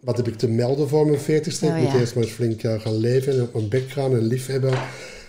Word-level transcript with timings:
wat 0.00 0.16
heb 0.16 0.28
ik 0.28 0.36
te 0.36 0.48
melden 0.48 0.88
voor 0.88 1.06
mijn 1.06 1.20
veertigste? 1.20 1.66
Oh, 1.66 1.76
ik 1.76 1.82
moet 1.82 1.92
ja. 1.92 1.98
eerst 1.98 2.14
maar 2.14 2.24
eens 2.24 2.32
flink 2.32 2.62
eh, 2.62 2.80
gaan 2.80 2.96
leven 2.96 3.32
en 3.32 3.42
op 3.42 3.54
mijn 3.54 3.68
bek 3.68 3.90
gaan 3.90 4.12
en 4.12 4.26
lief 4.26 4.46
hebben. 4.46 4.72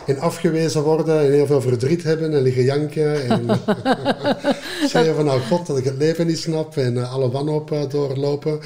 En 0.08 0.20
afgewezen 0.20 0.84
worden 0.84 1.20
en 1.20 1.32
heel 1.32 1.46
veel 1.46 1.62
verdriet 1.62 2.04
hebben 2.04 2.34
en 2.34 2.42
liggen 2.42 2.64
janken. 2.64 3.30
En 3.30 3.46
zeggen 4.94 5.16
van 5.16 5.26
nou 5.26 5.42
god 5.42 5.68
dat 5.68 5.78
ik 5.78 5.84
het 5.84 5.98
leven 5.98 6.28
niet 6.28 6.38
snap 6.38 6.78
en 6.78 6.98
eh, 6.98 7.14
alle 7.14 7.32
wanhoop 7.32 7.72
eh, 7.72 7.90
doorlopen. 7.90 8.60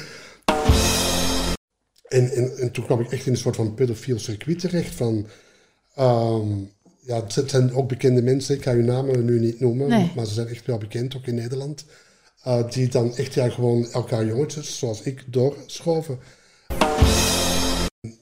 En, 2.08 2.30
en, 2.30 2.56
en 2.56 2.70
toen 2.70 2.84
kwam 2.84 3.00
ik 3.00 3.12
echt 3.12 3.26
in 3.26 3.32
een 3.32 3.38
soort 3.38 3.56
van 3.56 3.74
pedofiel 3.74 4.18
circuit 4.18 4.58
terecht 4.58 4.94
van... 4.94 5.26
ehm, 5.94 6.48
ja, 7.00 7.22
het 7.34 7.50
zijn 7.50 7.74
ook 7.74 7.88
bekende 7.88 8.22
mensen, 8.22 8.54
ik 8.54 8.62
ga 8.62 8.72
uw 8.72 8.82
namen 8.82 9.24
nu 9.24 9.40
niet 9.40 9.60
noemen, 9.60 9.88
Nee. 9.88 10.12
maar 10.16 10.26
ze 10.26 10.34
zijn 10.34 10.48
echt 10.48 10.66
wel 10.66 10.78
bekend, 10.78 11.16
ook 11.16 11.26
in 11.26 11.34
Nederland. 11.34 11.84
Eh, 12.46 12.70
die 12.70 12.88
dan 12.88 13.16
echt 13.16 13.34
ja, 13.34 13.48
gewoon 13.48 13.92
elkaar 13.92 14.26
jongetjes, 14.26 14.78
zoals 14.78 15.02
ik, 15.02 15.32
doorschoven. 15.32 16.18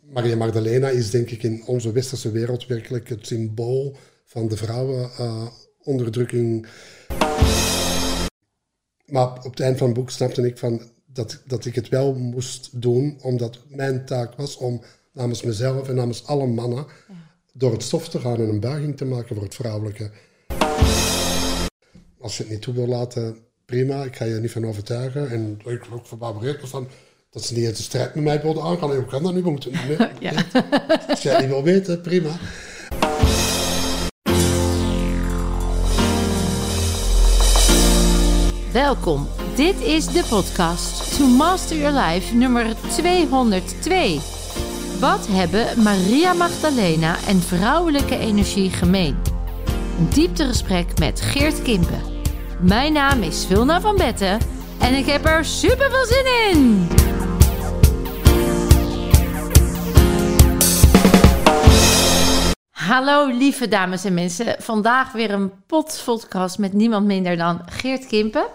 Maria 0.03 0.37
Magdalena 0.37 0.89
is 0.89 1.11
denk 1.11 1.31
ik 1.31 1.43
in 1.43 1.63
onze 1.67 1.93
westerse 1.93 2.31
wereld 2.31 2.67
werkelijk 2.67 3.09
het 3.09 3.27
symbool 3.27 3.97
van 4.25 4.49
de 4.49 4.57
vrouwenonderdrukking. 4.57 6.67
maar 9.07 9.45
op 9.45 9.51
het 9.51 9.61
eind 9.61 9.79
van 9.79 9.87
het 9.87 9.97
boek 9.97 10.11
snapte 10.11 10.47
ik 10.47 10.59
van 10.59 10.83
dat, 11.07 11.43
dat 11.47 11.65
ik 11.65 11.75
het 11.75 11.89
wel 11.89 12.15
moest 12.15 12.83
doen, 12.83 13.19
omdat 13.23 13.59
mijn 13.69 14.05
taak 14.05 14.37
was 14.37 14.57
om 14.57 14.81
namens 15.13 15.43
mezelf 15.43 15.89
en 15.89 15.95
namens 15.95 16.27
alle 16.27 16.47
mannen 16.47 16.87
door 17.53 17.73
het 17.73 17.83
stof 17.83 18.09
te 18.09 18.21
gaan 18.21 18.37
en 18.37 18.49
een 18.49 18.61
buiging 18.61 18.97
te 18.97 19.05
maken 19.05 19.35
voor 19.35 19.45
het 19.45 19.55
vrouwelijke. 19.55 20.11
Als 22.19 22.37
je 22.37 22.43
het 22.43 22.53
niet 22.53 22.63
toe 22.63 22.75
wil 22.75 22.87
laten, 22.87 23.45
prima, 23.67 24.03
ik 24.03 24.17
ga 24.17 24.25
je 24.25 24.35
er 24.35 24.41
niet 24.41 24.51
van 24.51 24.67
overtuigen. 24.67 25.31
En 25.31 25.61
ik 25.65 25.83
ook 25.93 26.07
verbaasd 26.07 26.61
was 26.61 26.71
van 26.71 26.89
dat 27.31 27.45
ze 27.45 27.55
niet 27.55 27.67
eens 27.67 27.77
de 27.77 27.83
strijd 27.83 28.15
met 28.15 28.25
mij 28.25 28.43
wilden 28.43 28.63
aangaan. 28.63 28.95
Hoe 28.95 29.05
kan 29.05 29.23
dat 29.23 29.35
nu? 29.35 29.43
We 29.43 29.51
moeten 29.51 29.73
niet. 29.89 29.99
Ja. 30.21 30.33
Als 31.09 31.23
jij 31.23 31.41
niet 31.41 31.49
wil 31.49 31.63
weten, 31.63 32.01
prima. 32.01 32.31
Welkom. 38.73 39.29
Dit 39.57 39.81
is 39.81 40.07
de 40.07 40.25
podcast 40.29 41.17
To 41.17 41.27
Master 41.27 41.77
Your 41.77 42.01
Life 42.01 42.35
nummer 42.35 42.67
202. 42.91 44.21
Wat 45.01 45.27
hebben 45.31 45.83
Maria 45.83 46.33
Magdalena 46.33 47.17
en 47.27 47.41
vrouwelijke 47.41 48.19
energie 48.19 48.71
gemeen? 48.71 49.17
Een 49.99 50.09
dieptegesprek 50.09 50.99
met 50.99 51.21
Geert 51.21 51.63
Kimpen. 51.63 52.14
Mijn 52.65 52.93
naam 52.93 53.23
is 53.23 53.47
Vilna 53.47 53.81
van 53.81 53.97
Betten 53.97 54.39
en 54.81 54.95
ik 54.95 55.07
heb 55.07 55.25
er 55.25 55.45
super 55.45 55.91
veel 55.91 56.05
zin 56.05 56.51
in. 56.51 56.89
Hallo 62.71 63.27
lieve 63.27 63.69
dames 63.69 64.05
en 64.05 64.15
mensen. 64.15 64.63
Vandaag 64.63 65.13
weer 65.13 65.31
een 65.31 65.53
potpodcast 65.67 66.59
met 66.59 66.73
niemand 66.73 67.07
minder 67.07 67.37
dan 67.37 67.61
Geert 67.67 68.07
Kimpen. 68.07 68.47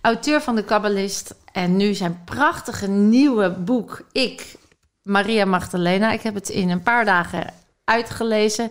Auteur 0.00 0.40
van 0.40 0.54
de 0.54 0.64
Kabbalist. 0.64 1.34
En 1.52 1.76
nu 1.76 1.94
zijn 1.94 2.22
prachtige 2.24 2.88
nieuwe 2.88 3.50
boek 3.50 4.06
Ik, 4.12 4.56
Maria 5.02 5.44
Magdalena. 5.44 6.12
Ik 6.12 6.22
heb 6.22 6.34
het 6.34 6.48
in 6.48 6.70
een 6.70 6.82
paar 6.82 7.04
dagen 7.04 7.52
uitgelezen. 7.84 8.70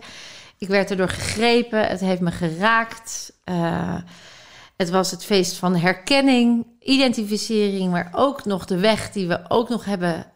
Ik 0.58 0.68
werd 0.68 0.90
erdoor 0.90 1.08
gegrepen. 1.08 1.86
Het 1.86 2.00
heeft 2.00 2.20
me 2.20 2.30
geraakt. 2.30 3.32
Eh, 3.44 3.96
het 4.76 4.90
was 4.90 5.10
het 5.10 5.24
feest 5.24 5.56
van 5.56 5.76
herkenning, 5.76 6.66
identificering, 6.80 7.90
maar 7.90 8.10
ook 8.12 8.44
nog 8.44 8.64
de 8.64 8.78
weg 8.78 9.12
die 9.12 9.28
we 9.28 9.40
ook 9.48 9.68
nog 9.68 9.84
hebben 9.84 10.26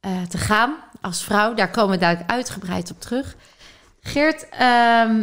eh, 0.00 0.22
te 0.22 0.38
gaan 0.38 0.76
als 1.00 1.24
vrouw. 1.24 1.54
Daar 1.54 1.70
komen 1.70 1.90
we 1.90 1.98
duidelijk 1.98 2.30
uitgebreid 2.30 2.90
op 2.90 3.00
terug. 3.00 3.36
Geert, 4.00 4.48
ehm, 4.48 5.22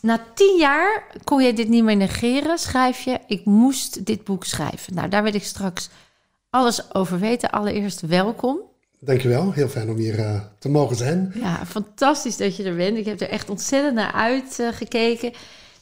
na 0.00 0.24
tien 0.34 0.58
jaar 0.58 1.06
kon 1.24 1.42
je 1.42 1.52
dit 1.52 1.68
niet 1.68 1.84
meer 1.84 1.96
negeren, 1.96 2.58
schrijf 2.58 3.00
je. 3.00 3.18
Ik 3.26 3.44
moest 3.44 4.06
dit 4.06 4.24
boek 4.24 4.44
schrijven. 4.44 4.94
Nou, 4.94 5.08
daar 5.08 5.22
wil 5.22 5.34
ik 5.34 5.44
straks 5.44 5.88
alles 6.50 6.94
over 6.94 7.18
weten. 7.18 7.50
Allereerst 7.50 8.00
welkom. 8.00 8.58
Dankjewel, 9.00 9.52
heel 9.52 9.68
fijn 9.68 9.90
om 9.90 9.96
hier 9.96 10.18
eh, 10.18 10.40
te 10.58 10.68
mogen 10.68 10.96
zijn. 10.96 11.32
Ja, 11.34 11.66
fantastisch 11.66 12.36
dat 12.36 12.56
je 12.56 12.64
er 12.64 12.76
bent. 12.76 12.96
Ik 12.96 13.04
heb 13.04 13.20
er 13.20 13.28
echt 13.28 13.50
ontzettend 13.50 13.94
naar 13.94 14.12
uitgekeken. 14.12 15.32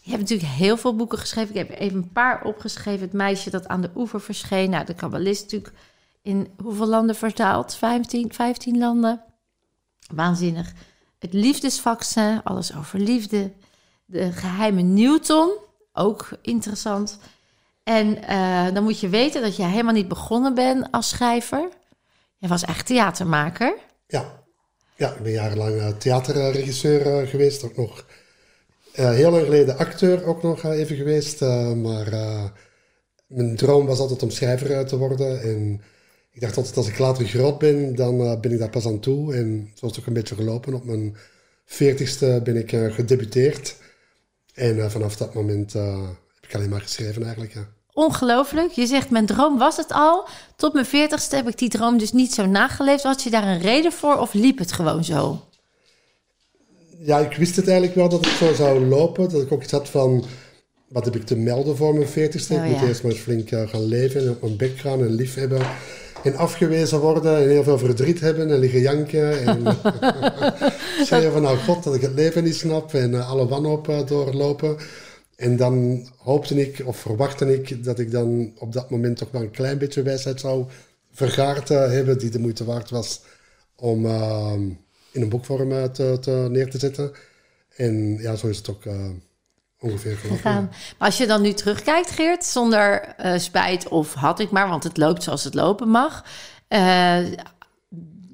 Je 0.05 0.11
hebt 0.11 0.21
natuurlijk 0.23 0.51
heel 0.53 0.77
veel 0.77 0.97
boeken 0.97 1.19
geschreven. 1.19 1.55
Ik 1.55 1.69
heb 1.69 1.79
even 1.79 1.97
een 1.97 2.13
paar 2.13 2.45
opgeschreven. 2.45 3.01
Het 3.01 3.13
meisje 3.13 3.51
dat 3.51 3.69
aan 3.69 3.81
de 3.81 3.91
oever 3.97 4.21
verscheen. 4.21 4.71
Nou, 4.71 4.85
de 4.85 4.95
kabbalist 4.95 5.43
natuurlijk 5.43 5.75
in 6.23 6.49
hoeveel 6.63 6.87
landen 6.87 7.17
vertaald? 7.17 7.75
15, 7.75 8.33
15 8.33 8.79
landen. 8.79 9.23
Waanzinnig. 10.15 10.73
Het 11.19 11.33
liefdesvaccin, 11.33 12.41
alles 12.45 12.77
over 12.77 12.99
liefde. 12.99 13.53
De 14.05 14.33
geheime 14.33 14.83
Newton, 14.83 15.51
ook 15.93 16.29
interessant. 16.41 17.19
En 17.83 18.23
eh, 18.23 18.75
dan 18.75 18.83
moet 18.83 19.01
je 19.01 19.09
weten 19.09 19.43
dat 19.43 19.57
je 19.57 19.65
helemaal 19.65 19.93
niet 19.93 20.09
begonnen 20.09 20.55
bent 20.55 20.89
als 20.91 21.09
schrijver. 21.09 21.69
Je 22.37 22.49
was 22.49 22.65
echt 22.65 22.87
theatermaker. 22.87 23.75
Ja, 24.07 24.43
ja 24.97 25.11
ik 25.11 25.23
ben 25.23 25.33
jarenlang 25.33 25.81
eh, 25.81 25.89
theaterregisseur 25.89 27.07
eh, 27.07 27.29
geweest. 27.29 27.65
Ook 27.65 27.77
nog 27.77 28.05
heel 28.93 29.31
lang 29.31 29.45
geleden 29.45 29.79
acteur 29.79 30.25
ook 30.25 30.43
nog 30.43 30.63
eh, 30.65 30.79
even 30.79 30.97
geweest. 30.97 31.43
eh, 31.43 31.73
maar 31.73 32.13
eh, 32.13 32.45
mijn 33.27 33.57
droom 33.57 33.87
was 33.87 33.99
altijd 33.99 34.23
om 34.23 34.31
schrijver 34.31 34.73
eh, 34.73 34.81
te 34.85 34.97
worden. 34.97 35.43
En 35.43 35.81
ik 36.33 36.41
dacht 36.41 36.57
altijd 36.57 36.77
als 36.77 36.89
ik 36.89 36.99
later 36.99 37.27
groot 37.27 37.59
ben, 37.59 37.95
dan 37.95 38.21
eh, 38.21 38.41
ben 38.41 38.53
ik 38.53 38.59
daar 38.59 38.71
pas 38.71 38.87
aan 38.87 39.01
toe. 39.01 39.35
En 39.35 39.71
zo 39.75 39.87
is 39.87 39.91
het 39.91 40.01
ook 40.01 40.07
een 40.07 40.13
beetje 40.13 40.35
gelopen. 40.35 40.75
Op 40.75 40.85
mijn 40.85 41.17
veertigste 41.65 42.41
ben 42.45 42.57
ik 42.57 42.73
eh, 42.73 42.93
gedebuteerd. 42.93 43.77
En 44.55 44.81
eh, 44.83 44.89
vanaf 44.91 45.17
dat 45.17 45.35
moment 45.35 45.75
eh, 45.75 46.03
heb 46.41 46.45
ik 46.51 46.55
alleen 46.55 46.71
maar 46.71 46.81
geschreven 46.81 47.23
eigenlijk. 47.23 47.55
Ja. 47.55 47.69
Ongelooflijk. 47.93 48.71
Je 48.73 48.87
zegt, 48.87 49.11
mijn 49.11 49.27
droom 49.27 49.59
was 49.59 49.77
het 49.77 49.93
al. 49.93 50.29
Tot 50.57 50.73
mijn 50.73 50.87
veertigste 50.87 51.37
heb 51.37 51.49
ik 51.49 51.59
die 51.59 51.69
droom 51.69 51.99
dus 51.99 52.13
niet 52.13 52.35
zo 52.35 52.47
nageleefd. 52.47 53.03
Had 53.03 53.23
je 53.23 53.31
daar 53.31 53.47
een 53.47 53.61
reden 53.61 53.93
voor 53.93 54.19
of 54.19 54.33
liep 54.33 54.59
het 54.59 54.73
gewoon 54.73 55.05
zo? 55.05 55.41
Ja, 57.05 57.19
ik 57.19 57.37
wist 57.37 57.57
het 57.57 57.69
eigenlijk 57.69 57.97
wel 57.97 58.09
dat 58.09 58.25
het 58.25 58.35
zo 58.35 58.55
zou 58.55 58.85
lopen. 58.87 59.31
Dat 59.31 59.43
ik 59.43 59.53
ook 59.53 59.63
iets 59.63 59.73
had 59.73 59.89
van, 59.89 60.25
wat 60.89 61.05
heb 61.05 61.17
ik 61.17 61.25
te 61.25 61.37
melden 61.37 61.77
voor 61.77 61.95
mijn 61.95 62.09
veertigste? 62.09 62.55
Oh, 62.55 62.65
ik 62.65 62.71
moet 62.71 62.81
ja. 62.81 62.87
eerst 62.87 63.03
maar 63.03 63.13
eens 63.13 63.21
flink 63.21 63.51
eh, 63.51 63.69
gaan 63.69 63.85
leven 63.85 64.21
en 64.21 64.31
op 64.31 64.43
mijn 64.43 64.57
bek 64.57 64.79
gaan 64.79 65.01
en 65.01 65.11
lief 65.11 65.35
hebben. 65.35 65.61
En 66.25 66.37
afgewezen 66.37 67.01
worden 67.01 67.37
en 67.37 67.49
heel 67.49 67.63
veel 67.63 67.79
verdriet 67.79 68.21
hebben 68.21 68.51
en 68.51 68.59
liggen 68.59 68.81
janken. 68.81 69.45
En 69.45 69.63
zeggen 71.11 71.33
van 71.33 71.43
nou 71.43 71.59
god 71.59 71.85
dat 71.85 71.95
ik 71.95 72.01
het 72.01 72.15
leven 72.15 72.45
niet 72.45 72.55
snap 72.55 72.95
en 72.95 73.15
eh, 73.15 73.31
alle 73.31 73.49
wanhoop 73.49 73.89
eh, 73.89 74.07
doorlopen. 74.07 74.77
En 75.37 75.57
dan 75.57 76.07
hoopte 76.17 76.61
ik 76.61 76.83
of 76.85 76.97
verwachtte 76.97 77.55
ik 77.55 77.85
dat 77.85 77.99
ik 77.99 78.11
dan 78.11 78.53
op 78.59 78.73
dat 78.73 78.91
moment 78.91 79.17
toch 79.17 79.31
wel 79.31 79.43
een 79.43 79.51
klein 79.51 79.79
beetje 79.79 80.03
wijsheid 80.03 80.41
zou 80.41 80.65
vergaard 81.13 81.71
eh, 81.71 81.91
hebben 81.91 82.19
die 82.19 82.31
de 82.31 82.39
moeite 82.39 82.65
waard 82.65 82.91
was 82.91 83.21
om 83.77 84.07
eh, 84.07 84.53
in 85.13 85.23
een 85.23 85.29
boekvorm 85.29 85.73
eh, 85.73 85.85
te, 85.85 86.19
te, 86.21 86.47
neer 86.51 86.71
te 86.71 86.79
zetten. 86.79 87.13
En 87.77 88.17
ja, 88.21 88.37
zo 88.37 88.47
is 88.47 88.57
het 88.57 88.71
ook 88.71 88.85
eh, 88.85 89.09
ongeveer 89.81 90.17
gelopen. 90.17 90.37
Gegaan. 90.37 90.71
Maar 90.99 91.09
als 91.09 91.17
je 91.17 91.27
dan 91.27 91.43
nu 91.43 91.53
terugkijkt, 91.53 92.11
Geert, 92.11 92.45
zonder 92.45 93.01
eh, 93.01 93.39
spijt 93.39 93.89
of 93.89 94.15
had 94.15 94.41
ik 94.41 94.51
maar, 94.51 94.69
want 94.69 94.85
het 94.85 94.97
loopt 94.97 95.23
zoals 95.23 95.45
het 95.45 95.55
lopen 95.55 95.89
mag. 95.89 96.25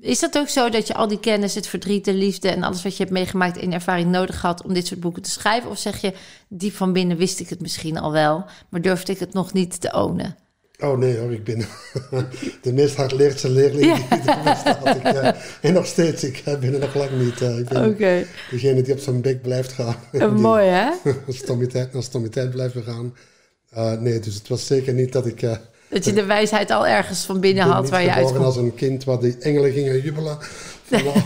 is 0.01 0.19
dat 0.19 0.39
ook 0.39 0.49
zo 0.49 0.71
dat 0.71 0.87
je 0.87 0.95
al 0.95 1.09
die 1.09 1.21
kennis, 1.21 1.55
het 1.55 1.67
verdriet, 1.67 2.05
de 2.05 2.15
liefde 2.15 2.49
en 2.49 2.63
alles 2.63 2.83
wat 2.83 2.97
je 2.97 3.03
hebt 3.03 3.15
meegemaakt 3.15 3.57
in 3.57 3.73
ervaring 3.73 4.11
nodig 4.11 4.43
had 4.43 4.63
om 4.63 4.75
dit 4.75 4.87
soort 4.87 5.01
boeken 5.01 5.23
te 5.23 5.31
schrijven? 5.31 5.71
Of 5.71 5.79
zeg 5.79 6.01
je, 6.01 6.15
diep 6.49 6.75
van 6.75 6.93
binnen 6.93 7.17
wist 7.17 7.41
ik 7.41 7.49
het 7.49 7.61
misschien 7.61 7.99
al 7.99 8.13
wel, 8.13 8.45
maar 8.69 8.81
durfde 8.81 9.13
ik 9.13 9.19
het 9.19 9.33
nog 9.33 9.53
niet 9.53 9.81
te 9.81 9.93
ownen? 9.93 10.37
Oh 10.85 10.99
nee 10.99 11.19
hoor, 11.19 11.33
ik 11.33 11.45
ben 11.45 11.59
de 12.63 12.73
meest 12.73 12.97
hardleerste 12.97 13.51
leerling 13.51 13.95
die 14.09 14.19
er 14.31 14.39
bestaat. 14.45 14.97
Ik, 14.97 15.03
eh, 15.03 15.29
en 15.61 15.73
nog 15.73 15.87
steeds, 15.87 16.25
ik 16.25 16.43
eh, 16.45 16.57
ben 16.59 16.73
er 16.75 16.79
nog 16.81 16.95
lang 16.95 17.11
niet. 17.11 17.41
eh, 17.41 17.59
ik 17.59 17.69
ben 17.69 18.27
degene 18.51 18.83
die 18.83 18.93
op 18.95 18.99
zijn 19.01 19.21
bek 19.21 19.43
blijft 19.43 19.73
gaan. 19.73 19.97
Die 20.13 20.27
mooi 20.27 20.67
hè? 20.67 20.91
stommiteit 21.29 21.93
naar 21.93 22.03
stommiteit 22.03 22.51
blijft 22.51 22.75
gaan. 22.85 23.15
Eh, 23.71 23.93
nee, 23.93 24.21
dus 24.21 24.35
het 24.35 24.49
was 24.49 24.67
zeker 24.67 24.93
niet 24.93 25.13
dat 25.13 25.27
ik... 25.27 25.43
eh, 25.43 25.57
Dat 25.89 26.05
je 26.05 26.13
de 26.13 26.25
wijsheid 26.25 26.71
al 26.71 26.87
ergens 26.87 27.25
van 27.25 27.41
binnen 27.41 27.65
had 27.65 27.89
waar 27.89 28.03
je 28.03 28.13
uit 28.13 28.37
als 28.37 28.57
een 28.57 28.75
kind 28.75 29.05
waar 29.05 29.21
die 29.21 29.37
engelen 29.39 29.73
gingen 29.73 30.03
jubelen. 30.03 30.39
Oh, 30.93 31.17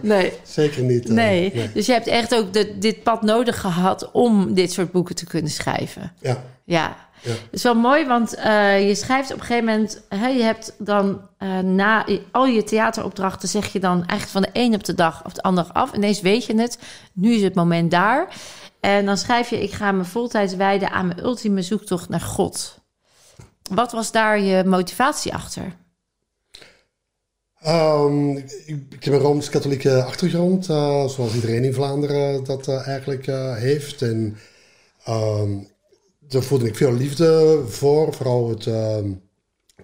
Nee. 0.00 0.32
zeker 0.42 0.82
niet. 0.82 1.04
eh, 1.08 1.14
Nee. 1.14 1.70
dus 1.74 1.86
je 1.86 1.92
hebt 1.92 2.06
echt 2.06 2.34
ook 2.34 2.52
de, 2.52 2.78
dit 2.78 3.02
pad 3.02 3.22
nodig 3.22 3.60
gehad 3.60 4.10
om 4.12 4.54
dit 4.54 4.72
soort 4.72 4.92
boeken 4.92 5.14
te 5.14 5.26
kunnen 5.26 5.50
schrijven. 5.50 6.12
Ja, 6.20 6.42
Ja, 6.64 6.96
Ja. 7.22 7.30
dat 7.30 7.38
is 7.50 7.62
wel 7.62 7.74
mooi, 7.74 8.06
want 8.06 8.34
eh, 8.34 8.88
je 8.88 8.94
schrijft 8.94 9.32
op 9.32 9.40
een 9.40 9.44
gegeven 9.44 9.64
moment... 9.64 10.02
Hè, 10.08 10.28
je 10.28 10.42
hebt 10.42 10.74
dan 10.78 11.28
eh, 11.38 11.58
na 11.58 12.06
al 12.30 12.46
je 12.46 12.62
theateropdrachten... 12.62 13.48
zeg 13.48 13.72
je 13.72 13.80
dan 13.80 14.06
eigenlijk 14.06 14.30
van 14.30 14.42
de 14.42 14.50
een 14.52 14.74
op 14.74 14.84
de 14.84 14.94
dag 14.94 15.24
of 15.24 15.32
de 15.32 15.42
andere 15.42 15.72
af. 15.72 15.92
Ineens 15.92 16.20
weet 16.20 16.44
je 16.44 16.60
het, 16.60 16.78
nu 17.12 17.34
is 17.34 17.42
het 17.42 17.54
moment 17.54 17.90
daar. 17.90 18.28
En 18.80 19.06
dan 19.06 19.16
schrijf 19.16 19.50
je... 19.50 19.62
ik 19.62 19.72
ga 19.72 19.92
me 19.92 20.04
voltijds 20.04 20.54
wijden 20.54 20.90
aan 20.90 21.06
mijn 21.06 21.24
ultieme 21.24 21.62
zoektocht 21.62 22.08
naar 22.08 22.20
God. 22.20 22.80
Wat 23.70 23.92
was 23.92 24.12
daar 24.12 24.40
je 24.40 24.64
motivatie 24.64 25.34
achter? 25.34 25.80
Ehm, 27.62 28.36
ik, 28.36 28.82
ik, 28.90 29.04
heb 29.04 29.14
een 29.14 29.20
Rooms-Katholieke 29.20 30.02
achtergrond, 30.02 30.68
uh, 30.68 31.08
zoals 31.08 31.34
iedereen 31.34 31.64
in 31.64 31.74
Vlaanderen 31.74 32.44
dat 32.44 32.68
uh, 32.68 32.86
eigenlijk 32.86 33.26
uh, 33.26 33.56
heeft. 33.56 34.02
En 34.02 34.36
ehm, 35.04 35.50
daar 36.32 36.42
voelde 36.42 36.66
ik 36.66 36.76
veel 36.76 36.92
liefde 36.92 37.62
voor, 37.66 38.14
vooral 38.14 38.48
het 38.48 38.66
ehm, 38.66 39.10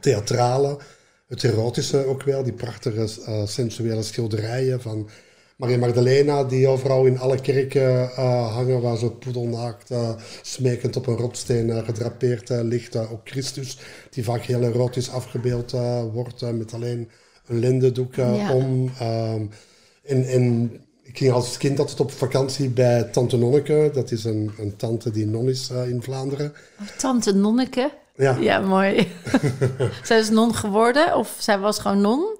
theatrale, 0.00 0.78
het 1.26 1.44
erotische 1.44 2.06
ook 2.06 2.22
wel. 2.22 2.42
Die 2.42 2.52
prachtige 2.52 3.08
sensuele 3.46 4.02
schilderijen 4.02 4.80
van 4.80 5.08
Maria 5.56 5.78
Magdalena, 5.78 6.44
die 6.44 6.68
overal 6.68 7.04
in 7.04 7.18
alle 7.18 7.40
kerken 7.40 8.08
hangen, 8.54 8.80
waar 8.80 8.96
ze 8.96 9.10
poedelnaakt, 9.10 9.90
smekend 10.42 10.96
op 10.96 11.06
een 11.06 11.16
rotsteen 11.16 11.84
gedrapeerd 11.84 12.48
ligt. 12.48 12.96
ook 12.96 13.20
Christus, 13.24 13.78
die 14.10 14.24
vaak 14.24 14.42
heel 14.42 14.62
erotisch 14.62 15.10
afgebeeld 15.10 15.70
wordt, 16.12 16.52
met 16.52 16.74
alleen 16.74 17.10
een 17.46 17.58
lindendoek 17.58 18.14
ja. 18.14 18.54
om. 18.54 18.90
Ehm, 18.98 19.46
en, 20.02 20.24
en 20.24 20.70
ik 21.08 21.18
ging 21.18 21.32
als 21.32 21.56
kind 21.56 21.78
altijd 21.78 22.00
op 22.00 22.10
vakantie 22.10 22.68
bij 22.68 23.02
Tante 23.02 23.36
Nonneke. 23.36 23.90
Dat 23.92 24.10
is 24.10 24.24
een, 24.24 24.50
een 24.58 24.76
tante 24.76 25.10
die 25.10 25.26
non 25.26 25.48
is 25.48 25.70
uh, 25.70 25.88
in 25.88 26.02
Vlaanderen. 26.02 26.52
Oh, 26.80 26.86
tante 26.96 27.34
Nonneke? 27.34 27.90
Ja. 28.14 28.36
Ja, 28.40 28.60
mooi. 28.60 29.08
zij 30.02 30.18
is 30.18 30.30
non 30.30 30.54
geworden 30.54 31.16
of 31.16 31.36
zij 31.38 31.58
was 31.58 31.78
gewoon 31.78 32.00
non? 32.00 32.36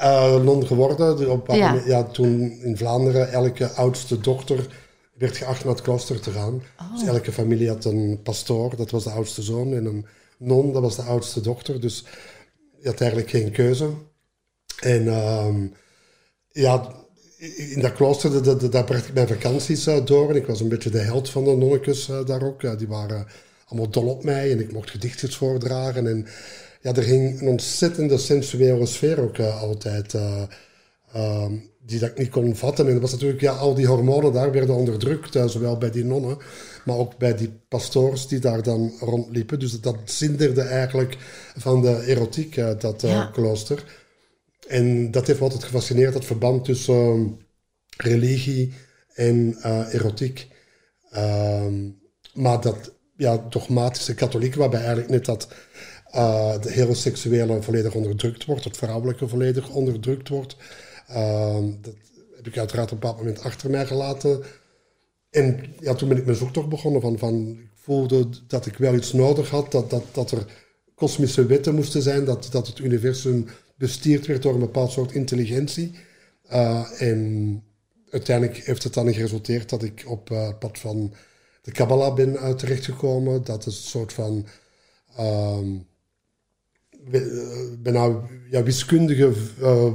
Uh, 0.00 0.36
non 0.36 0.66
geworden. 0.66 1.30
Op, 1.30 1.48
ja. 1.48 1.82
ja. 1.86 2.04
toen 2.04 2.50
in 2.50 2.76
Vlaanderen 2.76 3.32
elke 3.32 3.68
oudste 3.70 4.20
dochter 4.20 4.66
werd 5.14 5.36
geacht 5.36 5.64
naar 5.64 5.74
het 5.74 5.82
klooster 5.82 6.20
te 6.20 6.30
gaan. 6.30 6.62
Oh. 6.80 6.94
Dus 6.94 7.08
elke 7.08 7.32
familie 7.32 7.68
had 7.68 7.84
een 7.84 8.20
pastoor, 8.22 8.76
dat 8.76 8.90
was 8.90 9.04
de 9.04 9.10
oudste 9.10 9.42
zoon. 9.42 9.74
En 9.74 9.84
een 9.84 10.06
non, 10.38 10.72
dat 10.72 10.82
was 10.82 10.96
de 10.96 11.02
oudste 11.02 11.40
dochter. 11.40 11.80
Dus 11.80 12.04
je 12.80 12.88
had 12.88 13.00
eigenlijk 13.00 13.30
geen 13.30 13.50
keuze. 13.50 13.90
En 14.80 15.04
uh, 15.04 15.54
ja, 16.48 16.98
in 17.56 17.80
dat 17.80 17.92
klooster, 17.92 18.42
dat, 18.42 18.72
daar 18.72 18.84
bracht 18.84 19.08
ik 19.08 19.14
mijn 19.14 19.28
vakanties 19.28 19.86
uh, 19.86 20.04
door. 20.04 20.30
En 20.30 20.36
ik 20.36 20.46
was 20.46 20.60
een 20.60 20.68
beetje 20.68 20.90
de 20.90 20.98
held 20.98 21.30
van 21.30 21.44
de 21.44 21.56
nonnekes 21.56 22.08
uh, 22.08 22.24
daar 22.26 22.42
ook. 22.42 22.78
die 22.78 22.88
waren 22.88 23.26
allemaal 23.66 23.90
dol 23.90 24.08
op 24.08 24.24
mij 24.24 24.52
en 24.52 24.60
ik 24.60 24.72
mocht 24.72 24.90
gedichtjes 24.90 25.36
voordragen. 25.36 26.06
En 26.06 26.26
ja, 26.80 26.94
er 26.94 27.02
ging 27.02 27.40
een 27.40 27.48
ontzettende 27.48 28.18
sensuele 28.18 28.86
sfeer 28.86 29.20
ook 29.20 29.38
uh, 29.38 29.62
altijd. 29.62 30.14
Ehm, 31.12 31.52
die 31.86 31.98
dat 31.98 32.08
ik 32.08 32.18
niet 32.18 32.30
kon 32.30 32.56
vatten. 32.56 32.86
En 32.86 32.92
dat 32.92 33.02
was 33.02 33.12
natuurlijk, 33.12 33.40
ja, 33.40 33.52
al 33.52 33.74
die 33.74 33.86
hormonen 33.86 34.32
daar 34.32 34.52
werden 34.52 34.74
onderdrukt. 34.74 35.38
zowel 35.46 35.78
bij 35.78 35.90
die 35.90 36.04
nonnen, 36.04 36.36
maar 36.84 36.96
ook 36.96 37.18
bij 37.18 37.34
die 37.34 37.50
pastoors 37.68 38.28
die 38.28 38.38
daar 38.38 38.62
dan 38.62 38.92
rondliepen. 39.00 39.58
Dus 39.58 39.72
dat, 39.72 39.82
dat 39.82 39.96
zinderde 40.04 40.62
eigenlijk 40.62 41.16
van 41.56 41.82
de 41.82 42.04
erotiek, 42.06 42.54
dat 42.80 43.00
ja. 43.00 43.30
klooster. 43.32 43.99
En 44.70 45.10
dat 45.10 45.26
heeft 45.26 45.38
me 45.38 45.44
altijd 45.44 45.64
gefascineerd, 45.64 46.12
dat 46.12 46.24
verband 46.24 46.64
tussen 46.64 46.94
ehm, 46.94 47.26
religie 47.96 48.74
en 49.14 49.56
uh, 49.58 49.94
erotiek. 49.94 50.48
Ehm, 51.10 51.88
maar 52.34 52.60
dat 52.60 52.92
ja, 53.16 53.46
dogmatische 53.48 54.14
katholiek, 54.14 54.54
waarbij 54.54 54.78
eigenlijk 54.80 55.10
net 55.10 55.24
dat 55.24 55.48
uh, 56.14 56.60
de 56.60 56.70
heteroseksuele 56.70 57.62
volledig 57.62 57.94
onderdrukt 57.94 58.44
wordt, 58.44 58.64
het 58.64 58.76
vrouwelijke 58.76 59.28
volledig 59.28 59.68
onderdrukt 59.68 60.28
wordt. 60.28 60.56
Ehm, 61.08 61.70
dat 61.80 61.94
heb 62.36 62.46
ik 62.46 62.58
uiteraard 62.58 62.86
op 62.86 62.92
een 62.92 63.00
bepaald 63.00 63.18
moment 63.18 63.42
achter 63.42 63.70
mij 63.70 63.86
gelaten. 63.86 64.42
En 65.30 65.74
ja, 65.80 65.94
toen 65.94 66.08
ben 66.08 66.18
ik 66.18 66.24
mijn 66.24 66.36
zoektocht 66.36 66.68
begonnen. 66.68 67.00
Van, 67.00 67.18
van, 67.18 67.48
ik 67.48 67.70
voelde 67.74 68.28
dat 68.46 68.66
ik 68.66 68.76
wel 68.76 68.94
iets 68.94 69.12
nodig 69.12 69.50
had, 69.50 69.72
dat, 69.72 69.90
dat, 69.90 70.04
dat 70.12 70.30
er 70.30 70.44
kosmische 70.94 71.46
wetten 71.46 71.74
moesten 71.74 72.02
zijn, 72.02 72.24
dat, 72.24 72.48
dat 72.50 72.66
het 72.66 72.78
universum 72.78 73.46
bestuurd 73.80 74.26
werd 74.26 74.42
door 74.42 74.54
een 74.54 74.60
bepaald 74.60 74.92
soort 74.92 75.12
intelligentie. 75.12 75.94
Uh, 76.52 77.02
en 77.02 77.62
uiteindelijk 78.10 78.58
heeft 78.64 78.82
het 78.82 78.94
dan 78.94 79.14
geresulteerd 79.14 79.68
dat 79.68 79.82
ik 79.82 80.04
op 80.06 80.30
uh, 80.30 80.46
het 80.46 80.58
pad 80.58 80.78
van 80.78 81.14
de 81.62 81.72
Kabbalah 81.72 82.14
ben 82.14 82.32
uh, 82.32 82.50
terechtgekomen. 82.50 83.44
Dat 83.44 83.66
is 83.66 83.76
een 83.76 83.88
soort 83.88 84.12
van 84.12 84.46
um, 85.20 85.86
bijna 87.78 88.20
ja, 88.50 88.62
wiskundige 88.62 89.32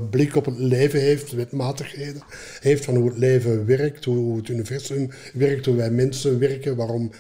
blik 0.10 0.36
op 0.36 0.46
het 0.46 0.58
leven 0.58 1.00
heeft, 1.00 1.32
wetmatigheden 1.32 2.22
heeft 2.60 2.86
van 2.86 2.96
hoe 2.96 3.08
het 3.08 3.18
leven 3.18 3.66
werkt, 3.66 4.06
hoe 4.06 4.38
het 4.38 4.48
universum 4.48 5.10
werkt, 5.34 5.66
hoe 5.66 5.76
wij 5.76 5.92
mensen 5.92 6.40
werken, 6.40 6.76
waarom 6.76 7.12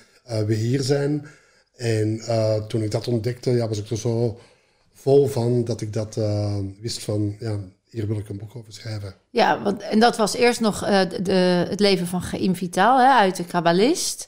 we 0.45 0.53
hier 0.53 0.81
zijn. 0.81 1.25
En 1.75 2.21
toen 2.67 2.83
ik 2.83 2.91
dat 2.91 3.07
ontdekte, 3.07 3.51
ja, 3.51 3.67
was 3.67 3.79
ik 3.79 3.89
er 3.89 3.97
zo 3.97 4.39
vol 4.95 5.27
van 5.27 5.63
dat 5.63 5.81
ik 5.81 5.93
dat 5.93 6.15
uh, 6.15 6.55
wist 6.81 7.03
van, 7.03 7.35
ja, 7.39 7.57
hier 7.89 8.07
wil 8.07 8.17
ik 8.17 8.29
een 8.29 8.37
boek 8.37 8.55
over 8.55 8.73
schrijven. 8.73 9.15
Ja, 9.29 9.61
want, 9.61 9.81
en 9.81 9.99
dat 9.99 10.17
was 10.17 10.35
eerst 10.35 10.59
nog 10.59 10.83
uh, 10.83 11.01
de, 11.21 11.65
het 11.69 11.79
leven 11.79 12.07
van 12.07 12.21
Chaim 12.21 12.55
Vital 12.55 12.99
hè, 12.99 13.07
uit 13.07 13.35
de 13.35 13.45
Kabbalist. 13.45 14.27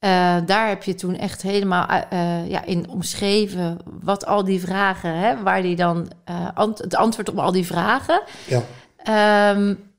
Uh, 0.00 0.10
daar 0.46 0.68
heb 0.68 0.82
je 0.82 0.94
toen 0.94 1.16
echt 1.16 1.42
helemaal 1.42 1.86
ja, 2.48 2.64
in 2.64 2.88
omschreven 2.88 3.78
wat 4.02 4.26
al 4.26 4.44
die 4.44 4.60
vragen, 4.60 5.18
hè, 5.18 5.42
waar 5.42 5.62
die 5.62 5.76
dan 5.76 6.08
ant 6.54 6.78
het 6.78 6.94
antwoord 6.94 7.28
op 7.28 7.38
al 7.38 7.52
die 7.52 7.66
vragen. 7.66 8.22
Ja. 8.46 9.50
Um, 9.50 9.92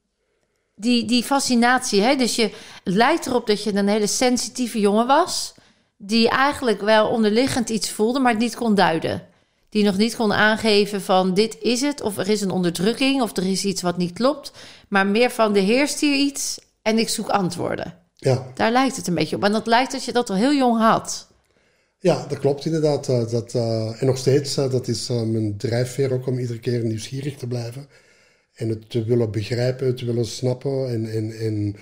die, 0.76 1.06
die 1.06 1.24
fascinatie, 1.24 2.02
hè? 2.02 2.16
dus 2.16 2.36
je, 2.36 2.44
het 2.84 2.94
lijkt 2.94 3.26
erop 3.26 3.48
dat 3.48 3.64
je 3.64 3.76
een 3.76 3.88
hele 3.88 4.08
sensitieve 4.08 4.80
jongen 4.80 5.08
was, 5.08 5.54
die 5.98 6.30
eigenlijk 6.30 6.82
wel 6.82 7.08
onderliggend 7.08 7.70
iets 7.70 7.90
voelde, 7.90 8.20
maar 8.20 8.32
het 8.32 8.42
niet 8.42 8.56
kon 8.56 8.76
duiden 8.76 9.28
die 9.76 9.84
nog 9.84 9.98
niet 9.98 10.16
kon 10.16 10.34
aangeven 10.34 11.02
van 11.02 11.34
dit 11.34 11.58
is 11.62 11.82
het, 11.82 12.02
of 12.02 12.18
er 12.18 12.30
is 12.30 12.42
een 12.42 12.52
onderdrukking, 12.52 13.22
of 13.22 13.38
er 13.38 13.46
is 13.46 13.66
iets 13.66 13.82
wat 13.82 13.98
niet 13.98 14.14
klopt, 14.14 14.52
maar 14.90 15.08
meer 15.08 15.30
van 15.32 15.56
er 15.56 15.62
heerst 15.62 16.00
hier 16.00 16.16
iets 16.16 16.60
en 16.82 16.98
ik 16.98 17.10
zoek 17.10 17.30
antwoorden. 17.30 17.94
Ja. 18.16 18.52
Daar 18.54 18.72
lijkt 18.72 18.96
het 18.96 19.08
een 19.08 19.14
beetje 19.14 19.36
op. 19.36 19.44
En 19.44 19.52
dat 19.52 19.68
lijkt 19.68 19.92
dat 19.92 20.06
je 20.06 20.12
dat 20.12 20.30
al 20.30 20.36
heel 20.36 20.54
jong 20.54 20.80
had. 20.80 21.28
Ja, 22.00 22.26
dat 22.28 22.40
klopt 22.40 22.66
inderdaad. 22.66 23.10
Eh, 23.10 23.30
dat, 23.30 23.54
uh, 23.54 24.02
en 24.02 24.08
nog 24.08 24.18
steeds, 24.18 24.58
uh, 24.58 24.72
dat 24.72 24.88
is 24.88 25.08
mijn 25.08 25.58
drijfveer 25.58 26.14
ook 26.14 26.28
om 26.28 26.40
iedere 26.40 26.60
keer 26.60 26.84
nieuwsgierig 26.84 27.36
te 27.36 27.48
blijven. 27.48 27.88
En 28.54 28.70
het 28.70 28.90
te 28.90 29.04
willen 29.04 29.32
begrijpen, 29.32 29.88
het 29.88 29.98
te 29.98 30.06
willen 30.06 30.26
snappen. 30.26 30.90
En, 30.90 31.12
en, 31.12 31.32
en 31.40 31.76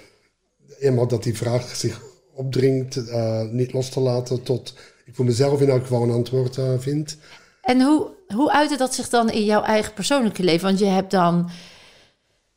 eenmaal 0.80 1.07
dat 1.07 1.24
die 1.24 1.38
vraag 1.38 1.75
zich 1.75 2.01
opdringt, 2.34 3.01
niet 3.51 3.74
los 3.74 3.90
te 3.90 4.00
laten 4.00 4.44
tot 4.44 4.74
ik 5.06 5.16
voor 5.16 5.25
mezelf 5.25 5.62
in 5.62 5.69
elk 5.69 5.81
geval 5.81 6.04
een 6.04 6.12
antwoord 6.12 6.57
vind. 6.80 7.18
En 7.63 7.81
hoe, 7.81 8.07
hoe 8.27 8.51
uitte 8.51 8.77
dat 8.77 8.94
zich 8.94 9.10
dan 9.10 9.30
in 9.30 9.45
jouw 9.45 9.62
eigen 9.62 9.94
persoonlijke 9.94 10.44
leven? 10.44 10.68
Want 10.68 10.80
je 10.80 10.86
hebt 10.86 11.12
dan 11.12 11.49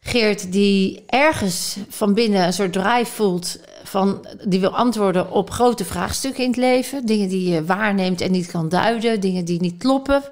Geert 0.07 0.53
die 0.53 1.05
ergens 1.07 1.77
van 1.89 2.15
binnen 2.15 2.47
een 2.47 2.53
soort 2.53 2.73
drive 2.73 3.13
voelt 3.13 3.59
van 3.83 4.27
die 4.45 4.61
wil 4.61 4.77
antwoorden 4.77 5.31
op 5.31 5.51
grote 5.51 5.85
vraagstukken 5.85 6.43
in 6.43 6.49
het 6.49 6.59
leven, 6.59 7.07
dingen 7.07 7.29
die 7.29 7.51
je 7.51 7.65
waarneemt 7.65 8.21
en 8.21 8.31
niet 8.31 8.47
kan 8.47 8.69
duiden, 8.69 9.21
dingen 9.21 9.45
die 9.45 9.61
niet 9.61 9.77
kloppen. 9.79 10.23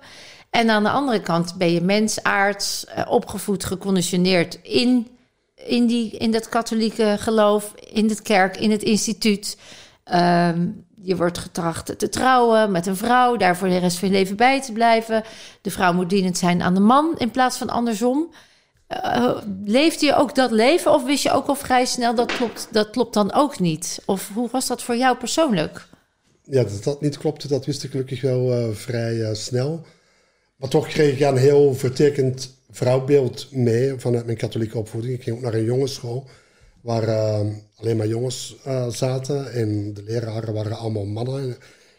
En 0.50 0.70
aan 0.70 0.82
de 0.82 0.90
andere 0.90 1.20
kant 1.20 1.54
ben 1.58 1.72
je 1.72 1.80
mensaards, 1.80 2.86
eh, 2.86 3.04
opgevoed, 3.08 3.64
geconditioneerd 3.64 4.58
in, 4.62 5.08
in, 5.54 5.86
die, 5.86 6.10
in 6.10 6.30
dat 6.30 6.48
katholieke 6.48 7.16
geloof, 7.18 7.74
in 7.92 8.06
de 8.06 8.22
kerk, 8.22 8.56
in 8.56 8.70
het 8.70 8.82
instituut. 8.82 9.58
Um, 10.14 10.86
je 11.04 11.16
wordt 11.16 11.38
getracht 11.38 11.98
te 11.98 12.08
trouwen 12.08 12.70
met 12.70 12.86
een 12.86 12.96
vrouw, 12.96 13.36
daar 13.36 13.56
voor 13.56 13.68
de 13.68 13.78
rest 13.78 13.98
van 13.98 14.08
je 14.08 14.14
leven 14.14 14.36
bij 14.36 14.62
te 14.62 14.72
blijven. 14.72 15.22
De 15.60 15.70
vrouw 15.70 15.92
moet 15.92 16.10
dienend 16.10 16.38
zijn 16.38 16.62
aan 16.62 16.74
de 16.74 16.80
man 16.80 17.14
in 17.18 17.30
plaats 17.30 17.56
van 17.56 17.68
andersom. 17.68 18.30
Uh, 18.88 19.36
leefde 19.64 20.06
je 20.06 20.16
ook 20.16 20.34
dat 20.34 20.50
leven 20.50 20.92
of 20.92 21.04
wist 21.04 21.22
je 21.22 21.30
ook 21.30 21.46
al 21.46 21.54
vrij 21.54 21.84
snel 21.84 22.14
dat 22.14 22.32
klopt, 22.32 22.68
dat 22.70 22.90
klopt 22.90 23.14
dan 23.14 23.32
ook 23.32 23.58
niet? 23.58 24.02
Of 24.04 24.30
hoe 24.34 24.48
was 24.52 24.66
dat 24.66 24.82
voor 24.82 24.96
jou 24.96 25.16
persoonlijk? 25.16 25.86
Ja, 26.42 26.62
dat 26.62 26.84
dat 26.84 27.00
niet 27.00 27.18
klopte, 27.18 27.48
dat 27.48 27.66
wist 27.66 27.84
ik 27.84 27.90
gelukkig 27.90 28.20
wel 28.20 28.58
uh, 28.58 28.74
vrij 28.74 29.34
snel. 29.34 29.86
Maar 30.56 30.68
toch 30.68 30.86
kreeg 30.86 31.12
ik 31.12 31.20
een 31.20 31.36
heel 31.36 31.74
vertekend 31.74 32.54
vrouwbeeld 32.70 33.48
mee 33.50 33.94
vanuit 33.96 34.24
mijn 34.24 34.36
katholieke 34.36 34.78
opvoeding. 34.78 35.14
Ik 35.14 35.22
ging 35.22 35.36
ook 35.36 35.42
naar 35.42 35.54
een 35.54 35.64
jongensschool 35.64 36.26
waar 36.84 37.08
uh, 37.08 37.54
alleen 37.76 37.96
maar 37.96 38.06
jongens 38.06 38.56
uh, 38.66 38.88
zaten 38.88 39.52
en 39.52 39.94
de 39.94 40.02
leraren 40.02 40.54
waren 40.54 40.76
allemaal 40.76 41.04
mannen. 41.04 41.56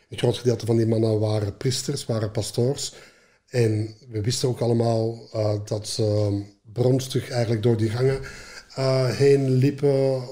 Een 0.10 0.18
groot 0.18 0.38
gedeelte 0.38 0.65
van 0.65 0.77
die 0.77 0.86
mannen 0.86 1.20
waren 1.20 1.58
priesters, 1.58 2.06
waren 2.06 2.32
pastoors. 2.32 2.94
En 3.48 3.96
we 4.10 4.22
wisten 4.22 4.50
ook 4.50 4.60
allemaal 4.60 5.30
uh, 5.36 5.54
dat 5.65 5.88
ze 5.88 6.42
bronstig 6.74 7.30
eigenlijk 7.30 7.63
door 7.63 7.77
die 7.77 7.89
gangen 7.89 8.20
heen 9.15 9.50
liepen 9.50 10.24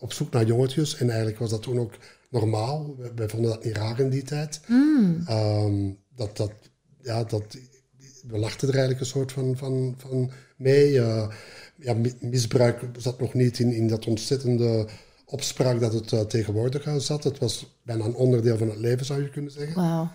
op 0.00 0.12
zoek 0.12 0.30
naar 0.30 0.46
jongetjes. 0.46 0.96
En 0.96 1.08
eigenlijk 1.08 1.38
was 1.38 1.50
dat 1.50 1.62
toen 1.62 1.80
ook 1.80 1.94
normaal. 2.30 2.96
Wij 3.14 3.28
vonden 3.28 3.50
dat 3.50 3.64
niet 3.64 3.76
raar 3.76 4.00
in 4.00 4.10
die 4.10 4.22
tijd. 4.22 4.60
Mm. 4.66 5.24
Um, 5.30 5.98
dat, 6.16 6.36
dat, 6.36 6.52
ja, 7.02 7.24
dat, 7.24 7.56
we 8.26 8.38
lachten 8.38 8.68
er 8.68 8.74
eigenlijk 8.74 9.00
een 9.00 9.10
soort 9.10 9.32
van, 9.32 9.56
van, 9.56 9.94
van 9.98 10.30
mee 10.56 11.00
ja, 11.78 11.96
misbruik 12.20 12.80
zat 12.98 13.20
nog 13.20 13.34
niet 13.34 13.58
in, 13.58 13.72
in 13.72 13.88
dat 13.88 14.06
ontzettende 14.06 14.88
opspraak 15.24 15.80
dat 15.80 15.92
het 15.92 16.12
uh, 16.12 16.20
tegenwoordig 16.20 16.88
zat. 16.98 17.24
Het 17.24 17.38
was 17.38 17.78
bijna 17.82 18.04
een 18.04 18.14
onderdeel 18.14 18.56
van 18.56 18.68
het 18.68 18.78
leven, 18.78 19.06
zou 19.06 19.22
je 19.22 19.30
kunnen 19.30 19.50
zeggen. 19.50 19.74
Wow. 19.74 20.08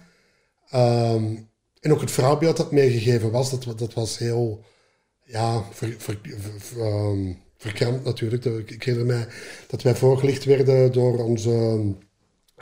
Um, 1.16 1.50
en 1.80 1.94
ook 1.94 2.02
het 2.02 2.12
vrouwbeeld 2.12 2.58
dat 2.58 2.72
meegegeven 2.72 3.32
was, 3.32 3.50
dat, 3.50 3.80
dat 3.80 3.94
was 3.94 4.18
heel 4.18 4.64
ja, 5.24 5.64
ver, 5.72 5.96
ver, 5.98 6.20
ver, 6.58 6.86
um, 6.86 7.38
verkrampt 7.58 8.04
natuurlijk. 8.04 8.46
Ik 8.46 8.84
herinner 8.84 9.16
mij 9.16 9.28
dat 9.68 9.82
wij 9.82 9.96
voorgelicht 9.96 10.44
werden 10.44 10.92
door 10.92 11.24
onze 11.24 11.84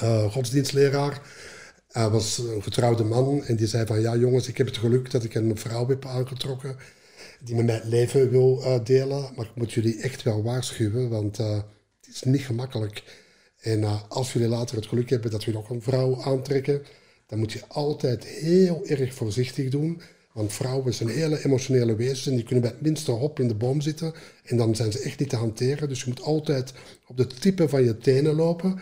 uh, 0.04 0.32
godsdienstleraar. 0.32 1.22
Hij 1.88 2.10
was 2.10 2.38
een 2.38 2.64
getrouwde 2.64 3.04
man 3.04 3.44
en 3.44 3.56
die 3.56 3.68
zei 3.68 3.86
van 3.86 4.02
ja 4.02 4.16
jongens, 4.16 4.48
ik 4.48 4.58
heb 4.58 4.68
het 4.68 4.78
geluk 4.78 5.12
dat 5.12 5.24
ik 5.24 5.36
een 5.36 5.58
vrouw 5.58 5.88
heb 5.88 6.06
aangetrokken 6.06 6.78
die 7.40 7.56
met 7.56 7.66
mij 7.66 7.82
leven 7.84 8.30
wil 8.30 8.62
uh, 8.62 8.80
delen. 8.84 9.32
Maar 9.36 9.46
ik 9.46 9.56
moet 9.56 9.72
jullie 9.72 10.02
echt 10.02 10.24
wel 10.24 10.44
waarschuwen, 10.44 11.10
want 11.10 11.40
uh, 11.40 11.56
het 12.02 12.16
is 12.16 12.24
niet 12.24 12.42
gemakkelijk. 12.42 13.04
En 13.60 14.08
als 14.10 14.34
jullie 14.34 14.48
later 14.48 14.76
het 14.76 14.86
geluk 14.86 15.10
hebben 15.10 15.32
dat 15.32 15.44
jullie 15.44 15.60
nog 15.60 15.70
een 15.70 15.82
vrouw 15.82 16.22
aantrekken, 16.22 16.82
dan 17.26 17.40
moet 17.40 17.52
je 17.52 17.68
altijd 17.68 18.26
heel 18.26 18.86
erg 18.86 19.14
voorzichtig 19.14 19.70
doen. 19.70 20.02
Want 20.34 20.54
vrouwen 20.54 20.94
zijn 20.94 21.10
hele 21.10 21.44
emotionele 21.46 21.96
wezens 21.96 22.28
en 22.28 22.36
die 22.36 22.44
kunnen 22.44 22.64
bij 22.64 22.72
het 22.74 22.82
minste 22.82 23.12
hop 23.12 23.40
in 23.40 23.48
de 23.48 23.56
boom 23.56 23.82
zitten. 23.82 24.14
En 24.44 24.58
dan 24.58 24.76
zijn 24.76 24.92
ze 24.92 25.00
echt 25.00 25.20
niet 25.20 25.30
te 25.30 25.36
hanteren. 25.36 25.90
Dus 25.90 26.00
je 26.00 26.08
moet 26.08 26.22
altijd 26.22 26.74
op 27.08 27.18
de 27.18 27.28
tippen 27.28 27.70
van 27.70 27.84
je 27.84 27.98
tenen 27.98 28.36
lopen. 28.36 28.80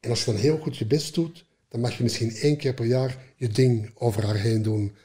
En 0.00 0.10
als 0.10 0.24
je 0.24 0.32
dan 0.32 0.40
heel 0.40 0.58
goed 0.58 0.76
je 0.76 0.86
best 0.86 1.14
doet, 1.14 1.44
dan 1.68 1.80
mag 1.80 1.96
je 1.96 2.02
misschien 2.02 2.34
één 2.34 2.56
keer 2.56 2.74
per 2.74 2.86
jaar 2.86 3.32
je 3.36 3.48
ding 3.48 3.90
over 3.94 4.24
haar 4.24 4.36
heen 4.38 4.62
doen. 4.62 4.96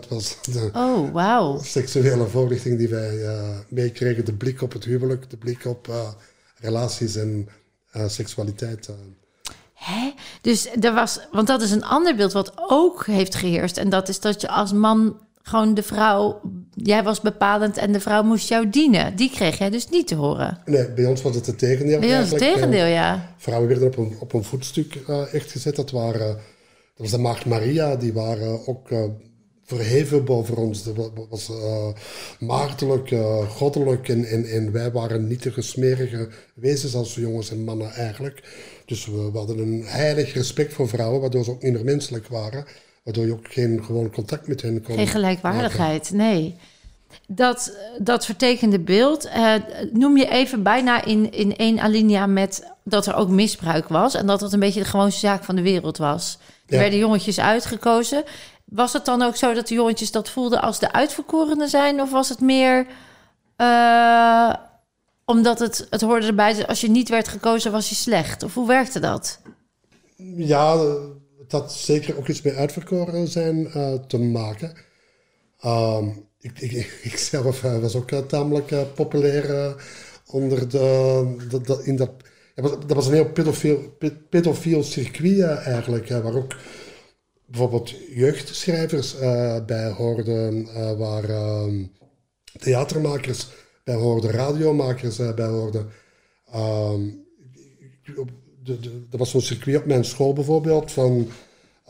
Dat 0.00 0.08
was 0.08 0.36
de 0.52 0.70
oh, 0.72 1.12
wow. 1.12 1.62
seksuele 1.62 2.26
voorlichting 2.26 2.78
die 2.78 2.88
wij 2.88 3.14
uh, 3.14 3.48
meekregen. 3.68 4.24
De 4.24 4.32
blik 4.32 4.62
op 4.62 4.72
het 4.72 4.84
huwelijk, 4.84 5.30
de 5.30 5.36
blik 5.36 5.64
op 5.64 5.88
uh, 5.88 6.08
relaties 6.56 7.16
en 7.16 7.48
uh, 7.96 8.08
seksualiteit. 8.08 8.88
Hè? 9.74 10.12
Dus 10.40 10.68
er 10.80 10.94
was, 10.94 11.20
want 11.32 11.46
dat 11.46 11.62
is 11.62 11.70
een 11.70 11.84
ander 11.84 12.16
beeld 12.16 12.32
wat 12.32 12.52
ook 12.56 13.06
heeft 13.06 13.34
geheerst. 13.34 13.76
En 13.76 13.88
dat 13.88 14.08
is 14.08 14.20
dat 14.20 14.40
je 14.40 14.48
als 14.48 14.72
man 14.72 15.20
gewoon 15.42 15.74
de 15.74 15.82
vrouw, 15.82 16.40
jij 16.74 17.02
was 17.02 17.20
bepalend 17.20 17.76
en 17.76 17.92
de 17.92 18.00
vrouw 18.00 18.22
moest 18.22 18.48
jou 18.48 18.70
dienen. 18.70 19.16
Die 19.16 19.30
kreeg 19.30 19.58
jij 19.58 19.70
dus 19.70 19.88
niet 19.88 20.06
te 20.06 20.14
horen. 20.14 20.58
Nee, 20.64 20.90
bij 20.90 21.06
ons 21.06 21.22
was 21.22 21.34
het 21.34 21.46
het 21.46 21.58
tegendeel. 21.58 22.00
Bij 22.00 22.18
ons 22.18 22.30
het 22.30 22.38
tegendeel, 22.38 22.86
ja. 22.86 23.34
Vrouwen 23.36 23.68
werden 23.68 23.86
op 23.86 23.96
een, 23.96 24.16
op 24.20 24.32
een 24.32 24.44
voetstuk 24.44 24.94
echt 25.32 25.50
gezet. 25.50 25.76
Dat, 25.76 25.90
waren, 25.90 26.28
dat 26.28 26.38
was 26.96 27.10
de 27.10 27.18
Maagd 27.18 27.46
Maria, 27.46 27.96
die 27.96 28.12
waren 28.12 28.66
ook 28.66 28.88
verheven 29.64 30.24
boven 30.24 30.56
ons. 30.56 30.82
Dat 30.82 31.10
was 31.30 31.48
uh, 31.48 31.88
maagdelijk, 32.38 33.14
goddelijk. 33.48 34.08
En, 34.08 34.24
en, 34.24 34.44
en 34.44 34.72
wij 34.72 34.90
waren 34.90 35.28
niet 35.28 35.42
de 35.42 35.52
gesmerige 35.52 36.28
wezens 36.54 36.94
als 36.94 37.14
jongens 37.14 37.50
en 37.50 37.64
mannen 37.64 37.92
eigenlijk. 37.92 38.42
Dus 38.86 39.06
we, 39.06 39.30
we 39.32 39.38
hadden 39.38 39.58
een 39.58 39.82
heilig 39.84 40.34
respect 40.34 40.72
voor 40.72 40.88
vrouwen, 40.88 41.20
waardoor 41.20 41.44
ze 41.44 41.50
ook 41.50 41.62
minder 41.62 41.84
menselijk 41.84 42.28
waren. 42.28 42.64
Waardoor 43.02 43.26
je 43.26 43.32
ook 43.32 43.52
geen 43.52 43.84
gewoon 43.84 44.10
contact 44.10 44.46
met 44.46 44.62
hen 44.62 44.82
kon 44.82 44.94
Geen 44.94 45.06
gelijkwaardigheid, 45.06 46.10
nee. 46.10 46.54
Dat, 47.28 47.76
dat 47.98 48.24
vertekende 48.24 48.78
beeld 48.78 49.26
uh, 49.26 49.54
noem 49.92 50.16
je 50.16 50.28
even 50.28 50.62
bijna 50.62 51.04
in, 51.04 51.32
in 51.32 51.56
één 51.56 51.80
alinea 51.80 52.26
met 52.26 52.72
dat 52.84 53.06
er 53.06 53.14
ook 53.14 53.28
misbruik 53.28 53.88
was. 53.88 54.14
En 54.14 54.26
dat 54.26 54.40
het 54.40 54.52
een 54.52 54.60
beetje 54.60 54.80
de 54.80 54.86
gewoonste 54.86 55.20
zaak 55.20 55.44
van 55.44 55.56
de 55.56 55.62
wereld 55.62 55.96
was. 55.96 56.38
Er 56.66 56.78
werden 56.78 56.98
jongetjes 56.98 57.40
uitgekozen. 57.40 58.24
Was 58.74 58.92
het 58.92 59.04
dan 59.04 59.22
ook 59.22 59.36
zo 59.36 59.54
dat 59.54 59.68
de 59.68 59.74
jongetjes 59.74 60.10
dat 60.10 60.30
voelden 60.30 60.62
als 60.62 60.78
de 60.78 60.92
uitverkorenen 60.92 61.68
zijn? 61.68 62.00
Of 62.00 62.10
was 62.10 62.28
het 62.28 62.40
meer 62.40 62.86
uh, 63.56 64.54
omdat 65.24 65.58
het, 65.58 65.86
het 65.90 66.00
hoorde 66.00 66.26
erbij, 66.26 66.66
als 66.66 66.80
je 66.80 66.90
niet 66.90 67.08
werd 67.08 67.28
gekozen 67.28 67.72
was 67.72 67.88
je 67.88 67.94
slecht? 67.94 68.42
Of 68.42 68.54
hoe 68.54 68.66
werkte 68.66 69.00
dat? 69.00 69.40
Ja, 70.36 70.76
dat 71.48 71.72
zeker 71.72 72.18
ook 72.18 72.28
iets 72.28 72.42
met 72.42 72.54
uitverkoren 72.54 73.28
zijn 73.28 73.70
uh, 73.76 73.92
te 73.92 74.18
maken. 74.18 74.76
Um, 75.64 76.28
ik, 76.40 76.60
ik, 77.02 77.16
zelf 77.16 77.62
uh, 77.62 77.78
was 77.78 77.94
ook 77.94 78.10
tamelijk 78.10 78.94
populair 78.94 79.74
onder 80.26 80.68
de, 80.68 81.36
de, 81.48 81.60
de, 81.60 81.80
in 81.84 81.96
dat, 81.96 82.10
dat 82.54 82.92
was 82.92 83.06
een 83.06 83.12
heel 83.12 83.32
pedofiel, 83.32 83.96
pedofiel 84.30 84.82
circuit 84.82 85.58
eigenlijk, 85.64 86.08
waar 86.08 86.34
ook 86.34 86.54
bijvoorbeeld 87.46 87.90
jeugdschrijvers 88.14 89.16
bij 89.66 89.90
hoorden, 89.90 90.68
waar 90.98 91.24
ehm, 91.24 91.84
theatermakers 92.58 93.48
bij 93.84 93.94
hoorden, 93.94 94.30
radiomakers 94.30 95.16
bij 95.16 95.46
hoorden. 95.46 95.90
Um, 96.54 97.24
er 99.10 99.18
was 99.18 99.30
zo'n 99.30 99.40
circuit 99.40 99.76
op 99.76 99.86
mijn 99.86 100.04
school 100.04 100.32
bijvoorbeeld 100.32 100.92
van 100.92 101.28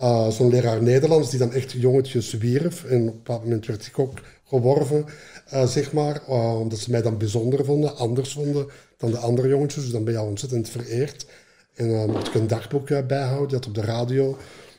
uh, 0.02 0.28
zo'n 0.28 0.50
leraar 0.50 0.82
Nederlands 0.82 1.30
die 1.30 1.38
dan 1.38 1.52
echt 1.52 1.72
jongetjes 1.72 2.32
wierf. 2.32 2.84
En 2.84 3.00
op 3.00 3.06
een 3.08 3.12
bepaald 3.12 3.42
moment 3.42 3.66
werd 3.66 3.86
ik 3.86 3.98
ook 3.98 4.20
geworven, 4.44 5.04
uh, 5.52 5.66
zeg 5.66 5.92
maar. 5.92 6.22
Uh, 6.28 6.60
omdat 6.60 6.78
ze 6.78 6.90
mij 6.90 7.02
dan 7.02 7.18
bijzonder 7.18 7.64
vonden, 7.64 7.96
anders 7.96 8.32
vonden 8.32 8.66
dan 8.96 9.10
de 9.10 9.16
andere 9.16 9.48
jongetjes. 9.48 9.82
Dus 9.82 9.92
dan 9.92 10.04
ben 10.04 10.12
je 10.12 10.18
al 10.18 10.26
ontzettend 10.26 10.68
vereerd. 10.68 11.26
En 11.74 11.90
dan 11.90 12.10
mocht 12.10 12.26
ik 12.26 12.34
een 12.34 12.46
dagboek 12.46 13.06
bijhouden 13.06 13.48
dat 13.48 13.66
op 13.66 13.74
de 13.74 13.80
radio, 13.80 14.36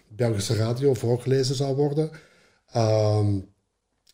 Belgische 0.07 0.55
radio, 0.55 0.93
voorgelezen 0.93 1.55
zou 1.55 1.75
worden. 1.75 2.09
Um, 2.75 3.53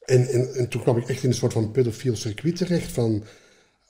en, 0.05 0.27
en, 0.27 0.53
en, 0.53 0.69
toen 0.69 0.81
kwam 0.81 0.97
ik 0.97 1.09
echt 1.09 1.23
in 1.23 1.29
een 1.29 1.35
soort 1.35 1.53
van 1.53 1.71
pedofiel 1.71 2.15
circuit 2.15 2.55
terecht 2.55 2.91
van... 2.91 3.23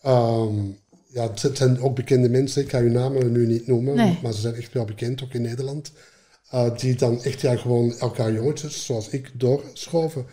Um, 0.05 0.79
ja, 1.07 1.31
het 1.41 1.57
zijn 1.57 1.81
ook 1.81 1.95
bekende 1.95 2.29
mensen, 2.29 2.61
ik 2.61 2.69
ga 2.69 2.79
hun 2.79 2.91
namen 2.91 3.31
nu 3.31 3.47
niet 3.47 3.67
noemen, 3.67 3.95
nee. 3.95 4.19
maar 4.21 4.33
ze 4.33 4.41
zijn 4.41 4.55
echt 4.55 4.73
wel 4.73 4.85
bekend, 4.85 5.23
ook 5.23 5.33
in 5.33 5.41
Nederland. 5.41 5.91
Uh, 6.53 6.77
die 6.77 6.95
dan 6.95 7.23
echt 7.23 7.41
ja, 7.41 7.55
gewoon 7.55 7.93
elkaar 7.99 8.33
jongetjes, 8.33 8.85
zoals 8.85 9.09
ik, 9.09 9.31
doorschoven. 9.33 10.25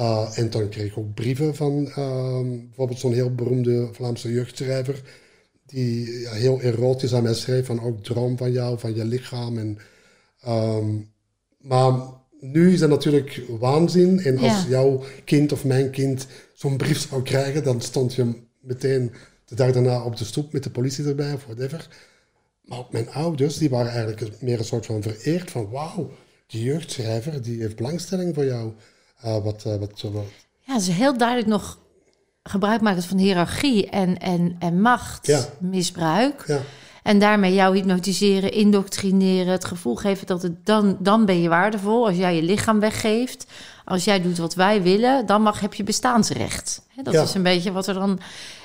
Uh, 0.00 0.38
en 0.38 0.50
dan 0.50 0.68
kreeg 0.68 0.90
ik 0.90 0.98
ook 0.98 1.14
brieven 1.14 1.54
van 1.54 1.84
uh, 1.86 2.40
bijvoorbeeld 2.66 2.98
zo'n 2.98 3.12
heel 3.12 3.34
beroemde 3.34 3.88
Vlaamse 3.92 4.32
jeugdschrijver, 4.32 5.02
die 5.66 6.20
ja, 6.20 6.32
heel 6.32 6.60
erotisch 6.60 7.14
aan 7.14 7.22
mij 7.22 7.34
schreef 7.34 7.66
van 7.66 7.80
ook 7.80 8.04
droom 8.04 8.36
van 8.36 8.52
jou, 8.52 8.78
van 8.78 8.94
je 8.94 9.04
lichaam. 9.04 9.58
En, 9.58 9.78
um, 10.46 11.12
maar 11.58 11.92
nu 12.40 12.72
is 12.72 12.80
dat 12.80 12.88
natuurlijk 12.88 13.42
waanzin. 13.48 14.20
En 14.20 14.38
als 14.38 14.62
ja. 14.62 14.68
jouw 14.68 15.02
kind 15.24 15.52
of 15.52 15.64
mijn 15.64 15.90
kind 15.90 16.26
zo'n 16.54 16.76
brief 16.76 17.08
zou 17.08 17.22
krijgen, 17.22 17.64
dan 17.64 17.80
stond 17.80 18.14
je 18.14 18.32
meteen 18.60 19.12
de 19.44 19.54
dag 19.54 19.72
daarna 19.72 20.04
op 20.04 20.16
de 20.16 20.24
stoep 20.24 20.52
met 20.52 20.62
de 20.62 20.70
politie 20.70 21.04
erbij 21.04 21.32
of 21.32 21.44
whatever. 21.44 21.88
Maar 22.64 22.78
ook 22.78 22.92
mijn 22.92 23.10
ouders, 23.10 23.58
die 23.58 23.70
waren 23.70 23.92
eigenlijk 23.92 24.42
meer 24.42 24.58
een 24.58 24.64
soort 24.64 24.86
van 24.86 25.02
vereerd 25.02 25.50
van 25.50 25.70
wauw, 25.70 26.10
die 26.46 26.62
jeugdschrijver 26.62 27.42
die 27.42 27.60
heeft 27.60 27.76
belangstelling 27.76 28.34
voor 28.34 28.44
jou. 28.44 28.72
Uh, 29.24 29.44
wat, 29.44 29.64
uh, 29.66 29.76
wat, 29.76 30.00
wat, 30.00 30.24
Ja, 30.60 30.78
ze 30.78 30.92
heel 30.92 31.18
duidelijk 31.18 31.48
nog 31.48 31.78
gebruik 32.42 32.80
maken 32.80 33.02
van 33.02 33.18
hiërarchie 33.18 33.90
en, 33.90 34.18
en, 34.18 34.56
en 34.58 34.80
machtmisbruik. 34.80 36.44
Ja. 36.46 36.54
Ja. 36.54 36.62
En 37.08 37.18
daarmee 37.18 37.54
jou 37.54 37.76
hypnotiseren, 37.76 38.52
indoctrineren, 38.52 39.52
het 39.52 39.64
gevoel 39.64 39.96
geven 39.96 40.26
dat 40.26 40.42
het 40.42 40.66
dan, 40.66 40.96
dan 41.00 41.24
ben 41.24 41.42
je 41.42 41.48
waardevol. 41.48 42.06
Als 42.06 42.16
jij 42.16 42.36
je 42.36 42.42
lichaam 42.42 42.80
weggeeft, 42.80 43.46
als 43.84 44.04
jij 44.04 44.22
doet 44.22 44.38
wat 44.38 44.54
wij 44.54 44.82
willen, 44.82 45.26
dan 45.26 45.42
mag, 45.42 45.60
heb 45.60 45.74
je 45.74 45.84
bestaansrecht. 45.84 46.82
Dat 47.02 47.12
ja. 47.12 47.22
is 47.22 47.34
een 47.34 47.42
beetje 47.42 47.72
wat 47.72 47.86
er 47.86 47.94
dan. 47.94 48.20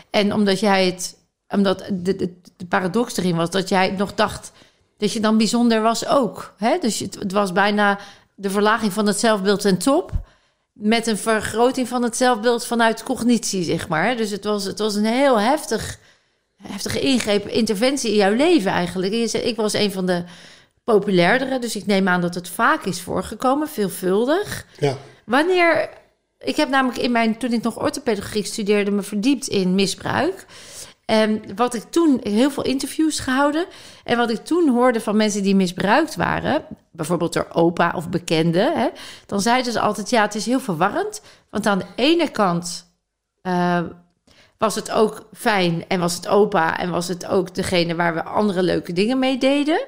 En 0.10 0.34
omdat 0.34 0.60
jij 0.60 0.86
het, 0.86 1.18
omdat 1.48 1.78
de, 1.92 2.16
de, 2.16 2.34
de, 2.58 2.66
paradox 2.66 3.18
erin 3.18 3.36
was 3.36 3.50
dat 3.50 3.70
jij 3.70 3.92
nog 3.92 4.14
dacht 4.14 4.52
dat 4.98 5.14
je 5.14 5.20
dan 5.20 5.38
bijzonder 5.38 5.82
was 5.82 6.08
ook. 6.08 6.54
Hè? 6.58 6.78
Dus 6.78 7.00
het, 7.00 7.16
het 7.16 7.32
was 7.32 7.52
bijna 7.52 8.00
de 8.36 8.50
verlaging 8.50 8.94
van 8.94 9.08
het 9.08 9.20
zelfbeeld 9.20 9.62
ten 9.62 9.78
top. 9.78 10.12
Met 10.74 11.08
een 11.08 11.18
vergroting 11.18 11.88
van 11.88 12.04
het 12.04 12.18
zelfbeeld 12.18 12.66
vanuit 12.66 13.04
cognitie, 13.04 13.64
zeg 13.64 13.88
maar. 13.88 14.18
Dus 14.18 14.30
het 14.30 14.44
was, 14.44 14.64
het 14.64 14.80
was 14.80 14.96
een 14.96 15.06
heel 15.06 15.40
heftig, 15.40 16.00
heftige 16.68 17.00
ingreep, 17.00 17.48
interventie 17.48 18.10
in 18.10 18.16
jouw 18.16 18.34
leven 18.34 18.72
eigenlijk. 18.72 19.12
En 19.12 19.20
je 19.20 19.28
zei, 19.28 19.44
ik 19.44 19.56
was 19.56 19.74
een 19.74 19.92
van 19.92 20.06
de 20.06 20.24
populairdere, 20.84 21.60
dus 21.60 21.76
ik 21.76 21.86
neem 21.86 22.08
aan 22.08 22.22
dat 22.22 22.36
het 22.36 22.50
vaak 22.50 22.86
is 22.86 23.02
voorgekomen, 23.02 23.68
veelvuldig. 23.68 24.66
Ja. 24.80 24.98
Wanneer 25.26 25.90
ik 26.40 26.56
heb 26.56 26.70
namelijk 26.70 27.02
in 27.02 27.12
mijn, 27.12 27.38
toen 27.38 27.54
ik 27.54 27.64
nog 27.64 27.82
orthopedagogiek 27.82 28.46
studeerde, 28.46 28.92
me 28.92 29.02
verdiept 29.02 29.48
in 29.48 29.76
misbruik. 29.76 30.46
En 31.06 31.56
wat 31.56 31.74
ik 31.74 31.84
toen, 31.90 32.20
heel 32.24 32.52
veel 32.52 32.64
interviews 32.64 33.20
gehouden. 33.20 33.66
En 34.04 34.18
wat 34.18 34.30
ik 34.30 34.46
toen 34.46 34.70
hoorde 34.70 35.02
van 35.02 35.16
mensen 35.16 35.44
die 35.44 35.56
misbruikt 35.56 36.16
waren, 36.16 36.66
bijvoorbeeld 36.92 37.34
door 37.34 37.48
opa 37.52 37.94
of 37.96 38.10
bekenden, 38.10 38.78
hè, 38.78 38.88
dan 39.26 39.42
zeiden 39.42 39.72
ze 39.72 39.80
altijd: 39.80 40.10
ja, 40.10 40.22
het 40.22 40.36
is 40.36 40.46
heel 40.46 40.60
verwarrend. 40.60 41.22
Want 41.50 41.66
aan 41.66 41.80
de 41.80 41.86
ene 41.96 42.30
kant 42.30 42.92
uh, 43.44 43.82
was 44.58 44.76
het 44.76 44.92
ook 44.92 45.28
fijn 45.34 45.86
en 45.88 46.00
was 46.00 46.16
het 46.16 46.28
opa 46.28 46.78
en 46.78 46.90
was 46.90 47.08
het 47.08 47.26
ook 47.26 47.56
degene 47.56 47.96
waar 47.96 48.14
we 48.14 48.24
andere 48.24 48.64
leuke 48.64 48.94
dingen 48.94 49.20
mee 49.20 49.38
deden. 49.38 49.86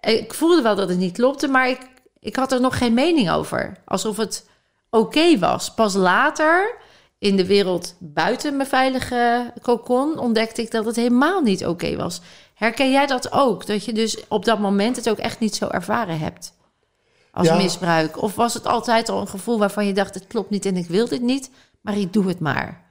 Ik 0.00 0.34
voelde 0.34 0.62
wel 0.62 0.76
dat 0.76 0.88
het 0.88 0.98
niet 0.98 1.12
klopte, 1.12 1.48
maar 1.48 1.68
ik, 1.68 1.80
ik 2.20 2.36
had 2.36 2.52
er 2.52 2.60
nog 2.60 2.78
geen 2.78 2.94
mening 2.94 3.30
over. 3.30 3.76
Alsof 3.84 4.16
het 4.16 4.48
oké 4.90 5.04
okay 5.04 5.38
was. 5.38 5.74
Pas 5.74 5.94
later, 5.94 6.76
in 7.18 7.36
de 7.36 7.46
wereld 7.46 7.94
buiten 7.98 8.56
mijn 8.56 8.68
veilige 8.68 9.52
kokon, 9.62 10.18
ontdekte 10.18 10.62
ik 10.62 10.70
dat 10.70 10.84
het 10.84 10.96
helemaal 10.96 11.40
niet 11.40 11.60
oké 11.60 11.70
okay 11.70 11.96
was. 11.96 12.20
Herken 12.54 12.90
jij 12.90 13.06
dat 13.06 13.32
ook? 13.32 13.66
Dat 13.66 13.84
je 13.84 13.92
dus 13.92 14.16
op 14.28 14.44
dat 14.44 14.58
moment 14.58 14.96
het 14.96 15.08
ook 15.10 15.18
echt 15.18 15.38
niet 15.38 15.54
zo 15.54 15.68
ervaren 15.68 16.18
hebt? 16.18 16.52
als 17.32 17.46
Ja. 17.46 17.56
misbruik? 17.56 18.22
Of 18.22 18.34
was 18.34 18.54
het 18.54 18.66
altijd 18.66 19.08
al 19.08 19.20
een 19.20 19.28
gevoel 19.28 19.58
waarvan 19.58 19.86
je 19.86 19.92
dacht, 19.92 20.14
het 20.14 20.26
klopt 20.26 20.50
niet 20.50 20.66
en 20.66 20.76
ik 20.76 20.86
wil 20.86 21.08
dit 21.08 21.22
niet, 21.22 21.50
maar 21.80 21.96
ik 21.96 22.12
doe 22.12 22.28
het 22.28 22.40
maar? 22.40 22.89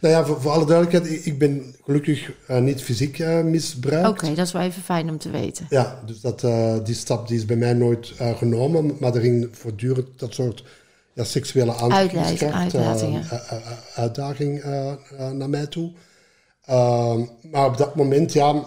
Nou 0.00 0.14
ja, 0.14 0.24
voor, 0.24 0.40
voor 0.40 0.50
alle 0.50 0.66
duidelijkheid, 0.66 1.26
ik, 1.26 1.38
ben 1.38 1.74
gelukkig 1.84 2.32
eh, 2.46 2.60
niet 2.60 2.82
fysiek 2.82 3.18
eh, 3.18 3.42
misbruikt. 3.42 4.08
Oké, 4.08 4.34
dat 4.34 4.46
is 4.46 4.52
wel 4.52 4.62
even 4.62 4.82
fijn 4.82 5.10
om 5.10 5.18
te 5.18 5.30
weten. 5.30 5.66
Ja, 5.68 6.02
dus 6.06 6.20
dat, 6.20 6.44
eh, 6.44 6.76
die 6.84 6.94
stap 6.94 7.28
die 7.28 7.36
is 7.36 7.44
bij 7.44 7.56
mij 7.56 7.72
nooit 7.72 8.12
genomen, 8.18 8.96
maar 9.00 9.14
er 9.14 9.20
ging 9.20 9.48
voortdurend 9.52 10.08
dat 10.16 10.34
soort 10.34 10.64
ja, 11.12 11.24
seksuele 11.24 11.74
aantrekkingskracht, 11.74 12.74
uitdaging 13.94 14.62
naar 15.32 15.50
mij 15.50 15.66
toe. 15.66 15.92
Ehm, 16.64 17.20
maar 17.50 17.66
op 17.66 17.76
dat 17.76 17.94
moment, 17.94 18.32
ja, 18.32 18.64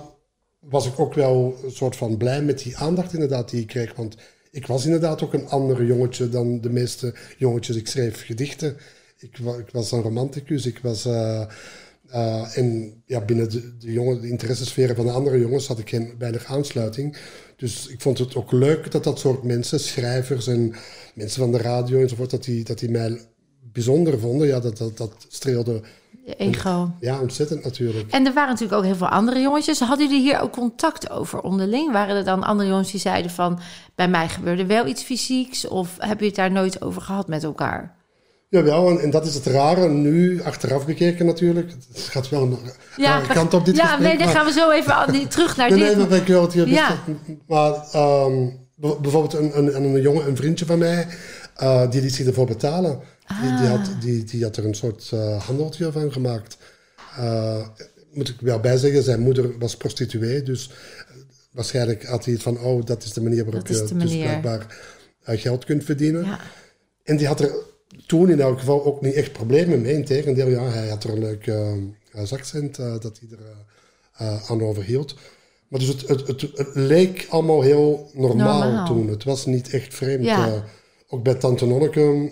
was 0.60 0.88
ik 0.88 1.00
ook 1.00 1.14
wel 1.14 1.58
een 1.64 1.72
soort 1.72 1.96
van 1.96 2.18
blij 2.18 2.42
met 2.42 2.60
die 2.60 2.78
aandacht 2.78 3.14
inderdaad 3.14 3.50
die 3.50 3.62
ik 3.62 3.68
kreeg, 3.68 3.96
want 3.96 4.16
ik 4.52 4.68
was 4.68 4.86
inderdaad 4.86 5.24
ook 5.24 5.34
een 5.34 5.48
ander 5.48 5.86
jongetje 5.86 6.30
dan 6.30 6.62
de 6.62 6.70
meeste 6.70 7.14
jongetjes. 7.38 7.76
Ik 7.76 7.88
schreef 7.88 8.26
gedichten, 8.26 8.78
ik, 9.20 9.38
ik 9.38 9.70
was 9.72 9.92
een 9.92 10.02
romanticus, 10.02 10.66
ik 10.66 10.80
was... 10.82 11.06
eh, 11.06 11.46
eh, 12.08 12.58
en 12.58 12.94
ja, 13.06 13.22
binnen 13.22 13.50
de, 13.50 13.78
de, 13.78 13.92
jongen, 13.92 14.22
de 14.22 14.30
interessesferen 14.30 14.96
van 14.96 15.06
de 15.06 15.12
andere 15.12 15.40
jongens 15.40 15.68
had 15.68 15.80
ik 15.80 15.90
geen 15.90 16.16
weinig 16.18 16.46
aansluiting. 16.46 17.18
Dus 17.56 17.88
ik 17.88 18.02
vond 18.02 18.18
het 18.18 18.36
ook 18.36 18.52
leuk 18.52 18.92
dat 18.92 19.04
dat 19.04 19.20
soort 19.20 19.44
mensen, 19.44 19.80
schrijvers 19.80 20.48
en 20.48 20.76
mensen 21.14 21.42
van 21.42 21.52
de 21.52 21.58
radio 21.58 22.00
enzovoort, 22.00 22.30
dat 22.30 22.44
die, 22.44 22.64
dat 22.64 22.80
die 22.80 22.90
mij 22.90 23.20
bijzonder 23.72 24.20
vonden. 24.20 24.48
Ja, 24.48 24.60
dat, 24.60 24.78
dat, 24.78 24.98
dat 24.98 25.26
streelde 25.30 25.82
Je 26.26 26.36
ego. 26.36 26.92
ja, 27.00 27.22
ontzettend 27.22 27.64
natuurlijk. 27.64 28.12
En 28.12 28.26
er 28.26 28.34
waren 28.34 28.50
natuurlijk 28.50 28.80
ook 28.80 28.86
heel 28.86 28.96
veel 28.96 29.08
andere 29.08 29.42
jongetjes. 29.42 29.80
Hadden 29.80 30.08
jullie 30.08 30.24
hier 30.24 30.40
ook 30.40 30.52
contact 30.52 31.10
over 31.10 31.42
onderling? 31.42 31.92
Waren 31.92 32.16
er 32.16 32.24
dan 32.24 32.44
andere 32.44 32.70
jongens 32.70 32.92
die 32.92 33.00
zeiden 33.00 33.32
van... 33.32 33.60
bij 33.96 34.08
mij 34.08 34.30
gebeurde 34.30 34.66
wel 34.66 34.86
iets 34.86 35.04
fysieks? 35.04 35.68
Of 35.68 35.96
heb 36.00 36.20
je 36.20 36.26
het 36.26 36.36
daar 36.36 36.52
nooit 36.52 36.82
over 36.82 37.02
gehad 37.02 37.28
met 37.28 37.44
elkaar? 37.44 37.96
Jawel, 38.56 38.90
en, 38.90 39.00
en 39.00 39.10
dat 39.10 39.26
is 39.26 39.34
het 39.36 39.46
rare 39.46 39.90
nu, 39.90 40.42
achteraf 40.44 40.86
bekeken 40.86 41.26
natuurlijk. 41.26 41.72
Het 41.94 42.02
gaat 42.02 42.30
wel 42.30 42.42
een 42.42 42.58
rare 42.98 43.34
kant 43.34 43.54
op 43.54 43.66
dit 43.66 43.76
ja, 43.76 43.82
gesprek. 43.86 44.08
nee, 44.08 44.18
dan 44.18 44.26
maar- 44.26 44.36
gaan 44.36 44.46
we 44.46 44.52
zo 44.52 44.72
even 44.72 45.30
terug 45.30 45.58
naar 45.58 45.70
Nee, 45.70 45.78
dit. 45.80 45.88
nee, 45.88 45.96
dat 45.98 46.10
ben 46.10 46.22
ik 46.22 46.28
wel 46.28 46.42
het 46.42 46.54
hier 46.54 46.68
Ja. 46.68 46.98
Maar 47.48 47.74
bijvoorbeeld 48.78 49.34
een, 49.34 49.58
een, 49.58 49.76
een 49.84 50.02
jongen, 50.02 50.28
een 50.28 50.36
vriendje 50.36 50.66
van 50.66 50.78
mij, 50.80 51.08
eh, 51.56 51.90
die 51.92 52.02
liet 52.02 52.16
zich 52.16 52.26
ervoor 52.26 52.46
betalen. 52.46 53.00
Die, 53.42 53.50
Ah. 53.52 53.60
die, 53.60 53.68
had, 53.68 53.90
die, 54.02 54.24
die 54.24 54.44
had 54.44 54.58
er 54.58 54.66
een 54.66 54.76
soort 54.76 55.10
eh, 55.14 55.42
handeltje 55.42 55.92
van 55.92 56.12
gemaakt. 56.12 56.58
Eh, 57.18 57.68
moet 58.14 58.30
ik 58.30 58.36
wel 58.40 58.60
bijzeggen, 58.60 59.04
zijn 59.04 59.20
moeder 59.20 59.58
was 59.60 59.78
prostituee, 59.78 60.44
dus 60.44 60.70
waarschijnlijk 61.52 62.06
had 62.06 62.26
hij 62.26 62.34
het 62.34 62.44
van, 62.44 62.60
oh, 62.60 62.86
dat 62.86 63.04
is 63.04 63.14
de 63.14 63.22
manier 63.22 63.44
waarop 63.46 63.68
Dat 63.68 63.90
je 63.90 63.96
dus 63.96 64.12
blijkbaar 64.18 64.66
geld 65.24 65.66
kunt 65.66 65.84
verdienen. 65.84 66.26
Ja. 66.26 66.40
En 67.04 67.18
die 67.18 67.28
had 67.28 67.40
er 67.40 67.52
toen 68.06 68.30
in 68.30 68.40
elk 68.40 68.60
geval 68.60 68.86
ook 68.86 69.02
niet 69.02 69.14
echt 69.14 69.32
problemen 69.32 69.82
mee. 69.82 69.94
Integendeel, 69.94 70.50
ja, 70.50 70.64
hij 70.64 70.88
had 70.88 71.04
er 71.04 71.10
een 71.10 71.20
leuk 71.20 71.48
eh, 71.48 71.74
eh, 72.16 72.24
zakcent 72.24 72.80
eh, 72.80 73.00
dat 73.00 73.20
hij 73.20 73.30
er 73.32 73.46
eh, 74.18 74.50
aan 74.52 74.62
overhield. 74.62 75.16
Maar 75.68 75.80
dus 75.80 75.90
het, 75.90 76.08
het, 76.08 76.28
het, 76.28 76.42
het 76.42 76.68
leek 76.74 77.26
allemaal 77.30 77.62
heel 77.62 78.10
normaal, 78.14 78.64
Normaal. 78.64 78.86
toen. 78.86 79.08
Het 79.08 79.24
was 79.24 79.46
niet 79.46 79.70
echt 79.70 79.94
vreemd. 79.94 80.24
Ja. 80.24 80.64
Ook 81.10 81.24
bij 81.24 81.36
Tante 81.36 81.66
Nonneke, 81.66 82.32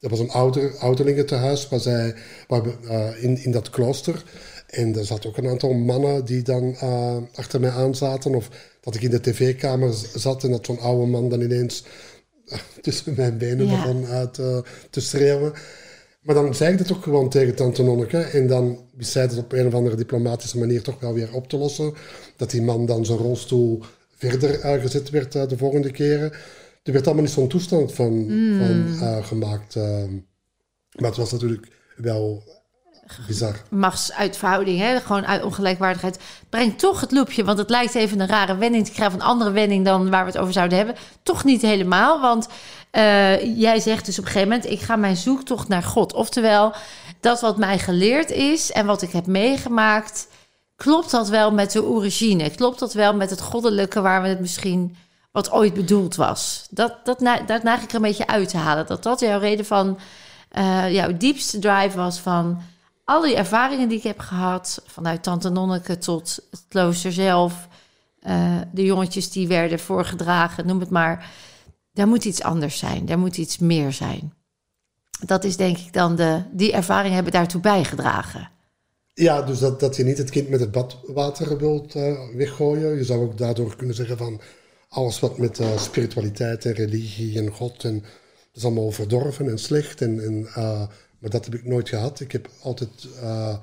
er 0.00 0.08
was 0.08 0.18
een 0.18 0.30
ouder, 0.30 0.76
ouderlingentehuis 0.78 1.68
waar 1.68 1.80
zij, 1.80 2.14
waar 2.48 2.62
in, 3.18 3.44
in 3.44 3.50
dat 3.50 3.70
klooster. 3.70 4.24
En 4.66 4.96
er 4.96 5.04
zat 5.04 5.26
ook 5.26 5.36
een 5.36 5.48
aantal 5.48 5.72
mannen 5.72 6.24
die 6.24 6.42
dan 6.42 6.76
achter 7.34 7.60
mij 7.60 7.70
aan 7.70 7.94
zaten. 7.94 8.34
Of 8.34 8.48
dat 8.80 8.94
ik 8.94 9.02
in 9.02 9.10
de 9.10 9.20
tv-kamer 9.20 9.92
zat 10.14 10.44
en 10.44 10.50
dat 10.50 10.66
zo'n 10.66 10.78
oude 10.80 11.06
man 11.06 11.28
dan 11.28 11.40
ineens 11.40 11.84
tussen 12.82 13.14
mijn 13.16 13.38
benen 13.38 13.66
Ja. 13.66 13.76
begon 13.76 14.06
uit 14.06 14.38
eh, 14.38 14.58
te 14.90 15.00
schreeuwen. 15.00 15.52
Maar 16.22 16.34
dan 16.34 16.54
zei 16.54 16.72
ik 16.72 16.78
dat 16.78 16.92
ook 16.92 17.02
gewoon 17.02 17.28
tegen 17.28 17.54
tante 17.54 17.82
Nonneke. 17.82 18.18
En 18.18 18.46
dan 18.46 18.78
wist 18.96 19.10
zij 19.10 19.22
het 19.22 19.38
op 19.38 19.52
een 19.52 19.66
of 19.66 19.74
andere 19.74 19.96
diplomatische 19.96 20.58
manier 20.58 20.82
toch 20.82 21.00
wel 21.00 21.14
weer 21.14 21.34
op 21.34 21.48
te 21.48 21.56
lossen. 21.56 21.94
Dat 22.36 22.50
die 22.50 22.62
man 22.62 22.86
dan 22.86 23.04
zijn 23.06 23.18
rolstoel 23.18 23.82
verder 24.18 24.60
eh, 24.60 24.80
gezet 24.80 25.10
werd 25.10 25.34
eh, 25.34 25.48
de 25.48 25.56
volgende 25.56 25.90
keren. 25.90 26.32
Er 26.82 26.92
werd 26.92 27.06
allemaal 27.06 27.24
niet 27.24 27.32
zo'n 27.32 27.48
toestand 27.48 27.92
van, 27.92 28.26
van 28.58 28.86
eh, 29.00 29.26
gemaakt. 29.26 29.74
maar 29.74 31.08
het 31.08 31.16
was 31.16 31.32
natuurlijk 31.32 31.68
wel 31.96 32.42
bizar. 33.26 33.54
Machtsuitverhouding, 33.70 34.78
hè? 34.78 35.00
gewoon 35.00 35.26
uit 35.26 35.42
ongelijkwaardigheid. 35.42 36.18
Brengt 36.48 36.78
toch 36.78 37.00
het 37.00 37.12
loopje, 37.12 37.44
want 37.44 37.58
het 37.58 37.70
lijkt 37.70 37.94
even 37.94 38.20
een 38.20 38.28
rare 38.28 38.56
wending 38.56 38.86
te 38.86 38.92
krijgen... 38.92 39.20
een 39.20 39.26
andere 39.26 39.50
wending 39.50 39.84
dan 39.84 40.10
waar 40.10 40.24
we 40.24 40.30
het 40.30 40.40
over 40.40 40.52
zouden 40.52 40.78
hebben. 40.78 40.96
Toch 41.22 41.44
niet 41.44 41.62
helemaal, 41.62 42.20
want 42.20 42.48
eh, 42.90 43.58
jij 43.58 43.80
zegt 43.80 44.06
dus 44.06 44.18
op 44.18 44.24
een 44.24 44.30
gegeven 44.30 44.52
moment... 44.52 44.70
ik 44.70 44.80
ga 44.80 44.96
mijn 44.96 45.16
zoektocht 45.16 45.68
naar 45.68 45.82
God. 45.82 46.12
Oftewel, 46.12 46.74
dat 47.20 47.40
wat 47.40 47.56
mij 47.56 47.78
geleerd 47.78 48.30
is 48.30 48.72
en 48.72 48.86
wat 48.86 49.02
ik 49.02 49.10
heb 49.10 49.26
meegemaakt... 49.26 50.28
klopt 50.76 51.10
dat 51.10 51.28
wel 51.28 51.52
met 51.52 51.72
de 51.72 51.84
origine? 51.84 52.50
Klopt 52.50 52.78
dat 52.78 52.92
wel 52.92 53.14
met 53.14 53.30
het 53.30 53.40
goddelijke 53.40 54.00
waar 54.00 54.22
we 54.22 54.28
het 54.28 54.40
misschien... 54.40 54.96
wat 55.30 55.50
ooit 55.50 55.74
bedoeld 55.74 56.16
was? 56.16 56.66
Dat, 56.70 57.04
dat, 57.04 57.18
dat 57.46 57.62
ik 57.64 57.90
er 57.90 57.94
een 57.94 58.02
beetje 58.02 58.26
uit 58.26 58.48
te 58.48 58.56
halen. 58.56 58.86
Dat 58.86 59.02
dat 59.02 59.20
jouw 59.20 59.38
reden 59.38 59.66
van... 59.66 59.98
eh, 60.48 60.92
jouw 60.92 61.16
diepste 61.16 61.58
drive 61.58 61.96
was 61.96 62.18
van 62.18 62.62
al 63.08 63.22
die 63.22 63.36
ervaringen 63.36 63.88
die 63.88 63.98
ik 63.98 64.04
heb 64.04 64.18
gehad, 64.18 64.82
vanuit 64.86 65.22
Tante 65.22 65.48
Nonneke 65.48 65.98
tot 65.98 66.38
het 66.50 66.64
klooster 66.68 67.12
zelf, 67.12 67.68
eh, 68.20 68.60
de 68.72 68.84
jongetjes 68.84 69.30
die 69.30 69.48
werden 69.48 69.78
voorgedragen, 69.78 70.66
noem 70.66 70.80
het 70.80 70.90
maar. 70.90 71.30
Daar 71.92 72.08
moet 72.08 72.24
iets 72.24 72.42
anders 72.42 72.78
zijn, 72.78 73.06
daar 73.06 73.18
moet 73.18 73.36
iets 73.36 73.58
meer 73.58 73.92
zijn. 73.92 74.32
Dat 75.26 75.44
is 75.44 75.56
denk 75.56 75.78
ik 75.78 75.92
dan 75.92 76.16
de, 76.16 76.42
die 76.52 76.72
ervaringen 76.72 77.14
hebben 77.14 77.32
daartoe 77.32 77.60
bijgedragen. 77.60 78.50
Ja, 79.14 79.42
dus 79.42 79.58
dat, 79.58 79.80
dat 79.80 79.96
je 79.96 80.04
niet 80.04 80.18
het 80.18 80.30
kind 80.30 80.48
met 80.48 80.60
het 80.60 80.70
badwater 80.70 81.58
wilt 81.58 81.94
eh, 81.94 82.18
weggooien. 82.34 82.96
Je 82.96 83.04
zou 83.04 83.22
ook 83.22 83.38
daardoor 83.38 83.76
kunnen 83.76 83.94
zeggen 83.94 84.16
van 84.16 84.40
alles 84.88 85.20
wat 85.20 85.38
met 85.38 85.58
eh, 85.58 85.78
spiritualiteit 85.78 86.64
en 86.64 86.72
religie 86.72 87.38
en 87.38 87.48
God 87.48 87.84
en 87.84 87.98
dat 87.98 88.56
is 88.56 88.64
allemaal 88.64 88.90
verdorven 88.90 89.48
en 89.48 89.58
slecht. 89.58 90.00
En, 90.00 90.24
en, 90.24 90.48
maar 91.18 91.30
dat 91.30 91.44
heb 91.44 91.54
ik 91.54 91.64
nooit 91.64 91.88
gehad. 91.88 92.20
Ik 92.20 92.32
heb 92.32 92.48
altijd 92.62 93.08
eh, 93.20 93.56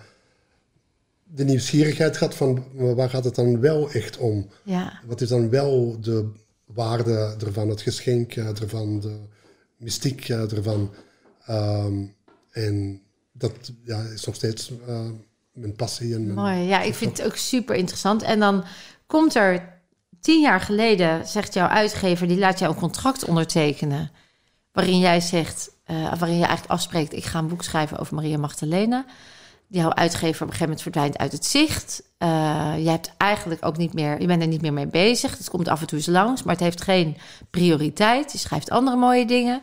de 1.23 1.43
nieuwsgierigheid 1.43 2.17
gehad 2.17 2.35
van 2.35 2.63
waar 2.73 3.09
gaat 3.09 3.23
het 3.23 3.35
dan 3.35 3.59
wel 3.59 3.91
echt 3.91 4.17
om? 4.17 4.49
Ja, 4.63 4.99
Wat 5.05 5.21
is 5.21 5.29
dan 5.29 5.49
wel 5.49 5.97
de 6.01 6.31
waarde 6.65 7.35
ervan, 7.45 7.69
het 7.69 7.81
geschenk 7.81 8.35
eh, 8.35 8.61
ervan, 8.61 8.99
de 8.99 9.19
mystiek 9.77 10.29
eh, 10.29 10.51
ervan? 10.51 10.93
Ehm, 11.45 12.03
en 12.51 13.01
dat 13.31 13.71
ja, 13.83 14.01
is 14.01 14.25
nog 14.25 14.35
steeds 14.35 14.71
mijn 15.51 15.75
passie. 15.75 16.13
En 16.13 16.23
mijn, 16.25 16.35
mooi. 16.35 16.67
Ja, 16.67 16.81
ik 16.81 16.93
vind 16.93 17.17
het 17.17 17.27
ook 17.27 17.35
super 17.35 17.75
interessant. 17.75 18.21
En 18.21 18.39
dan 18.39 18.63
komt 19.05 19.35
er 19.35 19.73
tien 20.21 20.41
jaar 20.41 20.61
geleden, 20.61 21.27
zegt 21.27 21.53
jouw 21.53 21.67
uitgever, 21.67 22.27
die 22.27 22.37
laat 22.37 22.59
jou 22.59 22.73
een 22.73 22.79
contract 22.79 23.25
ondertekenen. 23.25 24.11
Waarin 24.75 24.99
jij 24.99 25.21
zegt, 25.21 25.69
eh, 25.83 25.95
waarin 25.95 26.37
je 26.37 26.43
eigenlijk 26.45 26.71
afspreekt, 26.71 27.13
ik 27.13 27.23
ga 27.23 27.39
een 27.39 27.47
boek 27.47 27.63
schrijven 27.63 27.97
over 27.97 28.15
Maria 28.15 28.37
Magdalena. 28.37 29.05
Jouw 29.67 29.93
uitgever 29.93 30.41
op 30.41 30.47
een 30.47 30.53
gegeven 30.53 30.65
moment 30.65 30.81
verdwijnt 30.81 31.17
uit 31.17 31.31
het 31.31 31.45
zicht. 31.45 32.03
Eh 32.17 32.73
je 32.77 32.89
hebt 32.89 33.11
eigenlijk 33.17 33.65
ook 33.65 33.77
niet 33.77 33.93
meer, 33.93 34.21
je 34.21 34.27
bent 34.27 34.41
er 34.41 34.47
niet 34.47 34.61
meer 34.61 34.73
mee 34.73 34.87
bezig. 34.87 35.37
Het 35.37 35.49
komt 35.49 35.67
af 35.67 35.81
en 35.81 35.87
toe 35.87 35.97
eens 35.97 36.07
langs, 36.07 36.43
maar 36.43 36.53
het 36.53 36.63
heeft 36.63 36.81
geen 36.81 37.17
prioriteit. 37.49 38.31
Je 38.31 38.37
schrijft 38.37 38.69
andere 38.69 38.97
mooie 38.97 39.25
dingen. 39.25 39.61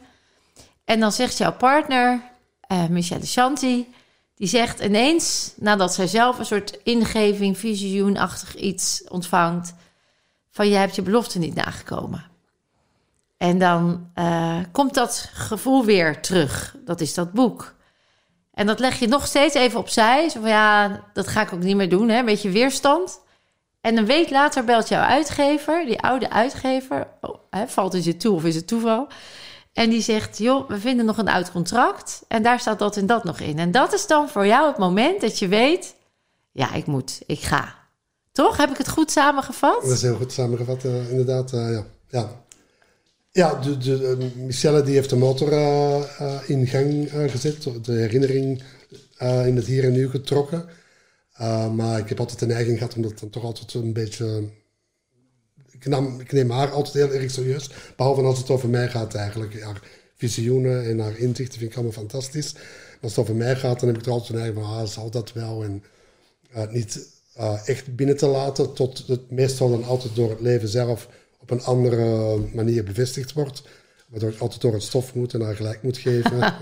En 0.85 1.01
dan 1.01 1.13
zegt 1.13 1.39
jouw 1.39 1.53
partner, 1.53 2.23
eh 2.61 2.87
Michelle 2.87 3.27
Shanti, 3.27 3.95
die 4.35 4.49
zegt 4.49 4.81
ineens, 4.81 5.53
nadat 5.57 5.95
zij 5.95 6.07
zelf 6.07 6.39
een 6.39 6.47
soort 6.47 6.79
ingeving, 6.83 7.59
visioenachtig 7.59 8.57
iets 8.57 9.05
ontvangt, 9.09 9.75
van 10.51 10.69
je 10.69 10.77
hebt 10.77 10.95
je 10.95 11.03
belofte 11.03 11.39
niet 11.39 11.55
nagekomen. 11.55 12.32
En 13.43 13.59
dan 13.59 14.11
eh, 14.15 14.59
komt 14.73 14.95
dat 14.95 15.31
gevoel 15.33 15.85
weer 15.85 16.21
terug. 16.21 16.77
Dat 16.85 17.01
is 17.01 17.15
dat 17.15 17.33
boek. 17.33 17.75
En 18.55 18.67
dat 18.67 18.79
leg 18.79 18.99
je 18.99 19.09
nog 19.09 19.27
steeds 19.27 19.55
even 19.55 19.79
opzij. 19.79 20.29
Zo 20.29 20.41
van 20.41 20.49
ja, 20.49 21.01
dat 21.13 21.29
ga 21.29 21.43
ik 21.43 21.53
ook 21.53 21.63
niet 21.63 21.77
meer 21.77 21.89
doen. 21.89 22.09
Hè? 22.09 22.19
Een 22.19 22.25
beetje 22.25 22.51
weerstand. 22.51 23.21
En 23.81 23.97
een 23.97 24.07
week 24.07 24.31
later 24.31 24.65
belt 24.65 24.89
jouw 24.89 25.03
uitgever, 25.03 25.87
die 25.87 26.01
oude 26.01 26.31
uitgever. 26.31 27.07
Oh, 27.21 27.35
hè, 27.51 27.69
valt 27.69 27.93
het 27.93 28.05
je 28.05 28.17
toe 28.17 28.35
of 28.35 28.45
is 28.45 28.55
het 28.55 28.67
toeval? 28.67 29.07
En 29.73 29.91
die 29.91 30.03
zegt: 30.03 30.39
Joh, 30.39 30.69
we 30.69 30.79
vinden 30.79 31.05
nog 31.05 31.19
een 31.19 31.29
oud 31.29 31.51
contract. 31.51 32.23
En 32.29 32.43
daar 32.43 32.61
staat 32.61 32.79
dat 32.79 32.97
en 32.97 33.07
dat 33.07 33.25
nog 33.25 33.41
in. 33.41 33.59
En 33.59 33.71
dat 33.71 33.93
is 33.93 34.07
dan 34.07 34.29
voor 34.29 34.47
jou 34.47 34.67
het 34.67 34.79
moment 34.79 35.21
dat 35.21 35.39
je 35.39 35.49
weet: 35.49 35.95
ja, 36.53 36.73
ik 36.73 36.87
moet, 36.87 37.21
ik 37.27 37.41
ga. 37.41 37.75
Toch? 38.33 38.57
Heb 38.57 38.71
ik 38.71 38.79
het 38.79 38.89
goed 38.89 39.11
samengevat? 39.11 39.83
Dat 39.83 39.91
is 39.91 40.03
heel 40.03 40.17
goed 40.17 40.33
samengevat, 40.33 40.85
eh, 40.85 41.11
inderdaad. 41.11 41.53
eh, 41.53 41.73
ja. 41.73 41.85
ja. 42.09 42.29
Ja, 43.35 43.55
de, 43.55 43.79
de, 43.79 44.07
eh, 44.07 44.43
Michelle 44.43 44.83
die 44.83 44.95
heeft 44.95 45.11
de 45.11 45.17
motor 45.17 45.53
eh, 45.53 46.21
eh, 46.21 46.41
in 46.47 46.67
gang 46.67 47.11
gezet, 47.11 47.85
de 47.85 47.93
herinnering 47.93 48.63
in 49.19 49.57
het 49.57 49.67
hier 49.67 49.85
en 49.85 49.93
nu 49.93 50.11
getrokken. 50.11 50.65
Maar 51.75 51.99
ik 51.99 52.09
heb 52.09 52.21
altijd 52.21 52.39
de 52.39 52.47
neiging 52.47 52.79
gehad 52.79 52.95
om 52.95 53.03
dat 53.03 53.19
dan 53.19 53.31
toch 53.31 53.45
altijd 53.45 53.75
een 53.75 53.93
beetje... 53.93 54.49
Ik 56.19 56.33
neem 56.33 56.51
haar 56.51 56.71
altijd 56.71 56.95
heel 56.95 57.21
erg 57.21 57.31
serieus. 57.31 57.71
Behalve 57.97 58.23
als 58.23 58.39
het 58.39 58.51
over 58.51 58.69
mij 58.69 58.89
gaat 58.89 59.15
eigenlijk. 59.15 59.63
Haar 59.63 59.83
visioenen 60.17 60.85
en 60.85 60.99
haar 60.99 61.19
inzichten 61.19 61.59
vind 61.59 61.71
ik 61.71 61.77
allemaal 61.77 61.93
fantastisch. 61.93 62.55
als 63.03 63.17
het 63.17 63.21
over 63.21 63.35
mij 63.35 63.57
gaat, 63.57 63.81
dan 63.81 63.89
heb 63.89 63.99
ik 63.99 64.07
er 64.07 64.13
altijd 64.13 64.39
een 64.39 64.55
van, 64.55 64.63
ah, 64.63 64.87
zal 64.87 65.11
dat 65.11 65.33
wel? 65.33 65.65
En 65.65 65.83
niet 66.71 67.09
echt 67.65 67.97
binnen 67.97 68.17
te 68.17 68.27
laten, 68.27 68.73
tot 68.73 69.07
het 69.07 69.31
meestal 69.31 69.71
dan 69.71 69.85
altijd 69.85 70.15
door 70.15 70.31
het 70.31 70.41
leven 70.41 70.69
zelf 70.69 71.09
op 71.43 71.51
een 71.51 71.63
andere 71.63 72.37
manier 72.53 72.85
bevestigd 72.85 73.33
wordt. 73.33 73.63
Waardoor 74.09 74.31
ik 74.31 74.41
altijd 74.41 74.61
door 74.61 74.73
het 74.73 74.83
stof 74.83 75.15
moet 75.15 75.35
en 75.35 75.41
haar 75.41 75.57
gelijk 75.57 75.83
moet 75.83 75.99
geven. 75.99 76.55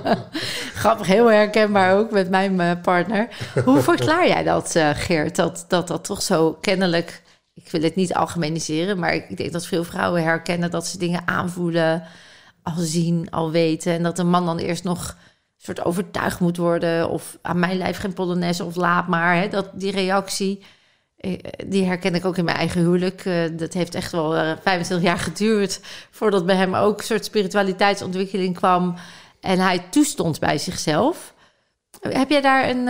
Grappig, 0.82 1.06
heel 1.06 1.30
herkenbaar 1.30 1.96
ook 1.98 2.10
met 2.10 2.30
mijn 2.30 2.60
uh, 2.60 2.72
partner. 2.82 3.28
Hoe 3.64 3.80
verklaar 3.92 4.28
jij 4.28 4.42
dat, 4.42 4.74
uh, 4.76 4.90
Geert? 4.94 5.36
Dat, 5.36 5.64
dat 5.68 5.88
dat 5.88 6.04
toch 6.04 6.22
zo 6.22 6.52
kennelijk... 6.52 7.22
Ik 7.54 7.70
wil 7.70 7.82
het 7.82 7.94
niet 7.94 8.14
algemeniseren, 8.14 8.98
maar 8.98 9.14
ik 9.14 9.36
denk 9.36 9.52
dat 9.52 9.66
veel 9.66 9.84
vrouwen 9.84 10.22
herkennen... 10.22 10.70
dat 10.70 10.86
ze 10.86 10.98
dingen 10.98 11.26
aanvoelen, 11.26 12.02
al 12.62 12.76
zien, 12.76 13.30
al 13.30 13.50
weten. 13.50 13.92
En 13.92 14.02
dat 14.02 14.18
een 14.18 14.30
man 14.30 14.46
dan 14.46 14.58
eerst 14.58 14.84
nog 14.84 15.16
soort 15.56 15.84
overtuigd 15.84 16.40
moet 16.40 16.56
worden. 16.56 17.08
Of 17.08 17.38
aan 17.42 17.58
mijn 17.58 17.78
lijf 17.78 17.98
geen 17.98 18.12
polonaise 18.12 18.64
of 18.64 18.76
laat 18.76 19.08
maar. 19.08 19.36
Hè, 19.36 19.48
dat, 19.48 19.70
die 19.72 19.92
reactie, 19.92 20.58
eh, 20.58 20.66
die 21.66 21.84
herken 21.84 22.14
ik 22.14 22.24
ook 22.24 22.36
in 22.36 22.44
mijn 22.44 22.56
eigen 22.56 22.80
huwelijk. 22.80 23.24
Uh, 23.24 23.44
dat 23.52 23.72
heeft 23.72 23.94
echt 23.94 24.12
wel 24.12 24.36
uh, 24.36 24.52
25 24.62 25.06
jaar 25.06 25.18
geduurd 25.18 25.80
voordat 26.10 26.46
bij 26.46 26.56
hem 26.56 26.74
ook 26.74 26.98
een 26.98 27.04
soort 27.04 27.24
spiritualiteitsontwikkeling 27.24 28.54
kwam. 28.54 28.94
En 29.40 29.58
hij 29.58 29.78
toestond 29.90 30.40
bij 30.40 30.58
zichzelf. 30.58 31.34
Heb 32.00 32.30
jij 32.30 32.40
daar 32.40 32.68
een. 32.68 32.84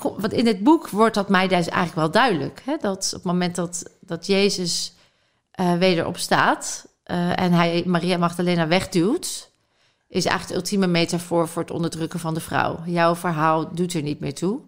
Want 0.00 0.32
in 0.32 0.46
het 0.46 0.62
boek 0.62 0.88
wordt 0.88 1.14
dat 1.14 1.28
mij 1.28 1.48
dus 1.48 1.68
eigenlijk 1.68 1.94
wel 1.94 2.10
duidelijk. 2.10 2.62
Hè? 2.64 2.76
Dat 2.80 3.06
op 3.06 3.12
het 3.12 3.32
moment 3.32 3.54
dat, 3.54 3.90
dat 4.00 4.26
Jezus 4.26 4.92
wederop 5.78 6.18
staat 6.18 6.86
en 7.34 7.52
hij 7.52 7.82
Maria 7.86 8.16
Magdalena 8.16 8.66
wegduwt 8.66 9.50
is 10.12 10.24
eigenlijk 10.24 10.48
de 10.48 10.54
ultieme 10.54 10.86
metafoor 10.86 11.48
voor 11.48 11.62
het 11.62 11.70
onderdrukken 11.70 12.20
van 12.20 12.34
de 12.34 12.40
vrouw. 12.40 12.78
Jouw 12.86 13.14
verhaal 13.14 13.74
doet 13.74 13.94
er 13.94 14.02
niet 14.02 14.20
meer 14.20 14.34
toe. 14.34 14.60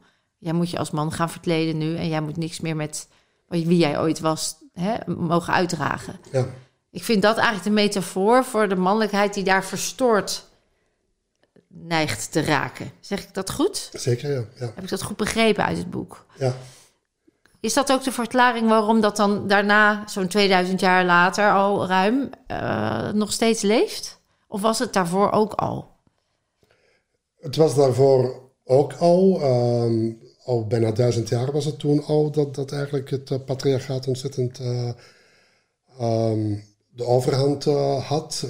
Jij 0.44 0.52
moet 0.52 0.70
je 0.70 0.78
als 0.78 0.90
man 0.90 1.12
gaan 1.12 1.30
verkleden 1.30 1.78
nu 1.78 1.96
en 1.96 2.08
jij 2.08 2.20
moet 2.20 2.36
niks 2.36 2.60
meer 2.60 2.76
met 2.76 3.08
wie 3.48 3.76
jij 3.76 4.00
ooit 4.00 4.20
was 4.20 4.56
hè, 4.72 4.94
mogen 5.06 5.52
uitdragen. 5.52 6.20
Ja. 6.32 6.46
Ik 6.90 7.02
vind 7.02 7.22
dat 7.22 7.36
eigenlijk 7.36 7.66
de 7.66 7.82
metafoor 7.82 8.44
voor 8.44 8.68
de 8.68 8.76
mannelijkheid 8.76 9.34
die 9.34 9.44
daar 9.44 9.64
verstoord 9.64 10.44
neigt 11.68 12.32
te 12.32 12.40
raken. 12.40 12.90
Zeg 13.00 13.22
ik 13.22 13.34
dat 13.34 13.50
goed? 13.50 13.90
Zeker, 13.92 14.30
ja. 14.30 14.44
ja. 14.58 14.72
Heb 14.74 14.84
ik 14.84 14.88
dat 14.88 15.02
goed 15.02 15.16
begrepen 15.16 15.64
uit 15.64 15.78
het 15.78 15.90
boek? 15.90 16.26
Ja. 16.38 16.54
Is 17.60 17.74
dat 17.74 17.92
ook 17.92 18.02
de 18.02 18.12
verklaring 18.12 18.68
waarom 18.68 19.00
dat 19.00 19.16
dan 19.16 19.46
daarna, 19.46 20.08
zo'n 20.08 20.28
2000 20.28 20.80
jaar 20.80 21.04
later 21.04 21.52
al 21.52 21.86
ruim, 21.86 22.30
uh, 22.48 23.10
nog 23.10 23.32
steeds 23.32 23.62
leeft? 23.62 24.20
Of 24.48 24.60
was 24.60 24.78
het 24.78 24.92
daarvoor 24.92 25.30
ook 25.30 25.52
al? 25.52 25.90
Het 27.40 27.56
was 27.56 27.74
daarvoor 27.74 28.42
ook 28.64 28.92
al. 28.92 29.40
Ehm, 29.40 30.12
al 30.44 30.66
bijna 30.66 30.92
duizend 30.92 31.28
jaar 31.28 31.52
was 31.52 31.64
het 31.64 31.78
toen 31.78 32.04
al 32.04 32.30
dat, 32.30 32.54
dat 32.54 32.72
eigenlijk 32.72 33.10
het 33.10 33.30
uh, 33.30 33.38
patriarchaat 33.44 34.08
ontzettend 34.08 34.60
uh, 34.60 34.90
um, 36.00 36.62
de 36.90 37.04
overhand 37.04 37.66
uh, 37.66 38.08
had. 38.08 38.46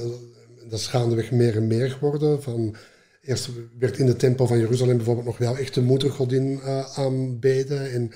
dat 0.69 0.79
is 0.79 0.87
gaandeweg 0.87 1.31
meer 1.31 1.57
en 1.57 1.67
meer 1.67 1.91
geworden. 1.91 2.43
Van, 2.43 2.77
eerst 3.23 3.51
werd 3.79 3.99
in 3.99 4.07
de 4.07 4.17
tempel 4.17 4.47
van 4.47 4.59
Jeruzalem 4.59 4.97
bijvoorbeeld 4.97 5.27
nog 5.27 5.39
wel 5.39 5.57
echt 5.57 5.75
de 5.75 5.83
moedergodin 5.83 6.61
aanbeden. 6.95 7.93
En 7.93 8.13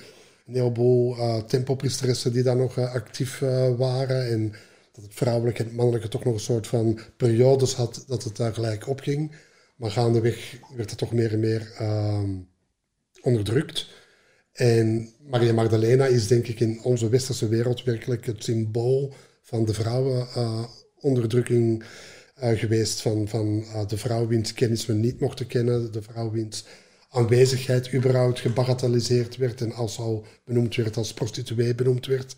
een 0.47 0.55
heleboel 0.55 1.15
tempelpriesteressen 1.45 2.33
die 2.33 2.43
daar 2.43 2.55
nog 2.55 2.77
actief 2.77 3.39
waren. 3.77 4.29
En 4.29 4.53
dat 4.91 5.03
het 5.03 5.13
vrouwelijke 5.13 5.59
en 5.59 5.67
het 5.67 5.75
mannelijke 5.75 6.07
toch 6.07 6.23
nog 6.23 6.33
een 6.33 6.39
soort 6.39 6.67
van 6.67 6.99
periodes 7.17 7.73
had 7.73 8.03
dat 8.07 8.23
het 8.23 8.35
daar 8.35 8.53
gelijk 8.53 8.87
opging. 8.87 9.35
Maar 9.75 9.91
gaandeweg 9.91 10.57
werd 10.75 10.89
het 10.89 10.99
toch 10.99 11.11
meer 11.11 11.33
en 11.33 11.39
meer 11.39 11.71
uh, 11.81 12.23
onderdrukt. 13.21 13.87
En 14.53 15.09
Maria 15.29 15.53
Magdalena 15.53 16.05
is 16.05 16.27
denk 16.27 16.47
ik 16.47 16.59
in 16.59 16.79
onze 16.83 17.09
westerse 17.09 17.47
wereld 17.47 17.83
werkelijk 17.83 18.25
het 18.25 18.43
symbool 18.43 19.13
van 19.41 19.65
de 19.65 19.73
vrouwenonderdrukking 19.73 21.83
uh, 22.43 22.59
geweest. 22.59 23.01
Van, 23.01 23.27
van 23.27 23.59
uh, 23.59 23.87
de 23.87 23.97
vrouw 23.97 24.27
wiens 24.27 24.53
kennis 24.53 24.85
we 24.85 24.93
niet 24.93 25.19
mochten 25.19 25.47
kennen, 25.47 25.91
de 25.91 26.01
vrouw 26.01 26.31
wiens 26.31 26.65
aanwezigheid 27.09 27.93
überhaupt 27.93 28.39
gebagatelliseerd 28.39 29.37
werd 29.37 29.61
en 29.61 29.71
als 29.71 29.97
al 29.97 30.25
benoemd 30.45 30.75
werd 30.75 30.97
als 30.97 31.13
prostituee 31.13 31.75
benoemd 31.75 32.05
werd. 32.05 32.35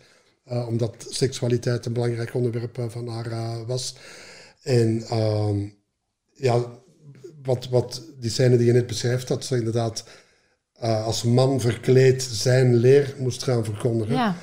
Uh, 0.50 0.68
omdat 0.68 1.06
seksualiteit 1.08 1.86
een 1.86 1.92
belangrijk 1.92 2.34
onderwerp 2.34 2.86
van 2.88 3.08
haar 3.08 3.66
was. 3.66 3.94
En 4.62 5.02
ehm, 5.02 5.68
ja, 6.32 6.82
wat, 7.42 7.68
wat 7.68 8.02
die 8.20 8.30
scène 8.30 8.56
die 8.56 8.66
je 8.66 8.72
net 8.72 8.86
beschrijft, 8.86 9.28
dat 9.28 9.44
ze 9.44 9.56
inderdaad 9.56 10.04
als 10.88 11.22
man 11.22 11.60
verkleed 11.60 12.22
zijn 12.22 12.74
leer 12.74 13.14
moest 13.18 13.42
gaan 13.42 13.64
verkondigen. 13.64 14.14
Ja. 14.14 14.36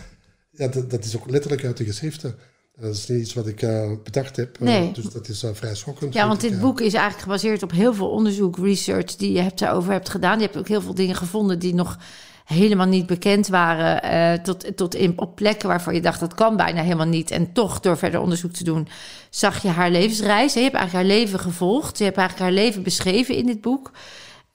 Ja, 0.52 0.67
dat, 0.67 0.91
dat 0.91 1.06
is 1.06 1.17
ook 1.17 1.30
letterlijk 1.30 1.65
uit 1.65 1.78
de 1.78 1.86
geschriften. 1.86 2.36
Dat 2.80 2.95
is 2.95 3.08
niet 3.08 3.21
iets 3.21 3.34
wat 3.34 3.47
ik 3.47 3.62
uh, 3.62 3.91
bedacht 4.04 4.36
heb. 4.36 4.60
Nee. 4.60 4.91
dus 4.91 5.06
dat 5.06 5.28
is 5.28 5.43
uh, 5.43 5.49
vrij 5.54 5.75
schokkend. 5.75 6.13
Ja, 6.13 6.28
want 6.28 6.41
dit 6.41 6.60
boek 6.60 6.82
is 6.82 6.93
eigenlijk 6.93 7.23
gebaseerd 7.23 7.63
op 7.63 7.71
heel 7.71 7.93
veel 7.93 8.10
onderzoek, 8.10 8.58
research 8.58 9.15
die 9.15 9.32
je 9.32 9.41
hebt 9.41 9.60
daarover 9.60 9.91
hebt 9.91 10.10
gedaan. 10.10 10.39
Je 10.39 10.45
hebt 10.45 10.58
ook 10.58 10.67
heel 10.67 10.82
veel 10.82 10.93
dingen 10.93 11.15
gevonden 11.15 11.60
die 11.60 11.73
nog 11.73 11.97
helemaal 12.45 12.88
niet 12.88 13.06
bekend 13.06 13.47
waren. 13.47 14.12
Uh, 14.13 14.43
tot, 14.43 14.78
tot 14.78 14.95
in, 14.95 15.13
op 15.15 15.36
plekken 15.36 15.67
waarvan 15.67 15.93
je 15.93 16.02
dacht 16.02 16.19
dat 16.19 16.34
kan 16.34 16.58
bijna 16.58 16.82
helemaal 16.82 17.06
niet. 17.06 17.32
En 17.32 17.54
toch 17.54 17.80
door 17.80 17.97
verder 17.97 18.19
onderzoek 18.19 18.52
te 18.52 18.63
doen, 18.63 18.88
zag 19.30 19.62
je 19.62 19.67
haar 19.67 19.91
levensreis. 19.91 20.54
Je 20.54 20.62
hebt 20.62 20.75
eigenlijk 20.75 21.08
haar 21.08 21.17
leven 21.17 21.39
gevolgd. 21.39 21.97
Je 21.97 22.04
hebt 22.04 22.17
eigenlijk 22.17 22.49
haar 22.49 22.63
leven 22.63 22.84
beschreven 22.84 23.36
in 23.36 23.45
dit 23.45 23.62
boek. 23.62 23.91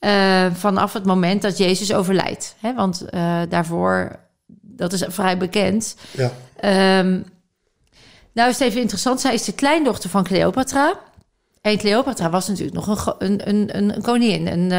Uh, 0.04 0.46
vanaf 0.54 0.92
het 0.92 1.04
moment 1.04 1.42
dat 1.42 1.58
Jezus 1.58 1.92
overlijdt. 1.92 2.54
Hè? 2.60 2.74
Want 2.74 3.04
uh, 3.10 3.42
daarvoor, 3.48 4.18
dat 4.60 4.92
is 4.92 5.04
vrij 5.08 5.38
bekend. 5.38 5.96
Ja. 6.10 6.30
Um, 6.98 7.24
nou 8.32 8.50
is 8.50 8.58
het 8.58 8.68
even 8.68 8.80
interessant. 8.80 9.20
Zij 9.20 9.34
is 9.34 9.44
de 9.44 9.52
kleindochter 9.52 10.10
van 10.10 10.24
Cleopatra. 10.24 10.98
En 11.60 11.78
Cleopatra 11.78 12.30
was 12.30 12.48
natuurlijk 12.48 12.76
nog 12.86 13.14
een, 13.18 13.48
een, 13.48 13.76
een, 13.76 13.94
een 13.94 14.02
koningin. 14.02 14.46
Een, 14.46 14.70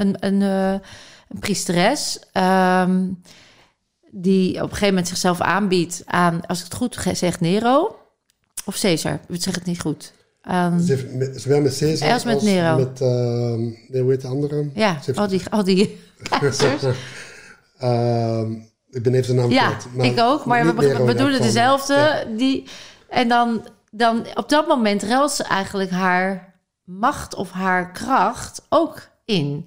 een, 0.00 0.16
een, 0.20 0.40
een 0.40 1.38
priesteres. 1.38 2.18
Um, 2.32 3.22
die 4.10 4.54
op 4.54 4.62
een 4.62 4.68
gegeven 4.68 4.88
moment 4.88 5.08
zichzelf 5.08 5.40
aanbiedt 5.40 6.02
aan, 6.06 6.46
als 6.46 6.58
ik 6.58 6.64
het 6.64 6.74
goed 6.74 6.96
zeg, 7.12 7.40
Nero 7.40 7.96
of 8.64 8.80
Caesar. 8.80 9.20
Ik 9.28 9.42
zeg 9.42 9.54
het 9.54 9.64
niet 9.64 9.80
goed. 9.80 10.12
Um, 10.50 10.80
zowel 11.34 11.60
met 11.60 11.78
Caesar 11.78 12.12
als 12.12 12.24
met 12.24 12.42
Nero. 12.42 12.76
Met, 12.76 13.00
uh, 13.00 13.08
nee, 13.88 14.02
hoe 14.02 14.10
heet 14.10 14.20
de 14.20 14.28
andere? 14.28 14.70
Ja, 14.74 14.98
al 15.14 15.28
die, 15.28 15.42
al 15.50 15.64
die 15.64 15.98
uh, 17.82 18.40
ik 18.90 19.02
ben 19.02 19.14
even 19.14 19.36
de 19.36 19.40
naam 19.40 19.50
Ja, 19.50 19.76
ik 20.00 20.18
ook, 20.18 20.44
maar 20.44 20.76
we, 20.76 20.94
we 20.96 21.04
bedoelen 21.04 21.42
dezelfde. 21.42 21.94
Ja. 21.94 22.24
Die, 22.36 22.64
en 23.08 23.28
dan, 23.28 23.66
dan 23.90 24.26
op 24.34 24.48
dat 24.48 24.68
moment 24.68 25.02
ruilt 25.02 25.32
ze 25.32 25.42
eigenlijk 25.42 25.90
haar 25.90 26.54
macht 26.84 27.34
of 27.34 27.50
haar 27.50 27.92
kracht 27.92 28.66
ook 28.68 29.08
in. 29.24 29.66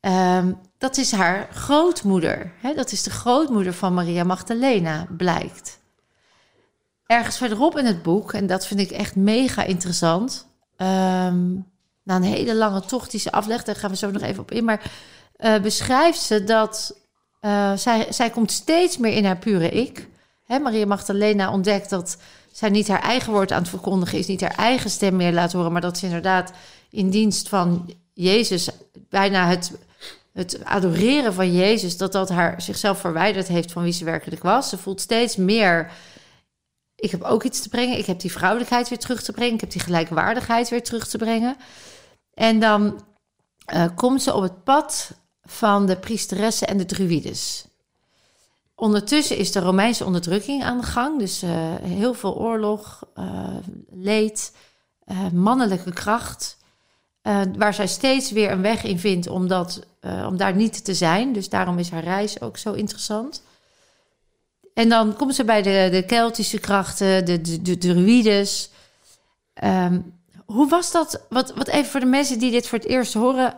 Um, 0.00 0.58
dat 0.78 0.96
is 0.96 1.12
haar 1.12 1.48
grootmoeder. 1.52 2.52
Hè? 2.60 2.74
Dat 2.74 2.92
is 2.92 3.02
de 3.02 3.10
grootmoeder 3.10 3.72
van 3.72 3.94
Maria 3.94 4.24
Magdalena, 4.24 5.06
blijkt. 5.16 5.79
Ergens 7.10 7.36
verderop 7.36 7.78
in 7.78 7.84
het 7.84 8.02
boek, 8.02 8.32
en 8.32 8.46
dat 8.46 8.66
vind 8.66 8.80
ik 8.80 8.90
echt 8.90 9.16
mega 9.16 9.64
interessant. 9.64 10.46
Um, 10.76 11.66
na 12.02 12.16
een 12.16 12.22
hele 12.22 12.54
lange 12.54 12.80
tocht 12.80 13.10
die 13.10 13.20
ze 13.20 13.32
aflegt, 13.32 13.66
daar 13.66 13.76
gaan 13.76 13.90
we 13.90 13.96
zo 13.96 14.10
nog 14.10 14.22
even 14.22 14.42
op 14.42 14.50
in. 14.50 14.64
Maar 14.64 14.92
uh, 15.38 15.60
beschrijft 15.60 16.20
ze 16.20 16.44
dat 16.44 16.96
uh, 17.40 17.72
zij, 17.76 18.06
zij 18.10 18.30
komt 18.30 18.50
steeds 18.50 18.98
meer 18.98 19.12
in 19.12 19.24
haar 19.24 19.36
pure 19.36 19.68
ik. 19.68 20.08
Hè, 20.44 20.58
Maria 20.58 20.86
Magdalena 20.86 21.52
ontdekt 21.52 21.90
dat 21.90 22.16
zij 22.52 22.68
niet 22.68 22.88
haar 22.88 23.02
eigen 23.02 23.32
woord 23.32 23.52
aan 23.52 23.60
het 23.60 23.68
verkondigen 23.68 24.18
is, 24.18 24.26
niet 24.26 24.40
haar 24.40 24.56
eigen 24.56 24.90
stem 24.90 25.16
meer 25.16 25.32
laat 25.32 25.52
horen, 25.52 25.72
maar 25.72 25.80
dat 25.80 25.98
ze 25.98 26.06
inderdaad 26.06 26.52
in 26.90 27.10
dienst 27.10 27.48
van 27.48 27.94
Jezus 28.14 28.68
bijna 29.08 29.46
het 29.46 29.72
het 30.32 30.64
adoreren 30.64 31.34
van 31.34 31.52
Jezus, 31.52 31.96
dat 31.96 32.12
dat 32.12 32.28
haar 32.28 32.62
zichzelf 32.62 32.98
verwijderd 33.00 33.48
heeft 33.48 33.72
van 33.72 33.82
wie 33.82 33.92
ze 33.92 34.04
werkelijk 34.04 34.42
was. 34.42 34.68
Ze 34.68 34.78
voelt 34.78 35.00
steeds 35.00 35.36
meer, 35.36 35.90
ik 37.00 37.10
heb 37.10 37.22
ook 37.22 37.42
iets 37.42 37.60
te 37.60 37.68
brengen. 37.68 37.98
Ik 37.98 38.06
heb 38.06 38.20
die 38.20 38.32
vrouwelijkheid 38.32 38.88
weer 38.88 38.98
terug 38.98 39.22
te 39.22 39.32
brengen. 39.32 39.54
Ik 39.54 39.60
heb 39.60 39.70
die 39.70 39.80
gelijkwaardigheid 39.80 40.68
weer 40.68 40.82
terug 40.82 41.08
te 41.08 41.18
brengen. 41.18 41.56
En 42.34 42.60
dan 42.60 43.04
uh, 43.74 43.84
komt 43.94 44.22
ze 44.22 44.34
op 44.34 44.42
het 44.42 44.64
pad 44.64 45.10
van 45.42 45.86
de 45.86 45.96
priesteressen 45.96 46.68
en 46.68 46.76
de 46.76 46.84
druides. 46.84 47.64
Ondertussen 48.74 49.36
is 49.36 49.52
de 49.52 49.60
Romeinse 49.60 50.04
onderdrukking 50.04 50.62
aan 50.62 50.80
de 50.80 50.86
gang. 50.86 51.18
Dus 51.18 51.42
uh, 51.42 51.50
heel 51.82 52.14
veel 52.14 52.36
oorlog, 52.36 53.02
uh, 53.18 53.56
leed, 53.90 54.52
mannelijke 55.32 55.92
kracht. 55.92 56.58
Waar 57.56 57.74
zij 57.74 57.86
steeds 57.86 58.30
weer 58.30 58.50
een 58.50 58.62
weg 58.62 58.84
in 58.84 58.98
vindt 58.98 59.28
om, 59.28 59.48
dat, 59.48 59.80
om 60.26 60.36
daar 60.36 60.54
niet 60.54 60.84
te 60.84 60.94
zijn. 60.94 61.32
Dus 61.32 61.48
daarom 61.48 61.78
is 61.78 61.90
haar 61.90 62.04
reis 62.04 62.40
ook 62.40 62.56
zo 62.56 62.72
interessant. 62.72 63.42
En 64.80 64.88
dan 64.88 65.16
komt 65.16 65.34
ze 65.34 65.44
bij 65.44 65.62
de, 65.62 65.88
de 65.90 66.04
Keltische 66.04 66.58
krachten, 66.58 67.24
de, 67.24 67.40
de, 67.40 67.62
de 67.62 67.78
druides. 67.78 68.70
Ehm, 69.54 70.00
hoe 70.46 70.68
was 70.68 70.92
dat? 70.92 71.26
Wat, 71.28 71.52
wat 71.54 71.68
even 71.68 71.90
voor 71.90 72.00
de 72.00 72.06
mensen 72.06 72.38
die 72.38 72.50
dit 72.50 72.66
voor 72.66 72.78
het 72.78 72.86
eerst 72.86 73.14
horen, 73.14 73.54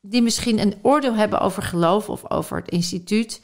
die 0.00 0.22
misschien 0.22 0.58
een 0.58 0.74
oordeel 0.82 1.14
hebben 1.14 1.40
over 1.40 1.62
geloof 1.62 2.08
of 2.08 2.30
over 2.30 2.56
het 2.56 2.68
instituut. 2.68 3.40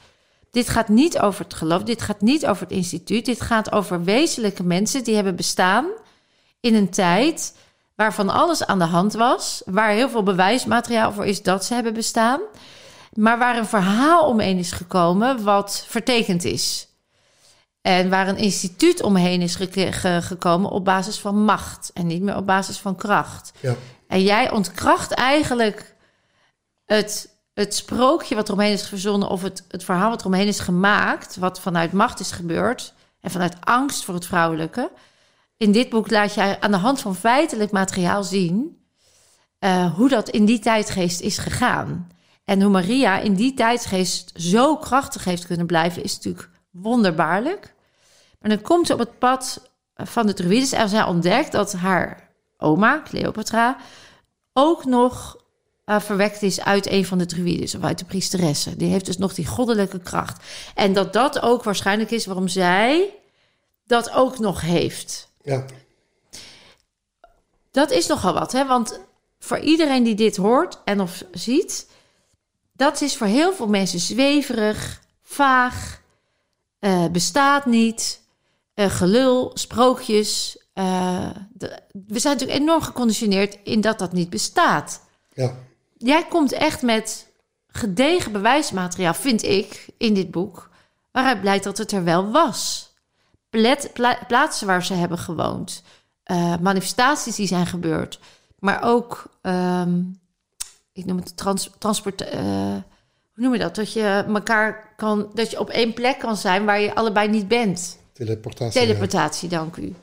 Dit 0.51 0.69
gaat 0.69 0.87
niet 0.87 1.19
over 1.19 1.43
het 1.43 1.53
geloof, 1.53 1.83
dit 1.83 2.01
gaat 2.01 2.21
niet 2.21 2.45
over 2.45 2.63
het 2.63 2.75
instituut. 2.75 3.25
Dit 3.25 3.41
gaat 3.41 3.71
over 3.71 4.03
wezenlijke 4.03 4.63
mensen 4.63 5.03
die 5.03 5.15
hebben 5.15 5.35
bestaan 5.35 5.85
in 6.59 6.75
een 6.75 6.89
tijd 6.89 7.57
waarvan 7.95 8.29
alles 8.29 8.65
aan 8.65 8.79
de 8.79 8.85
hand 8.85 9.13
was, 9.13 9.61
waar 9.65 9.91
heel 9.91 10.09
veel 10.09 10.23
bewijsmateriaal 10.23 11.11
voor 11.11 11.25
is 11.25 11.41
dat 11.41 11.65
ze 11.65 11.73
hebben 11.73 11.93
bestaan, 11.93 12.39
maar 13.13 13.37
waar 13.37 13.57
een 13.57 13.65
verhaal 13.65 14.27
omheen 14.27 14.57
is 14.57 14.71
gekomen 14.71 15.43
wat 15.43 15.85
vertekend 15.87 16.43
is. 16.43 16.87
En 17.83 18.09
waar 18.09 18.27
een 18.27 18.37
instituut 18.37 19.01
omheen 19.01 19.41
is 19.41 19.57
gekomen 20.19 20.69
op 20.69 20.85
basis 20.85 21.19
van 21.19 21.43
macht 21.43 21.91
en 21.93 22.07
niet 22.07 22.21
meer 22.21 22.35
op 22.35 22.45
basis 22.45 22.77
van 22.77 22.95
kracht. 22.95 23.51
Ja. 23.59 23.75
En 24.07 24.23
jij 24.23 24.51
ontkracht 24.51 25.11
eigenlijk 25.11 25.95
het, 26.85 27.29
het 27.53 27.75
sprookje 27.75 28.35
wat 28.35 28.47
eromheen 28.47 28.71
is 28.71 28.87
verzonnen, 28.87 29.29
of 29.29 29.41
het, 29.41 29.65
het 29.67 29.83
verhaal 29.83 30.09
wat 30.09 30.19
eromheen 30.19 30.47
is 30.47 30.59
gemaakt, 30.59 31.37
wat 31.37 31.59
vanuit 31.59 31.91
macht 31.91 32.19
is 32.19 32.31
gebeurd 32.31 32.93
en 33.19 33.31
vanuit 33.31 33.55
angst 33.59 34.03
voor 34.03 34.13
het 34.13 34.25
vrouwelijke. 34.25 34.91
In 35.57 35.71
dit 35.71 35.89
boek 35.89 36.11
laat 36.11 36.33
je 36.33 36.61
aan 36.61 36.71
de 36.71 36.77
hand 36.77 37.01
van 37.01 37.15
feitelijk 37.15 37.71
materiaal 37.71 38.23
zien 38.23 38.83
uh, 39.59 39.93
hoe 39.93 40.09
dat 40.09 40.29
in 40.29 40.45
die 40.45 40.59
tijdgeest 40.59 41.21
is 41.21 41.37
gegaan. 41.37 42.11
En 42.45 42.61
hoe 42.61 42.71
Maria 42.71 43.19
in 43.19 43.33
die 43.33 43.53
tijdsgeest 43.53 44.31
zo 44.35 44.77
krachtig 44.77 45.23
heeft 45.23 45.45
kunnen 45.47 45.65
blijven, 45.65 46.03
is 46.03 46.15
natuurlijk 46.15 46.49
wonderbaarlijk. 46.71 47.72
Maar 48.43 48.51
dan 48.51 48.61
komt 48.61 48.87
ze 48.87 48.93
op 48.93 48.99
het 48.99 49.19
pad 49.19 49.69
van 49.95 50.27
de 50.27 50.33
druides 50.33 50.71
en 50.71 50.89
zij 50.89 51.03
ontdekt 51.03 51.51
dat 51.51 51.73
haar 51.73 52.29
oma, 52.57 53.01
Cleopatra, 53.03 53.77
ook 54.53 54.85
nog 54.85 55.37
uh, 55.85 55.99
verwekt 55.99 56.41
is 56.41 56.61
uit 56.61 56.89
een 56.89 57.05
van 57.05 57.17
de 57.17 57.25
druides 57.25 57.75
of 57.75 57.83
uit 57.83 57.99
de 57.99 58.05
priesteressen. 58.05 58.77
Die 58.77 58.89
heeft 58.89 59.05
dus 59.05 59.17
nog 59.17 59.33
die 59.33 59.47
goddelijke 59.47 59.99
kracht. 59.99 60.43
En 60.75 60.93
dat 60.93 61.13
dat 61.13 61.41
ook 61.41 61.63
waarschijnlijk 61.63 62.11
is 62.11 62.25
waarom 62.25 62.47
zij 62.47 63.13
dat 63.85 64.11
ook 64.11 64.39
nog 64.39 64.61
heeft. 64.61 65.29
Ja. 65.41 65.65
Dat 67.71 67.91
is 67.91 68.07
nogal 68.07 68.33
wat, 68.33 68.51
hè? 68.51 68.65
Want 68.65 68.99
voor 69.39 69.59
iedereen 69.59 70.03
die 70.03 70.15
dit 70.15 70.35
hoort 70.35 70.79
en 70.83 71.01
of 71.01 71.23
ziet, 71.31 71.87
dat 72.73 73.01
is 73.01 73.17
voor 73.17 73.27
heel 73.27 73.53
veel 73.53 73.67
mensen 73.67 73.99
zweverig, 73.99 75.01
vaag, 75.21 76.01
uh, 76.79 77.07
bestaat 77.07 77.65
niet, 77.65 78.21
uh, 78.75 78.85
gelul, 78.85 79.51
sprookjes. 79.53 80.57
Uh, 80.73 81.29
de, 81.53 81.79
we 82.07 82.19
zijn 82.19 82.33
natuurlijk 82.33 82.59
enorm 82.61 82.81
geconditioneerd 82.81 83.57
in 83.63 83.81
dat 83.81 83.99
dat 83.99 84.13
niet 84.13 84.29
bestaat. 84.29 85.01
Ja. 85.33 85.55
Jij 85.97 86.25
komt 86.25 86.51
echt 86.51 86.81
met 86.81 87.31
gedegen 87.67 88.31
bewijsmateriaal, 88.31 89.13
vind 89.13 89.43
ik, 89.43 89.87
in 89.97 90.13
dit 90.13 90.31
boek, 90.31 90.69
waaruit 91.11 91.41
blijkt 91.41 91.63
dat 91.63 91.77
het 91.77 91.91
er 91.91 92.03
wel 92.03 92.31
was. 92.31 92.91
plaatsen 94.27 94.67
waar 94.67 94.85
ze 94.85 94.93
hebben 94.93 95.17
gewoond, 95.17 95.83
manifestaties 96.61 97.35
die 97.35 97.47
zijn 97.47 97.65
gebeurd, 97.65 98.19
maar 98.59 98.83
ook, 98.83 99.25
um, 99.41 100.19
ik 100.91 101.05
noem 101.05 101.17
het 101.17 101.37
trans, 101.37 101.69
transport, 101.77 102.21
hoe 103.33 103.43
noem 103.43 103.53
je 103.53 103.59
dat? 103.59 103.75
Dat 103.75 103.93
je 103.93 104.23
elkaar 104.27 104.93
kan, 104.95 105.29
dat 105.33 105.51
je 105.51 105.59
op 105.59 105.69
één 105.69 105.93
plek 105.93 106.19
kan 106.19 106.37
zijn 106.37 106.65
waar 106.65 106.79
je 106.79 106.95
allebei 106.95 107.27
niet 107.29 107.47
bent. 107.47 107.97
Teleportatie. 108.13 108.81
Teleportatie, 108.81 109.49
dank 109.49 109.75
u. 109.75 109.93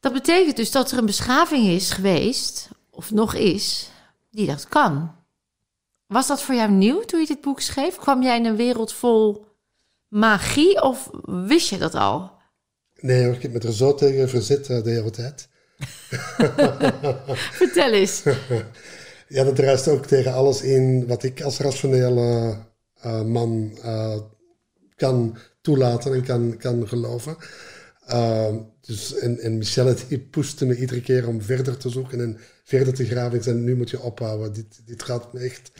Dat 0.00 0.12
betekent 0.12 0.56
dus 0.56 0.70
dat 0.70 0.90
er 0.90 0.98
een 0.98 1.06
beschaving 1.06 1.66
is 1.66 1.90
geweest, 1.90 2.68
of 2.90 3.10
nog 3.10 3.34
is, 3.34 3.90
die 4.30 4.46
dat 4.46 4.68
kan. 4.68 5.14
Was 6.06 6.26
dat 6.26 6.42
voor 6.42 6.54
jou 6.54 6.70
nieuw 6.70 7.00
toen 7.00 7.20
je 7.20 7.26
dit 7.26 7.40
boek 7.40 7.60
schreef? 7.60 7.96
Kwam 7.96 8.22
jij 8.22 8.36
in 8.36 8.44
een 8.44 8.56
wereld 8.56 8.92
vol 8.92 9.46
magie 10.08 10.82
of 10.82 11.10
wist 11.22 11.68
je 11.68 11.78
dat 11.78 11.94
al? 11.94 12.32
Nee, 13.00 13.32
ik 13.32 13.42
heb 13.42 13.52
me 13.52 13.58
er 13.58 13.72
zo 13.72 13.94
tegen 13.94 14.28
verzet 14.28 14.66
de 14.66 14.82
hele 14.84 15.10
tijd. 15.10 15.48
Vertel 17.60 17.92
eens. 17.92 18.22
Ja, 19.28 19.44
dat 19.44 19.56
druist 19.56 19.88
ook 19.88 20.06
tegen 20.06 20.32
alles 20.32 20.62
in 20.62 21.06
wat 21.06 21.22
ik 21.22 21.42
als 21.42 21.58
rationele 21.58 22.58
uh, 23.04 23.22
man 23.22 23.78
uh, 23.84 24.16
kan 24.96 25.36
toelaten 25.64 26.14
en 26.14 26.22
kan, 26.22 26.56
kan 26.56 26.88
geloven. 26.88 27.36
Uh, 28.08 28.56
dus, 28.80 29.18
en, 29.18 29.38
en 29.38 29.58
Michelle 29.58 29.96
die 30.08 30.18
pushte 30.20 30.66
me 30.66 30.76
iedere 30.76 31.00
keer 31.00 31.28
om 31.28 31.42
verder 31.42 31.76
te 31.76 31.88
zoeken 31.88 32.20
en 32.20 32.38
verder 32.64 32.94
te 32.94 33.04
graven. 33.04 33.36
Ik 33.36 33.42
zei, 33.42 33.56
nu 33.56 33.76
moet 33.76 33.90
je 33.90 34.00
ophouden, 34.00 34.52
dit, 34.52 34.80
dit 34.86 35.02
gaat 35.02 35.32
me 35.32 35.40
echt... 35.40 35.72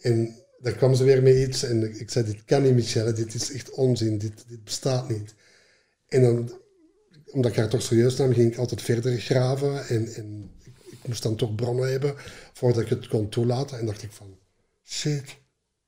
En 0.00 0.34
daar 0.58 0.72
kwam 0.72 0.94
ze 0.94 1.04
weer 1.04 1.22
mee 1.22 1.46
iets 1.46 1.62
en 1.62 2.00
ik 2.00 2.10
zei, 2.10 2.24
dit 2.24 2.44
kan 2.44 2.62
niet 2.62 2.74
Michelle, 2.74 3.12
dit 3.12 3.34
is 3.34 3.52
echt 3.52 3.70
onzin, 3.70 4.18
dit, 4.18 4.44
dit 4.48 4.64
bestaat 4.64 5.08
niet. 5.08 5.34
En 6.08 6.22
dan, 6.22 6.60
omdat 7.26 7.50
ik 7.50 7.56
haar 7.56 7.68
toch 7.68 7.82
serieus 7.82 8.16
nam, 8.16 8.32
ging 8.32 8.52
ik 8.52 8.58
altijd 8.58 8.82
verder 8.82 9.18
graven 9.18 9.86
en, 9.88 10.14
en 10.14 10.50
ik 10.90 10.98
moest 11.06 11.22
dan 11.22 11.36
toch 11.36 11.54
bronnen 11.54 11.90
hebben 11.90 12.14
voordat 12.52 12.82
ik 12.82 12.88
het 12.88 13.08
kon 13.08 13.28
toelaten. 13.28 13.78
En 13.78 13.86
dacht 13.86 14.02
ik 14.02 14.12
van, 14.12 14.38
shit, 14.84 15.36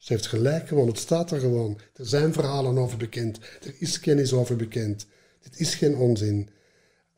ze 0.09 0.15
heeft 0.15 0.27
gelijk 0.27 0.69
gewoon, 0.69 0.87
het 0.87 0.99
staat 0.99 1.31
er 1.31 1.41
gewoon. 1.41 1.79
Er 1.95 2.07
zijn 2.07 2.33
verhalen 2.33 2.79
over 2.79 2.99
bekend, 2.99 3.39
er 3.39 3.75
is 3.79 4.01
kennis 4.01 4.33
over 4.33 4.57
bekend. 4.57 5.07
Dit 5.41 5.61
is 5.61 5.75
geen 5.75 5.97
onzin. 5.97 6.49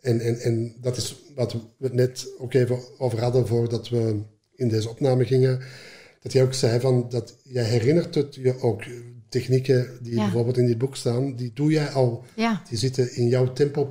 En, 0.00 0.20
en, 0.20 0.40
en 0.40 0.74
dat 0.80 0.96
is 0.96 1.16
wat 1.34 1.52
we 1.52 1.58
het 1.78 1.92
net 1.92 2.26
ook 2.38 2.54
even 2.54 2.78
over 2.98 3.20
hadden 3.20 3.46
voordat 3.46 3.88
we 3.88 4.20
in 4.54 4.68
deze 4.68 4.88
opname 4.88 5.24
gingen. 5.24 5.60
Dat 6.22 6.32
jij 6.32 6.42
ook 6.42 6.54
zei 6.54 6.80
van 6.80 7.08
dat 7.08 7.36
jij 7.42 7.64
herinnert 7.64 8.14
het 8.14 8.34
je 8.34 8.60
ook 8.60 8.84
technieken 9.28 9.98
die 10.02 10.14
bijvoorbeeld 10.14 10.58
in 10.58 10.66
dit 10.66 10.78
boek 10.78 10.96
staan, 10.96 11.36
die 11.36 11.50
doe 11.54 11.70
jij 11.70 11.88
al. 11.88 12.24
Ja. 12.34 12.62
Die 12.68 12.78
zitten 12.78 13.16
in 13.16 13.28
jouw 13.28 13.52
tempo 13.52 13.86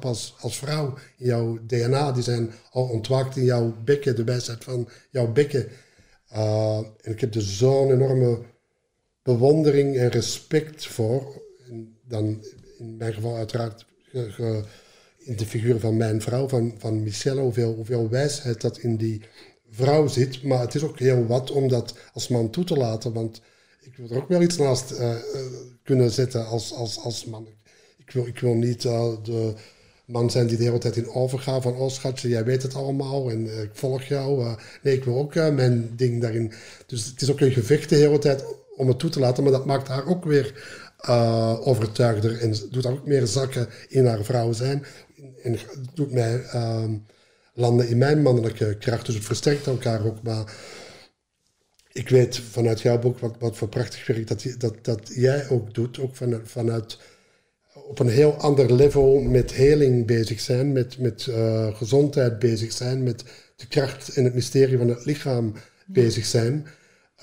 als, 0.00 0.34
als 0.40 0.58
vrouw, 0.58 0.94
in 1.16 1.26
jouw 1.26 1.58
DNA. 1.66 2.12
Die 2.12 2.22
zijn 2.22 2.50
al 2.70 2.84
ontwaakt 2.84 3.36
in 3.36 3.44
jouw 3.44 3.76
bekken, 3.84 4.16
de 4.16 4.24
wijsheid 4.24 4.64
van 4.64 4.88
jouw 5.10 5.32
bekken. 5.32 5.68
Uh, 6.34 6.76
en 6.76 7.12
ik 7.12 7.20
heb 7.20 7.34
er 7.34 7.42
zo'n 7.42 7.92
enorme 7.92 8.38
bewondering 9.22 9.96
en 9.96 10.08
respect 10.08 10.86
voor. 10.86 11.42
En 11.68 11.96
dan 12.08 12.44
in 12.78 12.96
mijn 12.96 13.14
geval 13.14 13.36
uiteraard 13.36 13.86
in 15.18 15.36
de 15.36 15.46
figuur 15.46 15.80
van 15.80 15.96
mijn 15.96 16.22
vrouw, 16.22 16.48
van, 16.48 16.74
van 16.78 17.02
Michelle, 17.02 17.40
hoeveel, 17.40 17.74
hoeveel 17.74 18.08
wijsheid 18.08 18.60
dat 18.60 18.78
in 18.78 18.96
die 18.96 19.22
vrouw 19.70 20.06
zit. 20.06 20.42
Maar 20.42 20.60
het 20.60 20.74
is 20.74 20.82
ook 20.82 20.98
heel 20.98 21.26
wat 21.26 21.50
om 21.50 21.68
dat 21.68 21.94
als 22.12 22.28
man 22.28 22.50
toe 22.50 22.64
te 22.64 22.76
laten, 22.76 23.12
want 23.12 23.40
ik 23.80 23.96
wil 23.96 24.10
er 24.10 24.16
ook 24.16 24.28
wel 24.28 24.42
iets 24.42 24.56
naast 24.56 24.92
uh, 24.92 25.16
kunnen 25.82 26.10
zetten 26.10 26.46
als, 26.46 26.72
als, 26.72 26.98
als 26.98 27.24
man. 27.24 27.48
Ik 27.98 28.10
wil, 28.10 28.26
ik 28.26 28.38
wil 28.38 28.54
niet 28.54 28.82
de 28.82 29.54
man 30.12 30.30
zijn 30.30 30.46
die 30.46 30.56
de 30.56 30.62
hele 30.62 30.78
tijd 30.78 30.96
in 30.96 31.08
overga 31.08 31.60
van, 31.60 31.76
oh 31.76 31.90
schatje, 31.90 32.28
jij 32.28 32.44
weet 32.44 32.62
het 32.62 32.74
allemaal 32.74 33.30
en 33.30 33.62
ik 33.62 33.70
volg 33.72 34.02
jou. 34.02 34.56
nee, 34.82 34.94
ik 34.94 35.04
wil 35.04 35.18
ook 35.18 35.34
mijn 35.34 35.92
ding 35.96 36.20
daarin. 36.20 36.52
Dus 36.86 37.04
het 37.06 37.22
is 37.22 37.30
ook 37.30 37.40
een 37.40 37.52
gevecht 37.52 37.88
de 37.88 37.96
hele 37.96 38.18
tijd 38.18 38.44
om 38.76 38.88
het 38.88 38.98
toe 38.98 39.10
te 39.10 39.20
laten, 39.20 39.42
maar 39.42 39.52
dat 39.52 39.66
maakt 39.66 39.88
haar 39.88 40.06
ook 40.06 40.24
weer 40.24 40.80
overtuigder 41.64 42.40
en 42.40 42.54
doet 42.70 42.84
haar 42.84 42.92
ook 42.92 43.06
meer 43.06 43.26
zakken 43.26 43.68
in 43.88 44.06
haar 44.06 44.24
vrouw 44.24 44.52
zijn. 44.52 44.84
En 45.42 45.58
doet 45.94 46.12
mij 46.12 46.42
ehm, 46.42 46.94
landen 47.54 47.88
in 47.88 47.98
mijn 47.98 48.22
mannelijke 48.22 48.76
kracht. 48.78 49.06
Dus 49.06 49.14
het 49.14 49.24
versterkt 49.24 49.66
elkaar 49.66 50.04
ook. 50.06 50.22
Maar 50.22 50.54
ik 51.92 52.08
weet 52.08 52.38
vanuit 52.38 52.80
jouw 52.80 52.98
boek 52.98 53.18
wat, 53.18 53.36
wat 53.38 53.56
voor 53.56 53.68
prachtig 53.68 54.06
werk 54.06 54.28
dat, 54.28 54.44
dat, 54.58 54.84
dat 54.84 55.10
jij 55.14 55.48
ook 55.48 55.74
doet. 55.74 55.98
Ook 55.98 56.16
van, 56.16 56.40
vanuit 56.44 56.98
op 57.88 57.98
een 57.98 58.08
heel 58.08 58.32
ander 58.32 58.72
level 58.72 59.20
met 59.20 59.52
heling 59.52 60.06
bezig 60.06 60.40
zijn, 60.40 60.72
met, 60.72 60.98
met 60.98 61.26
uh, 61.28 61.66
gezondheid 61.74 62.38
bezig 62.38 62.72
zijn, 62.72 63.02
met 63.02 63.24
de 63.56 63.66
kracht 63.66 64.08
en 64.08 64.24
het 64.24 64.34
mysterie 64.34 64.78
van 64.78 64.88
het 64.88 65.04
lichaam 65.04 65.52
bezig 65.86 66.26
zijn. 66.26 66.66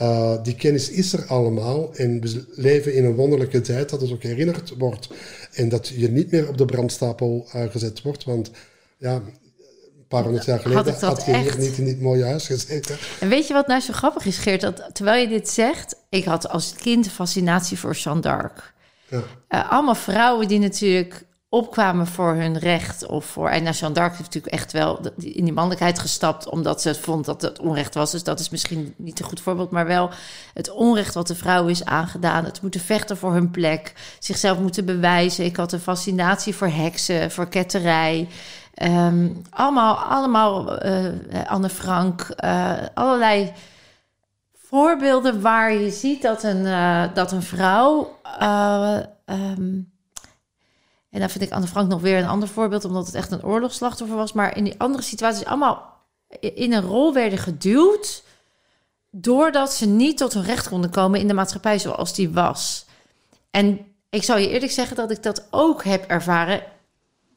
Uh, 0.01 0.43
die 0.43 0.55
kennis 0.55 0.89
is 0.89 1.13
er 1.13 1.25
allemaal 1.25 1.95
en 1.95 2.21
we 2.21 2.45
leven 2.49 2.93
in 2.93 3.05
een 3.05 3.15
wonderlijke 3.15 3.61
tijd 3.61 3.89
dat 3.89 4.01
het 4.01 4.11
ook 4.11 4.23
herinnerd 4.23 4.73
wordt 4.77 5.09
en 5.53 5.69
dat 5.69 5.87
je 5.87 6.11
niet 6.11 6.31
meer 6.31 6.47
op 6.47 6.57
de 6.57 6.65
brandstapel 6.65 7.49
uh, 7.55 7.63
gezet 7.69 8.01
wordt, 8.01 8.23
want 8.23 8.51
ja, 8.97 9.21
paar 10.09 10.23
honderd 10.23 10.45
jaar 10.45 10.59
geleden 10.59 10.93
had, 10.93 11.01
had 11.01 11.25
je 11.25 11.37
hier 11.37 11.57
niet 11.57 11.77
in 11.77 11.85
dit 11.85 12.01
mooie 12.01 12.23
huis 12.23 12.45
gezeten. 12.45 12.97
En 13.19 13.29
weet 13.29 13.47
je 13.47 13.53
wat 13.53 13.67
nou 13.67 13.81
zo 13.81 13.93
grappig 13.93 14.25
is, 14.25 14.37
Geert? 14.37 14.61
Dat 14.61 14.89
terwijl 14.93 15.21
je 15.21 15.27
dit 15.27 15.49
zegt, 15.49 15.95
ik 16.09 16.23
had 16.23 16.49
als 16.49 16.73
kind 16.73 17.05
een 17.05 17.11
fascinatie 17.11 17.79
voor 17.79 17.93
Jeanne 17.93 18.21
d'Arc. 18.21 18.73
Uh, 19.11 19.71
allemaal 19.71 19.95
vrouwen 19.95 20.47
die 20.47 20.59
natuurlijk 20.59 21.27
opkwamen 21.49 22.07
voor 22.07 22.33
hun 22.33 22.57
recht 22.57 23.05
of 23.05 23.25
voor. 23.25 23.49
En 23.49 23.63
Jeanne 23.63 23.95
d'Arc 23.95 24.11
heeft 24.11 24.23
natuurlijk 24.23 24.53
echt 24.53 24.71
wel 24.71 24.99
in 25.17 25.43
die 25.43 25.53
mannelijkheid 25.53 25.99
gestapt, 25.99 26.49
omdat 26.49 26.81
ze 26.81 26.95
vond 26.95 27.25
dat 27.25 27.41
het 27.41 27.59
onrecht 27.59 27.93
was. 27.93 28.11
Dus 28.11 28.23
dat 28.23 28.39
is 28.39 28.49
misschien 28.49 28.93
niet 28.97 29.19
een 29.19 29.25
goed 29.25 29.41
voorbeeld, 29.41 29.71
maar 29.71 29.85
wel 29.85 30.09
het 30.53 30.69
onrecht 30.69 31.13
wat 31.13 31.27
de 31.27 31.35
vrouw 31.35 31.67
is 31.67 31.85
aangedaan. 31.85 32.45
Het 32.45 32.61
moeten 32.61 32.81
vechten 32.81 33.17
voor 33.17 33.33
hun 33.33 33.51
plek, 33.51 33.93
zichzelf 34.19 34.59
moeten 34.59 34.85
bewijzen. 34.85 35.45
Ik 35.45 35.55
had 35.55 35.71
een 35.71 35.79
fascinatie 35.79 36.55
voor 36.55 36.67
heksen, 36.67 37.31
voor 37.31 37.47
ketterij. 37.47 38.27
Ehm, 38.73 39.27
allemaal, 39.49 39.95
allemaal 39.95 40.85
uh, 40.85 41.05
Anne 41.47 41.69
Frank, 41.69 42.27
uh, 42.43 42.73
allerlei 42.93 43.51
voorbeelden 44.69 45.41
waar 45.41 45.73
je 45.73 45.89
ziet 45.89 46.21
dat 46.21 46.43
een, 46.43 46.65
uh, 46.65 47.03
dat 47.13 47.31
een 47.31 47.41
vrouw. 47.41 48.17
Um, 49.29 49.91
en 51.09 51.19
dan 51.19 51.29
vind 51.29 51.43
ik 51.43 51.51
Anne 51.51 51.67
Frank 51.67 51.89
nog 51.89 52.01
weer 52.01 52.17
een 52.17 52.27
ander 52.27 52.47
voorbeeld, 52.47 52.85
omdat 52.85 53.05
het 53.05 53.15
echt 53.15 53.31
een 53.31 53.43
oorlogsslachtoffer 53.43 54.17
was. 54.17 54.33
Maar 54.33 54.57
in 54.57 54.63
die 54.63 54.75
andere 54.79 55.03
situaties 55.03 55.45
allemaal 55.45 55.97
in 56.39 56.73
een 56.73 56.81
rol 56.81 57.13
werden 57.13 57.39
geduwd. 57.39 58.23
doordat 59.11 59.73
ze 59.73 59.85
niet 59.85 60.17
tot 60.17 60.33
hun 60.33 60.43
recht 60.43 60.69
konden 60.69 60.89
komen 60.89 61.19
in 61.19 61.27
de 61.27 61.33
maatschappij 61.33 61.79
zoals 61.79 62.13
die 62.13 62.29
was. 62.29 62.85
En 63.51 63.79
ik 64.09 64.23
zal 64.23 64.37
je 64.37 64.49
eerlijk 64.49 64.71
zeggen 64.71 64.95
dat 64.95 65.11
ik 65.11 65.23
dat 65.23 65.47
ook 65.49 65.83
heb 65.83 66.05
ervaren 66.05 66.63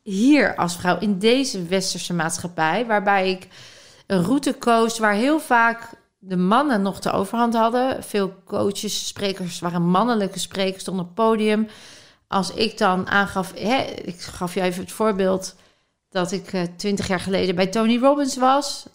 hier 0.02 0.56
als 0.56 0.76
vrouw 0.76 0.98
in 0.98 1.18
deze 1.18 1.64
westerse 1.64 2.14
maatschappij, 2.14 2.86
waarbij 2.86 3.30
ik 3.30 3.48
een 4.06 4.22
route 4.22 4.52
koos 4.52 4.98
waar 4.98 5.14
heel 5.14 5.40
vaak 5.40 6.00
de 6.24 6.36
mannen 6.36 6.82
nog 6.82 6.98
de 6.98 7.10
overhand 7.10 7.54
hadden. 7.54 8.02
Veel 8.02 8.34
coaches, 8.44 9.06
sprekers 9.06 9.60
waren 9.60 9.82
mannelijke 9.82 10.38
sprekers, 10.38 10.82
stonden 10.82 11.04
op 11.04 11.16
het 11.16 11.26
podium 11.26 11.68
als 12.32 12.52
ik 12.52 12.78
dan 12.78 13.08
aangaf, 13.08 13.52
hè, 13.54 13.76
ik 13.82 14.20
gaf 14.20 14.54
je 14.54 14.60
even 14.60 14.82
het 14.82 14.92
voorbeeld 14.92 15.54
dat 16.08 16.32
ik 16.32 16.52
eh, 16.52 16.62
twintig 16.76 17.08
jaar 17.08 17.20
geleden 17.20 17.54
bij 17.54 17.66
Tony 17.66 17.98
Robbins 17.98 18.36
was. 18.36 18.86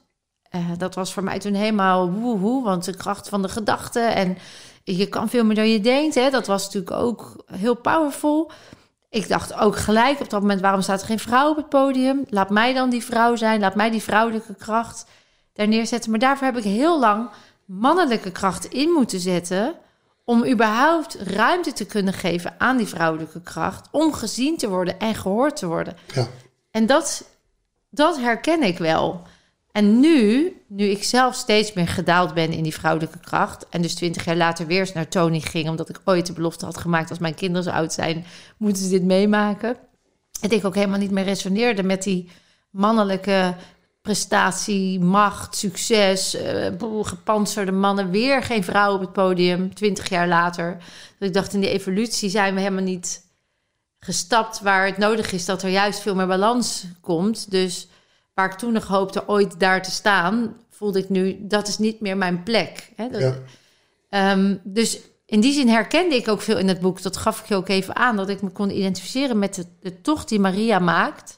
Uh, 0.56 0.72
dat 0.78 0.96
was 0.96 1.14
voor 1.14 1.24
mij 1.24 1.40
toen 1.40 1.54
helemaal 1.54 2.12
woehoe, 2.12 2.64
want 2.64 2.86
de 2.86 2.96
kracht 2.96 3.30
van 3.30 3.42
de 3.42 3.50
gedachte 3.50 4.00
en 4.00 4.38
je 4.84 5.08
kan 5.08 5.30
veel 5.30 5.46
meer 5.46 5.56
dan 5.56 5.70
je 5.70 5.82
denkt. 5.82 6.16
Hè. 6.16 6.30
Dat 6.30 6.48
was 6.48 6.64
natuurlijk 6.64 6.92
ook 6.92 7.44
heel 7.52 7.76
powerful. 7.76 8.52
Ik 9.10 9.28
dacht 9.28 9.54
ook 9.54 9.78
gelijk 9.78 10.20
op 10.20 10.30
dat 10.30 10.42
moment, 10.42 10.62
waarom 10.62 10.82
staat 10.82 11.02
er 11.02 11.08
geen 11.08 11.20
vrouw 11.20 11.50
op 11.50 11.56
het 11.56 11.70
podium? 11.70 12.26
Laat 12.30 12.50
mij 12.50 12.74
dan 12.74 12.90
die 12.90 13.04
vrouw 13.04 13.36
zijn, 13.36 13.60
laat 13.60 13.76
mij 13.76 13.90
die 13.90 14.02
vrouwelijke 14.02 14.56
kracht 14.56 15.06
daar 15.58 15.68
neerzetten. 15.68 16.12
Maar 16.12 16.20
daarvoor 16.20 16.46
heb 16.46 16.58
ik 16.58 16.64
heel 16.64 17.00
lang 17.00 17.30
mannelijke 17.66 18.32
kracht 18.32 18.66
in 18.66 18.90
moeten 18.90 19.20
zetten 19.20 19.76
om 20.24 20.46
überhaupt 20.46 21.16
ruimte 21.16 21.74
te 21.74 21.86
kunnen 21.86 22.14
geven 22.14 22.56
aan 22.58 22.78
die 22.78 22.88
vrouwelijke 22.88 23.42
kracht, 23.42 23.88
om 23.92 24.14
gezien 24.14 24.58
te 24.58 24.70
worden 24.70 25.00
en 25.00 25.16
gehoord 25.16 25.56
te 25.56 25.68
worden. 25.68 25.98
Ja. 26.14 26.28
En 26.72 26.86
dat, 26.86 27.30
dat 27.90 28.18
herken 28.18 28.64
ik 28.64 28.78
wel. 28.78 29.22
En 29.72 30.00
nu, 30.00 30.54
nu 30.68 30.86
ik 30.86 31.04
zelf 31.04 31.36
steeds 31.36 31.74
meer 31.74 31.88
gedaald 31.88 32.34
ben 32.34 32.52
in 32.52 32.64
die 32.64 32.74
vrouwelijke 32.74 33.20
kracht, 33.20 33.66
en 33.70 33.82
dus 33.82 33.96
twintig 33.96 34.26
jaar 34.26 34.36
later 34.36 34.68
weer 34.68 34.80
eens 34.80 34.94
naar 34.94 35.08
Tony 35.08 35.40
ging, 35.40 35.70
omdat 35.70 35.90
ik 35.90 36.02
ooit 36.04 36.26
de 36.26 36.34
belofte 36.34 36.66
had 36.66 36.78
gemaakt: 36.78 37.10
als 37.10 37.20
mijn 37.20 37.36
kinderen 37.36 37.64
zo 37.64 37.70
oud 37.70 37.94
zijn, 37.94 38.26
moeten 38.58 38.84
ze 38.84 38.90
dit 38.90 39.04
meemaken. 39.04 39.78
En 40.42 40.50
ik 40.50 40.66
ook 40.66 40.76
helemaal 40.76 41.00
niet 41.00 41.12
meer 41.12 41.24
resoneerde 41.24 41.84
met 41.84 42.04
die 42.04 42.30
mannelijke 42.70 43.56
prestatie, 44.08 45.00
macht, 45.00 45.56
succes, 45.56 46.36
uh, 46.36 47.02
gepantserde 47.02 47.72
mannen, 47.72 48.10
weer 48.10 48.44
geen 48.44 48.64
vrouw 48.64 48.94
op 48.94 49.00
het 49.00 49.14
podium, 49.14 49.74
twintig 49.74 50.10
jaar 50.10 50.28
later. 50.28 50.78
Dat 51.20 51.28
ik 51.28 51.34
dacht, 51.34 51.54
in 51.54 51.60
die 51.60 51.70
evolutie 51.70 52.30
zijn 52.30 52.54
we 52.54 52.60
helemaal 52.60 52.84
niet 52.84 53.26
gestapt 54.00 54.62
waar 54.62 54.86
het 54.86 54.98
nodig 54.98 55.32
is 55.32 55.46
dat 55.46 55.64
er 55.64 55.70
juist 55.70 56.00
veel 56.00 56.16
meer 56.16 56.28
balans 56.28 56.86
komt. 57.02 57.52
Dus 57.52 57.88
waar 58.34 58.52
ik 58.52 58.58
toen 58.58 58.74
nog 58.74 58.88
hoopte 58.88 59.28
ooit 59.28 59.60
daar 59.60 59.84
te 59.84 59.92
staan, 59.92 60.56
voelde 60.70 61.00
ik 61.00 61.10
nu, 61.10 61.38
dat 61.42 61.68
is 61.68 61.78
niet 61.78 62.02
meer 62.02 62.18
mijn 62.18 62.44
plek. 62.44 62.92
Hè? 62.96 63.10
Dat, 63.10 63.36
ehm, 64.10 64.56
dus 64.64 65.00
in 65.26 65.40
die 65.40 65.54
zin 65.54 65.68
herkende 65.68 66.16
ik 66.16 66.28
ook 66.28 66.42
veel 66.42 66.58
in 66.58 66.68
het 66.68 66.80
boek. 66.80 67.02
Dat 67.02 67.18
gaf 67.18 67.40
ik 67.40 67.46
je 67.46 67.56
ook 67.56 67.70
even 67.70 67.96
aan, 67.96 68.16
dat 68.16 68.30
ik 68.30 68.42
me 68.42 68.50
kon 68.50 68.78
identificeren 68.78 69.40
met 69.40 69.56
de, 69.56 69.66
de 69.82 70.02
tocht 70.02 70.30
die 70.30 70.40
Maria 70.40 70.80
maakt 70.80 71.37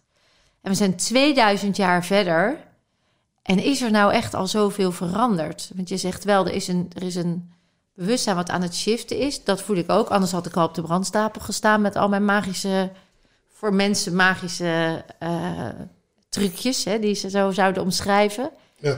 en 0.69 0.75
we 0.75 0.82
zijn 0.82 0.95
2000 0.95 1.75
jaar 1.77 2.05
verder. 2.05 2.58
En 3.41 3.60
is 3.63 3.82
er 3.82 3.91
nou 3.91 4.13
echt 4.13 4.34
al 4.34 4.47
zoveel 4.47 4.91
veranderd? 4.91 5.71
Want 5.75 5.89
je 5.89 5.97
zegt 5.97 6.23
wel, 6.23 6.45
er 6.45 6.53
is 6.53 6.67
een, 6.67 6.91
er 6.95 7.03
is 7.03 7.15
een 7.15 7.51
bewustzijn 7.93 8.36
wat 8.36 8.49
aan 8.49 8.62
het 8.62 8.75
shiften 8.75 9.17
is. 9.17 9.43
Dat 9.43 9.62
voel 9.62 9.75
ik 9.75 9.89
ook. 9.89 10.10
Anders 10.10 10.32
had 10.32 10.45
ik 10.45 10.55
al 10.55 10.67
op 10.67 10.73
de 10.73 10.82
brandstapel 10.82 11.41
gestaan 11.41 11.82
met 11.82 11.95
al 11.95 12.10
mijn 12.10 12.25
magische, 12.25 12.91
voor 13.53 13.73
mensen 13.73 14.15
magische 14.15 15.05
uh, 15.23 15.69
trucjes, 16.29 16.84
hè, 16.84 16.99
die 16.99 17.13
ze 17.13 17.29
zo 17.29 17.51
zouden 17.51 17.84
omschrijven. 17.84 18.49
Ja. 18.75 18.97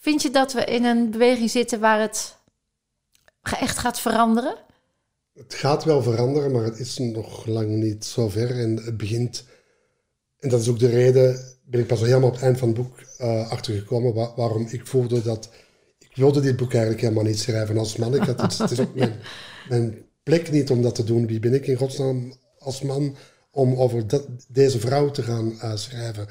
Vind 0.00 0.22
je 0.22 0.30
dat 0.30 0.52
we 0.52 0.64
in 0.64 0.84
een 0.84 1.10
beweging 1.10 1.50
zitten 1.50 1.80
waar 1.80 2.00
het 2.00 2.36
echt 3.42 3.78
gaat 3.78 4.00
veranderen? 4.00 4.56
Het 5.34 5.54
gaat 5.54 5.84
wel 5.84 6.02
veranderen, 6.02 6.52
maar 6.52 6.64
het 6.64 6.78
is 6.78 6.98
nog 6.98 7.46
lang 7.46 7.68
niet 7.68 8.04
zo 8.04 8.28
ver. 8.28 8.58
En 8.58 8.76
het 8.76 8.96
begint 8.96 9.44
en 10.40 10.48
dat 10.48 10.60
is 10.60 10.68
ook 10.68 10.78
de 10.78 10.88
reden, 10.88 11.40
ben 11.64 11.80
ik 11.80 11.86
pas 11.86 12.00
helemaal 12.00 12.28
op 12.28 12.34
het 12.34 12.42
eind 12.42 12.58
van 12.58 12.68
het 12.68 12.76
boek 12.76 13.00
uh, 13.20 13.50
achtergekomen, 13.50 14.14
waarom 14.14 14.66
ik 14.70 14.86
voelde 14.86 15.22
dat... 15.22 15.50
Ik 15.98 16.16
wilde 16.16 16.40
dit 16.40 16.56
boek 16.56 16.72
eigenlijk 16.72 17.02
helemaal 17.02 17.24
niet 17.24 17.38
schrijven 17.38 17.78
als 17.78 17.96
man. 17.96 18.14
Ik 18.14 18.22
had, 18.22 18.40
het, 18.40 18.58
het 18.58 18.70
is 18.70 18.80
ook 18.80 18.94
mijn, 18.94 19.14
mijn, 19.68 20.06
plek 20.22 20.50
niet 20.50 20.70
om 20.70 20.82
dat 20.82 20.94
te 20.94 21.04
doen. 21.04 21.26
Wie 21.26 21.40
ben 21.40 21.54
ik 21.54 21.66
in 21.66 21.76
godsnaam 21.76 22.32
als 22.58 22.82
man 22.82 23.16
om 23.50 23.74
over 23.74 24.06
dat, 24.06 24.26
deze 24.48 24.78
vrouw 24.80 25.10
te 25.10 25.22
gaan 25.22 25.52
uh, 25.62 25.76
schrijven? 25.76 26.26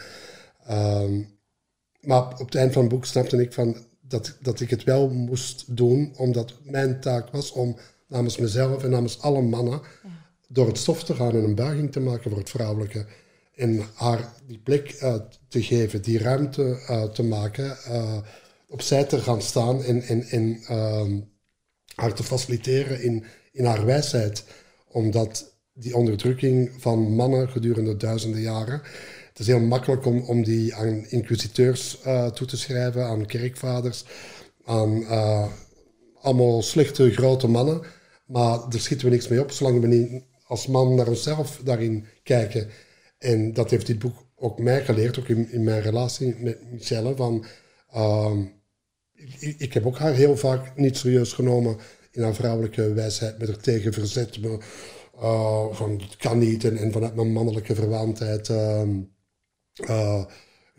Um, 0.71 1.37
maar 2.01 2.39
op 2.39 2.45
het 2.45 2.55
eind 2.55 2.73
van 2.73 2.81
het 2.81 2.91
boek 2.91 3.05
snapte 3.05 3.41
ik 3.41 3.53
van 3.53 3.77
dat, 4.01 4.37
dat 4.41 4.59
ik 4.59 4.69
het 4.69 4.83
wel 4.83 5.09
moest 5.09 5.75
doen, 5.75 6.13
omdat 6.17 6.53
mijn 6.63 6.99
taak 6.99 7.29
was 7.31 7.51
om 7.51 7.77
namens 8.07 8.37
mezelf 8.37 8.83
en 8.83 8.89
namens 8.89 9.21
alle 9.21 9.41
mannen 9.41 9.81
door 10.47 10.67
het 10.67 10.77
stof 10.77 11.03
te 11.03 11.15
gaan 11.15 11.31
en 11.31 11.43
een 11.43 11.55
buiging 11.55 11.91
te 11.91 11.99
maken 11.99 12.29
voor 12.29 12.39
het 12.39 12.49
vrouwelijke 12.49 13.05
en 13.57 13.81
haar 13.93 14.33
die 14.47 14.59
plek 14.59 14.89
te 15.47 15.63
geven, 15.63 16.01
die 16.01 16.19
ruimte 16.19 16.63
uh, 16.63 17.03
te 17.03 17.23
maken, 17.23 17.77
uh, 17.87 18.17
opzij 18.67 19.03
te 19.03 19.19
gaan 19.19 19.41
staan 19.41 19.83
en, 19.83 20.01
en, 20.01 20.23
en 20.23 20.59
ehm, 20.67 21.19
haar 21.95 22.13
te 22.13 22.23
faciliteren 22.23 23.01
in, 23.01 23.23
in 23.51 23.65
haar 23.65 23.85
wijsheid. 23.85 24.43
Omdat 24.87 25.55
die 25.73 25.95
onderdrukking 25.95 26.71
van 26.77 27.15
mannen 27.15 27.49
gedurende 27.49 27.97
duizenden 27.97 28.41
jaren. 28.41 28.81
Het 29.29 29.39
is 29.39 29.47
heel 29.47 29.59
makkelijk 29.59 30.05
om, 30.05 30.19
om 30.21 30.43
die 30.43 30.75
aan 30.75 31.05
inquisiteurs 31.09 31.97
toe 32.33 32.47
te 32.47 32.57
schrijven, 32.57 33.05
aan 33.05 33.25
kerkvaders, 33.25 34.05
aan 34.65 35.05
allemaal 36.21 36.61
slechte 36.61 37.11
grote 37.11 37.47
mannen. 37.47 37.81
Maar 38.25 38.59
daar 38.69 38.79
schieten 38.79 39.07
we 39.07 39.13
niks 39.13 39.27
mee 39.27 39.41
op, 39.41 39.51
zolang 39.51 39.81
we 39.81 39.87
niet 39.87 40.23
als 40.43 40.67
man 40.67 40.95
naar 40.95 41.07
onszelf 41.07 41.59
daarin 41.63 42.05
kijken 42.23 42.69
en 43.17 43.53
dat 43.53 43.69
heeft 43.69 43.85
dit 43.85 43.99
boek 43.99 44.25
ook 44.35 44.59
mij 44.59 44.85
geleerd, 44.85 45.19
ook 45.19 45.27
in, 45.27 45.51
in 45.51 45.63
mijn 45.63 45.81
relatie 45.81 46.35
met 46.35 46.71
Michelle. 46.71 47.15
Van, 47.15 47.45
uh, 47.95 48.37
ik, 49.57 49.73
heb 49.73 49.85
ook 49.85 49.97
haar 49.97 50.13
heel 50.13 50.37
vaak 50.37 50.77
niet 50.77 50.97
serieus 50.97 51.33
genomen 51.33 51.77
in 52.11 52.21
haar 52.21 52.35
vrouwelijke 52.35 52.93
wijsheid, 52.93 53.37
met 53.37 53.47
haar 53.47 53.57
tegen 53.57 53.93
verzet. 53.93 54.41
Me, 54.41 54.59
uh, 55.15 55.65
van 55.71 56.01
het 56.01 56.17
kan 56.17 56.37
niet 56.37 56.63
en, 56.63 56.91
vanuit 56.91 57.15
mijn 57.15 57.31
mannelijke 57.31 57.75
verwaandheid 57.75 58.49
uh, 58.49 60.23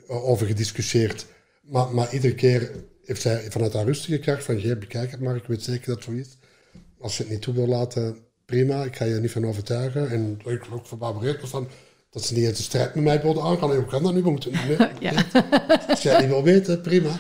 over 0.07 0.47
gediscussieerd. 0.47 1.27
Maar, 1.63 1.95
maar 1.95 2.13
iedere 2.13 2.35
keer 2.35 2.71
heeft 3.05 3.21
zij 3.21 3.51
vanuit 3.51 3.73
haar 3.73 3.85
rustige 3.85 4.19
kracht 4.19 4.45
van, 4.45 4.59
jij 4.59 4.79
bekijk 4.79 5.11
het 5.11 5.21
maar, 5.21 5.37
ik 5.37 5.45
weet 5.47 5.63
zeker 5.63 5.87
dat 5.87 5.95
het 5.95 6.05
zo 6.05 6.11
is. 6.13 6.39
Als 6.99 7.17
je 7.17 7.23
het 7.23 7.33
niet 7.33 7.43
toe 7.43 7.55
wil 7.55 7.67
laten, 7.67 8.19
prima, 8.45 8.85
ik 8.85 8.97
ga 8.97 9.05
je 9.05 9.15
er 9.15 9.21
niet 9.21 9.31
van 9.31 9.47
overtuigen. 9.47 10.11
En 10.11 10.39
ik 10.45 10.67
ook 10.73 10.87
verbaasd 10.87 11.49
van, 11.49 11.69
dat 12.11 12.25
ze 12.25 12.35
niet 12.35 12.45
eens 12.45 12.57
de 12.57 12.63
strijd 12.63 12.95
met 12.95 13.05
mij 13.05 13.23
wilden 13.23 13.43
aangaan. 13.43 13.75
Hoe 13.75 13.85
kan 13.85 14.03
dat 14.03 14.15
nu? 14.15 14.23
We 14.23 14.31
moeten 14.31 14.51
niet 14.51 14.79
meer. 14.79 14.93
ja. 15.11 15.25
Als 15.89 16.03
jij 16.03 16.21
niet 16.21 16.29
wil 16.29 16.43
weten, 16.43 16.81
prima. 16.81 17.19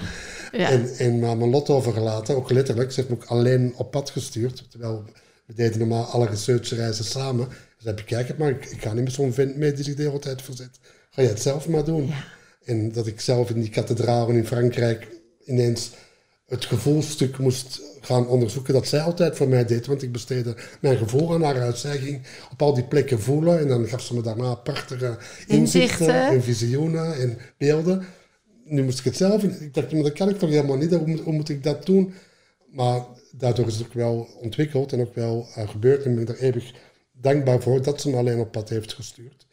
Ja. 0.52 0.70
En, 0.70 0.96
en 0.98 1.18
maar 1.18 1.36
mijn 1.36 1.50
lot 1.50 1.68
overgelaten, 1.68 2.36
ook 2.36 2.50
letterlijk. 2.50 2.92
Ze 2.92 3.00
heeft 3.00 3.12
me 3.12 3.16
ook 3.16 3.24
alleen 3.24 3.74
op 3.76 3.90
pad 3.90 4.10
gestuurd. 4.10 4.70
Terwijl 4.70 5.04
we 5.46 5.54
deden 5.54 5.78
normaal 5.78 6.04
alle 6.04 6.26
researchreizen 6.26 7.04
samen. 7.04 7.48
Dus 7.48 7.86
heb 7.86 8.00
ik, 8.00 8.06
kijk 8.06 8.28
het 8.28 8.38
maar, 8.38 8.50
ik, 8.50 8.64
ik 8.64 8.82
ga 8.82 8.92
niet 8.92 9.04
met 9.04 9.12
zo'n 9.12 9.32
vent 9.32 9.56
mee 9.56 9.72
die 9.72 9.84
zich 9.84 9.94
de 9.94 10.02
hele 10.02 10.18
tijd 10.18 10.42
verzet. 10.42 10.78
Ga 11.10 11.22
je 11.22 11.28
het 11.28 11.42
zelf 11.42 11.68
maar 11.68 11.84
doen. 11.84 12.06
Ja. 12.06 12.24
En 12.64 12.92
dat 12.92 13.06
ik 13.06 13.20
zelf 13.20 13.50
in 13.50 13.60
die 13.60 13.70
kathedraal 13.70 14.28
in 14.28 14.46
Frankrijk 14.46 15.08
ineens 15.44 15.90
het 16.48 16.64
gevoelstuk 16.64 17.38
moest 17.38 17.80
gaan 18.00 18.28
onderzoeken 18.28 18.74
dat 18.74 18.86
zij 18.86 19.00
altijd 19.00 19.36
voor 19.36 19.48
mij 19.48 19.64
deed. 19.64 19.86
Want 19.86 20.02
ik 20.02 20.12
besteedde 20.12 20.56
mijn 20.80 20.96
gevoel 20.96 21.34
aan 21.34 21.42
haar 21.42 21.60
uit. 21.60 21.78
Zij 21.78 21.98
ging 21.98 22.22
op 22.52 22.62
al 22.62 22.74
die 22.74 22.84
plekken 22.84 23.20
voelen 23.20 23.58
en 23.58 23.68
dan 23.68 23.86
gaf 23.86 24.02
ze 24.02 24.14
me 24.14 24.22
daarna 24.22 24.54
prachtige 24.54 25.18
inzichten, 25.46 26.26
en 26.26 26.42
visioenen 26.42 27.14
en 27.14 27.38
beelden. 27.58 28.04
Nu 28.64 28.82
moest 28.82 28.98
ik 28.98 29.04
het 29.04 29.16
zelf. 29.16 29.42
Ik 29.42 29.74
dacht, 29.74 29.90
dat 29.90 30.12
kan 30.12 30.28
ik 30.28 30.38
toch 30.38 30.50
helemaal 30.50 30.76
niet. 30.76 30.94
Hoe, 30.94 31.20
hoe 31.22 31.32
moet 31.32 31.48
ik 31.48 31.62
dat 31.62 31.86
doen? 31.86 32.12
Maar 32.66 33.04
daardoor 33.32 33.66
is 33.66 33.76
het 33.76 33.86
ook 33.86 33.92
wel 33.92 34.28
ontwikkeld 34.40 34.92
en 34.92 35.00
ook 35.00 35.14
wel 35.14 35.46
uh, 35.58 35.68
gebeurd. 35.68 36.04
En 36.04 36.14
ben 36.14 36.22
ik 36.22 36.28
er 36.28 36.38
eeuwig 36.38 36.72
dankbaar 37.12 37.62
voor 37.62 37.82
dat 37.82 38.00
ze 38.00 38.10
me 38.10 38.16
alleen 38.16 38.38
op 38.38 38.52
pad 38.52 38.68
heeft 38.68 38.92
gestuurd. 38.92 39.46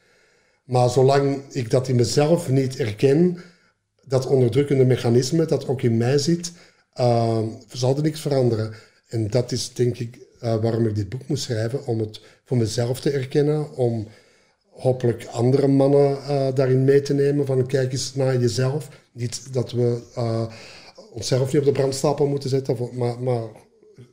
Maar 0.63 0.89
zolang 0.89 1.41
ik 1.51 1.69
dat 1.69 1.87
in 1.87 1.95
mezelf 1.95 2.49
niet 2.49 2.75
erken, 2.75 3.37
dat 4.05 4.25
onderdrukkende 4.25 4.85
mechanisme 4.85 5.45
dat 5.45 5.67
ook 5.67 5.81
in 5.81 5.97
mij 5.97 6.17
zit, 6.17 6.51
uh, 6.99 7.39
zal 7.67 7.95
er 7.95 8.01
niks 8.01 8.19
veranderen. 8.19 8.73
En 9.07 9.29
dat 9.29 9.51
is 9.51 9.73
denk 9.73 9.97
ik 9.97 10.17
uh, 10.43 10.55
waarom 10.55 10.87
ik 10.87 10.95
dit 10.95 11.09
boek 11.09 11.27
moest 11.27 11.43
schrijven, 11.43 11.85
om 11.85 11.99
het 11.99 12.21
voor 12.45 12.57
mezelf 12.57 12.99
te 12.99 13.09
erkennen, 13.09 13.75
om 13.75 14.07
hopelijk 14.69 15.25
andere 15.25 15.67
mannen 15.67 16.11
uh, 16.11 16.47
daarin 16.53 16.83
mee 16.83 17.01
te 17.01 17.13
nemen 17.13 17.45
van 17.45 17.65
kijk 17.65 17.91
eens 17.91 18.15
naar 18.15 18.37
jezelf. 18.37 18.89
Niet 19.11 19.53
dat 19.53 19.71
we 19.71 20.01
uh, 20.17 20.45
onszelf 21.13 21.53
niet 21.53 21.61
op 21.61 21.67
de 21.67 21.71
brandstapel 21.71 22.27
moeten 22.27 22.49
zetten, 22.49 22.77
maar, 22.93 23.19
maar 23.19 23.43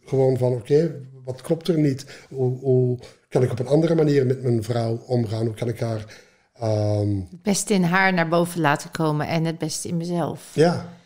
gewoon 0.05 0.37
van 0.37 0.53
oké, 0.53 0.73
okay, 0.73 0.95
wat 1.25 1.41
klopt 1.41 1.69
er 1.69 1.79
niet? 1.79 2.07
Hoe, 2.29 2.59
hoe, 2.59 2.99
kan 3.29 3.43
ik 3.43 3.51
op 3.51 3.59
een 3.59 3.67
andere 3.67 3.95
manier 3.95 4.27
met 4.27 4.43
mijn 4.43 4.63
vrouw 4.63 5.03
omgaan? 5.07 5.47
Hoe 5.47 5.55
kan 5.55 5.69
ik 5.69 5.81
haar... 5.81 6.21
Um... 6.63 7.27
Het 7.31 7.43
beste 7.43 7.75
in 7.75 7.83
haar 7.83 8.13
naar 8.13 8.29
boven 8.29 8.61
laten 8.61 8.91
komen 8.91 9.27
en 9.27 9.45
het 9.45 9.59
beste 9.59 9.89
in 9.89 9.97
mezelf. 9.97 10.51
Ja. 10.55 11.01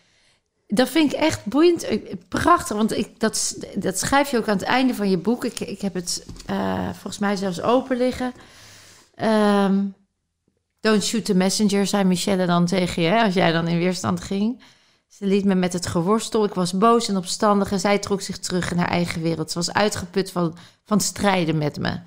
Dat 0.67 0.89
vind 0.89 1.13
ik 1.13 1.19
echt 1.19 1.45
boeiend, 1.45 1.87
prachtig. 2.29 2.77
Want 2.77 2.97
ik, 2.97 3.21
dat, 3.21 3.57
dat 3.77 3.99
schrijf 3.99 4.31
je 4.31 4.37
ook 4.37 4.49
aan 4.49 4.57
het 4.57 4.67
einde 4.67 4.95
van 4.95 5.11
je 5.11 5.19
boek. 5.19 5.45
Ik, 5.45 5.61
ik 5.61 5.81
heb 5.81 5.95
het 5.95 6.27
uh, 6.51 6.85
volgens 6.91 7.19
mij 7.19 7.37
zelfs 7.37 7.61
open 7.61 7.97
liggen. 7.97 8.33
Um, 9.23 9.95
don't 10.81 11.05
shoot 11.05 11.25
the 11.25 11.35
messenger, 11.35 11.87
zei 11.87 12.05
Michelle 12.05 12.47
dan 12.47 12.67
tegen 12.67 13.03
je, 13.03 13.09
hè, 13.09 13.23
als 13.23 13.35
jij 13.35 13.53
dan 13.53 13.69
in 13.69 13.79
weerstand 13.79 14.21
ging. 14.21 14.63
Ze 15.09 15.27
liet 15.27 15.45
me 15.45 15.55
met 15.55 15.73
het 15.73 15.87
geworstel. 15.87 16.45
Ik 16.45 16.55
was 16.55 16.73
boos 16.73 17.09
en 17.09 17.17
opstandig 17.17 17.73
en 17.73 17.81
zij 17.81 17.99
trok 17.99 18.21
zich 18.21 18.39
terug 18.39 18.71
in 18.71 18.79
haar 18.79 18.89
eigen 18.89 19.23
wereld. 19.23 19.51
Ze 19.51 19.59
was 19.59 19.73
uitgeput 19.73 20.31
van, 20.31 20.57
van 20.85 21.01
strijden 21.01 21.59
met 21.59 21.79
me. 21.79 21.99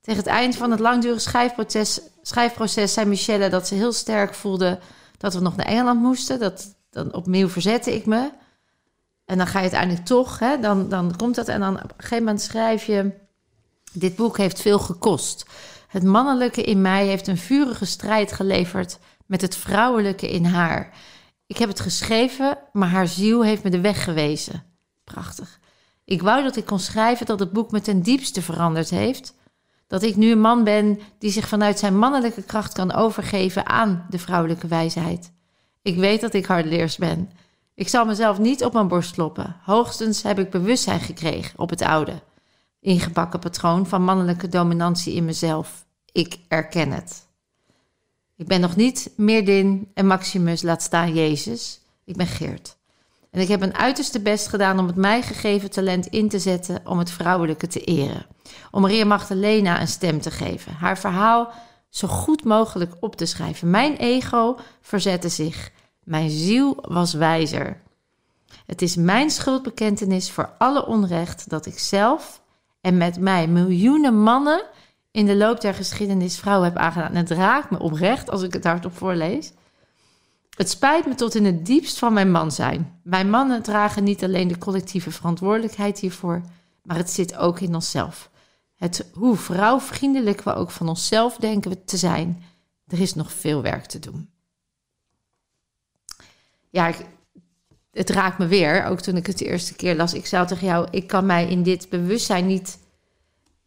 Tegen 0.00 0.22
het 0.22 0.30
eind 0.30 0.56
van 0.56 0.70
het 0.70 0.80
langdurige 0.80 1.20
schrijfproces, 1.20 2.00
schrijfproces 2.22 2.92
zei 2.92 3.06
Michelle 3.06 3.48
dat 3.48 3.66
ze 3.66 3.74
heel 3.74 3.92
sterk 3.92 4.34
voelde 4.34 4.78
dat 5.18 5.34
we 5.34 5.40
nog 5.40 5.56
naar 5.56 5.66
Engeland 5.66 6.00
moesten. 6.00 6.38
Dat, 6.38 6.74
dan 6.90 7.14
opnieuw 7.14 7.48
verzette 7.48 7.94
ik 7.94 8.06
me. 8.06 8.30
En 9.24 9.38
dan 9.38 9.46
ga 9.46 9.58
je 9.58 9.62
uiteindelijk 9.62 10.06
toch, 10.06 10.38
hè, 10.38 10.58
dan, 10.58 10.88
dan 10.88 11.16
komt 11.16 11.34
dat. 11.34 11.48
En 11.48 11.60
dan 11.60 11.74
op 11.74 11.82
een 11.82 11.94
gegeven 11.96 12.24
moment 12.24 12.42
schrijf 12.42 12.84
je: 12.84 13.12
Dit 13.92 14.16
boek 14.16 14.36
heeft 14.36 14.60
veel 14.60 14.78
gekost. 14.78 15.46
Het 15.88 16.02
mannelijke 16.02 16.62
in 16.62 16.80
mij 16.80 17.06
heeft 17.06 17.26
een 17.26 17.38
vurige 17.38 17.84
strijd 17.84 18.32
geleverd 18.32 18.98
met 19.26 19.40
het 19.40 19.56
vrouwelijke 19.56 20.30
in 20.30 20.44
haar. 20.44 20.94
Ik 21.46 21.58
heb 21.58 21.68
het 21.68 21.80
geschreven, 21.80 22.58
maar 22.72 22.88
haar 22.88 23.08
ziel 23.08 23.44
heeft 23.44 23.62
me 23.62 23.70
de 23.70 23.80
weg 23.80 24.04
gewezen. 24.04 24.64
Prachtig. 25.04 25.58
Ik 26.04 26.22
wou 26.22 26.42
dat 26.42 26.56
ik 26.56 26.66
kon 26.66 26.78
schrijven 26.78 27.26
dat 27.26 27.40
het 27.40 27.52
boek 27.52 27.70
me 27.70 27.80
ten 27.80 28.02
diepste 28.02 28.42
veranderd 28.42 28.90
heeft. 28.90 29.34
Dat 29.86 30.02
ik 30.02 30.16
nu 30.16 30.30
een 30.30 30.40
man 30.40 30.64
ben 30.64 31.00
die 31.18 31.30
zich 31.30 31.48
vanuit 31.48 31.78
zijn 31.78 31.98
mannelijke 31.98 32.42
kracht 32.42 32.72
kan 32.72 32.92
overgeven 32.92 33.66
aan 33.66 34.06
de 34.10 34.18
vrouwelijke 34.18 34.66
wijsheid. 34.66 35.32
Ik 35.82 35.96
weet 35.96 36.20
dat 36.20 36.34
ik 36.34 36.46
hardleers 36.46 36.96
ben. 36.96 37.30
Ik 37.74 37.88
zal 37.88 38.04
mezelf 38.04 38.38
niet 38.38 38.64
op 38.64 38.72
mijn 38.72 38.88
borst 38.88 39.12
kloppen. 39.12 39.56
Hoogstens 39.62 40.22
heb 40.22 40.38
ik 40.38 40.50
bewustzijn 40.50 41.00
gekregen 41.00 41.58
op 41.58 41.70
het 41.70 41.82
oude, 41.82 42.22
ingebakken 42.80 43.40
patroon 43.40 43.86
van 43.86 44.04
mannelijke 44.04 44.48
dominantie 44.48 45.14
in 45.14 45.24
mezelf. 45.24 45.84
Ik 46.12 46.38
erken 46.48 46.92
het. 46.92 47.26
Ik 48.36 48.46
ben 48.46 48.60
nog 48.60 48.76
niet 48.76 49.10
Meerdin 49.16 49.90
en 49.94 50.06
Maximus, 50.06 50.62
laat 50.62 50.82
staan 50.82 51.14
Jezus. 51.14 51.80
Ik 52.04 52.16
ben 52.16 52.26
Geert. 52.26 52.76
En 53.30 53.40
ik 53.40 53.48
heb 53.48 53.60
mijn 53.60 53.76
uiterste 53.76 54.20
best 54.20 54.48
gedaan 54.48 54.78
om 54.78 54.86
het 54.86 54.96
mij 54.96 55.22
gegeven 55.22 55.70
talent 55.70 56.06
in 56.06 56.28
te 56.28 56.38
zetten 56.38 56.80
om 56.84 56.98
het 56.98 57.10
vrouwelijke 57.10 57.66
te 57.66 57.80
eren. 57.80 58.26
Om 58.70 58.80
Maria 58.80 59.04
Magdalena 59.04 59.80
een 59.80 59.88
stem 59.88 60.20
te 60.20 60.30
geven. 60.30 60.72
Haar 60.72 60.98
verhaal 60.98 61.52
zo 61.88 62.08
goed 62.08 62.44
mogelijk 62.44 62.94
op 63.00 63.16
te 63.16 63.26
schrijven. 63.26 63.70
Mijn 63.70 63.96
ego 63.96 64.58
verzette 64.80 65.28
zich. 65.28 65.70
Mijn 66.04 66.30
ziel 66.30 66.76
was 66.80 67.12
wijzer. 67.12 67.80
Het 68.66 68.82
is 68.82 68.96
mijn 68.96 69.30
schuldbekentenis 69.30 70.30
voor 70.30 70.50
alle 70.58 70.86
onrecht 70.86 71.50
dat 71.50 71.66
ik 71.66 71.78
zelf 71.78 72.42
en 72.80 72.96
met 72.96 73.20
mij 73.20 73.46
miljoenen 73.46 74.22
mannen 74.22 74.62
in 75.10 75.26
de 75.26 75.36
loop 75.36 75.60
der 75.60 75.74
geschiedenis 75.74 76.38
vrouwen 76.38 76.68
heb 76.68 76.78
aangedaan. 76.78 77.10
En 77.10 77.16
het 77.16 77.30
raakt 77.30 77.70
me 77.70 77.78
oprecht 77.78 78.30
als 78.30 78.42
ik 78.42 78.52
het 78.52 78.64
hardop 78.64 78.96
voorlees. 78.96 79.52
Het 80.56 80.70
spijt 80.70 81.06
me 81.06 81.14
tot 81.14 81.34
in 81.34 81.44
het 81.44 81.66
diepst 81.66 81.98
van 81.98 82.12
mijn 82.12 82.30
man 82.30 82.52
zijn. 82.52 83.00
Wij 83.02 83.24
mannen 83.24 83.62
dragen 83.62 84.04
niet 84.04 84.24
alleen 84.24 84.48
de 84.48 84.58
collectieve 84.58 85.10
verantwoordelijkheid 85.10 85.98
hiervoor, 85.98 86.42
maar 86.82 86.96
het 86.96 87.10
zit 87.10 87.36
ook 87.36 87.60
in 87.60 87.74
onszelf. 87.74 88.30
Het 88.78 89.10
hoe 89.12 89.36
vrouwvriendelijk 89.36 90.42
we 90.42 90.54
ook 90.54 90.70
van 90.70 90.88
onszelf 90.88 91.36
denken 91.36 91.84
te 91.84 91.96
zijn, 91.96 92.42
er 92.86 93.00
is 93.00 93.14
nog 93.14 93.32
veel 93.32 93.62
werk 93.62 93.84
te 93.84 93.98
doen. 93.98 94.30
Ja, 96.70 96.92
het 97.90 98.10
raakt 98.10 98.38
me 98.38 98.46
weer, 98.46 98.84
ook 98.84 99.00
toen 99.00 99.16
ik 99.16 99.26
het 99.26 99.38
de 99.38 99.44
eerste 99.44 99.74
keer 99.74 99.96
las. 99.96 100.14
Ik 100.14 100.26
zei 100.26 100.46
tegen 100.46 100.66
jou, 100.66 100.88
ik 100.90 101.06
kan 101.06 101.26
mij 101.26 101.48
in 101.48 101.62
dit 101.62 101.88
bewustzijn 101.88 102.46
niet 102.46 102.78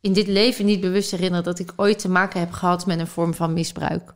in 0.01 0.14
dit 0.14 0.28
leven 0.28 0.66
niet 0.66 0.82
bewust 0.82 1.12
herinneren 1.12 1.43
dat 1.43 1.59
ik 1.59 1.74
ooit 1.76 1.99
te 1.99 2.09
maken 2.09 2.39
heb 2.39 2.51
gehad 2.51 2.86
met 2.86 2.99
een 2.99 3.07
vorm 3.07 3.34
van 3.34 3.53
misbruik. 3.53 4.14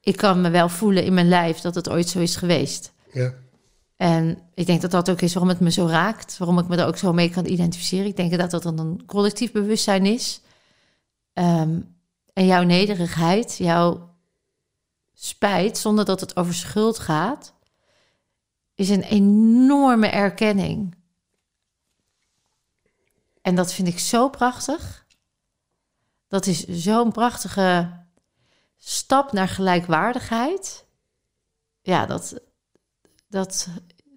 Ik 0.00 0.16
kan 0.16 0.40
me 0.40 0.50
wel 0.50 0.68
voelen 0.68 1.04
in 1.04 1.14
mijn 1.14 1.28
lijf 1.28 1.60
dat 1.60 1.74
het 1.74 1.88
ooit 1.88 2.08
zo 2.08 2.18
is 2.18 2.36
geweest. 2.36 2.92
Ja. 3.12 3.34
En 4.00 4.38
ik 4.54 4.66
denk 4.66 4.80
dat 4.80 4.90
dat 4.90 5.10
ook 5.10 5.20
is 5.20 5.34
waarom 5.34 5.52
het 5.52 5.60
me 5.60 5.70
zo 5.70 5.86
raakt, 5.86 6.38
waarom 6.38 6.58
ik 6.58 6.68
me 6.68 6.76
er 6.76 6.86
ook 6.86 6.96
zo 6.96 7.12
mee 7.12 7.30
kan 7.30 7.46
identificeren. 7.46 8.06
Ik 8.06 8.16
denk 8.16 8.38
dat 8.38 8.50
dat 8.50 8.62
dan 8.62 8.78
een 8.78 9.06
collectief 9.06 9.52
bewustzijn 9.52 10.06
is. 10.06 10.40
Um, 11.32 11.96
en 12.32 12.46
jouw 12.46 12.62
nederigheid, 12.62 13.56
jouw 13.56 14.16
spijt, 15.12 15.78
zonder 15.78 16.04
dat 16.04 16.20
het 16.20 16.36
over 16.36 16.54
schuld 16.54 16.98
gaat, 16.98 17.54
is 18.74 18.88
een 18.88 19.02
enorme 19.02 20.06
erkenning. 20.06 20.94
En 23.42 23.54
dat 23.54 23.72
vind 23.72 23.88
ik 23.88 23.98
zo 23.98 24.28
prachtig. 24.28 25.06
Dat 26.28 26.46
is 26.46 26.66
zo'n 26.66 27.12
prachtige 27.12 27.90
stap 28.78 29.32
naar 29.32 29.48
gelijkwaardigheid. 29.48 30.86
Ja, 31.80 32.06
dat, 32.06 32.40
dat, 33.28 33.68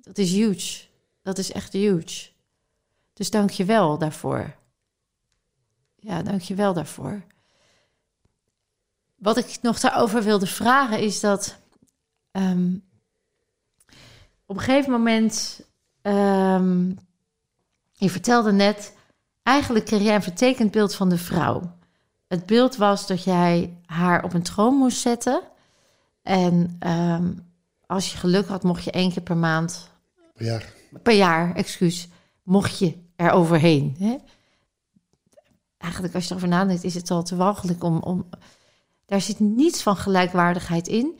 dat 0.04 0.18
is 0.18 0.32
huge. 0.32 0.86
Dat 1.22 1.38
is 1.38 1.52
echt 1.52 1.74
huge. 1.74 2.30
Dus 3.14 3.30
dank 3.30 3.50
je 3.50 3.66
wel 3.66 3.98
daarvoor. 3.98 4.56
Ja, 5.96 6.22
dank 6.22 6.42
je 6.42 6.56
wel 6.56 6.74
daarvoor. 6.74 7.24
Wat 9.16 9.38
ik 9.38 9.58
nog 9.62 9.80
daarover 9.80 10.24
wilde 10.24 10.48
vragen 10.48 11.00
is 11.00 11.20
dat 11.20 11.58
um, 12.32 12.84
op 14.46 14.56
een 14.56 14.62
gegeven 14.62 14.92
moment, 14.92 15.66
um, 16.02 16.98
je 17.92 18.10
vertelde 18.10 18.52
net, 18.52 18.96
eigenlijk 19.44 19.86
kreeg 19.86 20.02
jij 20.02 20.16
een 20.16 20.24
vertekend 20.24 20.72
beeld 20.72 20.96
van 20.96 21.10
de 21.10 21.18
vrouw. 21.18 21.76
Het 22.28 22.46
beeld 22.46 22.76
was 22.76 23.08
dat 23.08 23.24
jij 23.24 23.78
haar 23.86 24.24
op 24.24 24.34
een 24.34 24.44
troon 24.44 24.76
moest 24.76 24.98
zetten. 24.98 25.42
En 26.22 26.78
um, 26.88 27.52
als 27.86 28.12
je 28.12 28.18
geluk 28.18 28.48
had, 28.48 28.64
mocht 28.64 28.84
je 28.84 28.92
één 28.92 29.12
keer 29.12 29.24
per 29.24 29.38
maand. 29.38 29.92
Per 31.04 31.16
jaar. 31.16 31.56
Excuus. 31.56 32.08
Mocht 32.44 32.80
je 32.80 32.98
er 33.16 33.32
overheen. 33.32 33.96
Hè? 34.00 34.16
Eigenlijk, 35.78 36.16
als 36.16 36.24
je 36.24 36.30
erover 36.30 36.48
nadenkt, 36.48 36.84
is 36.84 36.94
het 36.94 37.12
al 37.12 37.24
te 37.24 37.36
walgelijk 37.36 37.84
om, 37.84 37.98
om. 37.98 38.30
Daar 39.06 39.22
zit 39.22 39.40
niets 39.40 39.82
van 39.82 39.96
gelijkwaardigheid 39.96 40.88
in. 40.88 41.20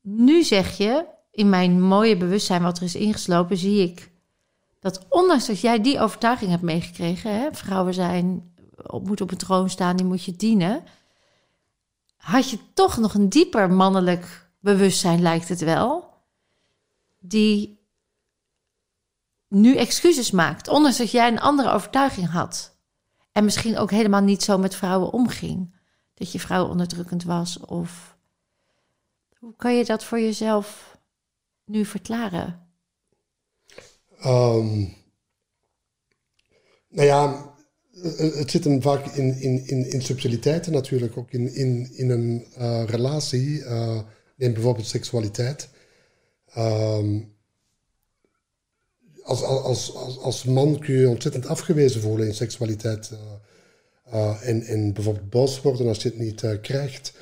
Nu 0.00 0.42
zeg 0.42 0.76
je, 0.76 1.06
in 1.30 1.48
mijn 1.48 1.82
mooie 1.82 2.16
bewustzijn 2.16 2.62
wat 2.62 2.76
er 2.76 2.82
is 2.82 2.94
ingeslopen, 2.94 3.56
zie 3.56 3.82
ik 3.82 4.12
dat 4.84 5.06
ondanks 5.08 5.46
dat 5.46 5.60
jij 5.60 5.80
die 5.80 6.00
overtuiging 6.00 6.50
hebt 6.50 6.62
meegekregen, 6.62 7.40
hè, 7.40 7.48
vrouwen 7.52 7.94
zijn, 7.94 8.54
moet 9.02 9.20
op 9.20 9.30
een 9.30 9.36
troon 9.36 9.70
staan, 9.70 9.96
die 9.96 10.06
moet 10.06 10.24
je 10.24 10.36
dienen, 10.36 10.84
had 12.16 12.50
je 12.50 12.58
toch 12.74 12.98
nog 12.98 13.14
een 13.14 13.28
dieper 13.28 13.70
mannelijk 13.70 14.50
bewustzijn, 14.60 15.22
lijkt 15.22 15.48
het 15.48 15.60
wel, 15.60 16.04
die 17.18 17.83
nu 19.54 19.76
excuses 19.76 20.30
maakt, 20.30 20.68
ondanks 20.68 20.98
dat 20.98 21.10
jij 21.10 21.28
een 21.28 21.40
andere 21.40 21.70
overtuiging 21.70 22.30
had. 22.30 22.76
En 23.32 23.44
misschien 23.44 23.76
ook 23.78 23.90
helemaal 23.90 24.22
niet 24.22 24.42
zo 24.42 24.58
met 24.58 24.74
vrouwen 24.74 25.10
omging. 25.10 25.74
Dat 26.14 26.32
je 26.32 26.40
vrouw 26.40 26.68
onderdrukkend 26.68 27.24
was 27.24 27.58
of... 27.58 28.16
Hoe 29.38 29.56
kan 29.56 29.76
je 29.76 29.84
dat 29.84 30.04
voor 30.04 30.20
jezelf 30.20 30.98
nu 31.64 31.84
verklaren? 31.84 32.68
Um, 34.24 34.94
nou 36.88 37.06
ja, 37.06 37.52
het 38.16 38.50
zit 38.50 38.64
hem 38.64 38.82
vaak 38.82 39.06
in, 39.06 39.40
in, 39.40 39.66
in, 39.66 39.90
in 39.90 40.02
subtiliteiten 40.02 40.72
natuurlijk, 40.72 41.16
ook 41.16 41.30
in, 41.30 41.54
in, 41.54 41.90
in 41.92 42.10
een 42.10 42.46
uh, 42.58 42.84
relatie. 42.84 43.58
Uh, 43.58 44.00
bijvoorbeeld 44.36 44.86
seksualiteit. 44.86 45.68
Um, 46.58 47.33
als, 49.24 49.42
als, 49.42 49.94
als, 49.94 50.18
als 50.18 50.44
man 50.44 50.78
kun 50.78 50.94
je 50.94 51.08
ontzettend 51.08 51.46
afgewezen 51.46 52.00
voelen 52.00 52.26
in 52.26 52.34
seksualiteit. 52.34 53.10
Uh, 53.12 53.18
Uh, 54.12 54.48
en, 54.48 54.62
en 54.62 54.92
bijvoorbeeld 54.92 55.30
boos 55.30 55.60
worden 55.60 55.86
als 55.86 56.02
je 56.02 56.08
het 56.08 56.18
niet 56.18 56.42
uh, 56.42 56.50
krijgt. 56.62 57.12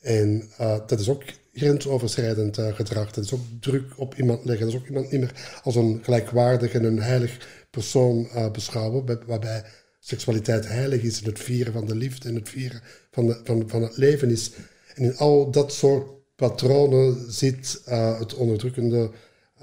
En 0.00 0.50
dat 0.86 1.00
is 1.00 1.08
ook 1.08 1.22
grensoverschrijdend 1.52 2.56
gedrag. 2.56 3.10
Dat 3.10 3.24
is 3.24 3.32
ook 3.32 3.40
druk 3.60 3.92
op 3.96 4.14
iemand 4.14 4.44
leggen. 4.44 4.66
Dat 4.66 4.74
is 4.74 4.80
ook 4.80 4.86
iemand 4.86 5.10
niet 5.10 5.20
meer 5.20 5.60
als 5.62 5.74
een 5.74 6.00
gelijkwaardig 6.02 6.72
en 6.72 6.84
een 6.84 7.02
heilig 7.02 7.48
persoon 7.70 8.28
beschouwen. 8.52 9.26
Waarbij 9.26 9.64
seksualiteit 9.98 10.68
heilig 10.68 11.02
is 11.02 11.20
en 11.20 11.26
het 11.26 11.38
vieren 11.38 11.72
van 11.72 11.86
de 11.86 11.94
liefde 11.94 12.28
en 12.28 12.34
het 12.34 12.48
vieren 12.48 12.80
van, 13.10 13.26
de, 13.26 13.40
van, 13.44 13.68
van 13.68 13.82
het 13.82 13.96
leven 13.96 14.30
is. 14.30 14.50
En 14.94 15.04
in 15.04 15.16
al 15.16 15.50
dat 15.50 15.72
soort 15.72 16.06
patronen 16.36 17.32
zit 17.32 17.82
het 18.18 18.34
onderdrukkende 18.34 19.10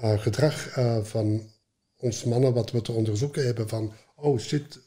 gedrag 0.00 0.76
van 1.02 1.50
ons 2.00 2.24
mannen, 2.24 2.52
wat 2.52 2.70
we 2.70 2.82
te 2.82 2.92
onderzoeken 2.92 3.44
hebben 3.44 3.68
van, 3.68 3.92
oh 4.16 4.38
shit, 4.38 4.80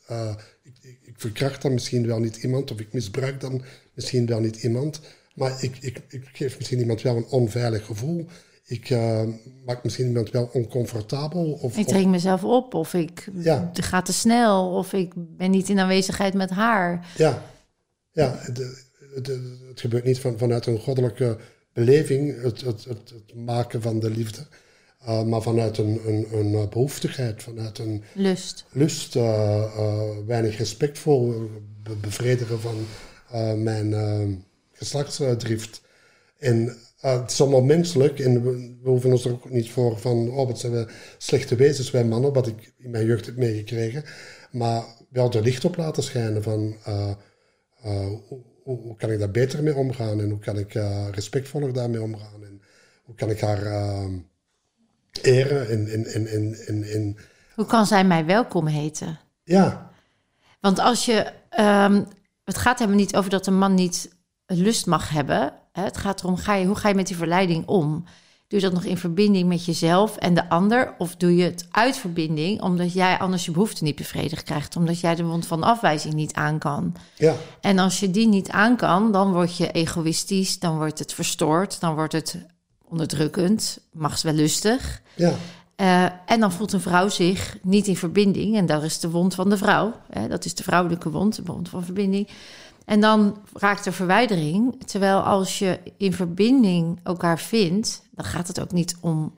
ik, 0.64 1.00
ik 1.02 1.14
verkracht 1.18 1.62
dan 1.62 1.74
misschien 1.74 2.08
wel 2.08 2.20
niet 2.20 2.38
iemand, 2.38 2.72
of 2.72 2.80
ik 2.80 2.94
misbruik 2.94 3.40
dan 3.40 3.64
misschien 3.94 4.26
wel 4.26 4.40
niet 4.40 4.64
iemand, 4.64 5.02
maar 5.36 5.64
ik, 5.64 5.78
ik, 5.80 6.02
ik 6.10 6.30
geef 6.34 6.58
misschien 6.58 6.80
iemand 6.80 7.02
wel 7.02 7.16
een 7.16 7.28
onveilig 7.30 7.86
gevoel. 7.86 8.28
Ik 8.66 8.90
uh, 8.90 9.24
maak 9.66 9.84
misschien 9.84 10.08
iemand 10.08 10.30
wel 10.30 10.50
oncomfortabel. 10.54 11.52
Of, 11.52 11.78
ik 11.78 11.88
drink 11.88 12.08
mezelf 12.08 12.44
op, 12.44 12.74
of 12.74 12.94
ik 12.94 13.28
ja. 13.34 13.72
ga 13.74 14.02
te 14.02 14.14
snel, 14.14 14.76
of 14.76 14.94
ik 14.94 15.14
ben 15.16 15.52
niet 15.52 15.70
in 15.70 15.80
aanwezigheid 15.80 16.34
met 16.34 16.50
haar. 16.50 17.08
Ja, 17.18 17.44
ja 18.12 18.40
de, 18.54 18.84
de, 19.22 19.58
het 19.68 19.80
gebeurt 19.80 20.04
niet 20.04 20.20
van, 20.20 20.38
vanuit 20.38 20.66
een 20.66 20.80
goddelijke 20.80 21.38
beleving, 21.74 22.42
het, 22.42 22.62
het, 22.62 22.84
het, 22.84 23.10
het 23.10 23.36
maken 23.36 23.82
van 23.82 24.00
de 24.00 24.10
liefde. 24.10 24.48
Uh, 25.08 25.24
maar 25.24 25.42
vanuit 25.42 25.78
een, 25.78 26.00
een, 26.08 26.28
een, 26.34 26.70
behoeftigheid, 26.70 27.44
vanuit 27.44 27.78
een 27.78 28.04
lust, 28.14 28.66
lust 28.72 29.16
uh, 29.16 29.24
uh, 29.78 30.02
weinig 30.28 30.58
respectvol 30.58 31.50
be 31.84 31.96
bevredigen 31.96 32.60
van 32.60 32.86
mijn 33.64 34.46
geslachtsdrift. 34.72 35.82
En 36.38 36.78
het 37.00 37.32
is 37.32 37.42
allemaal 37.42 37.64
menselijk 37.64 38.20
en 38.20 38.44
we, 38.44 38.78
we, 38.84 38.90
hoeven 38.90 39.12
ons 39.12 39.26
er 39.26 39.32
ook 39.32 39.50
niet 39.50 39.70
voor 39.70 39.98
van, 40.00 40.30
oh 40.30 40.48
wat 40.48 40.60
zijn 40.60 40.72
we 40.72 40.88
slechte 41.18 41.56
wezens, 41.56 41.92
wij 41.92 42.06
mannen, 42.06 42.34
wat 42.34 42.48
ik 42.48 42.74
in 42.78 42.90
mijn 42.90 43.06
jeugd 43.06 43.26
heb 43.26 43.38
meegekregen. 43.38 44.04
Maar 44.52 44.84
wel 45.10 45.32
er 45.32 45.42
licht 45.42 45.66
op 45.66 45.78
laten 45.78 46.04
schijnen 46.04 46.44
van 46.44 46.76
hoe, 48.28 48.42
hoe, 48.64 48.96
kan 48.96 49.12
ik 49.12 49.20
daar 49.20 49.32
beter 49.32 49.64
mee 49.64 49.76
omgaan 49.76 50.22
en 50.22 50.30
hoe 50.30 50.40
kan 50.40 50.58
ik 50.58 50.74
respectvoller 51.12 51.74
daarmee 51.74 52.02
omgaan 52.02 52.44
en 52.44 52.62
hoe 53.04 53.16
kan 53.16 53.30
ik 53.30 53.40
haar 53.40 53.64
eren 55.22 55.70
en, 55.70 55.88
en, 55.92 56.06
en, 56.06 56.28
en, 56.28 56.56
en, 56.68 56.84
en... 56.84 57.18
Hoe 57.56 57.66
kan 57.66 57.86
zij 57.86 58.04
mij 58.04 58.26
welkom 58.26 58.68
heten? 58.68 59.20
Ja. 59.44 59.92
Want 60.60 60.80
als 60.80 61.06
je... 61.06 61.32
Um, 61.60 62.08
het 62.44 62.58
gaat 62.58 62.80
helemaal 62.80 63.00
niet 63.00 63.16
over 63.16 63.30
dat 63.30 63.48
een 63.48 63.58
man 63.58 63.74
niet 63.74 64.16
lust 64.46 64.86
mag 64.86 65.10
hebben. 65.10 65.54
Het 65.72 65.98
gaat 65.98 66.24
erom, 66.24 66.38
ga 66.38 66.54
je, 66.56 66.66
hoe 66.66 66.76
ga 66.76 66.90
je 66.90 66.96
met 66.96 67.08
die 67.08 67.16
verleiding 67.16 67.68
om? 67.68 68.04
Doe 68.48 68.60
je 68.60 68.66
dat 68.66 68.74
nog 68.74 68.84
in 68.84 68.98
verbinding 68.98 69.48
met 69.48 69.66
jezelf 69.66 70.18
en 70.18 70.34
de 70.34 70.50
ander? 70.50 70.96
Of 70.98 71.16
doe 71.16 71.36
je 71.36 71.44
het 71.44 71.68
uit 71.72 71.98
verbinding, 71.98 72.62
omdat 72.62 72.94
jij 72.94 73.18
anders 73.18 73.46
je 73.46 73.52
behoefte 73.52 73.84
niet 73.84 73.96
bevredigd 73.96 74.44
krijgt? 74.44 74.76
Omdat 74.76 75.00
jij 75.00 75.16
de 75.16 75.24
wond 75.24 75.48
van 75.48 75.64
afwijzing 75.64 76.14
niet 76.14 76.34
aan 76.34 76.60
kan. 76.60 76.96
Ja. 77.16 77.36
En 77.62 77.80
als 77.80 78.00
je 78.00 78.12
die 78.12 78.28
niet 78.28 78.50
aan 78.50 78.76
kan, 78.76 79.12
dan 79.12 79.32
word 79.32 79.58
je 79.58 79.72
egoïstisch, 79.72 80.60
dan 80.60 80.76
wordt 80.76 81.00
het 81.00 81.14
verstoord, 81.14 81.80
dan 81.80 81.96
wordt 81.96 82.14
het 82.14 82.38
onderdrukkend, 82.92 83.80
lustig. 84.24 85.02
Ja. 85.16 85.34
Uh, 85.82 86.04
en 86.26 86.40
dan 86.40 86.52
voelt 86.52 86.74
een 86.74 86.82
vrouw 86.82 87.10
zich 87.10 87.58
niet 87.62 87.88
in 87.88 87.98
verbinding. 87.98 88.56
En 88.56 88.66
dat 88.66 88.84
is 88.84 89.00
de 89.00 89.10
wond 89.10 89.36
van 89.36 89.50
de 89.50 89.58
vrouw. 89.58 89.94
Hè? 90.10 90.28
Dat 90.28 90.46
is 90.46 90.56
de 90.56 90.64
vrouwelijke 90.64 91.10
wond, 91.10 91.36
de 91.36 91.44
wond 91.46 91.70
van 91.70 91.84
verbinding. 91.84 92.28
En 92.86 93.02
dan 93.02 93.38
raakt 93.54 93.86
er 93.86 93.94
verwijdering. 93.94 94.84
Terwijl 94.86 95.20
als 95.20 95.60
je 95.60 95.80
in 95.98 96.14
verbinding 96.14 97.00
elkaar 97.04 97.40
vindt, 97.40 98.02
dan 98.12 98.26
gaat 98.26 98.48
het 98.48 98.62
ook 98.62 98.72
niet 98.72 98.98
om 99.00 99.34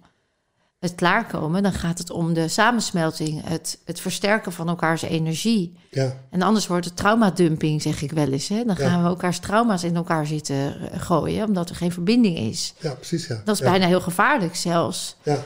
het 0.83 0.95
klaarkomen. 0.95 1.63
Dan 1.63 1.73
gaat 1.73 1.97
het 1.97 2.09
om 2.09 2.33
de 2.33 2.47
samensmelting, 2.47 3.41
het, 3.47 3.79
het 3.85 3.99
versterken 3.99 4.51
van 4.51 4.67
elkaars 4.67 5.01
energie. 5.01 5.77
Ja. 5.89 6.17
En 6.29 6.41
anders 6.41 6.67
wordt 6.67 6.85
het 6.85 6.95
traumadumping, 6.95 7.81
zeg 7.81 8.01
ik 8.01 8.11
wel 8.11 8.31
eens. 8.31 8.47
Hè? 8.47 8.63
Dan 8.65 8.75
gaan 8.75 9.01
we 9.01 9.07
elkaars 9.07 9.39
trauma's 9.39 9.83
in 9.83 9.95
elkaar 9.95 10.25
zitten 10.25 10.55
eh, 10.55 11.01
gooien, 11.01 11.47
omdat 11.47 11.69
er 11.69 11.75
geen 11.75 11.91
verbinding 11.91 12.37
is. 12.37 12.73
Ja, 12.79 12.93
precies. 12.93 13.27
Ja. 13.27 13.41
Dat 13.45 13.55
is 13.55 13.61
bijna 13.61 13.87
heel 13.87 14.01
gevaarlijk 14.01 14.55
zelfs. 14.55 15.15
Ja. 15.23 15.37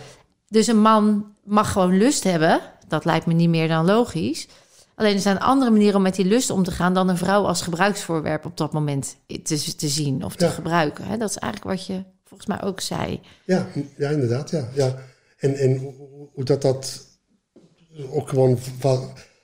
Dus 0.47 0.67
een 0.67 0.81
man 0.81 1.25
mag 1.43 1.71
gewoon 1.71 1.97
lust 1.97 2.23
hebben. 2.23 2.59
Dat 2.87 3.05
lijkt 3.05 3.25
me 3.25 3.33
niet 3.33 3.49
meer 3.49 3.67
dan 3.67 3.85
logisch. 3.85 4.47
Alleen 4.95 5.15
er 5.15 5.21
zijn 5.21 5.39
andere 5.39 5.71
manieren 5.71 5.95
om 5.95 6.01
met 6.01 6.15
die 6.15 6.25
lust 6.25 6.49
om 6.49 6.63
te 6.63 6.71
gaan 6.71 6.93
dan 6.93 7.09
een 7.09 7.17
vrouw 7.17 7.45
als 7.45 7.61
gebruiksvoorwerp 7.61 8.45
op 8.45 8.57
dat 8.57 8.73
moment 8.73 9.15
te, 9.43 9.75
te 9.75 9.87
zien 9.87 10.23
of 10.23 10.35
te 10.35 10.49
gebruiken. 10.49 11.05
Hè? 11.05 11.17
Dat 11.17 11.29
is 11.29 11.37
eigenlijk 11.37 11.77
wat 11.77 11.85
je 11.85 12.03
volgens 12.25 12.49
mij 12.49 12.63
ook 12.63 12.79
zei. 12.79 13.21
Ja, 13.45 13.67
ja 13.97 14.09
inderdaad. 14.09 14.49
Ja. 14.49 14.67
Ja. 14.73 14.95
En, 15.37 15.55
en 15.55 15.77
hoe 16.33 16.43
dat 16.43 16.61
dat 16.61 17.07
ook 18.09 18.29
gewoon 18.29 18.57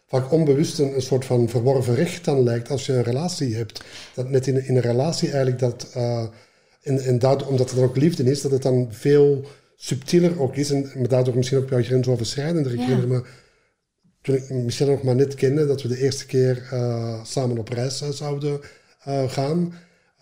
vaak 0.08 0.32
onbewust 0.32 0.80
een, 0.80 0.96
een, 0.96 1.02
soort 1.02 1.26
van 1.26 1.50
verworven 1.50 1.96
recht 1.96 2.26
dan 2.26 2.44
lijkt 2.44 2.70
als 2.70 2.86
je 2.86 2.94
een 2.94 3.04
relatie 3.04 3.56
hebt. 3.56 3.84
Dat 4.16 4.30
net 4.30 4.48
in, 4.48 4.66
in 4.66 4.76
een 4.76 4.82
relatie 4.82 5.28
eigenlijk 5.28 5.60
dat... 5.60 5.94
Uh, 5.98 6.26
en, 6.82 7.00
en 7.00 7.20
daardoor, 7.20 7.48
omdat 7.48 7.70
het 7.70 7.80
dan 7.80 7.88
ook 7.88 7.98
liefde 7.98 8.24
is, 8.24 8.42
dat 8.42 8.52
het 8.52 8.62
dan 8.62 8.88
veel 8.92 9.46
subtieler 9.76 10.42
ook 10.42 10.56
is. 10.56 10.72
En 10.72 10.92
maar 10.96 11.08
daardoor 11.08 11.36
misschien 11.36 11.58
ook 11.58 11.70
wel 11.70 11.84
grensoverschrijdender. 11.84 12.74
Ik 12.74 12.80
herinner 12.80 13.08
me, 13.08 13.24
toen 14.22 14.36
ik 14.36 14.50
Michelle 14.50 14.92
nog 14.92 15.04
maar 15.04 15.16
net 15.16 15.36
kende, 15.36 15.66
dat 15.66 15.82
we 15.82 15.88
de 15.88 16.02
eerste 16.02 16.26
keer 16.26 16.70
uh, 16.74 17.24
samen 17.24 17.58
op 17.58 17.70
reis 17.70 17.98
zouden 18.10 18.60
uh, 19.08 19.30
gaan. 19.30 19.74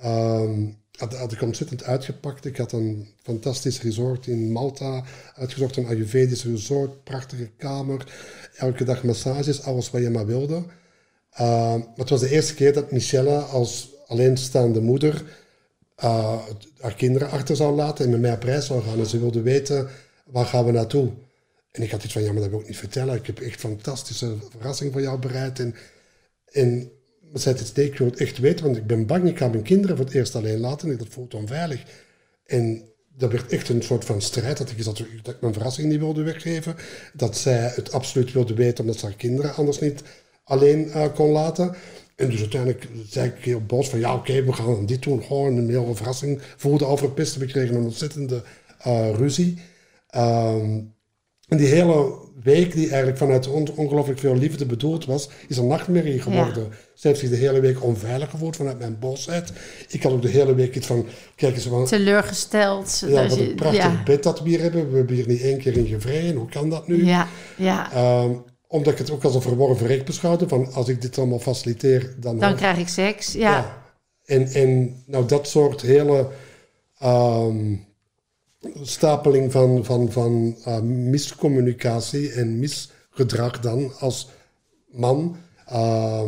Um, 0.06 0.81
had, 1.10 1.32
ik 1.32 1.42
ontzettend 1.42 1.84
uitgepakt. 1.84 2.46
Ik 2.46 2.58
had 2.58 2.72
een 2.72 3.08
fantastisch 3.24 3.82
resort 3.82 4.28
in 4.28 4.52
Malta 4.52 5.04
uitgezocht, 5.36 5.78
een 5.78 5.88
Ayurvedisch 5.88 6.44
resort, 6.44 7.04
prachtige 7.04 7.50
kamer, 7.58 8.14
elke 8.56 8.84
dag 8.84 9.04
massages, 9.04 9.64
alles 9.64 9.90
wat 9.90 10.02
je 10.02 10.10
maar 10.10 10.26
wilde. 10.26 10.56
Uh, 10.56 11.76
maar 11.76 11.88
het 11.96 12.10
was 12.10 12.20
de 12.20 12.30
eerste 12.30 12.54
keer 12.54 12.74
dat 12.74 12.92
Michelle 12.92 13.38
als 13.38 13.90
alleenstaande 14.08 14.82
moeder 14.82 15.24
uh, 16.04 16.42
haar 16.80 16.96
kinderen 16.96 17.30
achter 17.30 17.56
zou 17.56 17.76
laten 17.76 18.06
en 18.06 18.12
met 18.12 18.22
mij 18.22 18.34
op 18.34 18.44
reis 18.44 18.66
zou 18.66 18.84
gaan. 18.84 19.00
En 19.00 19.06
ze 19.06 19.20
wilde 19.20 19.42
weten, 19.42 19.90
waar 20.26 20.46
gaan 20.46 20.66
we 20.66 20.72
naartoe? 20.72 21.12
En 21.72 21.82
ik 21.82 21.92
had 21.92 22.04
iets 22.04 22.14
van, 22.14 22.24
ja, 22.24 22.32
maar 22.32 22.42
dat 22.42 22.50
wil 22.50 22.60
ik 22.60 22.68
niet 22.68 22.78
vertellen. 22.78 23.16
Ik 23.16 23.26
heb 23.26 23.40
echt 23.40 23.60
fantastische 23.60 24.36
verrassing 24.50 24.92
voor 24.92 25.02
jou 25.02 25.20
bereid. 25.20 25.60
En 25.60 26.92
maar 27.32 27.42
zei 27.42 27.56
het, 27.56 27.76
het 27.98 28.20
echt 28.20 28.38
weten, 28.38 28.66
want 28.66 28.78
ik 28.78 28.88
ben 28.88 29.06
bang, 29.06 29.28
ik 29.28 29.38
ga 29.38 29.48
mijn 29.48 29.64
kinderen 29.64 29.96
voor 29.96 30.06
het 30.06 30.14
eerst 30.14 30.36
alleen 30.36 30.60
laten 30.60 30.92
en 30.92 30.98
dat 30.98 31.08
voelt 31.10 31.34
onveilig. 31.34 31.84
En 32.46 32.84
dat 33.18 33.32
werd 33.32 33.52
echt 33.52 33.70
een 33.70 33.82
soort 33.82 34.06
van 34.06 34.22
strijd, 34.22 34.58
dat 34.58 34.72
ik, 34.72 34.84
dat, 34.84 35.00
ik 35.00 35.42
mijn 35.42 35.54
verrassing 35.54 35.90
niet 35.90 36.00
wilde 36.00 36.24
weggeven. 36.24 36.76
Dat 37.14 37.38
zij 37.38 37.72
het 37.76 37.92
absoluut 37.92 38.32
wilde 38.32 38.54
weten, 38.54 38.84
omdat 38.84 39.00
ze 39.00 39.06
haar 39.06 39.16
kinderen 39.16 39.56
anders 39.56 39.80
niet 39.80 40.04
alleen 40.44 40.88
uh, 40.88 41.06
kon 41.14 41.30
laten. 41.30 41.76
En 42.16 42.30
dus 42.30 42.40
uiteindelijk 42.40 42.88
zei 43.08 43.30
ik 43.30 43.44
heel 43.44 43.66
boos 43.66 43.90
van, 43.90 44.00
ja 44.00 44.16
oké, 44.16 44.44
we 44.44 44.54
gaan 44.54 44.86
dit 44.86 45.04
doen. 45.04 45.24
Gewoon 45.24 45.58
een 45.58 45.70
hele 45.70 45.96
verrassing 45.96 46.42
voelde 46.58 46.86
over 46.86 47.14
We 47.14 47.46
kregen 47.46 47.76
een 47.76 47.84
ontzettende 47.84 48.44
uh, 48.88 49.16
ruzie. 49.16 49.60
Um, 50.16 50.94
en 51.48 51.58
die 51.58 51.68
hele 51.68 52.18
week, 52.44 52.74
die 52.74 52.88
eigenlijk 52.88 53.18
vanuit 53.18 53.48
ongelooflijk 53.76 54.20
veel 54.20 54.36
liefde 54.36 54.66
bedoeld 54.66 55.06
was, 55.06 55.30
is 55.48 55.58
een 55.58 55.68
nachtmerrie 55.68 56.22
geworden. 56.22 56.64
Ja. 56.64 56.76
Ze 56.94 57.08
heeft 57.08 57.20
zich 57.20 57.30
de 57.30 57.36
hele 57.36 57.60
week 57.60 57.84
onveilig 57.84 58.30
gevoeld 58.30 58.56
vanuit 58.56 58.80
mijn 58.80 59.00
bosheid. 59.00 59.52
Ik 59.90 60.04
had 60.04 60.12
ook 60.12 60.22
de 60.22 60.30
hele 60.30 60.56
week 60.56 60.76
iets 60.76 60.88
van, 60.88 61.06
kijk 61.36 61.56
eens... 61.56 61.66
Van, 61.66 61.86
Teleurgesteld. 61.86 63.04
Ja, 63.08 63.28
wat 63.28 63.38
een 63.38 63.56
prachtig 63.56 64.04
bed 64.04 64.24
dat 64.24 64.42
we 64.42 64.50
hier 64.50 64.62
hebben. 64.62 64.92
We 64.92 64.98
hebben 64.98 65.16
hier 65.16 65.28
niet 65.28 65.42
één 65.42 65.58
keer 65.58 65.78
in 65.78 65.88
gevreden. 65.88 66.36
Hoe 66.36 66.50
kan 66.50 66.70
dat 66.70 66.88
nu? 66.88 67.06
Ja, 67.06 67.28
ja. 67.58 68.22
Um, 68.24 68.44
omdat 68.68 68.94
ik 68.94 69.00
het 69.00 69.12
ook 69.12 69.24
als 69.24 69.36
een 69.36 69.42
verworven 69.42 69.88
recht 69.88 70.06
beschouwde. 70.06 70.48
Van 70.48 70.74
als 70.74 70.88
ik 70.88 71.02
dit 71.02 71.18
allemaal 71.18 71.40
faciliteer, 71.40 72.16
dan... 72.20 72.40
Dan 72.40 72.56
krijg 72.56 72.78
ik 72.78 72.88
seks, 72.88 73.34
ja. 73.34 73.40
ja. 73.52 73.84
En, 74.26 74.48
en 74.48 75.02
nou, 75.06 75.26
dat 75.26 75.48
soort 75.48 75.82
hele... 75.82 76.28
Um, 77.04 77.90
stapeling 78.82 79.52
van, 79.52 79.86
van, 79.86 80.12
van 80.12 80.56
uh, 80.68 80.80
miscommunicatie 80.80 82.32
en 82.32 82.60
misgedrag 82.60 83.60
dan 83.60 83.92
als 84.00 84.30
man. 84.92 85.38
Uh, 85.72 86.24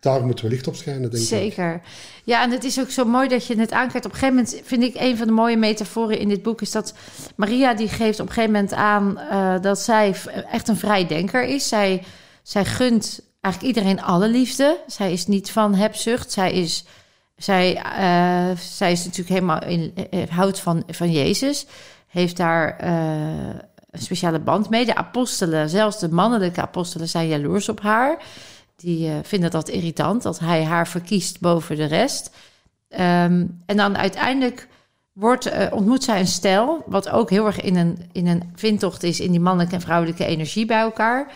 daar 0.00 0.24
moeten 0.24 0.44
we 0.44 0.50
licht 0.50 0.66
op 0.66 0.76
schijnen, 0.76 1.10
denk 1.10 1.24
Zeker. 1.24 1.46
ik. 1.46 1.52
Zeker. 1.52 1.80
Ja, 2.24 2.42
en 2.42 2.50
het 2.50 2.64
is 2.64 2.80
ook 2.80 2.90
zo 2.90 3.04
mooi 3.04 3.28
dat 3.28 3.46
je 3.46 3.58
het 3.58 3.72
aankijkt. 3.72 4.06
Op 4.06 4.12
een 4.12 4.18
gegeven 4.18 4.34
moment 4.34 4.60
vind 4.64 4.82
ik 4.82 4.94
een 4.94 5.16
van 5.16 5.26
de 5.26 5.32
mooie 5.32 5.56
metaforen 5.56 6.18
in 6.18 6.28
dit 6.28 6.42
boek... 6.42 6.60
is 6.60 6.70
dat 6.70 6.94
Maria 7.36 7.74
die 7.74 7.88
geeft 7.88 8.20
op 8.20 8.26
een 8.26 8.32
gegeven 8.32 8.54
moment 8.54 8.72
aan... 8.72 9.18
Uh, 9.30 9.60
dat 9.60 9.78
zij 9.78 10.14
echt 10.50 10.68
een 10.68 10.76
vrijdenker 10.76 11.44
is. 11.44 11.68
Zij, 11.68 12.02
zij 12.42 12.64
gunt 12.64 13.20
eigenlijk 13.40 13.76
iedereen 13.76 14.02
alle 14.02 14.28
liefde. 14.28 14.80
Zij 14.86 15.12
is 15.12 15.26
niet 15.26 15.50
van 15.50 15.74
hebzucht. 15.74 16.32
Zij 16.32 16.52
is 16.52 16.84
zij, 17.38 17.76
uh, 17.76 18.56
zij 18.56 18.92
is 18.92 19.04
natuurlijk 19.04 19.28
helemaal 19.28 19.62
in, 19.62 19.94
uh, 20.10 20.28
houdt 20.28 20.60
van, 20.60 20.82
van 20.86 21.12
Jezus. 21.12 21.66
Heeft 22.06 22.36
daar 22.36 22.84
uh, 22.84 23.54
een 23.90 24.00
speciale 24.00 24.38
band 24.38 24.70
mee. 24.70 24.84
De 24.84 24.94
apostelen, 24.94 25.68
zelfs 25.68 25.98
de 25.98 26.08
mannelijke 26.08 26.60
apostelen, 26.60 27.08
zijn 27.08 27.28
jaloers 27.28 27.68
op 27.68 27.80
haar. 27.80 28.22
die 28.76 29.10
vinden 29.22 29.50
dat 29.50 29.68
irritant, 29.68 30.22
dat 30.22 30.38
hij 30.38 30.64
haar 30.64 30.88
verkiest 30.88 31.40
boven 31.40 31.76
de 31.76 31.84
rest. 31.84 32.30
Ehm, 32.88 33.46
en 33.66 33.76
dan 33.76 33.96
uiteindelijk 33.96 34.68
wordt, 35.12 35.70
ontmoet 35.70 36.04
zij 36.04 36.20
een 36.20 36.26
stel, 36.26 36.82
wat 36.86 37.08
ook 37.08 37.30
heel 37.30 37.46
erg 37.46 37.60
in 37.60 37.76
een, 37.76 37.98
in 38.12 38.26
een 38.26 38.42
vindtocht 38.54 39.02
is 39.02 39.20
in 39.20 39.30
die 39.30 39.40
mannelijke 39.40 39.74
en 39.74 39.80
vrouwelijke 39.80 40.24
energie 40.24 40.66
bij 40.66 40.80
elkaar. 40.80 41.32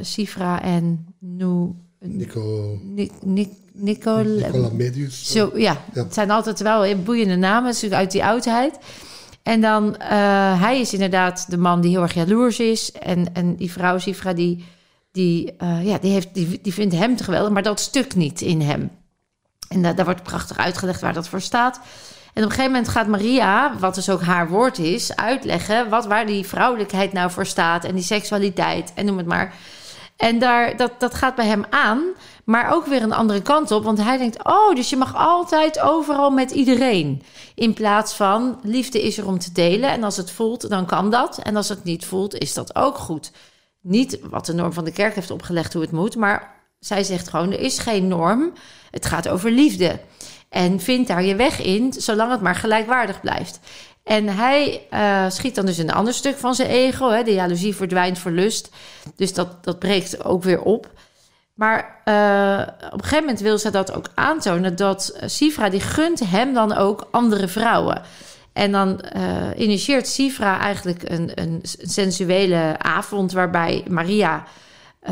Sifra 0.00 0.62
en 0.62 1.14
Nu. 1.18 1.74
Nico. 2.08 2.78
Nic, 2.82 3.12
Nic, 3.22 3.48
Nicola, 3.72 4.46
Nicola 4.46 4.68
Medius. 4.72 5.32
Zo, 5.32 5.50
ja, 5.54 5.84
ja, 5.92 6.02
het 6.02 6.14
zijn 6.14 6.30
altijd 6.30 6.60
wel 6.60 6.96
boeiende 6.96 7.36
namen, 7.36 7.74
uit 7.90 8.10
die 8.10 8.24
oudheid. 8.24 8.78
En 9.42 9.60
dan, 9.60 9.96
uh, 10.00 10.60
hij 10.60 10.80
is 10.80 10.92
inderdaad 10.92 11.50
de 11.50 11.56
man 11.56 11.80
die 11.80 11.90
heel 11.90 12.02
erg 12.02 12.14
jaloers 12.14 12.58
is. 12.58 12.92
En, 12.92 13.34
en 13.34 13.56
die 13.56 13.72
vrouw, 13.72 13.98
Sifra, 13.98 14.32
die, 14.32 14.64
die, 15.12 15.54
uh, 15.62 15.86
ja, 15.86 15.98
die, 15.98 16.12
heeft, 16.12 16.34
die, 16.34 16.58
die 16.62 16.72
vindt 16.74 16.94
hem 16.94 17.16
te 17.16 17.24
geweldig, 17.24 17.52
maar 17.52 17.62
dat 17.62 17.80
stuk 17.80 18.14
niet 18.14 18.40
in 18.40 18.60
hem. 18.60 18.90
En 19.68 19.82
da 19.82 19.92
daar 19.92 20.04
wordt 20.04 20.22
prachtig 20.22 20.56
uitgelegd 20.56 21.00
waar 21.00 21.12
dat 21.12 21.28
voor 21.28 21.40
staat. 21.40 21.80
En 22.32 22.42
op 22.42 22.50
een 22.50 22.56
gegeven 22.56 22.70
moment 22.70 22.88
gaat 22.88 23.06
Maria, 23.06 23.78
wat 23.78 23.94
dus 23.94 24.10
ook 24.10 24.22
haar 24.22 24.48
woord 24.48 24.78
is, 24.78 25.16
uitleggen 25.16 25.88
wat, 25.88 26.06
waar 26.06 26.26
die 26.26 26.46
vrouwelijkheid 26.46 27.12
nou 27.12 27.30
voor 27.30 27.46
staat. 27.46 27.84
En 27.84 27.94
die 27.94 28.04
seksualiteit 28.04 28.92
en 28.94 29.06
noem 29.06 29.16
het 29.16 29.26
maar. 29.26 29.54
En 30.16 30.38
daar, 30.38 30.76
dat, 30.76 30.92
dat 30.98 31.14
gaat 31.14 31.34
bij 31.34 31.46
hem 31.46 31.64
aan, 31.70 32.02
maar 32.44 32.74
ook 32.74 32.86
weer 32.86 33.02
een 33.02 33.12
andere 33.12 33.42
kant 33.42 33.70
op. 33.70 33.84
Want 33.84 34.02
hij 34.02 34.16
denkt, 34.16 34.44
oh, 34.44 34.74
dus 34.74 34.90
je 34.90 34.96
mag 34.96 35.16
altijd 35.16 35.80
overal 35.80 36.30
met 36.30 36.50
iedereen. 36.50 37.22
In 37.54 37.74
plaats 37.74 38.14
van, 38.14 38.58
liefde 38.62 39.02
is 39.02 39.18
er 39.18 39.26
om 39.26 39.38
te 39.38 39.52
delen. 39.52 39.90
En 39.90 40.04
als 40.04 40.16
het 40.16 40.30
voelt, 40.30 40.68
dan 40.68 40.86
kan 40.86 41.10
dat. 41.10 41.38
En 41.38 41.56
als 41.56 41.68
het 41.68 41.84
niet 41.84 42.04
voelt, 42.04 42.34
is 42.38 42.54
dat 42.54 42.74
ook 42.76 42.98
goed. 42.98 43.32
Niet 43.80 44.18
wat 44.30 44.46
de 44.46 44.54
norm 44.54 44.72
van 44.72 44.84
de 44.84 44.92
kerk 44.92 45.14
heeft 45.14 45.30
opgelegd 45.30 45.72
hoe 45.72 45.82
het 45.82 45.92
moet, 45.92 46.16
maar 46.16 46.54
zij 46.78 47.04
zegt 47.04 47.28
gewoon, 47.28 47.52
er 47.52 47.60
is 47.60 47.78
geen 47.78 48.08
norm. 48.08 48.52
Het 48.90 49.06
gaat 49.06 49.28
over 49.28 49.50
liefde. 49.50 50.00
En 50.48 50.80
vind 50.80 51.06
daar 51.06 51.24
je 51.24 51.36
weg 51.36 51.62
in, 51.62 51.92
zolang 51.92 52.30
het 52.30 52.40
maar 52.40 52.54
gelijkwaardig 52.54 53.20
blijft. 53.20 53.60
En 54.06 54.28
hij 54.28 54.86
uh, 54.92 55.30
schiet 55.30 55.54
dan 55.54 55.66
dus 55.66 55.78
een 55.78 55.92
ander 55.92 56.14
stuk 56.14 56.36
van 56.36 56.54
zijn 56.54 56.68
ego. 56.68 57.10
Hè? 57.10 57.22
De 57.22 57.34
jaloezie 57.34 57.76
verdwijnt 57.76 58.18
voor 58.18 58.30
lust. 58.30 58.70
Dus 59.16 59.34
dat, 59.34 59.64
dat 59.64 59.78
breekt 59.78 60.24
ook 60.24 60.42
weer 60.42 60.62
op. 60.62 60.90
Maar 61.54 61.78
uh, 62.04 62.66
op 62.86 62.98
een 62.98 63.02
gegeven 63.02 63.24
moment 63.24 63.40
wil 63.40 63.58
ze 63.58 63.70
dat 63.70 63.92
ook 63.92 64.10
aantonen... 64.14 64.76
dat 64.76 65.18
Sifra, 65.24 65.68
die 65.68 65.80
gunt 65.80 66.20
hem 66.20 66.54
dan 66.54 66.76
ook 66.76 67.08
andere 67.10 67.48
vrouwen. 67.48 68.02
En 68.52 68.72
dan 68.72 69.00
uh, 69.16 69.22
initieert 69.56 70.08
Sifra 70.08 70.58
eigenlijk 70.58 71.10
een, 71.10 71.30
een 71.34 71.60
sensuele 71.82 72.74
avond... 72.78 73.32
waarbij 73.32 73.84
Maria 73.88 74.44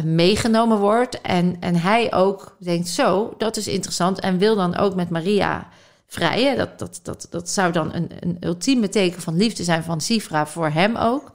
meegenomen 0.05 0.78
wordt. 0.78 1.20
En, 1.20 1.57
en 1.61 1.76
hij 1.76 2.12
ook 2.12 2.57
denkt, 2.59 2.88
zo, 2.88 3.34
dat 3.38 3.57
is 3.57 3.68
interessant. 3.68 4.20
En 4.20 4.38
wil 4.38 4.57
dan 4.57 4.76
ook 4.76 4.95
met 4.95 5.11
Maria 5.11 5.66
vrijen. 6.15 6.57
Dat, 6.57 6.79
dat, 6.79 7.01
dat, 7.03 7.27
dat 7.31 7.51
zou 7.51 7.73
dan 7.73 7.95
een, 7.95 8.11
een 8.21 8.37
ultieme 8.41 8.89
teken 8.89 9.23
van 9.23 9.37
liefde 9.37 9.65
zijn 9.65 9.83
van 9.83 10.01
Sifra 10.01 10.47
voor 10.47 10.69
hem 10.69 10.97
ook. 10.97 11.31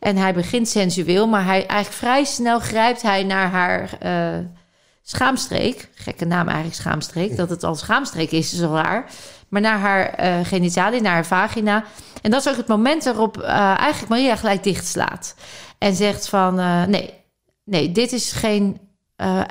En 0.00 0.16
hij 0.16 0.34
begint 0.34 0.68
sensueel, 0.68 1.26
maar 1.26 1.44
hij 1.44 1.66
eigenlijk 1.66 1.92
vrij 1.92 2.24
snel 2.24 2.60
grijpt 2.60 3.02
hij 3.02 3.24
naar 3.24 3.50
haar 3.50 3.98
uh, 4.02 4.44
schaamstreek. 5.02 5.88
Gekke 5.94 6.24
naam 6.24 6.46
eigenlijk, 6.46 6.76
schaamstreek. 6.76 7.36
Dat 7.36 7.50
het 7.50 7.64
al 7.64 7.74
schaamstreek 7.74 8.30
is, 8.30 8.52
is 8.52 8.62
al 8.62 8.74
raar. 8.74 9.10
Maar 9.48 9.60
naar 9.60 9.78
haar 9.78 10.24
uh, 10.24 10.46
genitalie, 10.46 11.00
naar 11.00 11.12
haar 11.12 11.26
vagina. 11.26 11.84
En 12.22 12.30
dat 12.30 12.40
is 12.40 12.48
ook 12.48 12.56
het 12.56 12.66
moment 12.66 13.04
waarop 13.04 13.36
uh, 13.36 13.48
eigenlijk 13.78 14.08
Maria 14.08 14.36
gelijk 14.36 14.62
dichtslaat. 14.62 15.34
En 15.78 15.94
zegt 15.94 16.28
van, 16.28 16.54
nee, 16.90 17.14
nee, 17.64 17.92
dit 17.92 18.12
is 18.12 18.32
geen 18.32 18.80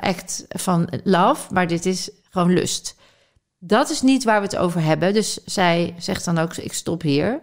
act 0.00 0.44
van 0.48 0.88
love, 1.04 1.52
maar 1.52 1.66
dit 1.66 1.86
is 1.86 2.10
gewoon 2.30 2.52
lust 2.52 2.95
dat 3.66 3.90
is 3.90 4.02
niet 4.02 4.24
waar 4.24 4.40
we 4.40 4.46
het 4.46 4.56
over 4.56 4.82
hebben. 4.82 5.14
Dus 5.14 5.38
zij 5.44 5.94
zegt 5.98 6.24
dan 6.24 6.38
ook, 6.38 6.56
ik 6.56 6.72
stop 6.72 7.02
hier. 7.02 7.40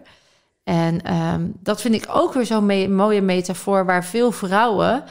En 0.64 1.14
um, 1.14 1.52
dat 1.60 1.80
vind 1.80 1.94
ik 1.94 2.06
ook 2.08 2.32
weer 2.32 2.46
zo'n 2.46 2.94
mooie 2.94 3.22
metafoor... 3.22 3.84
waar 3.84 4.04
veel 4.04 4.32
vrouwen 4.32 5.04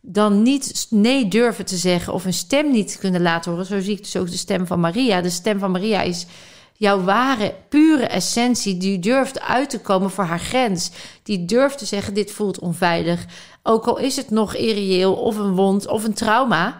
dan 0.00 0.42
niet 0.42 0.86
nee 0.90 1.28
durven 1.28 1.64
te 1.64 1.76
zeggen... 1.76 2.12
of 2.12 2.24
een 2.24 2.32
stem 2.32 2.70
niet 2.70 2.98
kunnen 2.98 3.22
laten 3.22 3.50
horen. 3.50 3.66
Zo 3.66 3.80
zie 3.80 3.92
ik 3.92 4.02
dus 4.02 4.16
ook 4.16 4.30
de 4.30 4.36
stem 4.36 4.66
van 4.66 4.80
Maria. 4.80 5.20
De 5.20 5.30
stem 5.30 5.58
van 5.58 5.70
Maria 5.70 6.02
is 6.02 6.26
jouw 6.72 7.02
ware, 7.02 7.54
pure 7.68 8.06
essentie... 8.06 8.76
die 8.76 8.98
durft 8.98 9.40
uit 9.40 9.70
te 9.70 9.80
komen 9.80 10.10
voor 10.10 10.24
haar 10.24 10.40
grens. 10.40 10.90
Die 11.22 11.44
durft 11.44 11.78
te 11.78 11.84
zeggen, 11.84 12.14
dit 12.14 12.32
voelt 12.32 12.58
onveilig. 12.58 13.24
Ook 13.62 13.86
al 13.86 13.98
is 13.98 14.16
het 14.16 14.30
nog 14.30 14.54
irreëel 14.54 15.14
of 15.14 15.36
een 15.36 15.54
wond 15.54 15.86
of 15.86 16.04
een 16.04 16.14
trauma 16.14 16.78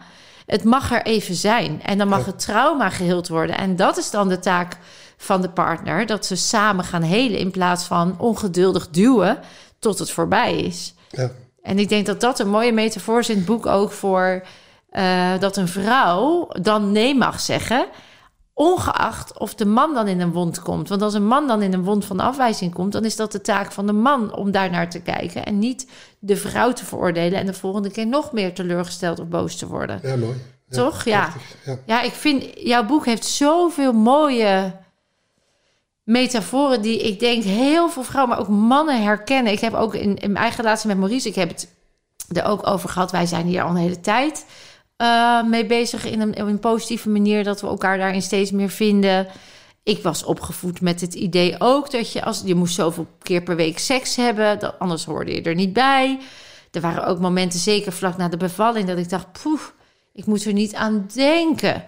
het 0.50 0.64
mag 0.64 0.92
er 0.92 1.02
even 1.02 1.34
zijn. 1.34 1.82
En 1.82 1.98
dan 1.98 2.08
mag 2.08 2.26
het 2.26 2.38
trauma 2.38 2.90
geheeld 2.90 3.28
worden. 3.28 3.58
En 3.58 3.76
dat 3.76 3.96
is 3.96 4.10
dan 4.10 4.28
de 4.28 4.38
taak 4.38 4.76
van 5.16 5.42
de 5.42 5.48
partner. 5.48 6.06
Dat 6.06 6.26
ze 6.26 6.36
samen 6.36 6.84
gaan 6.84 7.02
helen 7.02 7.38
in 7.38 7.50
plaats 7.50 7.84
van 7.84 8.14
ongeduldig 8.18 8.88
duwen 8.88 9.38
tot 9.78 9.98
het 9.98 10.10
voorbij 10.10 10.56
is. 10.56 10.94
Ja. 11.10 11.30
En 11.62 11.78
ik 11.78 11.88
denk 11.88 12.06
dat 12.06 12.20
dat 12.20 12.38
een 12.38 12.48
mooie 12.48 12.72
metafoor 12.72 13.18
is 13.18 13.28
in 13.28 13.36
het 13.36 13.44
boek 13.44 13.66
ook 13.66 13.92
voor 13.92 14.42
uh, 14.92 15.38
dat 15.38 15.56
een 15.56 15.68
vrouw 15.68 16.48
dan 16.60 16.92
nee 16.92 17.14
mag 17.14 17.40
zeggen. 17.40 17.86
Ongeacht 18.60 19.38
of 19.38 19.54
de 19.54 19.64
man 19.64 19.94
dan 19.94 20.08
in 20.08 20.20
een 20.20 20.32
wond 20.32 20.62
komt. 20.62 20.88
Want 20.88 21.02
als 21.02 21.14
een 21.14 21.26
man 21.26 21.46
dan 21.46 21.62
in 21.62 21.72
een 21.72 21.84
wond 21.84 22.04
van 22.04 22.20
afwijzing 22.20 22.74
komt, 22.74 22.92
dan 22.92 23.04
is 23.04 23.16
dat 23.16 23.32
de 23.32 23.40
taak 23.40 23.72
van 23.72 23.86
de 23.86 23.92
man 23.92 24.34
om 24.34 24.50
daar 24.50 24.70
naar 24.70 24.90
te 24.90 25.00
kijken. 25.00 25.44
En 25.44 25.58
niet 25.58 25.86
de 26.18 26.36
vrouw 26.36 26.72
te 26.72 26.84
veroordelen 26.84 27.38
en 27.38 27.46
de 27.46 27.54
volgende 27.54 27.90
keer 27.90 28.06
nog 28.06 28.32
meer 28.32 28.54
teleurgesteld 28.54 29.20
of 29.20 29.26
boos 29.26 29.56
te 29.56 29.66
worden. 29.66 30.00
Ja, 30.02 30.16
mooi. 30.16 30.34
Toch? 30.70 31.04
Ja. 31.04 31.32
ja. 31.64 31.78
ja. 31.86 32.02
ik 32.02 32.12
vind 32.12 32.44
jouw 32.54 32.86
boek 32.86 33.06
heeft 33.06 33.24
zoveel 33.24 33.92
mooie 33.92 34.76
metaforen 36.02 36.82
die 36.82 37.02
ik 37.02 37.20
denk 37.20 37.42
heel 37.42 37.88
veel 37.88 38.04
vrouwen, 38.04 38.36
maar 38.36 38.46
ook 38.46 38.54
mannen 38.54 39.02
herkennen. 39.02 39.52
Ik 39.52 39.60
heb 39.60 39.74
ook 39.74 39.94
in, 39.94 40.16
in 40.16 40.32
mijn 40.32 40.44
eigen 40.44 40.64
relatie 40.64 40.88
met 40.88 40.98
Maurice, 40.98 41.28
ik 41.28 41.34
heb 41.34 41.48
het 41.48 41.68
er 42.32 42.44
ook 42.44 42.66
over 42.66 42.88
gehad. 42.88 43.10
Wij 43.10 43.26
zijn 43.26 43.46
hier 43.46 43.62
al 43.62 43.70
een 43.70 43.76
hele 43.76 44.00
tijd 44.00 44.44
uh, 45.00 45.42
mee 45.42 45.66
bezig 45.66 46.04
in 46.04 46.20
een, 46.20 46.34
in 46.34 46.46
een 46.46 46.58
positieve 46.58 47.08
manier, 47.08 47.44
dat 47.44 47.60
we 47.60 47.66
elkaar 47.66 47.98
daarin 47.98 48.22
steeds 48.22 48.50
meer 48.50 48.70
vinden. 48.70 49.26
Ik 49.82 50.02
was 50.02 50.24
opgevoed 50.24 50.80
met 50.80 51.00
het 51.00 51.14
idee 51.14 51.54
ook 51.58 51.90
dat 51.90 52.12
je 52.12 52.24
als 52.24 52.42
je 52.44 52.54
moest 52.54 52.74
zoveel 52.74 53.06
keer 53.22 53.42
per 53.42 53.56
week 53.56 53.78
seks 53.78 54.16
hebben, 54.16 54.58
dat, 54.58 54.78
anders 54.78 55.04
hoorde 55.04 55.34
je 55.34 55.42
er 55.42 55.54
niet 55.54 55.72
bij. 55.72 56.18
Er 56.70 56.80
waren 56.80 57.06
ook 57.06 57.18
momenten, 57.18 57.58
zeker 57.58 57.92
vlak 57.92 58.16
na 58.16 58.28
de 58.28 58.36
bevalling, 58.36 58.88
dat 58.88 58.98
ik 58.98 59.08
dacht, 59.08 59.42
poef, 59.42 59.74
ik 60.12 60.26
moet 60.26 60.44
er 60.44 60.52
niet 60.52 60.74
aan 60.74 61.08
denken. 61.14 61.84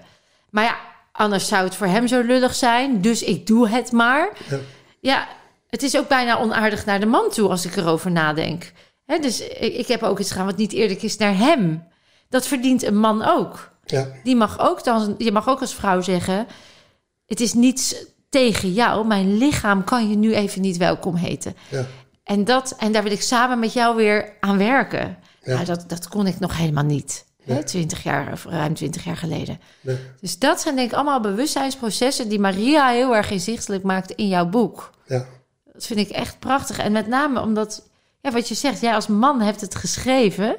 Maar 0.51 0.65
ja, 0.65 0.77
anders 1.13 1.49
zou 1.49 1.65
het 1.65 1.75
voor 1.75 1.87
hem 1.87 2.07
zo 2.07 2.21
lullig 2.21 2.55
zijn, 2.55 3.01
dus 3.01 3.23
ik 3.23 3.47
doe 3.47 3.69
het 3.69 3.93
maar. 3.93 4.29
Ja, 4.49 4.59
ja 5.01 5.29
het 5.69 5.83
is 5.83 5.97
ook 5.97 6.09
bijna 6.09 6.39
onaardig 6.39 6.85
naar 6.85 7.01
de 7.01 7.07
man 7.07 7.31
toe 7.31 7.49
als 7.49 7.65
ik 7.65 7.77
erover 7.77 8.11
nadenk. 8.11 8.73
He, 9.07 9.19
dus 9.19 9.41
ik, 9.41 9.75
ik, 9.75 9.87
heb 9.87 10.03
ook 10.03 10.19
iets 10.19 10.31
gaan 10.31 10.47
wat 10.47 10.57
niet 10.57 10.73
eerlijk 10.73 11.03
is 11.03 11.17
naar 11.17 11.37
hem. 11.37 11.91
Dat 12.33 12.47
verdient 12.47 12.83
een 12.83 12.99
man 12.99 13.23
ook. 13.23 13.71
Ja. 13.85 14.09
Die 14.23 14.37
mag 14.37 14.59
ook 14.61 14.85
dan, 14.85 15.15
je 15.19 15.33
mag 15.33 15.49
ook 15.49 15.61
als 15.61 15.75
vrouw 15.75 16.01
zeggen: 16.01 16.47
Het 17.27 17.41
is 17.41 17.55
niets 17.55 17.95
tegen 18.29 18.73
jou. 18.73 19.07
Mijn 19.07 19.37
lichaam 19.37 19.85
kan 19.85 20.09
je 20.09 20.17
nu 20.17 20.35
even 20.35 20.61
niet 20.61 20.77
welkom 20.77 21.15
heten. 21.15 21.57
Ja. 21.69 21.87
En, 22.25 22.45
dat, 22.45 22.75
en 22.79 22.93
daar 22.93 23.03
wil 23.03 23.13
ik 23.13 23.23
samen 23.23 23.59
met 23.59 23.73
jou 23.73 23.97
weer 23.97 24.33
aan 24.41 24.59
werken. 24.59 25.19
Ja. 25.43 25.55
Nou, 25.55 25.65
dat, 25.65 25.85
dat 25.89 26.09
kon 26.09 26.27
ik 26.27 26.39
nog 26.39 26.57
helemaal 26.57 26.85
niet. 26.85 27.25
Hè, 27.45 27.65
20 27.65 28.03
jaar 28.03 28.33
of 28.33 28.45
ruim 28.45 28.75
20 28.75 29.05
jaar 29.05 29.17
geleden. 29.17 29.61
Nee. 29.81 29.99
Dus 30.21 30.39
dat 30.39 30.61
zijn 30.61 30.77
denk 30.77 30.91
ik 30.91 30.95
allemaal 30.95 31.21
bewustzijnsprocessen 31.21 32.29
die 32.29 32.41
Maria 32.41 32.89
heel 32.89 33.17
erg 33.17 33.31
inzichtelijk 33.31 33.83
maakt 33.83 34.11
in 34.11 34.29
jouw 34.29 34.47
boek. 34.47 34.91
Ja. 35.07 35.27
Dat 35.73 35.87
vind 35.87 36.01
ik 36.01 36.09
echt 36.09 36.39
prachtig. 36.39 36.79
En 36.79 36.93
met 36.93 37.07
name 37.07 37.41
omdat, 37.41 37.89
ja, 38.21 38.31
wat 38.31 38.49
je 38.49 38.55
zegt, 38.55 38.81
jij 38.81 38.95
als 38.95 39.07
man 39.07 39.41
hebt 39.41 39.61
het 39.61 39.75
geschreven. 39.75 40.57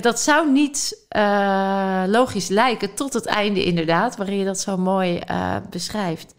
Dat 0.00 0.20
zou 0.20 0.52
niet 0.52 1.06
uh, 1.16 2.04
logisch 2.06 2.48
lijken 2.48 2.94
tot 2.94 3.12
het 3.12 3.26
einde 3.26 3.64
inderdaad, 3.64 4.16
waarin 4.16 4.38
je 4.38 4.44
dat 4.44 4.60
zo 4.60 4.76
mooi 4.76 5.20
uh, 5.30 5.56
beschrijft. 5.70 6.34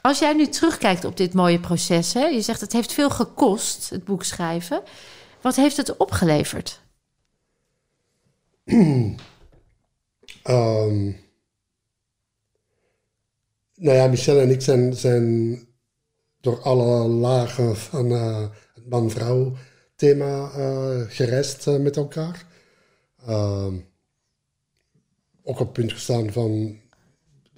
Als 0.00 0.18
jij 0.18 0.32
nu 0.32 0.46
terugkijkt 0.46 1.04
op 1.04 1.16
dit 1.16 1.34
mooie 1.34 1.60
proces, 1.60 2.14
hè, 2.14 2.24
je 2.24 2.40
zegt 2.40 2.60
het 2.60 2.72
heeft 2.72 2.92
veel 2.92 3.10
gekost, 3.10 3.90
het 3.90 4.04
boek 4.04 4.24
schrijven. 4.24 4.82
Wat 5.40 5.56
heeft 5.56 5.76
het 5.76 5.96
opgeleverd? 5.96 6.80
um, 8.64 9.16
nou 13.74 13.96
ja, 13.96 14.06
Michelle 14.06 14.40
en 14.40 14.50
ik 14.50 14.60
zijn, 14.60 14.94
zijn 14.94 15.58
door 16.40 16.62
alle 16.62 17.08
lagen 17.08 17.76
van 17.76 18.10
het 18.10 18.88
man-vrouw 18.88 19.56
thema 19.96 20.50
uh, 20.56 21.78
met 21.78 21.96
elkaar. 21.96 22.48
Uh, 23.28 23.72
ook 25.42 25.58
op 25.60 25.66
het 25.66 25.72
punt 25.72 25.92
gestaan 25.92 26.32
van... 26.32 26.78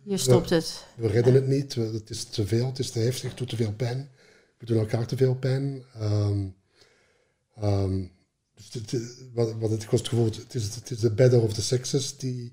Je 0.03 0.17
stopt 0.17 0.49
we, 0.49 0.55
het. 0.55 0.87
We 0.97 1.07
redden 1.07 1.35
het 1.35 1.47
niet, 1.47 1.75
het 1.75 2.11
is 2.11 2.25
te 2.25 2.47
veel, 2.47 2.67
het 2.67 2.79
is 2.79 2.91
te 2.91 2.99
heftig, 2.99 3.29
het 3.29 3.39
doet 3.39 3.49
te 3.49 3.57
veel 3.57 3.73
pijn. 3.73 4.11
We 4.59 4.67
doen 4.67 4.79
elkaar 4.79 5.07
te 5.07 5.17
veel 5.17 5.35
pijn. 5.35 5.85
Um, 6.01 6.55
um, 7.63 8.11
Dus 8.55 8.95
wat, 9.35 9.53
wat 9.59 9.71
het, 9.71 9.91
het 9.91 10.09
gevoel, 10.09 10.25
het 10.25 10.55
is, 10.55 10.75
het 10.75 10.91
is 10.91 10.99
de 10.99 11.11
better 11.11 11.43
of 11.43 11.53
the 11.53 11.63
sexes 11.63 12.17
die 12.17 12.53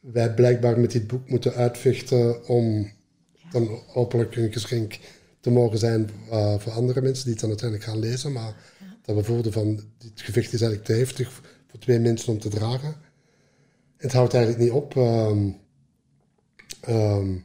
wij 0.00 0.34
blijkbaar 0.34 0.80
met 0.80 0.92
dit 0.92 1.06
boek 1.06 1.28
moeten 1.28 1.54
uitvechten 1.54 2.46
om 2.46 2.92
dan 3.50 3.82
hopelijk 3.86 4.36
een 4.36 4.52
geschenk 4.52 4.98
te 5.40 5.50
mogen 5.50 5.78
zijn 5.78 6.10
uh, 6.30 6.58
voor 6.58 6.72
andere 6.72 7.00
mensen 7.00 7.24
die 7.24 7.32
het 7.32 7.40
dan 7.40 7.50
uiteindelijk 7.50 7.88
gaan 7.88 7.98
lezen. 7.98 8.32
Maar 8.32 8.54
dat 9.02 9.16
we 9.16 9.24
voelden 9.24 9.52
van, 9.52 9.80
dit 9.98 10.20
gevecht 10.20 10.52
is 10.52 10.60
eigenlijk 10.60 10.84
te 10.84 10.92
heftig 10.92 11.53
voor 11.74 11.82
twee 11.82 11.98
mensen 11.98 12.32
om 12.32 12.38
te 12.38 12.48
dragen. 12.48 12.96
Het 13.96 14.12
houdt 14.12 14.34
eigenlijk 14.34 14.64
niet 14.64 14.72
op. 14.72 14.94
Um, 14.96 15.60
um, 16.88 17.44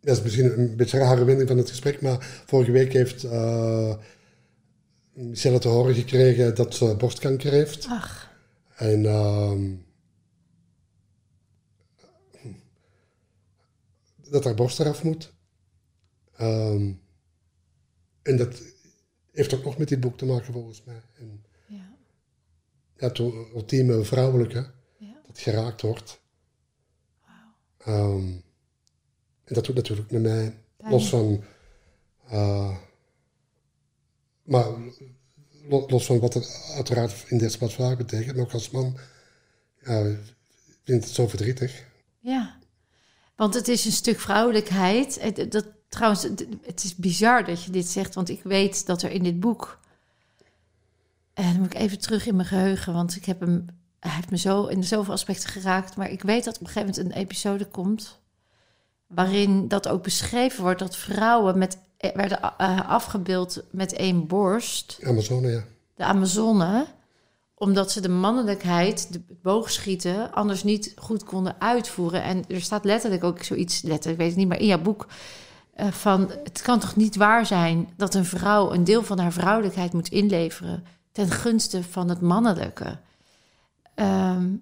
dat 0.00 0.16
is 0.16 0.22
misschien 0.22 0.58
een 0.58 0.76
beetje 0.76 0.98
een 0.98 1.04
rare 1.04 1.24
wending 1.24 1.48
van 1.48 1.58
het 1.58 1.68
gesprek, 1.68 2.00
maar 2.00 2.42
vorige 2.46 2.70
week 2.70 2.92
heeft 2.92 3.24
uh, 3.24 3.94
Michelle 5.12 5.58
te 5.58 5.68
horen 5.68 5.94
gekregen 5.94 6.54
dat 6.54 6.74
ze 6.74 6.96
borstkanker 6.96 7.52
heeft. 7.52 7.86
Ach. 7.88 8.30
En 8.76 9.04
um, 9.04 9.84
dat 14.30 14.44
haar 14.44 14.54
borst 14.54 14.80
eraf 14.80 15.02
moet. 15.02 15.32
Um, 16.40 17.00
en 18.22 18.36
dat 18.36 18.62
heeft 19.32 19.54
ook 19.54 19.64
nog 19.64 19.78
met 19.78 19.88
dit 19.88 20.00
boek 20.00 20.18
te 20.18 20.26
maken 20.26 20.52
volgens 20.52 20.84
mij. 20.84 21.02
En, 21.18 21.50
het 23.08 23.18
ultieme 23.54 24.04
vrouwelijke, 24.04 24.70
Ja. 24.98 25.20
dat 25.26 25.38
geraakt 25.38 25.82
wordt. 25.82 26.20
Um, 27.86 28.42
en 29.44 29.54
dat 29.54 29.64
doet 29.64 29.74
natuurlijk 29.74 30.10
met 30.10 30.22
mij, 30.22 30.58
los 30.78 31.08
van... 31.08 31.44
Uh, 32.32 32.76
maar 34.42 34.66
lo- 35.68 35.86
los 35.86 36.06
van 36.06 36.20
wat 36.20 36.34
het 36.34 36.72
uiteraard 36.74 37.24
in 37.28 37.38
plaats 37.38 37.74
vandaag 37.74 37.96
betekent, 37.96 38.36
maar 38.36 38.44
ook 38.44 38.52
als 38.52 38.70
man, 38.70 38.96
ja, 39.80 40.16
vind 40.84 41.04
het 41.04 41.14
zo 41.14 41.28
verdrietig. 41.28 41.84
Ja, 42.20 42.58
want 43.36 43.54
het 43.54 43.68
is 43.68 43.84
een 43.84 43.92
stuk 43.92 44.20
vrouwelijkheid. 44.20 45.34
Dat, 45.52 45.66
trouwens, 45.88 46.22
het 46.62 46.84
is 46.84 46.96
bizar 46.96 47.44
dat 47.44 47.64
je 47.64 47.70
dit 47.70 47.86
zegt, 47.86 48.14
want 48.14 48.28
ik 48.28 48.42
weet 48.42 48.86
dat 48.86 49.02
er 49.02 49.10
in 49.10 49.22
dit 49.22 49.40
boek. 49.40 49.80
En 51.34 51.44
dan 51.44 51.58
moet 51.58 51.74
ik 51.74 51.80
even 51.80 52.00
terug 52.00 52.26
in 52.26 52.36
mijn 52.36 52.48
geheugen, 52.48 52.92
want 52.92 53.16
ik 53.16 53.24
heb 53.24 53.40
hem. 53.40 53.66
Hij 53.98 54.10
heeft 54.10 54.30
me 54.30 54.38
zo 54.38 54.66
in 54.66 54.84
zoveel 54.84 55.12
aspecten 55.12 55.48
geraakt. 55.48 55.96
Maar 55.96 56.10
ik 56.10 56.22
weet 56.22 56.44
dat 56.44 56.54
op 56.54 56.60
een 56.60 56.66
gegeven 56.66 56.94
moment 56.94 57.14
een 57.14 57.20
episode 57.20 57.64
komt. 57.64 58.20
waarin 59.06 59.68
dat 59.68 59.88
ook 59.88 60.02
beschreven 60.02 60.62
wordt 60.62 60.78
dat 60.78 60.96
vrouwen 60.96 61.58
met, 61.58 61.78
eh, 61.96 62.14
werden 62.14 62.40
eh, 62.58 62.88
afgebeeld 62.88 63.62
met 63.70 63.92
één 63.92 64.26
borst 64.26 64.98
Amazone, 65.02 65.48
ja. 65.48 65.64
de 65.94 66.04
Amazone, 66.04 66.86
omdat 67.54 67.92
ze 67.92 68.00
de 68.00 68.08
mannelijkheid, 68.08 69.12
de 69.12 69.22
het 69.28 69.42
boogschieten, 69.42 70.32
anders 70.32 70.62
niet 70.62 70.92
goed 70.96 71.24
konden 71.24 71.60
uitvoeren. 71.60 72.22
En 72.22 72.44
er 72.48 72.60
staat 72.60 72.84
letterlijk 72.84 73.24
ook 73.24 73.42
zoiets, 73.42 73.82
letterlijk, 73.82 74.12
ik 74.12 74.18
weet 74.18 74.28
het 74.28 74.36
niet, 74.36 74.48
maar 74.48 74.60
in 74.60 74.66
jouw 74.66 74.82
boek 74.82 75.06
eh, 75.74 75.86
van 75.86 76.30
het 76.42 76.62
kan 76.62 76.78
toch 76.78 76.96
niet 76.96 77.16
waar 77.16 77.46
zijn 77.46 77.88
dat 77.96 78.14
een 78.14 78.24
vrouw 78.24 78.72
een 78.72 78.84
deel 78.84 79.02
van 79.02 79.18
haar 79.18 79.32
vrouwelijkheid 79.32 79.92
moet 79.92 80.08
inleveren 80.08 80.84
ten 81.12 81.30
gunste 81.30 81.82
van 81.82 82.08
het 82.08 82.20
mannelijke. 82.20 82.98
Ehm, 83.94 84.56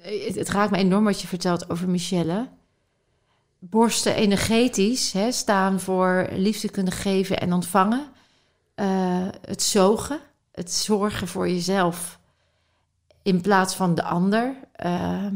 het, 0.00 0.48
raakt 0.48 0.70
me 0.70 0.76
enorm 0.76 1.04
wat 1.04 1.20
je 1.20 1.26
vertelt 1.26 1.70
over 1.70 1.88
Michelle. 1.88 2.48
Borsten 3.58 4.14
energetisch 4.14 5.12
hè, 5.12 5.32
staan 5.32 5.80
voor 5.80 6.28
liefde 6.32 6.70
kunnen 6.70 6.92
geven 6.92 7.40
en 7.40 7.52
ontvangen. 7.52 8.08
Eh, 8.74 9.28
het 9.40 9.62
zogen, 9.62 10.20
het 10.52 10.72
zorgen 10.72 11.28
voor 11.28 11.48
jezelf 11.48 12.18
in 13.22 13.40
plaats 13.40 13.74
van 13.74 13.94
de 13.94 14.02
ander. 14.02 14.54
Ehm, 14.72 15.34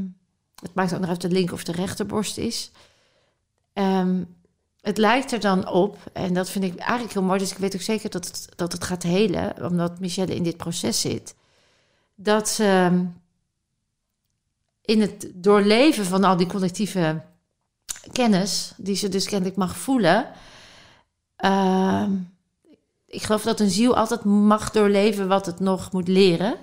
het 0.60 0.74
maakt 0.74 0.94
ook 0.94 1.00
nog 1.00 1.08
uit 1.08 1.20
de 1.20 1.30
linker 1.30 1.54
of 1.54 1.64
de 1.64 1.72
rechterborst 1.72 2.38
is. 2.38 2.70
Ehm, 3.72 4.22
het 4.84 4.98
lijkt 4.98 5.32
er 5.32 5.40
dan 5.40 5.68
op, 5.68 5.98
en 6.12 6.34
dat 6.34 6.50
vind 6.50 6.64
ik 6.64 6.76
eigenlijk 6.76 7.12
heel 7.12 7.22
mooi, 7.22 7.38
dus 7.38 7.50
ik 7.50 7.58
weet 7.58 7.74
ook 7.74 7.80
zeker 7.80 8.10
dat 8.10 8.26
het, 8.26 8.48
dat 8.56 8.72
het 8.72 8.84
gaat 8.84 9.02
helen, 9.02 9.64
omdat 9.64 10.00
Michelle 10.00 10.34
in 10.34 10.42
dit 10.42 10.56
proces 10.56 11.00
zit. 11.00 11.34
Dat 12.14 12.48
ze 12.48 13.04
in 14.80 15.00
het 15.00 15.30
doorleven 15.34 16.04
van 16.04 16.24
al 16.24 16.36
die 16.36 16.46
collectieve 16.46 17.22
kennis, 18.12 18.72
die 18.76 18.96
ze 18.96 19.08
dus 19.08 19.26
kennelijk 19.26 19.56
mag 19.56 19.76
voelen. 19.76 20.26
ehm, 21.36 22.12
ik 23.06 23.22
geloof 23.22 23.42
dat 23.42 23.60
een 23.60 23.70
ziel 23.70 23.96
altijd 23.96 24.24
mag 24.24 24.70
doorleven 24.70 25.28
wat 25.28 25.46
het 25.46 25.60
nog 25.60 25.92
moet 25.92 26.08
leren. 26.08 26.54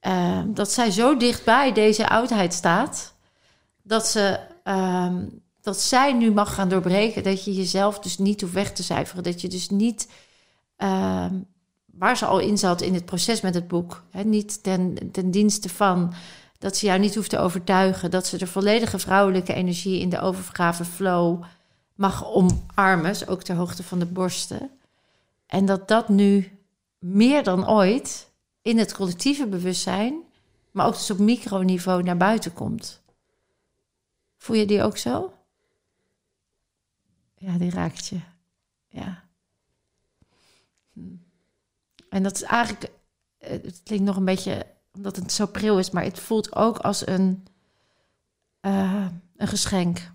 Ehm, 0.00 0.52
dat 0.52 0.72
zij 0.72 0.90
zo 0.90 1.16
dichtbij 1.16 1.72
deze 1.72 2.08
oudheid 2.08 2.54
staat, 2.54 3.14
dat, 3.82 4.06
ze, 4.06 4.40
ehm, 4.64 5.26
dat 5.68 5.80
zij 5.80 6.12
nu 6.12 6.30
mag 6.30 6.54
gaan 6.54 6.68
doorbreken. 6.68 7.22
Dat 7.22 7.44
je 7.44 7.54
jezelf 7.54 7.98
dus 7.98 8.18
niet 8.18 8.40
hoeft 8.40 8.52
weg 8.52 8.72
te 8.72 8.82
cijferen. 8.82 9.22
Dat 9.22 9.40
je 9.40 9.48
dus 9.48 9.68
niet, 9.68 10.08
ehm, 10.76 11.34
waar 11.84 12.16
ze 12.16 12.26
al 12.26 12.38
in 12.38 12.58
zat 12.58 12.80
in 12.80 12.94
het 12.94 13.04
proces 13.04 13.40
met 13.40 13.54
het 13.54 13.68
boek, 13.68 14.04
hè, 14.10 14.24
niet 14.24 14.62
ten, 14.62 15.10
ten 15.12 15.30
dienste 15.30 15.68
van 15.68 16.14
dat 16.58 16.76
ze 16.76 16.86
jou 16.86 16.98
niet 16.98 17.14
hoeft 17.14 17.30
te 17.30 17.38
overtuigen, 17.38 18.10
dat 18.10 18.26
ze 18.26 18.38
de 18.38 18.46
volledige 18.46 18.98
vrouwelijke 18.98 19.52
energie 19.52 20.00
in 20.00 20.08
de 20.08 20.20
overgave 20.20 20.84
flow 20.84 21.42
mag 21.94 22.26
omarmen, 22.26 23.14
ook 23.26 23.42
ter 23.42 23.56
hoogte 23.56 23.82
van 23.82 23.98
de 23.98 24.06
borsten. 24.06 24.70
En 25.46 25.66
dat 25.66 25.88
dat 25.88 26.08
nu 26.08 26.58
meer 26.98 27.42
dan 27.42 27.68
ooit 27.68 28.30
in 28.62 28.78
het 28.78 28.94
collectieve 28.94 29.46
bewustzijn, 29.46 30.14
maar 30.70 30.86
ook 30.86 30.94
dus 30.94 31.10
op 31.10 31.18
microniveau 31.18 32.02
naar 32.02 32.16
buiten 32.16 32.52
komt. 32.52 33.00
Voel 34.36 34.56
je 34.56 34.66
die 34.66 34.82
ook 34.82 34.96
zo? 34.96 35.32
Ja, 37.38 37.58
die 37.58 37.70
raakt 37.70 38.06
je. 38.06 38.20
Ja. 38.88 39.24
Hm. 40.92 41.00
En 42.08 42.22
dat 42.22 42.34
is 42.34 42.42
eigenlijk, 42.42 42.92
eh, 43.38 43.50
het 43.50 43.80
klinkt 43.84 44.04
nog 44.04 44.16
een 44.16 44.24
beetje, 44.24 44.66
omdat 44.92 45.16
het 45.16 45.32
zo 45.32 45.46
pril 45.46 45.78
is, 45.78 45.90
maar 45.90 46.04
het 46.04 46.18
voelt 46.18 46.54
ook 46.54 46.78
als 46.78 47.06
een, 47.06 47.46
eh, 48.60 49.08
een 49.36 49.48
geschenk 49.48 50.10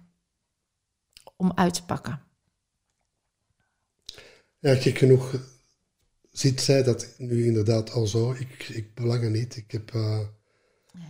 om 1.35 1.51
uit 1.55 1.73
te 1.73 1.85
pakken. 1.85 2.21
Ja, 4.59 4.75
gek 4.75 4.97
genoeg 4.97 5.35
ziet 6.33 6.61
zij 6.61 6.83
dat 6.83 7.13
nu 7.17 7.45
inderdaad 7.45 7.91
al 7.91 8.07
zo. 8.07 8.31
Ik, 8.31 8.69
ik 8.69 8.93
belang 8.93 9.23
er 9.23 9.29
niet. 9.29 9.55
Ik 9.55 9.71
heb 9.71 9.93
uh, 9.93 10.19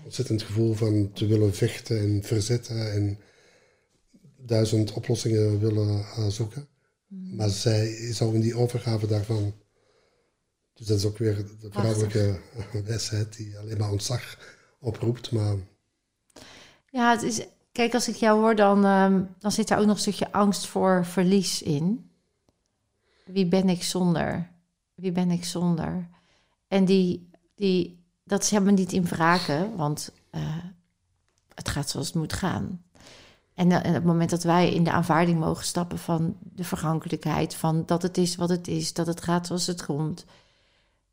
ontzettend 0.03 0.41
gevoel 0.41 0.73
van 0.73 1.11
te 1.13 1.25
willen 1.25 1.53
vechten 1.53 1.99
en 1.99 2.23
verzetten 2.23 2.91
en 2.91 3.19
duizend 4.45 4.93
oplossingen 4.93 5.59
willen 5.59 6.05
zoeken. 6.31 6.67
Mm. 7.07 7.35
Maar 7.35 7.49
zij 7.49 7.91
is 7.91 8.21
al 8.21 8.31
in 8.31 8.41
die 8.41 8.55
overgave 8.55 9.07
daarvan. 9.07 9.53
Dus 10.73 10.87
dat 10.87 10.97
is 10.97 11.05
ook 11.05 11.17
weer 11.17 11.35
de 11.59 11.69
vrouwelijke 11.71 12.39
wijsheid 12.85 13.37
die 13.37 13.57
alleen 13.57 13.77
maar 13.77 13.91
ontzag 13.91 14.37
oproept. 14.79 15.31
Maar... 15.31 15.55
Ja, 16.89 17.11
het 17.11 17.21
is, 17.21 17.45
kijk, 17.71 17.93
als 17.93 18.07
ik 18.07 18.15
jou 18.15 18.39
hoor, 18.39 18.55
dan, 18.55 18.85
um, 18.85 19.29
dan 19.39 19.51
zit 19.51 19.67
daar 19.67 19.79
ook 19.79 19.85
nog 19.85 19.95
een 19.95 20.01
stukje 20.01 20.31
angst 20.31 20.65
voor 20.65 21.05
verlies 21.05 21.61
in. 21.61 22.09
Wie 23.25 23.45
ben 23.47 23.69
ik 23.69 23.83
zonder? 23.83 24.51
Wie 24.95 25.11
ben 25.11 25.31
ik 25.31 25.45
zonder? 25.45 26.09
En 26.67 26.85
die, 26.85 27.29
die, 27.55 28.03
dat 28.23 28.43
is 28.43 28.49
helemaal 28.49 28.73
niet 28.73 28.91
in 28.91 29.05
wraken, 29.05 29.75
want 29.75 30.11
uh, 30.31 30.57
het 31.53 31.69
gaat 31.69 31.89
zoals 31.89 32.07
het 32.07 32.15
moet 32.15 32.33
gaan. 32.33 32.83
En, 33.55 33.75
op 33.75 33.83
het 33.83 34.03
moment 34.03 34.29
dat 34.29 34.43
wij 34.43 34.73
in 34.73 34.83
de 34.83 34.91
aanvaarding 34.91 35.39
mogen 35.39 35.65
stappen 35.65 35.99
van 35.99 36.35
de 36.41 36.63
vergankelijkheid, 36.63 37.55
van 37.55 37.83
dat 37.85 38.01
het 38.01 38.17
is 38.17 38.35
wat 38.35 38.49
het 38.49 38.67
is, 38.67 38.93
dat 38.93 39.07
het 39.07 39.21
gaat 39.21 39.47
zoals 39.47 39.67
het 39.67 39.85
komt, 39.85 40.25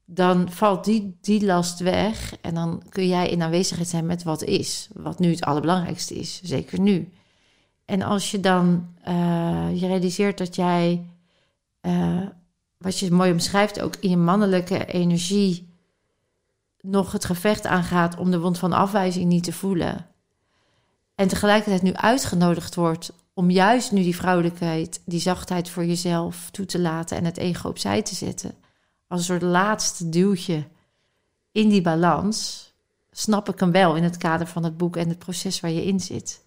dan 0.04 0.50
valt 0.50 0.84
die, 0.84 1.16
die 1.20 1.44
last 1.44 1.80
weg 1.80 2.36
en 2.40 2.54
dan 2.54 2.82
kun 2.88 3.08
jij 3.08 3.28
in 3.28 3.42
aanwezigheid 3.42 3.88
zijn 3.88 4.06
met 4.06 4.22
wat 4.22 4.42
is, 4.42 4.88
wat 4.92 5.18
nu 5.18 5.30
het 5.30 5.44
allerbelangrijkste 5.44 6.14
is, 6.14 6.40
zeker 6.42 6.80
nu. 6.80 7.12
En 7.84 8.02
als 8.02 8.30
je 8.30 8.40
dan 8.40 8.94
uh, 9.08 9.80
je 9.80 9.86
realiseert 9.86 10.38
dat 10.38 10.54
jij 10.54 11.04
uh, 11.82 12.26
wat 12.76 12.98
je 12.98 13.10
mooi 13.10 13.32
omschrijft, 13.32 13.80
ook 13.80 13.96
in 13.96 14.10
je 14.10 14.16
mannelijke 14.16 14.84
energie 14.84 15.68
nog 16.80 17.12
het 17.12 17.24
gevecht 17.24 17.66
aangaat 17.66 18.16
om 18.16 18.30
de 18.30 18.40
wond 18.40 18.58
van 18.58 18.72
afwijzing 18.72 19.26
niet 19.26 19.44
te 19.44 19.52
voelen. 19.52 20.09
En 21.20 21.28
tegelijkertijd 21.28 21.82
nu 21.82 21.94
uitgenodigd 21.94 22.74
wordt 22.74 23.12
om 23.34 23.50
juist 23.50 23.92
nu 23.92 24.02
die 24.02 24.16
vrouwelijkheid, 24.16 25.00
die 25.04 25.20
zachtheid 25.20 25.70
voor 25.70 25.84
jezelf 25.84 26.50
toe 26.50 26.66
te 26.66 26.78
laten 26.78 27.16
en 27.16 27.24
het 27.24 27.36
ego 27.36 27.68
opzij 27.68 28.02
te 28.02 28.14
zetten. 28.14 28.54
Als 29.06 29.20
een 29.20 29.26
soort 29.26 29.42
laatste 29.42 30.08
duwtje 30.08 30.66
in 31.52 31.68
die 31.68 31.82
balans, 31.82 32.70
snap 33.10 33.48
ik 33.48 33.60
hem 33.60 33.70
wel 33.70 33.96
in 33.96 34.02
het 34.02 34.16
kader 34.16 34.46
van 34.46 34.64
het 34.64 34.76
boek 34.76 34.96
en 34.96 35.08
het 35.08 35.18
proces 35.18 35.60
waar 35.60 35.70
je 35.70 35.84
in 35.84 36.00
zit. 36.00 36.40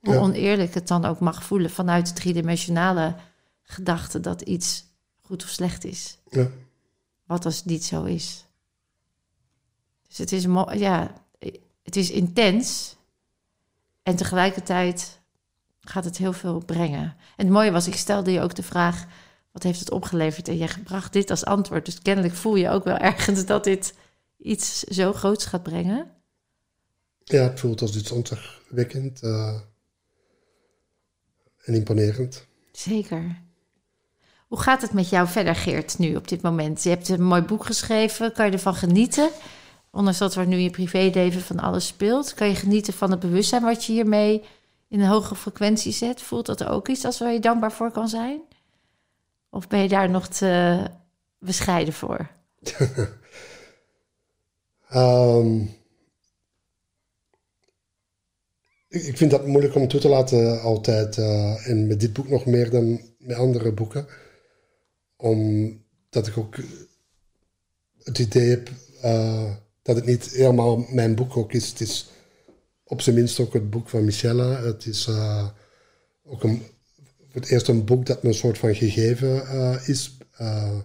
Hoe 0.00 0.14
ja. 0.14 0.20
oneerlijk 0.20 0.74
het 0.74 0.88
dan 0.88 1.04
ook 1.04 1.20
mag 1.20 1.44
voelen 1.44 1.70
vanuit 1.70 2.06
de 2.06 2.14
driedimensionale 2.14 3.14
gedachte 3.62 4.20
dat 4.20 4.42
iets 4.42 4.84
goed 5.20 5.42
of 5.42 5.48
slecht 5.48 5.84
is. 5.84 6.18
Ja. 6.30 6.48
Wat 7.24 7.44
als 7.44 7.56
het 7.56 7.66
niet 7.66 7.84
zo 7.84 8.04
is? 8.04 8.44
Dus 10.08 10.18
het 10.18 10.32
is, 10.32 10.46
ja, 10.72 11.12
het 11.82 11.96
is 11.96 12.10
intens. 12.10 12.96
En 14.08 14.16
tegelijkertijd 14.16 15.20
gaat 15.80 16.04
het 16.04 16.16
heel 16.16 16.32
veel 16.32 16.64
brengen. 16.64 17.02
En 17.36 17.44
het 17.44 17.48
mooie 17.48 17.70
was, 17.70 17.86
ik 17.86 17.94
stelde 17.94 18.30
je 18.30 18.40
ook 18.40 18.54
de 18.54 18.62
vraag... 18.62 19.06
wat 19.52 19.62
heeft 19.62 19.80
het 19.80 19.90
opgeleverd? 19.90 20.48
En 20.48 20.56
jij 20.56 20.68
bracht 20.84 21.12
dit 21.12 21.30
als 21.30 21.44
antwoord. 21.44 21.84
Dus 21.84 21.98
kennelijk 21.98 22.34
voel 22.34 22.54
je 22.54 22.68
ook 22.68 22.84
wel 22.84 22.96
ergens 23.10 23.46
dat 23.46 23.64
dit 23.64 23.94
iets 24.38 24.82
zo 24.82 25.12
groots 25.12 25.44
gaat 25.44 25.62
brengen. 25.62 26.10
Ja, 27.24 27.42
het 27.42 27.60
voelt 27.60 27.80
als 27.80 27.96
iets 27.96 28.10
ontzagwekkend 28.10 29.22
eh, 29.22 29.60
en 31.64 31.74
imponerend. 31.74 32.46
Zeker. 32.72 33.42
Hoe 34.46 34.60
gaat 34.60 34.82
het 34.82 34.92
met 34.92 35.08
jou 35.08 35.28
verder, 35.28 35.54
Geert, 35.54 35.98
nu 35.98 36.16
op 36.16 36.28
dit 36.28 36.42
moment? 36.42 36.82
Je 36.82 36.88
hebt 36.90 37.08
een 37.08 37.22
mooi 37.22 37.42
boek 37.42 37.64
geschreven. 37.64 38.32
Kan 38.32 38.46
je 38.46 38.52
ervan 38.52 38.74
genieten? 38.74 39.30
Ondanks 39.90 40.18
dat 40.18 40.34
er 40.34 40.46
nu 40.46 40.56
in 40.56 40.62
je 40.62 40.70
privéleven 40.70 41.40
van 41.40 41.58
alles 41.58 41.86
speelt. 41.86 42.34
Kan 42.34 42.48
je 42.48 42.54
genieten 42.54 42.92
van 42.92 43.10
het 43.10 43.20
bewustzijn 43.20 43.62
wat 43.62 43.84
je 43.84 43.92
hiermee 43.92 44.44
in 44.88 45.00
een 45.00 45.08
hogere 45.08 45.34
frequentie 45.36 45.92
zet? 45.92 46.22
Voelt 46.22 46.46
dat 46.46 46.64
ook 46.64 46.88
iets 46.88 47.04
als 47.04 47.18
waar 47.18 47.32
je 47.32 47.40
dankbaar 47.40 47.72
voor 47.72 47.90
kan 47.90 48.08
zijn? 48.08 48.40
Of 49.50 49.68
ben 49.68 49.80
je 49.80 49.88
daar 49.88 50.10
nog 50.10 50.28
te 50.28 50.82
bescheiden 51.38 51.94
voor? 51.94 52.30
Ehm, 54.88 55.60
ik, 58.88 59.16
vind 59.16 59.30
dat 59.30 59.46
moeilijk 59.46 59.74
om 59.74 59.88
toe 59.88 60.00
te 60.00 60.08
laten 60.08 60.60
altijd. 60.60 61.18
eh, 61.18 61.68
en 61.68 61.86
met 61.86 62.00
dit 62.00 62.12
boek 62.12 62.28
nog 62.28 62.46
meer 62.46 62.70
dan 62.70 63.00
met 63.18 63.36
andere 63.36 63.72
boeken. 63.72 64.06
Omdat 65.16 66.26
ik 66.26 66.38
ook 66.38 66.56
het 68.02 68.18
idee 68.18 68.50
heb 68.50 68.70
eh, 69.02 69.54
dat 69.88 69.96
het 69.96 70.06
niet 70.06 70.30
helemaal 70.30 70.84
mijn 70.90 71.14
boek 71.14 71.36
ook 71.36 71.52
is. 71.52 71.68
Het 71.68 71.80
is 71.80 72.08
op 72.84 73.00
zijn 73.00 73.14
minst 73.14 73.40
ook 73.40 73.52
het 73.52 73.70
boek 73.70 73.88
van 73.88 74.04
Michelle. 74.04 74.44
Het 74.44 74.86
is 74.86 75.06
eh, 75.06 75.46
ook 76.26 76.42
een, 76.42 76.62
voor 77.30 77.40
het 77.40 77.50
eerst 77.50 77.68
een 77.68 77.84
boek 77.84 78.06
dat 78.06 78.22
me 78.22 78.28
een 78.28 78.34
soort 78.34 78.58
van 78.58 78.74
gegeven 78.74 79.46
eh, 79.46 79.88
is. 79.88 80.16
eh, 80.36 80.76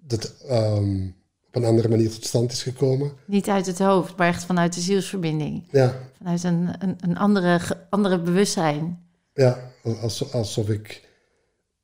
dat 0.00 0.34
ehm, 0.48 1.06
op 1.46 1.54
een 1.56 1.64
andere 1.64 1.88
manier 1.88 2.10
tot 2.10 2.24
stand 2.24 2.52
is 2.52 2.62
gekomen. 2.62 3.12
Niet 3.24 3.48
uit 3.48 3.66
het 3.66 3.78
hoofd, 3.78 4.16
maar 4.16 4.28
echt 4.28 4.44
vanuit 4.44 4.74
de 4.74 4.80
zielsverbinding. 4.80 5.64
Ja, 5.70 6.10
Vanuit 6.18 6.42
een, 6.42 6.68
een, 6.78 6.96
een 7.00 7.16
andere, 7.16 7.60
andere 7.90 8.20
bewustzijn. 8.20 9.06
ja 9.34 9.70
als, 10.00 10.32
alsof 10.32 10.68
ik 10.68 11.08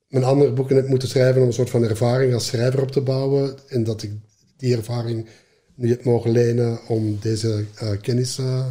mijn 0.08 0.24
andere 0.24 0.52
boeken 0.52 0.76
heb 0.76 0.88
moeten 0.88 1.08
schrijven 1.08 1.40
om 1.40 1.46
een 1.46 1.52
soort 1.52 1.70
van 1.70 1.82
ervaring 1.82 2.34
als 2.34 2.46
schrijver 2.46 2.82
op 2.82 2.90
te 2.90 3.00
bouwen. 3.00 3.58
En 3.68 3.84
dat 3.84 4.02
ik 4.02 4.12
die 4.58 4.76
ervaring 4.76 5.28
nu 5.74 5.88
heb 5.88 6.04
mogen 6.04 6.30
lenen 6.30 6.86
om 6.88 7.18
deze 7.20 7.64
eh, 7.74 7.90
kennis 8.00 8.38
eh, 8.38 8.66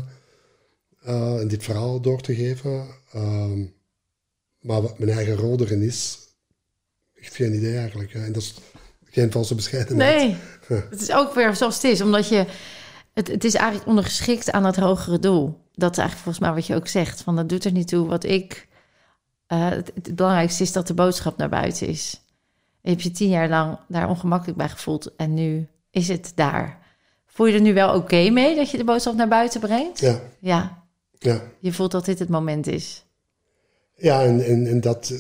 en 1.40 1.48
dit 1.48 1.64
verhaal 1.64 2.02
door 2.02 2.22
te 2.22 2.36
geven. 2.36 2.86
Ehm, 3.12 3.60
maar 4.60 4.82
wat 4.82 5.00
mijn 5.00 5.12
eigen 5.12 5.36
rol 5.36 5.60
erin 5.60 5.82
is, 5.82 6.18
echt 7.22 7.36
geen 7.36 7.54
idee 7.54 7.78
eigenlijk. 7.78 8.14
En 8.14 8.32
dat 8.32 8.42
is 8.42 8.56
geen 9.04 9.32
valse 9.32 9.56
bescheidenheid. 9.56 10.18
Nee, 10.18 10.38
het 10.90 11.02
is 11.02 11.12
ook 11.12 11.34
weer 11.34 11.56
zoals 11.56 11.76
het 11.76 11.84
is. 11.84 12.02
Omdat 12.02 12.28
je... 12.30 12.46
Het, 13.14 13.28
het 13.28 13.44
is 13.44 13.54
eigenlijk 13.54 13.88
ondergeschikt 13.88 14.52
aan 14.52 14.66
het 14.66 14.76
hogere 14.76 15.20
doel. 15.20 15.62
Dat 15.74 15.92
is 15.92 15.98
eigenlijk 15.98 16.24
volgens 16.24 16.40
mij 16.40 16.54
wat 16.54 16.66
je 16.66 16.76
ook 16.76 16.88
zegt. 16.88 17.22
Van 17.22 17.36
dat 17.36 17.50
doet 17.50 17.66
er 17.66 17.72
niet 17.72 17.88
toe 17.88 18.08
wat 18.08 18.24
ik... 18.24 18.68
eh, 19.48 19.70
het, 19.70 19.92
het 19.94 20.16
belangrijkste 20.16 20.64
is 20.64 20.72
dat 20.72 20.88
de 20.88 20.94
boodschap 20.94 21.38
naar 21.38 21.50
buiten 21.50 21.88
is. 21.88 22.22
Je 22.82 22.90
hebt 22.90 23.04
je 23.04 23.12
tien 23.12 23.30
jaar 23.30 23.50
lang 23.50 23.80
daar 23.88 24.10
ongemakkelijk 24.10 24.58
bij 24.58 24.70
gevoeld. 24.70 25.16
En 25.16 25.34
nu 25.34 25.68
is 25.98 26.08
het 26.08 26.32
daar. 26.36 26.86
Voel 27.26 27.48
je 27.48 27.54
er 27.54 27.62
nu 27.62 27.74
wel 27.74 27.96
oké 27.96 28.30
mee 28.30 28.56
dat 28.56 28.70
je 28.70 28.78
de 28.78 28.84
boodschap 28.84 29.16
naar 29.16 29.28
buiten 29.28 29.60
brengt? 29.60 30.00
Ja, 30.00 30.22
Ja, 30.40 30.84
ja. 31.18 31.42
je 31.60 31.74
voelt 31.74 31.92
dat 31.92 32.06
dit 32.06 32.20
het 32.20 32.30
moment 32.30 32.68
is. 32.68 33.06
Ja, 33.96 34.24
en, 34.24 34.46
en, 34.46 34.68
en 34.68 34.82
dat, 34.82 35.14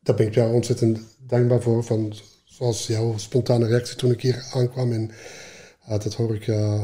daar 0.00 0.16
ben 0.16 0.26
ik 0.26 0.34
jou 0.34 0.54
ontzettend 0.54 1.00
dankbaar 1.26 1.62
voor. 1.62 1.84
Van, 1.84 2.12
zoals 2.44 2.86
jouw 2.86 3.18
spontane 3.18 3.66
reactie 3.66 3.96
toen 3.96 4.10
ik 4.10 4.20
hier 4.20 4.46
aankwam. 4.52 4.92
En 4.92 5.10
eh, 5.86 5.98
dat 5.98 6.14
hoor 6.14 6.34
ik 6.34 6.48
eh, 6.48 6.82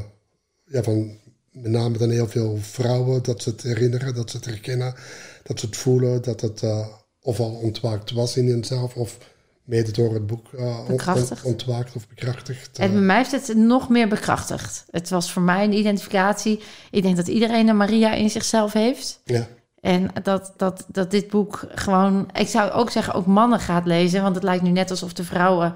ja, 0.65 0.83
van 0.83 1.19
met 1.51 1.71
name 1.71 1.99
dan 1.99 2.11
heel 2.11 2.29
veel 2.29 2.57
vrouwen. 2.57 3.23
Dat 3.23 3.43
ze 3.43 3.51
het 3.51 3.63
herinneren, 3.63 4.15
dat 4.15 4.31
ze 4.31 4.37
het 4.37 4.47
herkennen. 4.47 4.95
Dat 5.43 5.61
ze 5.61 5.67
het 5.67 5.77
voelen. 5.77 6.23
Dat 6.23 6.41
het 6.41 6.63
eh, 6.63 6.89
of 7.21 7.41
al 7.41 7.53
ontwaakt 7.53 8.11
was 8.11 8.37
in 8.37 8.49
henzelf. 8.49 8.95
Of 8.95 9.19
mede 9.65 9.91
door 9.91 10.15
het 10.15 10.27
boek 10.27 10.53
eh, 10.53 10.87
Bekrachtigd. 10.87 11.45
ontwaakt 11.45 11.97
of 11.97 12.09
bekrachtigd. 12.09 12.79
En 12.79 12.87
eh. 12.87 12.93
bij 12.93 13.03
mij 13.03 13.17
heeft 13.17 13.31
het 13.31 13.57
nog 13.57 13.89
meer 13.89 14.09
bekrachtigd. 14.09 14.85
Het 14.91 15.11
was 15.11 15.33
voor 15.33 15.43
mij 15.43 15.65
een 15.65 15.73
identificatie. 15.73 16.61
Ik 16.91 17.03
denk 17.03 17.17
dat 17.17 17.29
iedereen 17.29 17.69
een 17.69 17.77
Maria 17.77 18.13
in 18.13 18.31
zichzelf 18.31 18.73
heeft. 18.73 19.21
ja, 19.25 19.47
En 19.81 20.11
dat, 20.23 20.53
dat, 20.57 20.85
dat 20.89 21.11
dit 21.11 21.29
boek 21.29 21.65
gewoon... 21.75 22.29
Ik 22.33 22.49
zou 22.49 22.71
ook 22.71 22.91
zeggen, 22.91 23.15
ook 23.15 23.27
mannen 23.27 23.61
gaat 23.61 23.87
lezen. 23.87 24.23
Want 24.23 24.35
het 24.35 24.45
lijkt 24.45 24.63
nu 24.63 24.71
net 24.71 24.91
alsof 24.91 25.13
de 25.13 25.25
vrouwen 25.25 25.75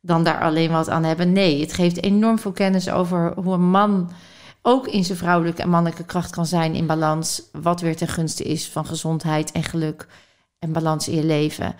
dan 0.00 0.24
daar 0.24 0.40
alleen 0.40 0.70
wat 0.70 0.88
aan 0.88 1.04
hebben. 1.04 1.32
Nee, 1.32 1.60
het 1.60 1.72
geeft 1.72 2.02
enorm 2.02 2.38
veel 2.38 2.52
kennis 2.52 2.88
over 2.90 3.32
hoe 3.34 3.54
een 3.54 3.70
man... 3.70 4.10
ook 4.62 4.88
in 4.88 5.04
zijn 5.04 5.18
vrouwelijke 5.18 5.62
en 5.62 5.68
mannelijke 5.68 6.04
kracht 6.04 6.30
kan 6.30 6.46
zijn 6.46 6.74
in 6.74 6.86
balans. 6.86 7.42
Wat 7.52 7.80
weer 7.80 7.96
ten 7.96 8.08
gunste 8.08 8.44
is 8.44 8.68
van 8.68 8.86
gezondheid 8.86 9.52
en 9.52 9.62
geluk 9.62 10.06
en 10.58 10.72
balans 10.72 11.08
in 11.08 11.14
je 11.14 11.24
leven. 11.24 11.74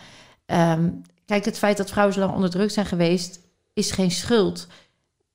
Ehm, 0.47 0.89
kijk, 1.27 1.45
het 1.45 1.59
feit 1.59 1.77
dat 1.77 1.91
vrouwen 1.91 2.15
zo 2.15 2.21
lang 2.21 2.35
onderdrukt 2.35 2.73
zijn 2.73 2.87
geweest... 2.87 3.41
is 3.73 3.91
geen 3.91 4.11
schuld. 4.11 4.67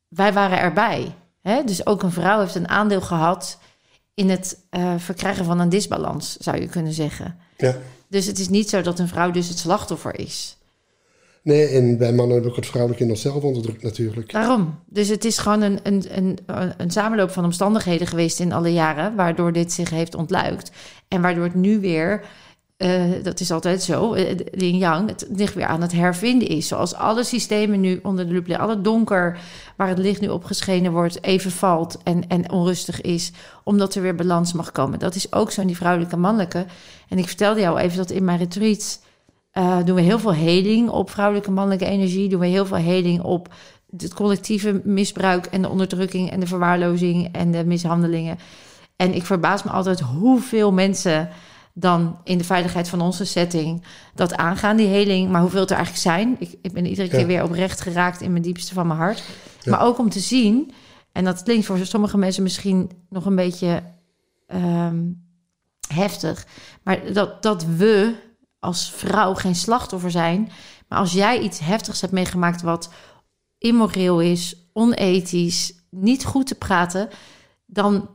Wij 0.07 0.33
waren 0.33 0.59
erbij. 0.59 1.15
Hè? 1.41 1.63
Dus 1.63 1.85
ook 1.85 2.03
een 2.03 2.11
vrouw 2.11 2.39
heeft 2.39 2.55
een 2.55 2.67
aandeel 2.67 3.01
gehad 3.01 3.59
in 4.13 4.29
het 4.29 4.59
eh, 4.69 4.93
verkrijgen 4.97 5.45
van 5.45 5.59
een 5.59 5.69
disbalans, 5.69 6.37
zou 6.37 6.61
je 6.61 6.67
kunnen 6.67 6.93
zeggen. 6.93 7.37
ja. 7.57 7.77
Dus 8.07 8.25
het 8.25 8.39
is 8.39 8.49
niet 8.49 8.69
zo 8.69 8.81
dat 8.81 8.99
een 8.99 9.07
vrouw 9.07 9.31
dus 9.31 9.47
het 9.47 9.57
slachtoffer 9.57 10.19
is. 10.19 10.57
Nee, 11.41 11.67
en 11.67 11.97
bij 11.97 12.13
mannen 12.13 12.35
hebben 12.35 12.55
het 12.55 12.65
vrouwelijke 12.65 13.05
nog 13.05 13.17
zelf 13.17 13.43
onderdrukt 13.43 13.83
natuurlijk. 13.83 14.31
Daarom. 14.31 14.79
Dus 14.85 15.07
het 15.07 15.25
is 15.25 15.37
gewoon 15.37 15.61
een, 15.61 15.79
een, 15.83 16.05
een, 16.17 16.37
een 16.77 16.91
samenloop 16.91 17.31
van 17.31 17.43
omstandigheden 17.43 18.07
geweest 18.07 18.39
in 18.39 18.51
alle 18.51 18.73
jaren, 18.73 19.15
waardoor 19.15 19.51
dit 19.51 19.71
zich 19.71 19.89
heeft 19.89 20.15
ontluikt. 20.15 20.71
En 21.07 21.21
waardoor 21.21 21.43
het 21.43 21.55
nu 21.55 21.79
weer, 21.79 22.25
eh, 22.79 23.03
dat 23.23 23.39
is 23.39 23.51
altijd 23.51 23.83
zo, 23.83 24.15
yin 24.51 24.77
yang, 24.77 25.09
het 25.09 25.27
licht 25.31 25.53
weer 25.53 25.65
aan 25.65 25.81
het 25.81 25.91
hervinden 25.91 26.47
is. 26.47 26.67
Zoals 26.67 26.95
alle 26.95 27.23
systemen 27.23 27.79
nu 27.79 27.99
onder 28.03 28.27
de 28.27 28.33
liggen, 28.33 28.59
alle 28.59 28.81
donker 28.81 29.39
waar 29.75 29.87
het 29.87 29.97
licht 29.97 30.21
nu 30.21 30.27
opgeschenen 30.27 30.91
wordt, 30.91 31.23
even 31.23 31.51
valt 31.51 31.97
en, 32.03 32.27
en 32.27 32.51
onrustig 32.51 33.01
is, 33.01 33.31
omdat 33.63 33.95
er 33.95 34.01
weer 34.01 34.15
balans 34.15 34.53
mag 34.53 34.71
komen. 34.71 34.99
Dat 34.99 35.15
is 35.15 35.33
ook 35.33 35.51
zo 35.51 35.61
in 35.61 35.67
die 35.67 35.75
vrouwelijke 35.75 36.17
mannelijke. 36.17 36.65
En 37.09 37.17
ik 37.17 37.27
vertelde 37.27 37.59
jou 37.59 37.79
even 37.79 37.97
dat 37.97 38.09
in 38.09 38.23
mijn 38.23 38.37
retreats 38.37 38.99
eh, 39.51 39.77
doen 39.85 39.95
we 39.95 40.01
heel 40.01 40.19
veel 40.19 40.33
heling 40.33 40.89
op 40.89 41.09
vrouwelijke 41.09 41.51
mannelijke 41.51 41.85
energie. 41.85 42.29
Doen 42.29 42.39
we 42.39 42.47
heel 42.47 42.65
veel 42.65 42.77
heling 42.77 43.21
op 43.21 43.53
het 43.97 44.13
collectieve 44.13 44.81
misbruik 44.83 45.45
en 45.45 45.61
de 45.61 45.69
onderdrukking 45.69 46.31
en 46.31 46.39
de 46.39 46.47
verwaarlozing 46.47 47.29
en 47.31 47.51
de 47.51 47.65
mishandelingen. 47.65 48.37
En 48.95 49.13
ik 49.13 49.25
verbaas 49.25 49.63
me 49.63 49.71
altijd 49.71 49.99
hoeveel 49.99 50.71
mensen 50.71 51.29
dan 51.79 52.17
in 52.23 52.37
de 52.37 52.43
veiligheid 52.43 52.89
van 52.89 53.01
onze 53.01 53.25
setting 53.25 53.83
dat 54.15 54.35
aangaan, 54.35 54.77
die 54.77 54.87
heling. 54.87 55.29
Maar 55.31 55.41
hoeveel 55.41 55.59
het 55.59 55.69
er 55.69 55.75
eigenlijk 55.75 56.05
zijn. 56.05 56.35
Ik, 56.39 56.57
ik 56.61 56.71
ben 56.71 56.85
iedere 56.85 57.07
keer 57.07 57.27
weer 57.27 57.43
oprecht 57.43 57.81
geraakt 57.81 58.21
in 58.21 58.31
mijn 58.31 58.43
diepste 58.43 58.73
van 58.73 58.87
mijn 58.87 58.99
hart. 58.99 59.23
Ja. 59.61 59.71
Maar 59.71 59.81
ook 59.81 59.97
om 59.97 60.09
te 60.09 60.19
zien, 60.19 60.71
en 61.11 61.23
dat 61.23 61.43
klinkt 61.43 61.65
voor 61.65 61.77
sommige 61.77 62.17
mensen 62.17 62.43
misschien 62.43 62.91
nog 63.09 63.25
een 63.25 63.35
beetje 63.35 63.83
ehm, 64.47 65.03
heftig, 65.93 66.45
maar 66.83 67.13
dat, 67.13 67.43
dat 67.43 67.65
we 67.65 68.15
als 68.59 68.91
vrouw 68.95 69.33
geen 69.33 69.55
slachtoffer 69.55 70.11
zijn. 70.11 70.51
Maar 70.87 70.99
als 70.99 71.13
jij 71.13 71.39
iets 71.39 71.59
heftigs 71.59 72.01
hebt 72.01 72.13
meegemaakt 72.13 72.61
wat 72.61 72.89
immoreel 73.57 74.21
is, 74.21 74.69
onethisch, 74.73 75.73
niet 75.89 76.25
goed 76.25 76.47
te 76.47 76.55
praten, 76.55 77.09
dan 77.65 78.09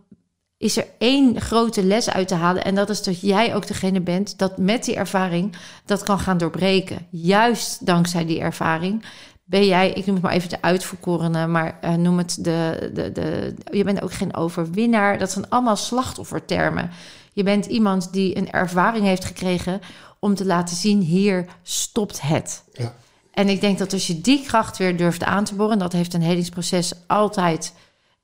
is 0.64 0.76
er 0.76 0.86
één 0.98 1.40
grote 1.40 1.84
les 1.84 2.10
uit 2.10 2.28
te 2.28 2.34
halen. 2.34 2.64
En 2.64 2.74
dat 2.74 2.90
is 2.90 3.02
dat 3.02 3.20
jij 3.20 3.54
ook 3.54 3.66
degene 3.66 4.00
bent 4.00 4.38
dat 4.38 4.58
met 4.58 4.84
die 4.84 4.96
ervaring 4.96 5.56
dat 5.84 6.02
kan 6.02 6.18
gaan 6.18 6.38
doorbreken. 6.38 7.06
Juist 7.10 7.86
dankzij 7.86 8.26
die 8.26 8.40
ervaring 8.40 9.04
ben 9.44 9.66
jij, 9.66 9.90
ik 9.90 10.06
noem 10.06 10.14
het 10.14 10.24
maar 10.24 10.32
even 10.32 10.48
de 10.48 10.62
uitverkorene, 10.62 11.46
maar 11.46 11.78
eh, 11.80 11.94
noem 11.94 12.18
het 12.18 12.36
de, 12.40 12.90
de, 12.94 13.12
de. 13.12 13.54
Je 13.70 13.84
bent 13.84 14.02
ook 14.02 14.12
geen 14.12 14.36
overwinnaar. 14.36 15.18
Dat 15.18 15.30
zijn 15.30 15.48
allemaal 15.48 15.76
slachtoffertermen. 15.76 16.90
Je 17.32 17.42
bent 17.42 17.66
iemand 17.66 18.12
die 18.12 18.36
een 18.36 18.50
ervaring 18.50 19.04
heeft 19.04 19.24
gekregen 19.24 19.80
om 20.18 20.34
te 20.34 20.44
laten 20.44 20.76
zien: 20.76 21.00
hier 21.00 21.44
stopt 21.62 22.20
het. 22.20 22.62
Ja. 22.72 22.94
En 23.30 23.48
ik 23.48 23.60
denk 23.60 23.78
dat 23.78 23.92
als 23.92 24.06
je 24.06 24.20
die 24.20 24.42
kracht 24.42 24.76
weer 24.76 24.96
durft 24.96 25.24
aan 25.24 25.44
te 25.44 25.54
boren, 25.54 25.78
dat 25.78 25.92
heeft 25.92 26.14
een 26.14 26.22
helingsproces 26.22 26.92
altijd 27.06 27.74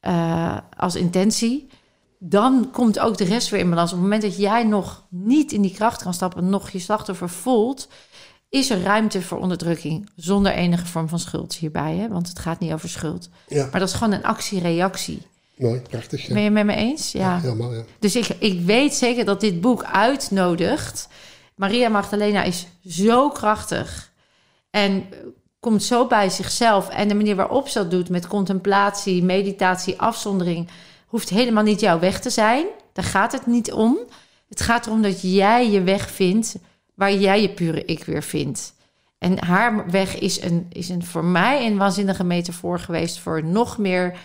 eh, 0.01 0.57
als 0.77 0.95
intentie. 0.95 1.69
Dan 2.23 2.69
komt 2.73 2.99
ook 2.99 3.17
de 3.17 3.25
rest 3.25 3.49
weer 3.49 3.61
in 3.61 3.71
balans. 3.71 3.91
Op 3.91 3.97
het 3.97 4.05
moment 4.05 4.23
dat 4.23 4.37
jij 4.37 4.65
nog 4.65 5.05
niet 5.09 5.53
in 5.53 5.63
die 5.63 5.73
kracht 5.75 6.03
kan 6.03 6.15
stappen, 6.15 6.49
nog 6.51 6.71
je 6.71 6.79
slachtoffer 6.79 7.29
voelt, 7.29 7.89
is 8.49 8.71
er 8.71 8.83
ruimte 8.83 9.23
voor 9.23 9.39
onderdrukking 9.39 10.11
zonder 10.17 10.53
enige 10.53 10.87
vorm 10.87 11.09
van 11.09 11.19
schuld 11.19 11.55
hierbij. 11.55 11.97
Hè? 11.97 12.09
Want 12.09 12.29
het 12.29 12.39
gaat 12.39 12.59
niet 12.61 12.73
over 12.73 12.89
schuld. 12.89 13.29
Ja, 13.49 13.69
Maar 13.71 13.81
dat 13.81 13.89
is 13.89 13.95
gewoon 13.95 14.13
een 14.13 14.23
actie-reactie. 14.25 15.23
mooi, 15.57 15.81
prachtig. 15.81 16.27
Ja. 16.27 16.35
Ben 16.35 16.43
je 16.43 16.51
met 16.51 16.65
me 16.65 16.75
eens? 16.75 17.13
Ja. 17.13 17.41
Helemaal, 17.41 17.75
ja. 17.75 17.83
Dus 17.99 18.17
ik, 18.17 18.29
ik 18.39 18.61
weet 18.61 18.95
zeker 18.95 19.25
dat 19.25 19.41
dit 19.41 19.61
boek 19.61 19.85
uitnodigt. 19.85 21.09
Maria 21.55 21.89
Magdalena 21.89 22.43
is 22.43 22.67
zo 22.87 23.29
krachtig. 23.31 24.11
En 24.71 25.05
komt 25.61 25.83
zo 25.83 26.07
bij 26.07 26.29
zichzelf. 26.29 26.89
En 26.89 27.09
de 27.09 27.15
manier 27.15 27.37
waarop 27.37 27.69
ze 27.69 27.79
dat 27.79 27.91
doet 27.91 28.09
met 28.09 28.27
contemplatie, 28.27 29.23
meditatie, 29.23 30.01
afzondering... 30.01 30.69
hoeft 31.11 31.29
helemaal 31.29 31.63
niet 31.63 31.81
jouw 31.81 31.99
weg 31.99 32.21
te 32.21 32.31
zijn. 32.31 32.67
Daar 32.93 33.05
gaat 33.05 33.33
het 33.33 33.47
niet 33.47 33.73
om. 33.73 33.99
Het 34.49 34.61
gaat 34.61 34.87
erom 34.87 35.03
dat 35.03 35.23
jij 35.23 35.71
je 35.71 35.83
weg 35.83 36.11
vindt 36.11 36.57
waar 36.95 37.15
jij 37.15 37.43
je 37.43 37.51
pure 37.51 37.85
ik 37.85 38.05
weer 38.05 38.23
vindt. 38.23 38.75
En 39.19 39.45
haar 39.45 39.91
weg 39.91 40.19
is, 40.19 40.43
een, 40.43 40.67
is 40.73 40.89
een, 40.89 41.05
voor 41.05 41.25
mij 41.25 41.67
een 41.67 41.77
waanzinnige 41.77 42.25
metafoor 42.25 42.79
geweest... 42.79 43.19
voor 43.19 43.45
nog 43.45 43.79
meer 43.79 44.19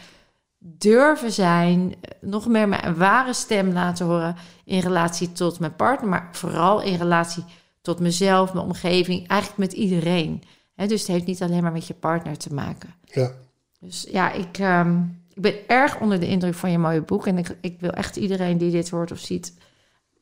durven 0.58 1.32
zijn, 1.32 1.96
nog 2.22 2.48
meer 2.48 2.70
mijn 2.70 2.96
ware 2.96 3.34
stem 3.34 3.74
laten 3.74 4.06
horen 4.06 4.36
in 4.66 4.80
relatie 4.80 5.32
tot 5.32 5.60
mijn 5.60 5.76
partner, 5.76 6.10
maar 6.10 6.30
vooral 6.32 6.82
in 6.82 6.98
relatie 6.98 7.44
tot 7.82 8.00
mezelf, 8.00 8.54
mijn 8.54 8.66
omgeving, 8.66 9.28
eigenlijk 9.28 9.60
met 9.60 9.74
iedereen. 9.74 10.44
Hè, 10.76 10.88
dus 10.88 11.00
het 11.00 11.10
heeft 11.10 11.26
niet 11.26 11.42
alleen 11.42 11.64
maar 11.64 11.72
met 11.72 11.88
je 11.88 11.94
partner 11.94 12.38
te 12.38 12.54
maken. 12.54 12.94
ja. 13.04 13.32
Dus 13.80 14.08
ja, 14.12 14.32
ik, 14.32 14.58
ehm, 14.58 14.98
ik 15.36 15.42
ben 15.42 15.68
erg 15.68 16.00
onder 16.00 16.20
de 16.20 16.28
indruk 16.28 16.54
van 16.54 16.72
je 16.72 16.78
mooie 16.78 17.02
boek. 17.02 17.28
En 17.28 17.38
ik, 17.38 17.58
ik 17.62 17.80
wil 17.80 17.92
echt 17.92 18.16
iedereen 18.16 18.58
die 18.58 18.72
dit 18.72 18.90
hoort 18.90 19.12
of 19.12 19.20
ziet, 19.20 19.54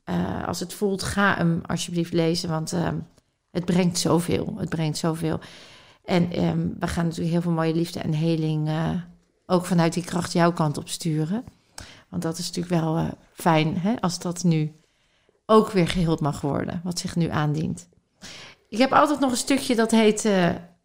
eh, 0.03 0.47
als 0.47 0.59
het 0.59 0.73
voelt, 0.73 1.03
ga 1.03 1.35
hem 1.35 1.61
alsjeblieft 1.65 2.13
lezen. 2.13 2.49
Want 2.49 2.73
ehm, 2.73 2.97
het 3.51 3.65
brengt 3.65 3.97
zoveel. 3.97 4.53
Het 4.57 4.69
brengt 4.69 4.97
zoveel. 4.97 5.39
En 6.05 6.31
ehm, 6.31 6.67
we 6.79 6.87
gaan 6.87 7.03
natuurlijk 7.03 7.31
heel 7.31 7.41
veel 7.41 7.51
mooie 7.51 7.75
liefde 7.75 7.99
en 7.99 8.13
heling 8.13 8.67
eh, 8.67 8.89
ook 9.45 9.65
vanuit 9.65 9.93
die 9.93 10.03
kracht 10.03 10.33
jouw 10.33 10.53
kant 10.53 10.77
op 10.77 10.89
sturen. 10.89 11.43
Want 12.09 12.21
dat 12.21 12.37
is 12.37 12.47
natuurlijk 12.47 12.81
wel 12.81 12.97
eh, 12.97 13.07
fijn 13.33 13.77
hè, 13.77 14.01
als 14.01 14.19
dat 14.19 14.43
nu 14.43 14.71
ook 15.45 15.71
weer 15.71 15.87
geheeld 15.87 16.19
mag 16.19 16.41
worden, 16.41 16.81
wat 16.83 16.99
zich 16.99 17.15
nu 17.15 17.29
aandient. 17.29 17.87
Ik 18.69 18.77
heb 18.77 18.93
altijd 18.93 19.19
nog 19.19 19.31
een 19.31 19.37
stukje 19.37 19.75
dat 19.75 19.91
heet 19.91 20.29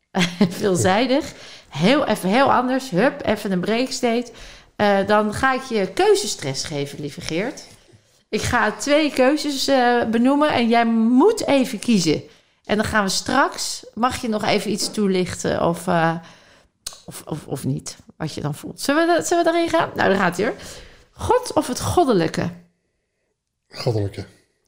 veelzijdig. 0.61 1.35
Heel 1.69 2.07
even 2.07 2.29
heel 2.29 2.53
anders. 2.53 2.91
Hup, 2.91 3.27
even 3.27 3.53
een 3.53 3.61
breakstate. 3.61 4.31
Eh 4.77 5.07
dan 5.07 5.35
ga 5.35 5.55
ik 5.55 5.63
je 5.63 5.93
keuzestress 5.93 6.65
geven, 6.65 7.01
lieve 7.01 7.21
Geert. 7.21 7.63
Ik 8.29 8.43
ga 8.43 8.73
twee 8.73 9.13
keuzes 9.13 9.69
eh, 9.69 10.05
benoemen 10.05 10.53
en 10.53 10.69
jij 10.69 10.87
moet 10.87 11.47
even 11.47 11.79
kiezen. 11.79 12.23
En 12.65 12.77
dan 12.77 12.85
gaan 12.85 13.05
we 13.05 13.11
straks, 13.11 13.87
mag 13.95 14.21
je 14.21 14.29
nog 14.29 14.45
even 14.45 14.71
iets 14.71 14.91
toelichten 14.91 15.63
of, 15.63 15.87
eh, 15.87 16.15
of, 17.05 17.23
of, 17.25 17.47
of 17.47 17.65
niet, 17.65 17.97
wat 18.17 18.35
je 18.35 18.41
dan 18.41 18.55
voelt. 18.55 18.81
Zullen 18.81 19.07
we, 19.07 19.23
zullen 19.23 19.45
we 19.45 19.51
daarin 19.51 19.69
gaan? 19.69 19.91
Nou, 19.95 20.09
daar 20.09 20.19
gaat 20.19 20.37
hij 20.37 20.47
hoor. 20.47 20.57
God 21.13 21.53
of 21.53 21.67
het 21.67 21.81
goddelijke? 21.81 22.51
Goddelijke. 23.69 24.27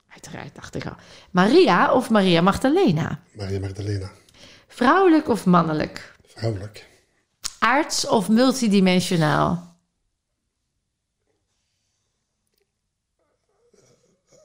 Uiteraard, 0.08 0.54
dacht 0.54 0.74
ik 0.74 0.86
al. 0.86 0.94
Maria 1.30 1.92
of 1.92 2.10
Maria 2.10 2.40
Magdalena? 2.40 3.20
Maria 3.32 3.58
Magdalena. 3.58 4.10
Vrouwelijk 4.68 5.28
of 5.28 5.46
mannelijk? 5.46 6.14
Vrouwelijk. 6.26 6.86
Aards 7.60 8.06
of 8.06 8.28
multidimensionaal? 8.28 9.76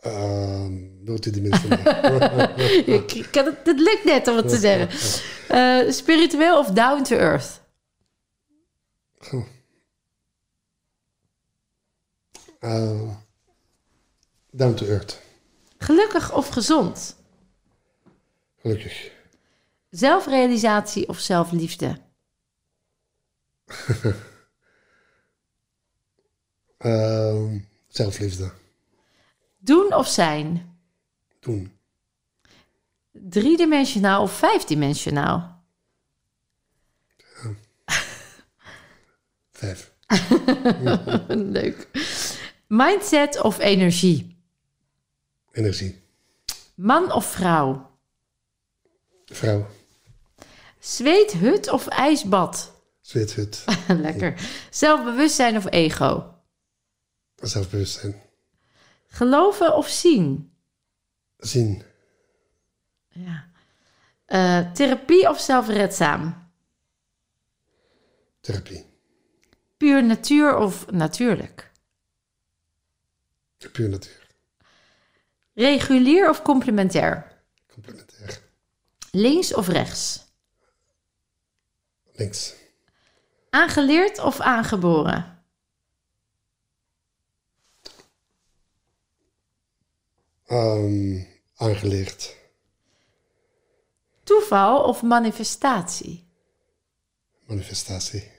Ehm 0.02 0.86
multidimensionaal. 1.06 2.50
Ik, 2.96 3.28
kan 3.32 3.46
het, 3.46 3.58
het 3.64 3.80
lukt 3.80 4.04
net 4.04 4.28
om 4.28 4.36
het 4.36 4.50
te 4.50 4.58
zeggen. 4.58 4.90
Eh, 5.48 5.92
spiritueel 5.92 6.60
of 6.60 6.68
down 6.72 7.04
to 7.04 7.16
earth? 7.16 7.62
Eh, 12.60 13.10
down 14.52 14.74
to 14.74 14.86
earth. 14.86 15.22
Gelukkig 15.78 16.34
of 16.34 16.48
gezond? 16.48 17.16
Gelukkig. 18.62 19.12
Zelfrealisatie 19.90 21.08
of 21.10 21.20
zelfliefde? 21.20 21.98
Ehm, 26.78 27.60
zelfliefde. 27.88 28.52
Doen 29.58 29.94
of 29.94 30.08
zijn? 30.08 30.78
Doen. 31.40 31.78
Driedimensionaal 33.12 34.22
of 34.22 34.32
vijfdimensionaal? 34.32 35.64
Vijf. 39.52 39.94
Leuk. 41.28 41.88
Mindset 42.68 43.42
of 43.42 43.60
energie? 43.60 44.38
Energie. 45.52 46.04
Man 46.76 47.12
of 47.12 47.26
vrouw? 47.26 47.90
Vrouw. 49.26 49.68
Zweethut 50.80 51.70
of 51.70 51.88
ijsbad? 51.88 52.75
Zweethut. 53.06 53.64
Lekker. 54.08 54.34
Zelfbewustzijn 54.70 55.58
of 55.58 55.66
ego? 55.72 56.36
Zelfbewustzijn. 57.36 58.22
Geloven 59.08 59.76
of 59.76 59.88
zien? 59.88 60.52
Zien. 61.38 61.84
Ja. 63.08 63.50
Eh, 64.26 64.72
therapie 64.72 65.30
of 65.30 65.40
zelfredzaam? 65.40 66.50
Therapie. 68.40 68.86
Puur 69.78 70.04
natuur 70.04 70.56
of 70.56 70.92
natuurlijk? 70.92 71.72
Puur 73.72 73.90
natuur. 73.90 74.28
Regulier 75.54 76.30
of 76.30 76.42
complementair? 76.42 77.42
Complementair. 77.74 78.40
Links 79.12 79.54
of 79.54 79.68
rechts? 79.68 80.26
Links. 82.12 82.64
Aangeleerd 83.56 84.20
of 84.20 84.40
aangeboren? 84.40 85.44
Ehm, 90.46 91.24
aangeleerd. 91.56 92.36
Toeval 94.24 94.84
of 94.84 95.02
manifestatie? 95.02 96.28
Manifestatie. 97.48 98.32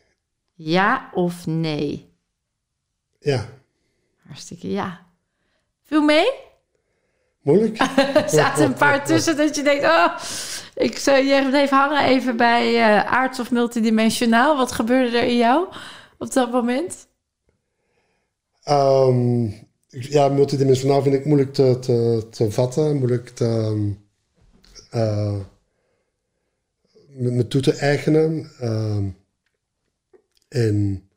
Ja 0.54 1.10
of 1.14 1.46
nee? 1.46 2.18
Ja. 3.18 3.48
Hartstikke 4.26 4.70
ja. 4.70 5.06
Viel 5.82 6.02
mee? 6.02 6.45
Moeilijk? 7.46 7.78
Er 8.14 8.28
zaten 8.28 8.64
een 8.64 8.74
paar 8.74 9.04
tussen 9.04 9.36
dat 9.36 9.56
je 9.56 9.62
denkt... 9.62 9.84
Oh, 9.84 10.18
ik 10.74 10.98
zou 10.98 11.24
je 11.24 11.46
bleef 11.48 11.70
hangen 11.70 12.04
even 12.04 12.36
bij 12.36 12.76
eh 12.76 13.12
aards 13.12 13.40
of 13.40 13.50
multidimensionaal. 13.50 14.56
Wat 14.56 14.72
gebeurde 14.72 15.18
er 15.18 15.24
in 15.24 15.36
jou 15.36 15.66
op 16.18 16.32
dat 16.32 16.52
moment? 16.52 17.06
Ehm, 18.62 19.44
ja, 19.88 20.28
multidimensionaal 20.28 21.02
vind 21.02 21.14
ik 21.14 21.24
moeilijk 21.24 21.52
te, 21.54 21.78
te, 21.78 22.26
te 22.30 22.50
vatten, 22.50 22.96
moeilijk 22.96 23.28
te, 23.28 23.94
me, 27.08 27.30
me 27.30 27.48
toe 27.48 27.60
te 27.60 27.72
eigenen. 27.72 28.50
Ehm, 28.60 29.04
en 30.48 31.08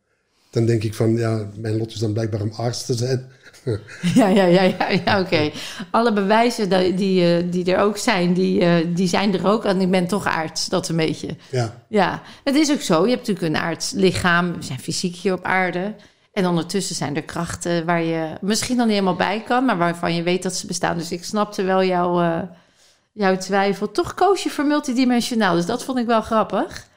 dan 0.50 0.66
denk 0.66 0.84
ik 0.84 0.94
van, 0.94 1.18
ja, 1.18 1.50
mijn 1.56 1.78
lot 1.78 1.92
is 1.92 2.00
dan 2.00 2.14
blijkbaar 2.14 2.42
om 2.42 2.52
arts 2.52 2.86
te 2.86 2.94
zijn. 2.94 3.32
Ja, 4.16 4.28
ja, 4.28 4.44
ja, 4.44 4.62
ja, 4.62 4.90
ja 5.06 5.20
oké. 5.20 5.52
Alle 5.92 6.14
bewijzen 6.14 6.70
die, 6.70 6.94
die, 6.94 7.36
eh, 7.36 7.52
die 7.52 7.74
er 7.74 7.80
ook 7.80 7.98
zijn, 7.98 8.34
die, 8.34 8.62
eh, 8.62 8.86
die 8.96 9.08
zijn 9.08 9.34
er 9.34 9.48
ook. 9.48 9.66
En 9.66 9.82
ik 9.82 9.92
ben 9.92 10.08
toch 10.08 10.28
arts, 10.28 10.70
dat 10.70 10.90
een 10.90 10.96
beetje. 10.96 11.36
ja, 11.52 11.84
Ja, 11.88 12.22
het 12.44 12.56
is 12.56 12.72
ook 12.72 12.82
zo. 12.82 13.04
Je 13.04 13.16
hebt 13.16 13.28
natuurlijk 13.28 13.56
een 13.56 13.62
aardslichaam. 13.62 14.54
We 14.54 14.64
zijn 14.64 14.80
fysiek 14.80 15.16
hier 15.16 15.34
op 15.34 15.44
aarde. 15.44 15.96
En 16.34 16.48
ondertussen 16.48 16.96
zijn 16.96 17.16
er 17.16 17.24
krachten 17.24 17.86
waar 17.86 18.04
je 18.04 18.38
misschien 18.42 18.76
nog 18.76 18.86
niet 18.86 18.96
helemaal 18.96 19.16
bij 19.16 19.44
kan... 19.44 19.66
maar 19.66 19.78
waarvan 19.78 20.16
je 20.16 20.24
weet 20.24 20.44
dat 20.44 20.56
ze 20.56 20.68
bestaan. 20.68 20.98
Dus 20.98 21.12
ik 21.12 21.24
snapte 21.24 21.64
wel 21.64 21.84
jouw, 21.84 22.22
eh, 22.22 22.42
jouw 23.12 23.38
twijfel. 23.38 23.92
Toch 23.92 24.14
koos 24.14 24.44
je 24.44 24.50
voor 24.50 24.66
multidimensionaal. 24.66 25.56
Dus 25.56 25.66
dat 25.66 25.84
vond 25.84 25.98
ik 25.98 26.06
wel 26.06 26.22
grappig. 26.22 26.88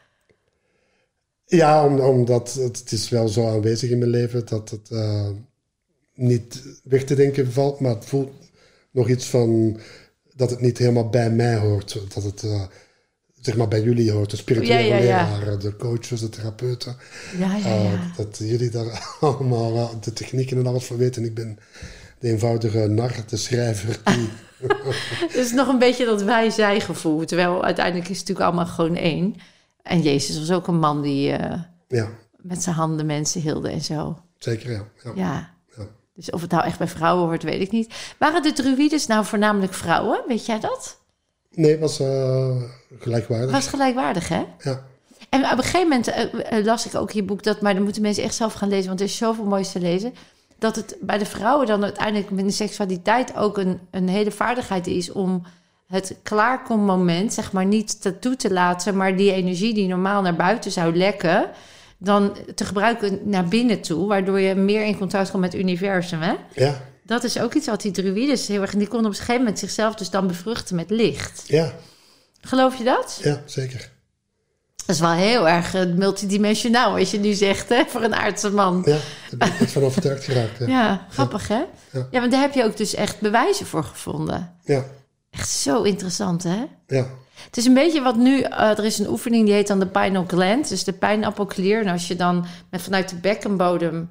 ja 1.47 1.85
om, 1.85 2.01
omdat 2.01 2.53
het, 2.53 2.79
het 2.79 2.93
is 2.93 3.09
wel 3.09 3.29
zo 3.29 3.49
aanwezig 3.49 3.91
in 3.91 3.99
mijn 3.99 4.11
leven 4.11 4.47
dat 4.47 4.71
het 4.71 4.91
niet 6.15 6.63
weg 6.85 7.05
te 7.05 7.15
denken 7.15 7.53
valt, 7.53 7.81
maar 7.81 7.95
het 7.95 8.05
voelt 8.05 8.33
nog 8.91 9.09
iets 9.09 9.27
van 9.27 9.79
dat 10.35 10.51
het 10.51 10.61
niet 10.61 10.79
helemaal 10.79 11.09
bij 11.09 11.31
mij 11.31 11.57
hoort. 11.57 12.01
Dat 12.15 12.23
het 12.23 12.43
eh, 12.43 12.63
zeg 13.41 13.57
maar 13.57 13.69
bij 13.69 13.83
jullie 13.83 14.11
hoort, 14.11 14.31
de 14.31 14.37
spirituele 14.37 14.83
Ja, 14.83 14.97
ja, 14.97 15.03
ja. 15.05 15.29
leraren, 15.39 15.61
de 15.61 15.77
coaches, 15.77 16.21
de 16.21 16.29
therapeuten. 16.29 16.97
Ja, 17.39 17.57
ja, 17.57 17.67
Uh, 17.67 17.85
ja. 17.93 18.13
dat 18.17 18.39
jullie 18.39 18.71
daar 18.71 19.07
allemaal 19.21 19.75
uh, 19.77 19.89
de 20.01 20.13
technieken 20.13 20.59
en 20.59 20.67
alles 20.67 20.85
voor 20.85 20.97
weten. 20.97 21.25
Ik 21.25 21.35
ben 21.35 21.59
de 22.19 22.29
eenvoudige 22.29 22.79
nar, 22.89 23.15
de 23.27 23.37
schrijver 23.37 24.01
die 24.05 24.29
dus 25.35 25.53
nog 25.53 25.69
een 25.69 25.79
beetje 25.79 26.05
dat 26.05 26.23
wij-zij 26.23 26.81
gevoel. 26.81 27.25
Terwijl 27.25 27.65
uiteindelijk 27.65 28.09
is 28.09 28.19
het 28.19 28.29
natuurlijk 28.29 28.55
allemaal 28.57 28.75
gewoon 28.75 28.97
één. 28.97 29.35
En 29.83 30.03
Jezus 30.03 30.39
was 30.39 30.51
ook 30.51 30.67
een 30.67 30.79
man 30.79 31.03
die 31.03 31.33
eh, 31.33 31.61
Ja, 31.89 32.09
met 32.37 32.63
zijn 32.63 32.75
handen 32.75 33.07
mensen 33.07 33.41
hielde 33.41 33.71
en 33.71 33.81
zo. 33.81 34.19
zeker 34.39 34.71
ja. 34.71 34.85
ja. 35.15 35.55
Dus 36.15 36.31
of 36.31 36.41
het 36.41 36.51
nou 36.51 36.65
echt 36.65 36.79
bij 36.79 36.89
vrouwen 36.89 37.27
wordt, 37.27 37.43
weet 37.43 37.61
ik 37.61 37.71
niet. 37.71 37.95
Waren 38.19 38.43
de 38.43 38.53
druides 38.53 39.07
nou 39.07 39.25
voornamelijk 39.25 39.75
vrouwen? 39.75 40.21
Weet 40.27 40.47
jij 40.47 40.61
dat? 40.61 41.01
Nee, 41.51 41.71
het 41.71 41.81
was 41.81 42.01
eh, 42.01 42.57
gelijkwaardig. 42.99 43.51
Was 43.51 43.67
gelijkwaardig, 43.67 44.29
hè? 44.29 44.45
Ja. 44.59 44.85
En 45.29 45.45
op 45.45 45.51
een 45.51 45.59
gegeven 45.59 45.89
moment 45.89 46.09
eh, 46.09 46.59
eh, 46.59 46.65
las 46.65 46.87
ik 46.87 46.95
ook 46.95 47.11
je 47.11 47.23
boek 47.23 47.43
dat, 47.43 47.61
maar 47.61 47.75
dan 47.75 47.83
moeten 47.83 48.03
mensen 48.03 48.25
echt 48.25 48.35
zelf 48.35 48.53
gaan 48.53 48.69
lezen, 48.69 48.87
want 48.87 49.01
er 49.01 49.07
is 49.07 49.17
zoveel 49.17 49.45
moois 49.45 49.73
te 49.73 49.81
lezen. 49.81 50.15
Dat 50.59 50.77
het 50.77 50.97
bij 51.01 51.19
de 51.19 51.27
vrouwen 51.27 51.67
dan 51.67 51.83
uiteindelijk 51.83 52.31
met 52.31 52.45
de 52.45 52.51
seksualiteit 52.51 53.37
ook 53.37 53.59
een, 53.59 53.81
een 53.91 54.09
hele 54.09 54.31
vaardigheid 54.31 54.87
is 54.87 55.13
om 55.13 55.43
het 55.87 56.17
klaarkommoment, 56.23 57.33
zeg 57.33 57.53
maar, 57.53 57.65
niet 57.65 58.03
te 58.03 58.19
toe 58.19 58.37
te 58.37 58.53
laten, 58.53 58.97
maar 58.97 59.17
die 59.17 59.33
energie 59.33 59.75
die 59.75 59.89
normaal 59.89 60.23
naar 60.23 60.37
buiten 60.37 60.71
zou 60.71 60.97
lekken, 60.97 61.51
dan 62.03 62.37
te 62.55 62.65
gebruiken 62.65 63.19
naar 63.25 63.49
binnen 63.49 63.81
toe, 63.81 64.07
waardoor 64.07 64.41
je 64.41 64.55
meer 64.55 64.85
in 64.85 64.99
contact 64.99 65.31
komt 65.31 65.43
met 65.43 65.53
het 65.53 65.61
universum. 65.63 66.21
Hè? 66.21 66.35
Ja, 66.55 66.81
Dat 67.05 67.25
is 67.25 67.39
ook 67.39 67.55
iets 67.55 67.67
wat 67.67 67.83
die 67.83 67.93
druides 67.93 68.49
heel 68.49 68.61
erg... 68.61 68.71
Die 68.71 68.87
konden 68.89 69.07
op 69.07 69.13
een 69.13 69.19
gegeven 69.19 69.41
moment 69.41 69.59
zichzelf 69.59 69.95
dus 69.95 70.11
dan 70.11 70.27
bevruchten 70.27 70.77
met 70.77 70.91
licht. 70.91 71.43
ja, 71.47 71.73
Geloof 72.41 72.77
je 72.77 72.85
dat? 72.85 73.21
ja, 73.23 73.43
zeker. 73.45 73.91
Dat 74.87 74.95
is 74.95 75.01
wel 75.01 75.11
heel 75.13 75.49
erg 75.49 75.75
eh, 75.75 75.87
multidimensionaal, 75.87 76.97
als 76.99 77.11
je 77.11 77.19
nu 77.19 77.33
zegt, 77.33 77.69
hè, 77.69 77.85
voor 77.89 78.03
een 78.03 78.15
aardse 78.15 78.51
man. 78.51 78.83
Ja, 78.87 78.97
daar 79.31 79.49
ben 79.49 79.61
ik 79.61 79.69
van 79.69 79.83
overtuigd 79.83 80.25
geraakt. 80.25 80.59
Ja. 80.59 80.67
Ja, 80.77 81.07
grappig 81.11 81.49
hè? 81.49 81.63
Ja. 81.93 82.09
Ja, 82.11 82.21
want 82.21 82.33
daar 82.33 82.41
heb 82.41 82.55
je 82.55 82.65
ook 82.65 82.77
dus 82.77 82.95
echt 82.95 83.21
bewijzen 83.21 83.67
voor 83.67 83.85
gevonden. 83.85 84.57
Ja, 84.65 84.85
Echt 85.31 85.49
zo 85.49 85.83
interessant 85.83 86.43
hè? 86.43 86.65
ja, 86.87 87.07
Het 87.47 87.57
is 87.57 87.67
een 87.67 87.75
beetje 87.75 88.03
wat 88.03 88.17
nu, 88.17 88.41
eh, 88.41 88.79
er 88.79 88.85
is 88.85 88.99
een 88.99 89.09
oefening 89.09 89.45
die 89.45 89.55
heet 89.55 89.67
dan 89.67 89.79
de 89.79 89.87
pineal 89.87 90.25
gland, 90.27 90.69
dus 90.69 90.85
de 90.85 90.93
pijnappelklier. 90.93 91.81
En 91.81 91.93
als 91.93 92.09
je 92.09 92.17
dan 92.17 92.47
met 92.71 92.83
vanuit 92.83 93.09
de 93.09 93.17
bekkenbodem 93.17 94.09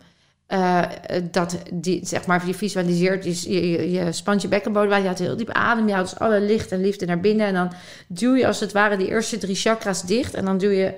eh, 0.51 0.81
eh, 0.81 1.23
dat 1.31 1.57
die, 1.73 2.05
zeg 2.05 2.25
maar, 2.25 2.47
je 2.47 2.53
visualiseert, 2.53 3.23
je, 3.23 3.69
je, 3.71 3.91
je 3.91 4.11
spant 4.11 4.41
je 4.41 4.47
bekkenbodem 4.47 4.97
je 4.97 5.03
houdt 5.03 5.19
heel 5.19 5.37
diep 5.37 5.49
adem, 5.49 5.87
je 5.87 5.93
houdt 5.93 6.09
dus 6.09 6.19
alle 6.19 6.41
licht 6.41 6.71
en 6.71 6.81
liefde 6.81 7.05
naar 7.05 7.19
binnen. 7.19 7.47
En 7.47 7.53
dan 7.53 7.71
duw 8.07 8.35
je 8.35 8.47
als 8.47 8.59
het 8.59 8.71
ware 8.71 8.97
die 8.97 9.07
eerste 9.07 9.37
drie 9.37 9.55
chakras 9.55 10.03
dicht 10.03 10.33
en 10.33 10.45
dan 10.45 10.57
duw 10.57 10.69
je 10.69 10.93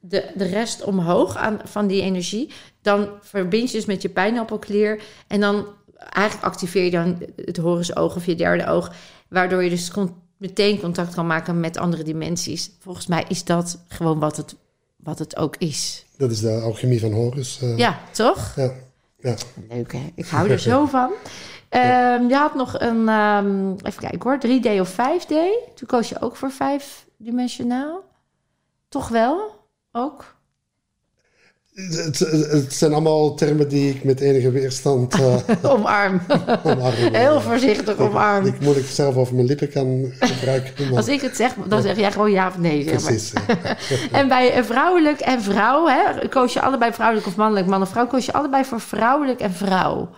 de, 0.00 0.24
de 0.34 0.44
rest 0.44 0.84
omhoog 0.84 1.36
aan, 1.36 1.60
van 1.64 1.86
die 1.86 2.02
energie. 2.02 2.50
Dan 2.82 3.08
verbind 3.20 3.70
je 3.70 3.76
dus 3.76 3.86
met 3.86 4.02
je 4.02 4.08
pijnappelklier 4.08 5.02
en 5.26 5.40
dan 5.40 5.66
eigenlijk 5.96 6.46
activeer 6.46 6.84
je 6.84 6.90
dan 6.90 7.22
het 7.44 7.56
horizon-oog 7.56 8.16
of 8.16 8.26
je 8.26 8.34
derde 8.34 8.66
oog, 8.66 8.92
waardoor 9.28 9.62
je 9.62 9.70
dus 9.70 9.90
meteen 10.36 10.80
contact 10.80 11.14
kan 11.14 11.26
maken 11.26 11.60
met 11.60 11.76
andere 11.76 12.02
dimensies. 12.02 12.70
Volgens 12.80 13.06
mij 13.06 13.24
is 13.28 13.44
dat 13.44 13.78
gewoon 13.88 14.18
wat 14.18 14.36
het, 14.36 14.54
wat 14.96 15.18
het 15.18 15.36
ook 15.36 15.56
is. 15.56 16.04
dat 16.16 16.30
is 16.30 16.40
de 16.40 16.60
alchemie 16.60 17.00
van 17.00 17.12
Horus. 17.12 17.62
eh, 17.62 17.76
Ja, 17.78 17.98
toch? 18.12 18.52
ja, 18.56 18.72
ja. 19.18 19.34
Leuk 19.68 19.92
hè? 19.92 20.12
Ik 20.14 20.26
hou 20.26 20.50
er 20.50 20.58
zo 20.58 20.86
van. 20.86 21.12
Ehm, 21.68 22.28
je 22.28 22.34
had 22.34 22.54
nog 22.54 22.80
een, 22.80 23.08
ehm, 23.08 23.70
even 23.82 24.00
kijken 24.00 24.20
hoor, 24.22 24.38
3D 24.38 24.80
of 24.80 24.88
5D. 24.88 25.28
Toen 25.74 25.86
koos 25.86 26.08
je 26.08 26.20
ook 26.20 26.36
voor 26.36 26.50
vijfdimensionaal. 26.50 28.02
Toch 28.88 29.08
wel? 29.08 29.66
Ook? 29.92 30.33
Het, 31.74 32.18
het- 32.18 32.72
zijn 32.72 32.92
allemaal 32.92 33.34
termen 33.34 33.68
die 33.68 33.90
ik 33.94 34.04
met 34.04 34.20
enige 34.20 34.50
weerstand 34.50 35.14
eh 35.14 35.36
Omarm. 35.72 36.20
omarm. 36.64 36.94
Heel 37.12 37.40
voorzichtig 37.40 37.96
omarm. 37.98 38.46
Ik 38.46 38.60
moet 38.60 38.76
ik 38.76 38.86
zelf 38.86 39.16
over 39.16 39.34
mijn 39.34 39.46
lippen 39.46 39.70
kan 39.70 40.12
gebruiken. 40.20 40.88
maar- 40.88 40.96
Als 40.96 41.08
ik 41.08 41.20
het 41.20 41.36
zeg, 41.36 41.54
dan 41.68 41.82
zeg 41.82 41.96
jij 41.96 42.12
gewoon 42.12 42.30
ja 42.30 42.46
of 42.48 42.58
nee. 42.58 42.82
Zeg 42.82 42.92
maar. 42.92 43.02
Precies. 43.02 43.32
En 44.18 44.28
bij 44.28 44.52
eh, 44.52 44.62
vrouwelijk 44.64 45.20
en 45.20 45.42
vrouw, 45.42 45.86
hè, 45.86 46.28
koos 46.28 46.52
je 46.52 46.60
allebei 46.60 46.92
vrouwelijk 46.92 47.26
of 47.26 47.36
mannelijk, 47.36 47.66
man 47.66 47.82
of 47.82 47.88
vrouw, 47.88 48.06
koos 48.06 48.26
je 48.26 48.32
allebei 48.32 48.64
voor 48.64 48.80
vrouwelijk 48.80 49.40
en 49.40 49.52
vrouw. 49.52 50.08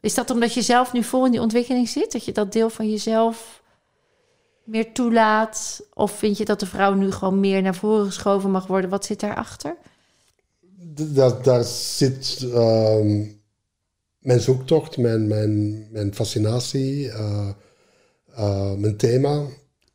Is 0.00 0.14
dat 0.14 0.30
omdat 0.30 0.54
je 0.54 0.62
zelf 0.62 0.92
nu 0.92 1.02
vol 1.02 1.24
in 1.24 1.30
die 1.30 1.40
ontwikkeling 1.40 1.88
zit? 1.88 2.12
Dat 2.12 2.24
je 2.24 2.32
dat 2.32 2.52
deel 2.52 2.70
van 2.70 2.90
jezelf 2.90 3.62
meer 4.64 4.92
toelaat? 4.92 5.80
Of 5.94 6.12
vind 6.18 6.38
je 6.38 6.44
dat 6.44 6.60
de 6.60 6.66
vrouw 6.66 6.92
nu 6.94 7.10
gewoon 7.12 7.40
meer 7.40 7.62
naar 7.62 7.74
voren 7.74 8.06
geschoven 8.06 8.50
mag 8.50 8.66
worden? 8.66 8.90
Wat 8.90 9.04
zit 9.04 9.20
daarachter? 9.20 9.70
D- 9.72 9.91
daar, 10.90 11.42
daar 11.42 11.64
zit 11.64 12.46
ehm, 12.52 13.24
mijn 14.18 14.40
zoektocht, 14.40 14.96
mijn, 14.96 15.26
mijn, 15.26 15.86
mijn 15.90 16.14
fascinatie, 16.14 17.10
eh, 17.10 17.48
eh, 18.34 18.74
mijn 18.74 18.96
thema. 18.96 19.42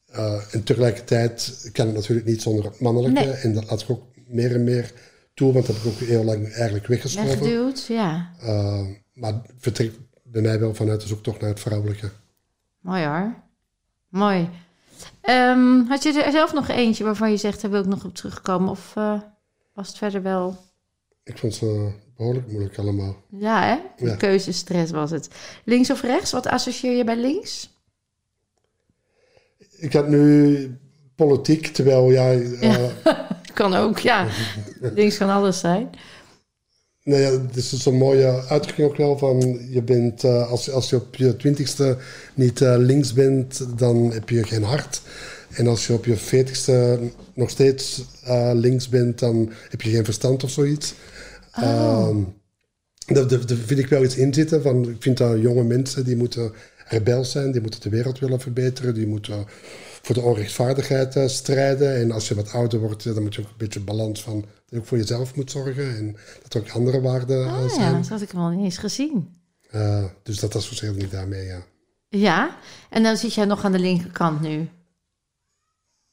Eh, 0.05 0.53
en 0.53 0.63
tegelijkertijd 0.63 1.69
kan 1.73 1.85
het 1.85 1.95
natuurlijk 1.95 2.27
niet 2.27 2.41
zonder 2.41 2.65
het 2.65 2.79
mannelijke. 2.79 3.25
Nee. 3.25 3.31
En 3.31 3.53
dat 3.53 3.69
laat 3.69 3.81
ik 3.81 3.89
ook 3.89 4.03
meer 4.27 4.53
en 4.53 4.63
meer 4.63 4.93
toe, 5.33 5.53
want 5.53 5.65
dat 5.65 5.75
heb 5.75 5.85
ik 5.85 5.91
ook 5.91 6.07
heel 6.07 6.23
lang 6.23 6.53
eigenlijk 6.53 6.87
weggeschoven. 6.87 7.29
Weggeduwd, 7.29 7.85
ja. 7.85 8.31
Maar 9.13 9.33
het 9.33 9.51
vertrekt 9.57 9.97
bij 10.23 10.41
mij 10.41 10.59
wel 10.59 10.75
vanuit 10.75 11.01
de 11.01 11.07
zoektocht 11.07 11.41
naar 11.41 11.49
het 11.49 11.59
vrouwelijke. 11.59 12.11
Mooi 12.79 13.05
hoor. 13.05 13.35
Mooi. 14.09 14.49
Ehm, 15.21 15.85
had 15.87 16.03
je 16.03 16.23
er 16.23 16.31
zelf 16.31 16.53
nog 16.53 16.67
eentje 16.67 17.03
waarvan 17.03 17.31
je 17.31 17.37
zegt, 17.37 17.61
daar 17.61 17.71
wil 17.71 17.79
ik 17.79 17.85
nog 17.85 18.05
op 18.05 18.15
terugkomen? 18.15 18.69
Of 18.69 18.93
was 19.73 19.87
het 19.87 19.97
verder 19.97 20.21
wel... 20.21 20.57
Ik 21.27 21.37
vond 21.37 21.55
ze 21.55 21.91
behoorlijk 22.17 22.47
moeilijk 22.47 22.77
allemaal. 22.77 23.15
Ja, 23.29 23.63
hè? 23.63 24.05
Ja. 24.05 24.15
keuzestress 24.15 24.91
was 24.91 25.11
het. 25.11 25.27
Links 25.63 25.91
of 25.91 26.01
rechts? 26.01 26.31
Wat 26.31 26.47
associeer 26.47 26.97
je 26.97 27.03
bij 27.03 27.17
links? 27.17 27.75
Ik 29.77 29.93
had 29.93 30.07
nu 30.07 30.77
politiek, 31.15 31.67
terwijl 31.67 32.11
jij... 32.11 32.51
eh, 32.53 32.83
Kan 33.53 33.73
ook, 33.73 33.99
ja. 33.99 34.27
links 34.79 35.17
kan 35.17 35.29
alles 35.29 35.59
zijn. 35.59 35.89
Nou 37.03 37.21
ja, 37.21 37.31
het 37.31 37.55
is 37.55 37.73
zo'n 37.73 37.97
mooie 37.97 38.43
uitdrukking 38.47 38.87
ook 38.87 38.97
wel 38.97 39.17
van 39.17 39.59
je 39.69 39.81
bent, 39.81 40.23
eh, 40.23 40.49
als, 40.49 40.71
als 40.71 40.89
je 40.89 40.95
op 40.95 41.15
je 41.15 41.35
twintigste 41.35 41.97
niet 42.33 42.61
eh, 42.61 42.75
links 42.77 43.13
bent, 43.13 43.79
dan 43.79 44.11
heb 44.11 44.29
je 44.29 44.43
geen 44.43 44.63
hart. 44.63 45.01
En 45.49 45.67
als 45.67 45.87
je 45.87 45.93
op 45.93 46.05
je 46.05 46.15
veertigste 46.15 46.99
nog 47.33 47.49
steeds 47.49 48.05
links 48.53 48.89
bent, 48.89 49.19
dan 49.19 49.51
heb 49.69 49.81
je 49.81 49.89
geen 49.89 50.05
verstand 50.05 50.43
of 50.43 50.49
zoiets. 50.49 50.93
Ehm, 51.63 52.17
daar, 53.05 53.39
vind 53.47 53.79
ik 53.79 53.87
wel 53.87 54.03
iets 54.03 54.15
in 54.15 54.33
zitten. 54.33 54.61
Van, 54.61 54.89
ik 54.89 55.01
vind 55.01 55.17
dat 55.17 55.41
jonge 55.41 55.63
mensen 55.63 56.05
die 56.05 56.15
moeten 56.15 56.51
rebels 56.87 57.31
zijn, 57.31 57.51
die 57.51 57.61
moeten 57.61 57.81
de 57.81 57.89
wereld 57.89 58.19
willen 58.19 58.39
verbeteren, 58.39 58.93
die 58.93 59.07
moeten 59.07 59.45
voor 60.01 60.15
de 60.15 60.21
onrechtvaardigheid 60.21 61.15
eh, 61.15 61.27
strijden. 61.27 61.95
En 61.95 62.11
als 62.11 62.27
je 62.27 62.35
wat 62.35 62.51
ouder 62.51 62.79
wordt, 62.79 63.03
dan 63.03 63.23
moet 63.23 63.35
je 63.35 63.41
ook 63.41 63.47
een 63.47 63.53
beetje 63.57 63.79
balans 63.79 64.23
van 64.23 64.41
dat 64.41 64.49
je 64.65 64.77
ook 64.77 64.85
voor 64.85 64.97
jezelf 64.97 65.35
moet 65.35 65.51
zorgen 65.51 65.97
en 65.97 66.15
dat 66.43 66.53
er 66.53 66.61
ook 66.61 66.69
andere 66.69 67.01
waarden 67.01 67.45
eh, 67.45 67.53
Ah 67.53 67.61
ja, 67.61 67.75
zijn. 67.75 67.93
dat 67.93 68.07
had 68.07 68.21
ik 68.21 68.33
nog 68.33 68.51
niet 68.51 68.63
eens 68.63 68.77
gezien. 68.77 69.35
Eh, 69.69 70.03
dus 70.23 70.39
dat 70.39 70.55
associeerde 70.55 70.99
ik 70.99 71.11
daarmee, 71.11 71.45
ja. 71.45 71.63
Ja, 72.09 72.57
en 72.89 73.03
dan 73.03 73.17
zit 73.17 73.33
jij 73.33 73.45
nog 73.45 73.63
aan 73.65 73.71
de 73.71 73.79
linkerkant 73.79 74.41
nu. 74.41 74.69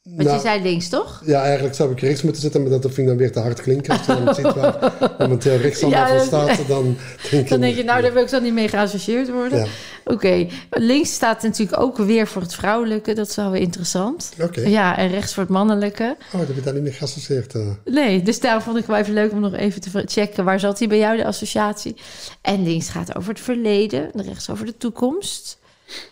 Want 0.04 0.22
Nou, 0.22 0.34
je 0.34 0.40
zei 0.40 0.62
links, 0.62 0.88
toch? 0.88 1.22
Ja, 1.26 1.42
eigenlijk 1.42 1.74
zou 1.74 1.90
ik 1.92 2.00
rechts 2.00 2.22
moeten 2.22 2.42
zitten, 2.42 2.60
maar 2.62 2.70
dat 2.70 2.80
vind 2.82 2.98
ik 2.98 3.06
dan 3.06 3.16
weer 3.16 3.32
te 3.32 3.38
hard 3.40 3.60
klinken. 3.60 3.98
Als 3.98 4.06
je 4.06 4.24
dan 4.24 4.34
ziet 4.34 4.52
waar 4.54 4.92
momenteel 5.18 5.56
rechts 5.56 5.82
allemaal 5.82 6.00
Ja, 6.00 6.06
voor 6.08 6.16
dat- 6.16 6.26
staat, 6.56 6.68
dan 6.68 6.96
denk 7.30 7.48
Dan 7.48 7.60
denk 7.60 7.76
je, 7.76 7.84
nou, 7.84 8.02
daar 8.02 8.12
wil 8.12 8.22
ik 8.22 8.28
zo 8.28 8.40
niet 8.40 8.52
mee 8.52 8.68
geassocieerd 8.68 9.30
worden. 9.30 9.58
Ja. 9.58 9.66
Oké, 10.04 10.46
links 10.70 11.12
staat 11.14 11.42
natuurlijk 11.42 11.80
ook 11.80 11.96
weer 11.96 12.26
voor 12.26 12.42
het 12.42 12.54
vrouwelijke. 12.54 13.12
Dat 13.12 13.28
is 13.28 13.36
wel 13.36 13.50
weer 13.50 13.60
interessant. 13.60 14.32
Oké. 14.40 14.60
Ja, 14.60 14.96
en 14.96 15.08
rechts 15.08 15.34
voor 15.34 15.42
het 15.42 15.52
mannelijke. 15.52 16.16
Oh, 16.32 16.38
dat 16.38 16.48
heb 16.48 16.56
ik 16.56 16.64
daar 16.64 16.74
niet 16.74 16.82
meer 16.82 16.92
geassocieerd. 16.94 17.54
eh. 17.54 17.66
Nee, 17.84 18.22
dus 18.22 18.40
daarom 18.40 18.62
vond 18.62 18.76
ik 18.78 18.86
wel 18.86 18.96
even 18.96 19.14
leuk 19.14 19.32
om 19.32 19.40
nog 19.40 19.54
even 19.54 19.80
te 19.80 20.02
checken. 20.06 20.44
Waar 20.44 20.60
zat 20.60 20.78
hij 20.78 20.88
bij 20.88 20.98
jou, 20.98 21.16
de 21.16 21.24
associatie? 21.26 21.96
En 22.40 22.62
links 22.62 22.88
gaat 22.88 23.16
over 23.16 23.28
het 23.28 23.40
verleden, 23.40 24.12
en 24.12 24.22
rechts 24.24 24.50
over 24.50 24.66
de 24.66 24.76
toekomst. 24.76 25.58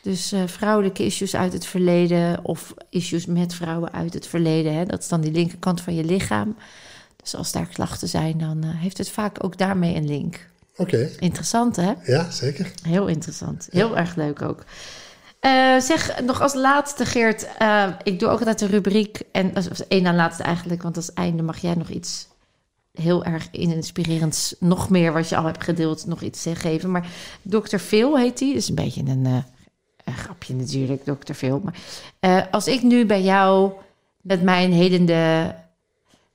Dus 0.03 0.32
eh, 0.32 0.43
vrouwelijke 0.47 1.05
issues 1.05 1.36
uit 1.36 1.53
het 1.53 1.66
verleden 1.66 2.44
of 2.44 2.74
issues 2.90 3.27
met 3.27 3.55
vrouwen 3.55 3.93
uit 3.93 4.15
het 4.15 4.27
verleden. 4.27 4.74
Hè? 4.74 4.85
Dat 4.85 5.01
is 5.01 5.09
dan 5.09 5.20
die 5.20 5.32
linkerkant 5.32 5.81
van 5.81 5.94
je 5.94 6.05
lichaam. 6.05 6.57
Dus 7.16 7.35
als 7.35 7.53
daar 7.53 7.66
klachten 7.66 8.09
zijn, 8.09 8.39
dan 8.39 8.62
eh, 8.62 8.69
heeft 8.73 8.99
het 8.99 9.11
vaak 9.11 9.44
ook 9.44 9.59
daarmee 9.59 9.94
een 9.94 10.07
link. 10.07 10.51
Oké, 10.77 11.11
Interessant, 11.19 11.77
hè? 11.77 11.93
ja, 12.05 12.31
zeker. 12.31 12.73
Heel 12.82 13.07
interessant. 13.07 13.69
Heel 13.70 13.97
erg 13.97 14.15
leuk 14.15 14.43
ook. 14.43 14.65
Eh, 15.40 15.78
zeg 15.78 16.20
nog 16.23 16.40
als 16.40 16.55
laatste, 16.55 17.07
Geert. 17.07 17.47
ik 18.03 18.19
doe 18.19 18.28
ook 18.28 18.39
altijd 18.39 18.61
een 18.61 18.69
rubriek. 18.69 19.20
En 19.32 19.53
dat 19.53 19.70
is 19.70 19.86
één 19.86 20.03
na 20.03 20.15
laatste 20.15 20.43
eigenlijk. 20.43 20.82
Want 20.82 20.97
als 20.97 21.12
einde 21.12 21.43
mag 21.43 21.59
jij 21.59 21.74
nog 21.74 21.89
iets 21.89 22.27
heel 22.93 23.24
erg 23.24 23.49
inspirerends. 23.51 24.55
Nog 24.59 24.90
meer 24.90 25.12
wat 25.12 25.28
je 25.28 25.36
al 25.36 25.44
hebt 25.44 25.65
gedeeld. 25.65 26.07
Nog 26.07 26.20
iets 26.23 26.47
geven. 26.55 26.90
Maar 26.90 27.07
Dr. 27.43 27.77
Phil 27.77 28.19
heet 28.19 28.39
die. 28.39 28.53
Dat 28.53 28.62
is 28.62 28.69
een 28.69 28.74
beetje 28.74 29.03
een, 29.07 29.44
een 30.05 30.16
grapje 30.16 30.55
natuurlijk, 30.55 31.05
Dr. 31.05 31.33
Phil. 31.33 31.61
Maar 31.65 31.74
eh, 32.20 32.43
als 32.51 32.66
ik 32.66 32.83
nu 32.83 33.07
bij 33.07 33.23
jou 33.23 33.73
met 34.20 34.43
mijn 34.43 34.73
helende 34.73 35.55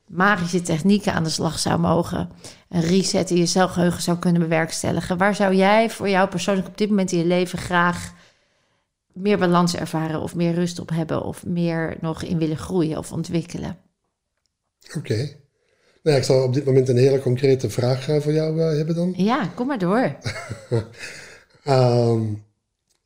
magische 0.08 0.62
technieken 0.62 1.14
aan 1.14 1.24
de 1.24 1.30
slag 1.30 1.60
zou 1.60 1.80
mogen. 1.80 2.30
Een 2.70 2.82
reset 2.82 3.30
in 3.30 3.38
je 3.38 3.46
celgeheugen 3.46 4.02
zou 4.02 4.18
kunnen 4.18 4.42
bewerkstelligen. 4.42 5.18
Waar 5.18 5.36
zou 5.36 5.56
jij 5.56 5.90
voor 5.90 6.10
jou 6.10 6.30
persoonlijk 6.30 6.68
op 6.68 6.78
dit 6.78 6.90
moment 6.90 7.12
in 7.12 7.18
je 7.18 7.26
leven 7.26 7.60
graag 7.60 8.14
meer 9.14 9.38
balans 9.38 9.76
ervaren 9.76 10.22
of 10.22 10.36
meer 10.36 10.54
rust 10.54 10.80
op 10.80 10.90
hebben 10.90 11.24
of 11.24 11.46
meer 11.46 11.98
nog 12.02 12.24
in 12.24 12.38
willen 12.38 12.58
groeien 12.58 12.98
of 12.98 13.12
ontwikkelen. 13.12 13.78
Oké. 14.98 15.16
Nou 16.04 16.16
ja, 16.16 16.16
ik 16.16 16.24
zou 16.24 16.44
op 16.44 16.54
dit 16.54 16.66
moment 16.66 16.90
een 16.90 16.98
hele 16.98 17.20
concrete 17.20 17.70
vraag 17.70 18.10
eh, 18.10 18.22
voor 18.22 18.34
jou 18.34 18.62
eh, 18.62 18.78
hebben 18.78 18.96
dan. 18.96 19.14
Ja, 19.18 19.48
kom 19.56 19.68
maar 19.68 19.80
door. 19.80 20.16
Ehm, 21.64 22.24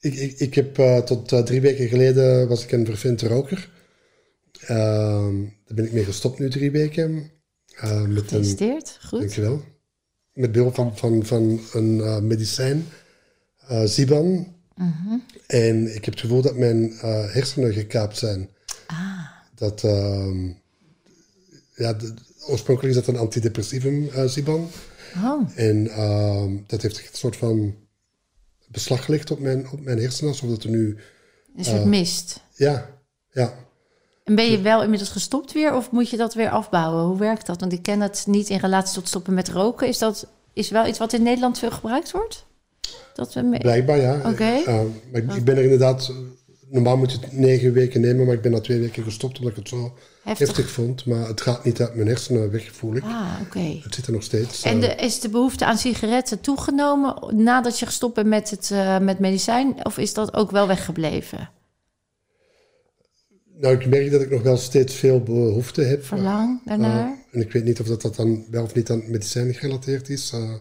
ik, 0.02 0.14
ik, 0.15 0.40
ik 0.40 0.53
heb 0.53 0.78
eh, 0.80 0.98
tot 0.98 1.32
eh, 1.32 1.40
drie 1.44 1.61
weken 1.61 1.88
geleden 1.88 2.48
was 2.48 2.64
ik 2.64 2.72
een 2.72 2.86
vervent 2.86 3.22
roker. 3.22 3.69
Ehm, 4.61 5.41
daar 5.65 5.76
ben 5.76 5.86
ik 5.86 5.91
mee 5.91 6.03
gestopt 6.06 6.40
nu 6.40 6.49
drie 6.49 6.72
weken. 6.72 7.32
Eh, 7.76 8.02
met 8.02 8.10
een, 8.18 8.23
Gefeliciteerd, 8.23 8.98
goed. 9.02 9.19
dankjewel. 9.19 9.61
Met 10.34 10.52
behulp 10.52 10.76
van, 10.76 10.98
van, 10.98 11.26
van 11.26 11.61
een 11.73 12.28
medicijn, 12.28 12.86
Ziban. 13.86 14.56
Mhm. 14.76 15.18
En 15.48 15.95
ik 15.95 16.06
heb 16.06 16.14
het 16.14 16.19
gevoel 16.19 16.41
dat 16.41 16.56
mijn 16.57 16.91
hersenen 17.32 17.73
gekaapt 17.73 18.18
zijn. 18.18 18.49
Ah, 18.88 19.19
Dat, 19.56 19.84
ehm, 19.84 20.48
ja, 21.76 21.94
de- 21.94 22.14
oorspronkelijk 22.48 22.95
is 22.95 23.03
dat 23.06 23.14
een 23.15 23.22
antidepressivum, 23.22 24.10
Ziban. 24.30 24.69
oh, 25.23 25.49
En 25.56 25.88
ehm, 25.88 26.57
dat 26.68 26.82
heeft 26.82 26.98
een 26.98 27.03
soort 27.11 27.36
van 27.36 27.76
beslag 28.72 29.06
gelegd 29.06 29.31
op 29.31 29.39
mijn, 29.39 29.69
op 29.72 29.81
mijn 29.81 29.99
hersenen. 29.99 30.31
Alsof 30.31 30.49
dat 30.49 30.64
er 30.64 30.69
nu... 30.69 30.98
een 31.57 31.65
soort 31.65 31.85
mist. 31.85 32.39
Ja, 32.56 32.89
ja. 33.31 33.53
En 34.23 34.35
ben 34.35 34.52
je 34.52 34.61
wel 34.61 34.84
inmiddels 34.84 35.10
gestopt 35.10 35.52
weer 35.52 35.76
of 35.76 35.91
moet 35.91 36.10
je 36.10 36.18
dat 36.18 36.34
weer 36.34 36.49
afbouwen? 36.49 37.03
Hoe 37.03 37.18
werkt 37.18 37.45
dat? 37.45 37.60
Want 37.60 37.73
ik 37.73 37.81
ken 37.81 38.02
het 38.02 38.23
niet 38.27 38.49
in 38.49 38.57
relatie 38.57 38.93
tot 38.93 39.07
stoppen 39.07 39.34
met 39.34 39.49
roken. 39.49 39.88
Is 39.88 39.98
dat 39.98 40.27
is 40.53 40.69
wel 40.69 40.88
iets 40.88 40.99
wat 40.99 41.14
in 41.14 41.23
Nederland 41.23 41.60
veel 41.60 41.72
gebruikt 41.72 42.11
wordt? 42.11 42.45
Dat 43.14 43.34
we 43.34 43.41
me- 43.41 43.57
Blijkbaar, 43.57 43.98
ja. 43.98 44.15
Oké. 44.26 44.43
Eh, 44.43 44.81
maar 45.11 45.22
ik, 45.22 45.34
ik 45.34 45.43
ben 45.43 45.57
er 45.57 45.64
inderdaad... 45.64 46.11
Normaal 46.72 46.98
moet 46.98 47.11
je 47.11 47.18
het 47.22 47.31
negen 47.31 47.73
weken 47.73 48.02
nemen, 48.02 48.26
maar 48.26 48.35
ik 48.35 48.41
ben 48.41 48.52
na 48.52 48.60
twee 48.60 48.80
weken 48.80 49.03
gestopt 49.03 49.38
omdat 49.38 49.52
ik 49.52 49.57
het 49.57 49.68
zo 49.68 49.93
heftig. 50.23 50.48
heftig 50.48 50.69
vond. 50.69 51.06
Maar 51.06 51.27
het 51.27 51.41
gaat 51.41 51.64
niet 51.64 51.81
uit 51.81 51.95
mijn 51.95 52.07
hersenen 52.07 52.52
weg, 52.52 52.72
voel 52.73 52.95
ik. 52.95 53.03
Ah, 53.03 53.39
oké. 53.41 53.80
Het 53.84 53.95
zit 53.95 54.06
er 54.06 54.14
nog 54.14 54.23
steeds. 54.23 54.64
En 54.64 54.84
eh, 54.84 54.89
de, 54.89 55.03
is 55.03 55.19
de 55.19 55.30
behoefte 55.30 55.65
aan 55.65 55.77
sigaretten 55.77 56.41
toegenomen 56.41 57.15
nadat 57.43 57.80
je 57.80 57.85
gestopt 57.85 58.14
bent 58.14 58.27
met 58.27 58.49
het 58.49 58.72
eh, 58.72 58.99
met 58.99 59.19
medicijn? 59.19 59.85
Of 59.85 59.98
is 59.98 60.14
dat 60.14 60.34
ook 60.34 60.52
wel 60.52 60.68
weggebleven? 60.68 61.49
Nou, 63.61 63.76
ik 63.76 63.85
merk 63.85 64.11
dat 64.11 64.22
ik 64.22 64.30
nog 64.30 64.41
wel 64.41 64.57
steeds 64.57 64.95
veel 64.95 65.23
behoefte 65.23 65.81
heb. 65.81 66.06
Verlang 66.06 66.61
daarnaar? 66.65 67.06
Eh, 67.06 67.14
en 67.31 67.41
ik 67.41 67.52
weet 67.52 67.64
niet 67.64 67.80
of 67.80 67.88
dat, 67.88 68.02
dat 68.02 68.15
dan 68.15 68.45
wel 68.52 68.64
of 68.64 68.73
niet 68.73 68.89
aan 68.89 69.03
medicijn 69.07 69.53
gerelateerd 69.53 70.10
is. 70.10 70.31
Eh, 70.34 70.53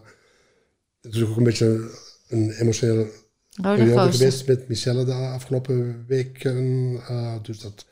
het 1.01 1.15
is 1.15 1.23
ook 1.23 1.37
een 1.37 1.43
beetje 1.43 1.89
een 2.27 2.51
emotionele 2.51 3.11
periode 3.61 3.83
Rollercoaster. 3.83 4.25
geweest 4.25 4.47
met 4.47 4.67
Michelle 4.67 5.05
de 5.05 5.13
afgelopen 5.13 6.05
weken. 6.07 6.95
eh, 7.07 7.33
dus 7.41 7.59
dat 7.59 7.85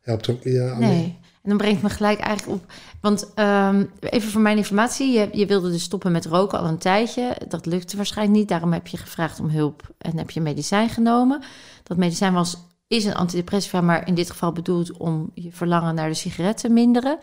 helpt 0.00 0.30
ook 0.30 0.44
niet 0.44 0.54
eh, 0.54 0.72
aan 0.72 0.78
mee. 0.78 0.88
Nee. 0.88 1.20
En 1.42 1.48
dan 1.48 1.58
brengt 1.58 1.82
me 1.82 1.88
gelijk 1.88 2.18
eigenlijk 2.18 2.58
op. 2.60 2.72
Want 3.00 3.30
ehm, 3.34 3.84
even 4.00 4.30
voor 4.30 4.40
mijn 4.40 4.56
informatie: 4.56 5.12
je, 5.12 5.28
je 5.32 5.46
wilde 5.46 5.70
dus 5.70 5.82
stoppen 5.82 6.12
met 6.12 6.26
roken 6.26 6.58
al 6.58 6.66
een 6.66 6.78
tijdje. 6.78 7.36
Dat 7.48 7.66
lukte 7.66 7.96
waarschijnlijk 7.96 8.38
niet. 8.38 8.48
Daarom 8.48 8.72
heb 8.72 8.86
je 8.86 8.96
gevraagd 8.96 9.40
om 9.40 9.48
hulp 9.48 9.94
en 9.98 10.18
heb 10.18 10.30
je 10.30 10.40
medicijn 10.40 10.88
genomen. 10.88 11.42
Dat 11.82 11.96
medicijn 11.96 12.32
was, 12.32 12.56
is 12.86 13.04
een 13.04 13.14
antidepressiva, 13.14 13.80
maar 13.80 14.06
in 14.06 14.14
dit 14.14 14.30
geval 14.30 14.52
bedoeld 14.52 14.96
om 14.96 15.30
je 15.34 15.52
verlangen 15.52 15.94
naar 15.94 16.08
de 16.08 16.14
sigaret 16.14 16.56
te 16.56 16.68
minderen. 16.68 17.18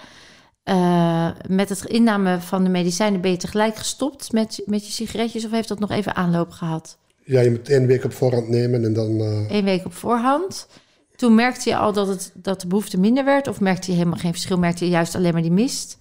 Eh, 0.63 1.29
met 1.47 1.69
het 1.69 1.85
inname 1.85 2.41
van 2.41 2.63
de 2.63 2.69
medicijnen 2.69 3.21
ben 3.21 3.31
je 3.31 3.37
tegelijk 3.37 3.75
gestopt 3.75 4.31
met, 4.31 4.61
met 4.65 4.85
je 4.85 4.91
sigaretjes, 4.91 5.45
of 5.45 5.51
heeft 5.51 5.67
dat 5.67 5.79
nog 5.79 5.91
even 5.91 6.15
aanloop 6.15 6.51
gehad? 6.51 6.97
Ja, 7.29 7.39
je 7.41 7.49
moet 7.49 7.69
één 7.69 7.85
week 7.85 8.03
op 8.03 8.13
voorhand 8.13 8.49
nemen 8.49 8.83
en 8.85 8.93
dan... 8.93 9.19
eh, 9.21 9.45
Eén 9.57 9.63
week 9.63 9.85
op 9.85 9.93
voorhand. 9.93 10.67
Toen 11.15 11.35
merkte 11.35 11.69
je 11.69 11.77
al 11.77 11.93
dat, 11.93 12.07
het, 12.07 12.31
dat 12.33 12.61
de 12.61 12.67
behoefte 12.67 12.99
minder 12.99 13.25
werd? 13.25 13.47
Of 13.47 13.59
merkte 13.59 13.91
je 13.91 13.97
helemaal 13.97 14.19
geen 14.19 14.31
verschil? 14.31 14.57
Merkte 14.57 14.85
je 14.85 14.91
juist 14.91 15.15
alleen 15.15 15.33
maar 15.33 15.41
die 15.41 15.51
mist? 15.51 15.97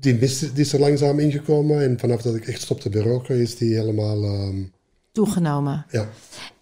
die 0.00 0.14
mist 0.14 0.40
die 0.40 0.64
is 0.64 0.72
er 0.72 0.80
langzaam 0.80 1.18
ingekomen. 1.18 1.82
En 1.82 1.98
vanaf 1.98 2.22
dat 2.22 2.34
ik 2.34 2.46
echt 2.46 2.60
stopte 2.62 2.88
bij 2.88 3.02
roken, 3.02 3.40
is 3.40 3.56
die 3.56 3.74
helemaal... 3.74 4.24
ehm, 4.24 4.62
Toegenomen. 5.12 5.86
ja, 5.90 6.08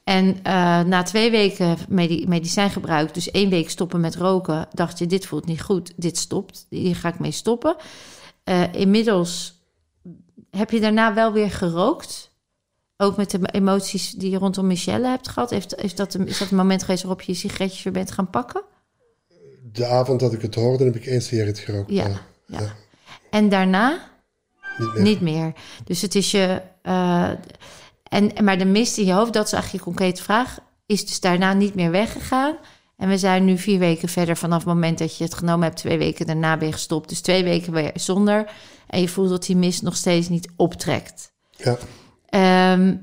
En 0.05 0.37
eh, 0.43 0.81
na 0.83 1.03
twee 1.03 1.31
weken 1.31 1.77
medi 1.89 2.27
medicijngebruik, 2.29 3.15
dus 3.15 3.31
één 3.31 3.51
week 3.51 3.71
stoppen 3.71 4.01
met 4.01 4.17
roken, 4.17 4.67
dacht 4.73 4.99
je: 4.99 5.07
dit 5.07 5.27
voelt 5.27 5.47
niet 5.47 5.63
goed, 5.63 5.93
dit 5.97 6.17
stopt, 6.19 6.67
hier 6.71 6.97
ga 6.97 7.09
ik 7.09 7.19
mee 7.19 7.31
stoppen. 7.31 7.77
Eh, 8.45 8.63
inmiddels 8.73 9.61
heb 10.51 10.71
je 10.71 10.81
daarna 10.81 11.15
wel 11.15 11.33
weer 11.33 11.51
gerookt. 11.51 12.26
Ook 12.97 13.17
met 13.17 13.31
de 13.31 13.39
emoties 13.51 14.11
die 14.11 14.31
je 14.31 14.39
rondom 14.39 14.67
Michelle 14.67 15.09
hebt 15.09 15.29
gehad. 15.29 15.51
Heeft, 15.51 15.75
heeft 15.77 15.97
dat 15.97 16.15
een, 16.15 16.27
is 16.27 16.39
dat 16.39 16.51
een 16.51 16.57
moment 16.57 16.83
geweest 16.83 17.03
waarop 17.03 17.23
je 17.23 17.33
je 17.33 17.39
sigaretjes 17.39 17.83
weer 17.83 17.93
bent 17.93 18.11
gaan 18.11 18.31
pakken? 18.31 18.63
de 19.77 19.87
avond 19.87 20.21
dat 20.21 20.33
ik 20.33 20.43
het 20.43 20.55
hoorde, 20.55 20.85
heb 20.85 20.97
ik 20.97 21.07
één 21.07 21.23
sigaret 21.23 21.59
gerookt. 21.59 21.91
Ja, 21.91 22.09
ja. 22.47 22.75
En 23.31 23.49
daarna 23.49 24.09
niet 24.79 24.95
meer. 24.95 25.03
niet 25.03 25.21
meer. 25.21 25.53
Dus 25.85 26.03
het 26.03 26.15
is 26.15 26.31
je. 26.31 26.63
eh, 26.83 27.31
en, 28.03 28.45
maar 28.45 28.59
de 28.59 28.65
mist 28.65 28.99
in 28.99 29.05
je 29.05 29.13
hoofd, 29.13 29.33
dat 29.33 29.47
is 29.47 29.53
eigenlijk 29.53 29.85
je 29.85 29.91
concrete 29.91 30.23
vraag, 30.23 30.59
is 30.87 31.07
dus 31.07 31.21
daarna 31.21 31.53
niet 31.53 31.75
meer 31.75 31.91
weggegaan. 31.91 32.57
En 32.97 33.09
we 33.09 33.19
zijn 33.19 33.45
nu 33.45 33.59
vier 33.59 33.79
weken 33.79 34.09
verder 34.09 34.37
vanaf 34.37 34.59
het 34.59 34.67
moment 34.67 34.99
dat 34.99 35.17
je 35.17 35.25
het 35.25 35.35
genomen 35.35 35.65
hebt. 35.65 35.77
Twee 35.77 35.99
weken 35.99 36.27
daarna 36.27 36.57
ben 36.57 36.67
je 36.67 36.73
gestopt. 36.73 37.09
Dus 37.09 37.21
twee 37.21 37.45
weken 37.45 37.73
weer 37.73 37.91
zonder. 37.95 38.51
En 38.87 39.01
je 39.01 39.09
voelt 39.09 39.29
dat 39.29 39.47
die 39.47 39.57
mist 39.57 39.83
nog 39.83 39.97
steeds 39.97 40.29
niet 40.29 40.49
optrekt. 40.57 41.33
Ja, 41.51 41.79
Ehm, 42.29 42.97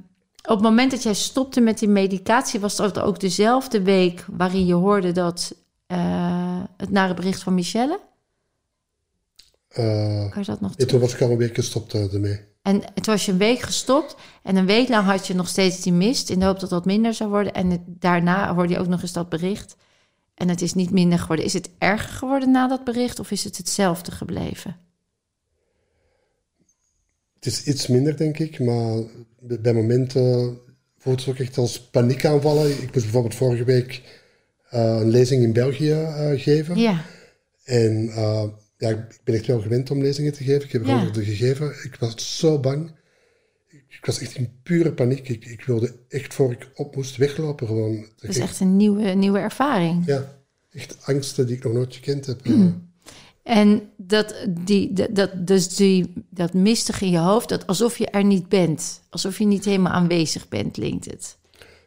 op 0.43 0.49
het 0.55 0.61
moment 0.61 0.91
dat 0.91 1.03
jij 1.03 1.13
stopte 1.13 1.61
met 1.61 1.79
die 1.79 1.87
medicatie, 1.89 2.59
was 2.59 2.75
dat 2.75 2.99
ook 2.99 3.19
dezelfde 3.19 3.81
week 3.81 4.25
waarin 4.31 4.65
je 4.65 4.73
hoorde 4.73 5.11
dat 5.11 5.55
eh, 5.87 6.61
het 6.77 6.89
nare 6.89 7.13
bericht 7.13 7.43
van 7.43 7.53
Michelle. 7.53 7.99
eh, 9.67 10.29
Kan 10.29 10.41
je 10.41 10.45
dat 10.45 10.61
nog 10.61 10.75
en 10.75 10.87
toen 10.87 10.99
was 10.99 11.13
ik 11.13 11.21
al 11.21 11.31
een 11.31 11.37
week 11.37 11.55
gestopt 11.55 11.93
eh, 11.93 12.13
ermee. 12.13 12.39
En 12.61 12.79
toen 12.79 13.13
was 13.13 13.25
je 13.25 13.31
een 13.31 13.37
week 13.37 13.59
gestopt 13.59 14.15
en 14.43 14.55
een 14.55 14.65
week 14.65 14.89
lang 14.89 15.05
had 15.05 15.27
je 15.27 15.35
nog 15.35 15.47
steeds 15.47 15.81
die 15.81 15.93
mist 15.93 16.29
in 16.29 16.39
de 16.39 16.45
hoop 16.45 16.59
dat 16.59 16.69
dat 16.69 16.85
minder 16.85 17.13
zou 17.13 17.29
worden. 17.29 17.53
En 17.53 17.69
het- 17.69 17.81
daarna 17.85 18.53
hoorde 18.53 18.73
je 18.73 18.79
ook 18.79 18.87
nog 18.87 19.01
eens 19.01 19.13
dat 19.13 19.29
bericht 19.29 19.75
en 20.35 20.49
het 20.49 20.61
is 20.61 20.73
niet 20.73 20.91
minder 20.91 21.19
geworden. 21.19 21.45
Is 21.45 21.53
het 21.53 21.69
erger 21.77 22.13
geworden 22.13 22.51
na 22.51 22.67
dat 22.67 22.83
bericht 22.83 23.19
of 23.19 23.31
is 23.31 23.43
het 23.43 23.57
hetzelfde 23.57 24.11
gebleven? 24.11 24.77
Het 27.44 27.53
is 27.53 27.64
iets 27.64 27.88
minder, 27.88 28.18
denk 28.18 28.40
ik, 28.40 28.60
maar 28.60 29.02
bij 29.40 29.74
momenten 29.74 30.57
voelt 30.98 31.20
het 31.20 31.30
ook 31.30 31.40
echt 31.40 31.57
als 31.57 31.82
paniekaanvallen. 31.90 32.70
Ik 32.72 32.80
moest 32.80 32.91
bijvoorbeeld 33.03 33.36
vorige 33.36 33.64
week 33.64 34.02
eh, 34.70 34.98
een 34.99 35.10
lezing 35.10 35.44
in 35.44 35.53
België 35.53 35.91
eh, 35.91 36.41
geven. 36.41 36.78
Ja, 36.78 37.06
En 37.64 38.10
eh, 38.10 38.44
ja, 38.78 38.90
ik 38.90 39.20
ben 39.24 39.36
echt 39.36 39.45
wel 39.45 39.61
gewend 39.61 39.91
om 39.91 40.02
lezingen 40.02 40.34
te 40.34 40.44
geven. 40.44 40.64
Ik 40.64 40.72
heb 40.72 40.82
er 40.82 40.88
Ja. 40.88 40.95
honderde 40.95 41.24
gegeven. 41.24 41.68
Ik 41.84 41.95
was 41.99 42.38
zo 42.38 42.60
bang. 42.60 42.91
Ik 43.70 44.06
was 44.06 44.20
echt 44.20 44.36
in 44.36 44.49
pure 44.64 44.94
paniek. 44.94 45.30
Ik, 45.30 45.45
ik 45.45 45.64
wilde 45.65 45.95
echt 46.10 46.34
voor 46.34 46.52
ik 46.52 46.70
op 46.76 46.95
moest 46.95 47.18
weglopen 47.18 47.68
gewoon. 47.68 48.06
dat 48.20 48.30
is 48.30 48.38
echt 48.38 48.60
een 48.60 48.78
nieuwe, 48.78 49.10
nieuwe 49.10 49.40
ervaring. 49.40 50.06
Ja, 50.06 50.36
echt 50.72 50.98
angsten 51.02 51.48
die 51.48 51.56
ik 51.56 51.64
nog 51.64 51.74
nooit 51.74 51.94
gekend 51.94 52.26
heb. 52.26 52.45
Hmm. 52.45 52.91
En 53.44 53.90
dat, 53.98 54.36
die, 54.49 54.94
dat, 54.94 55.07
dat, 55.15 55.48
dus 55.48 55.76
die, 55.76 56.14
dat 56.30 56.53
mistig 56.53 57.02
in 57.02 57.10
je 57.10 57.18
hoofd, 57.18 57.49
dat 57.49 57.68
alsof 57.68 57.98
je 57.98 58.07
er 58.07 58.24
niet 58.24 58.49
bent. 58.49 59.02
Alsof 59.10 59.38
je 59.38 59.45
niet 59.45 59.65
helemaal 59.65 59.91
aanwezig 59.94 60.48
bent, 60.48 60.72
klinkt 60.72 61.06
het. 61.06 61.38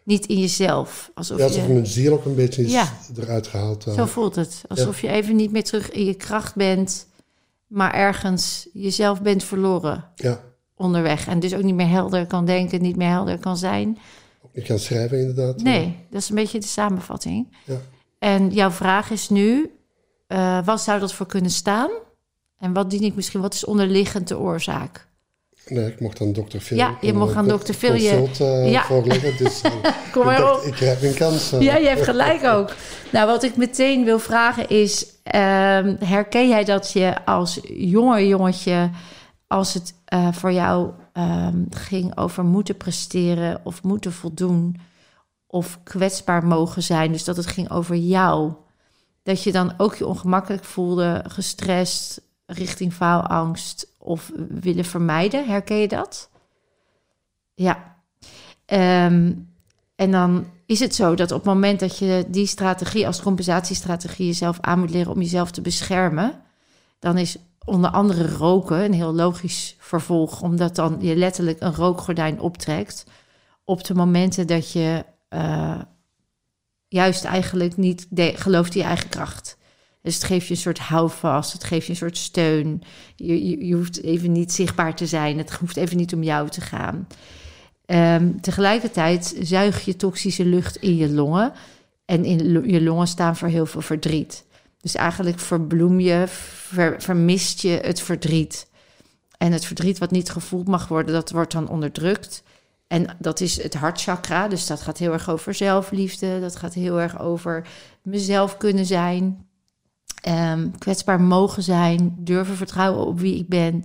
Niet 0.05 0.27
in 0.27 0.39
jezelf. 0.39 1.11
Alsof 1.15 1.39
Ja, 1.39 1.45
alsof 1.45 1.67
je, 1.67 1.73
mijn 1.73 1.87
ziel 1.87 2.13
ook 2.13 2.25
een 2.25 2.35
beetje 2.35 2.65
is 2.65 2.73
Ja. 2.73 2.93
eruit 3.17 3.47
gehaald. 3.47 3.87
eh. 3.87 3.95
Zo 3.95 4.07
voelt 4.07 4.35
het. 4.35 4.63
Alsof 4.69 5.01
je 5.01 5.09
even 5.09 5.37
niet 5.37 5.53
meer 5.53 5.65
terug 5.65 5.91
in 5.91 6.05
je 6.05 6.15
kracht 6.15 6.55
bent, 6.55 7.07
maar 7.67 7.95
ergens 7.95 8.69
jezelf 8.73 9.23
bent 9.23 9.45
verloren 9.45 10.05
ja, 10.15 10.41
onderweg. 10.75 11.27
En 11.27 11.41
dus 11.41 11.55
ook 11.55 11.63
niet 11.63 11.75
meer 11.75 11.89
helder 11.89 12.27
kan 12.27 12.45
denken, 12.45 12.83
niet 12.83 12.97
meer 12.97 13.09
helder 13.11 13.39
kan 13.39 13.57
zijn. 13.57 13.99
ook 14.45 14.55
niet 14.55 14.65
gaan 14.67 14.79
schrijven 14.79 15.19
inderdaad. 15.21 15.63
Nee, 15.63 15.97
dat 16.11 16.21
is 16.23 16.29
een 16.29 16.35
beetje 16.35 16.59
de 16.61 16.67
samenvatting. 16.67 17.49
Ja. 17.65 17.81
En 18.19 18.51
jouw 18.51 18.71
vraag 18.71 19.11
is 19.11 19.29
nu, 19.29 19.71
eh, 20.27 20.59
wat 20.65 20.81
zou 20.81 21.01
dat 21.01 21.13
voor 21.13 21.27
kunnen 21.27 21.51
staan? 21.51 21.91
En 22.59 22.73
wat 22.73 22.91
dien 22.91 23.03
ik 23.03 23.15
misschien, 23.15 23.41
wat 23.41 23.55
is 23.55 23.65
onderliggend 23.65 24.29
de 24.29 24.39
oorzaak? 24.39 25.07
Nee, 25.67 25.87
ik 25.87 26.01
mocht 26.01 26.21
aan 26.21 26.33
dokter 26.33 26.61
Phil. 26.61 26.77
Ja, 26.77 26.97
je 27.01 27.09
een, 27.09 27.17
mocht 27.17 27.31
eh, 27.31 27.37
aan 27.37 27.45
co- 27.45 27.51
dokter 27.51 27.75
Phil 27.75 27.95
je- 27.95 28.29
eh, 28.39 28.71
Ja. 28.71 28.83
voorleggen. 28.85 29.37
Dus 29.37 29.61
eh, 29.63 29.71
Kom 30.13 30.23
ik 30.23 30.27
maar 30.29 30.39
dacht, 30.39 30.59
op. 30.61 30.67
ik 30.67 30.73
krijg 30.73 31.01
mijn 31.01 31.15
kans. 31.15 31.53
eh. 31.53 31.61
Ja, 31.61 31.77
je 31.77 31.89
hebt 31.89 32.03
gelijk 32.05 32.45
ook. 32.45 32.75
Nou, 33.13 33.27
wat 33.27 33.43
ik 33.43 33.57
meteen 33.57 34.05
wil 34.05 34.19
vragen 34.19 34.69
is: 34.69 35.07
ehm, 35.23 35.97
herken 36.05 36.49
jij 36.49 36.65
dat 36.65 36.93
je 36.93 37.25
als 37.25 37.61
jonger 37.75 38.27
jongetje, 38.27 38.91
als 39.47 39.75
het 39.75 39.95
eh, 40.05 40.33
voor 40.33 40.53
jou 40.53 40.91
ehm, 41.13 41.65
ging 41.71 42.17
over 42.19 42.45
moeten 42.45 42.77
presteren 42.77 43.61
of 43.65 43.83
moeten 43.83 44.13
voldoen 44.13 44.77
of 45.47 45.79
kwetsbaar 45.83 46.45
mogen 46.47 46.83
zijn, 46.83 47.13
dus 47.13 47.25
dat 47.25 47.37
het 47.37 47.47
ging 47.47 47.71
over 47.71 47.97
jou, 47.97 48.53
dat 49.27 49.43
je 49.43 49.53
dan 49.53 49.75
ook 49.77 49.95
je 49.95 50.07
ongemakkelijk 50.07 50.65
voelde, 50.65 51.25
gestrest, 51.29 52.21
richting 52.47 52.93
faalangst 52.93 53.89
of 53.99 54.33
willen 54.49 54.85
vermijden? 54.85 55.47
Herken 55.47 55.77
je 55.77 55.89
dat? 55.89 56.31
Ja. 57.55 57.97
Ehm, 58.65 59.33
en 59.95 60.11
dan 60.11 60.47
is 60.67 60.81
het 60.81 60.95
zo 60.95 61.15
dat 61.15 61.31
op 61.31 61.37
het 61.37 61.47
moment 61.47 61.81
dat 61.81 61.99
je 61.99 62.25
die 62.29 62.47
strategie 62.47 63.07
als 63.07 63.23
compensatiestrategie 63.23 64.27
jezelf 64.27 64.59
aan 64.61 64.79
moet 64.79 64.91
leren 64.91 65.13
om 65.13 65.21
jezelf 65.21 65.51
te 65.51 65.61
beschermen, 65.61 66.43
dan 66.99 67.19
is 67.19 67.37
onder 67.65 67.91
andere 67.91 68.29
roken 68.29 68.85
een 68.85 68.95
heel 68.95 69.15
logisch 69.15 69.77
vervolg, 69.79 70.43
omdat 70.43 70.75
dan 70.75 70.97
je 71.01 71.17
letterlijk 71.17 71.61
een 71.61 71.75
rookgordijn 71.75 72.41
optrekt 72.41 73.05
op 73.65 73.85
de 73.85 73.95
momenten 73.95 74.47
dat 74.47 74.73
je 74.73 75.05
uh, 75.31 75.81
juist 76.97 77.25
eigenlijk 77.25 77.77
niet 77.77 78.07
gelooft 78.35 78.75
in 78.75 78.81
je 78.81 78.87
eigen 78.87 79.09
kracht. 79.09 79.57
Dus 80.03 80.15
het 80.15 80.25
geeft 80.25 80.47
je 80.47 80.55
een 80.55 80.61
soort 80.61 80.79
houvast, 80.79 81.53
het 81.53 81.65
geeft 81.65 81.87
je 81.87 81.91
een 81.91 81.99
soort 81.99 82.17
steun. 82.17 82.83
Je, 83.17 83.67
je, 83.67 83.75
hoeft 83.75 84.03
even 84.03 84.33
niet 84.33 84.53
zichtbaar 84.53 84.95
te 84.95 85.07
zijn, 85.07 85.39
het 85.39 85.53
hoeft 85.53 85.77
even 85.77 85.97
niet 85.97 86.15
om 86.15 86.23
jou 86.23 86.49
te 86.49 86.61
gaan. 86.61 87.07
Um, 87.87 88.41
tegelijkertijd 88.41 89.37
zuig 89.41 89.85
je 89.85 89.97
toxische 89.97 90.45
lucht 90.45 90.77
in 90.77 90.97
je 90.97 91.09
longen. 91.09 91.53
En 92.05 92.25
in 92.25 92.71
je 92.71 92.83
longen 92.83 93.07
staan 93.07 93.37
voor 93.37 93.49
heel 93.49 93.67
veel 93.67 93.81
verdriet. 93.81 94.45
Dus 94.81 94.95
eigenlijk 94.95 95.39
verbloem 95.39 96.01
je, 96.01 96.25
ver, 96.29 97.03
vermist 97.03 97.61
je 97.61 97.81
het 97.83 98.01
verdriet. 98.01 98.67
En 99.39 99.53
het 99.53 99.65
verdriet 99.65 99.99
wat 99.99 100.11
niet 100.11 100.31
gevoeld 100.31 100.69
mag 100.69 100.89
worden, 100.89 101.15
dat 101.15 101.31
wordt 101.31 101.53
dan 101.53 101.69
onderdrukt. 101.69 102.43
En 102.87 103.17
dat 103.19 103.41
is 103.41 103.63
het 103.63 103.75
hartchakra. 103.75 104.49
Dus 104.49 104.67
dat 104.67 104.81
gaat 104.81 104.99
heel 104.99 105.13
erg 105.13 105.31
over 105.31 105.55
zelfliefde. 105.55 106.41
Dat 106.41 106.57
gaat 106.57 106.75
heel 106.75 107.01
erg 107.01 107.21
over 107.21 107.69
mezelf 108.03 108.57
kunnen 108.57 108.87
zijn. 108.87 109.49
Um, 110.29 110.79
kwetsbaar 110.79 111.21
mogen 111.21 111.63
zijn. 111.63 112.17
Durven 112.19 112.57
vertrouwen 112.57 113.07
op 113.07 113.21
wie 113.21 113.39
ik 113.39 113.49
ben. 113.49 113.85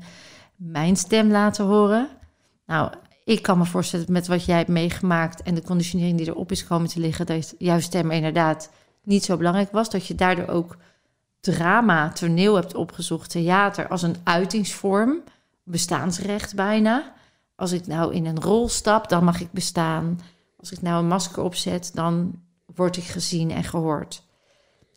Mijn 0.56 0.96
stem 0.96 1.32
laten 1.32 1.66
horen. 1.66 2.10
Nou, 2.66 2.92
ik 3.26 3.42
kan 3.42 3.58
me 3.58 3.66
voorstellen 3.66 4.06
met 4.10 4.28
wat 4.28 4.46
jij 4.46 4.58
hebt 4.58 4.70
meegemaakt 4.70 5.42
en 5.42 5.56
de 5.56 5.64
conditionering 5.64 6.18
die 6.18 6.28
erop 6.28 6.52
is 6.52 6.68
komen 6.68 6.90
te 6.90 7.00
liggen, 7.00 7.26
dat 7.26 7.56
jouw 7.58 7.80
stem 7.80 8.12
inderdaad 8.12 8.70
niet 9.04 9.24
zo 9.24 9.38
belangrijk 9.38 9.72
was. 9.72 9.90
Dat 9.90 10.08
je 10.08 10.16
daardoor 10.16 10.48
ook 10.48 10.78
drama, 11.40 12.10
toneel 12.10 12.56
hebt 12.56 12.76
opgezocht, 12.76 13.30
theater 13.30 13.88
als 13.88 14.02
een 14.02 14.16
uitingsvorm, 14.24 15.22
bestaansrecht 15.64 16.56
bijna. 16.56 17.14
Als 17.56 17.72
ik 17.72 17.88
nou 17.88 18.14
in 18.14 18.26
een 18.26 18.42
rol 18.42 18.70
stap, 18.70 19.10
dan 19.10 19.24
mag 19.24 19.42
ik 19.42 19.52
bestaan. 19.52 20.20
Als 20.58 20.72
ik 20.72 20.82
nou 20.82 21.00
een 21.00 21.08
masker 21.08 21.44
opzet, 21.44 21.92
dan 21.94 22.42
word 22.76 22.98
ik 22.98 23.04
gezien 23.04 23.52
en 23.52 23.64
gehoord. 23.64 24.24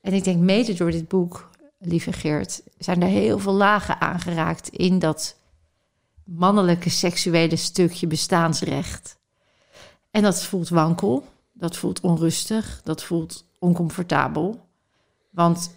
En 0.00 0.12
ik 0.12 0.24
denk 0.24 0.40
mede 0.40 0.74
door 0.74 0.90
dit 0.90 1.08
boek, 1.08 1.50
lieve 1.78 2.12
Geert, 2.12 2.62
zijn 2.78 3.02
er 3.02 3.08
heel 3.08 3.38
veel 3.38 3.52
lagen 3.52 4.00
aangeraakt 4.00 4.68
in 4.68 4.98
dat 4.98 5.36
mannelijke 6.24 6.90
seksuele 6.90 7.56
stukje 7.56 8.06
bestaansrecht. 8.06 9.18
En 10.10 10.22
dat 10.22 10.44
voelt 10.44 10.68
wankel, 10.68 11.24
dat 11.52 11.76
voelt 11.76 12.00
onrustig, 12.00 12.80
dat 12.82 13.02
voelt 13.02 13.44
oncomfortabel. 13.58 14.66
Want 15.30 15.76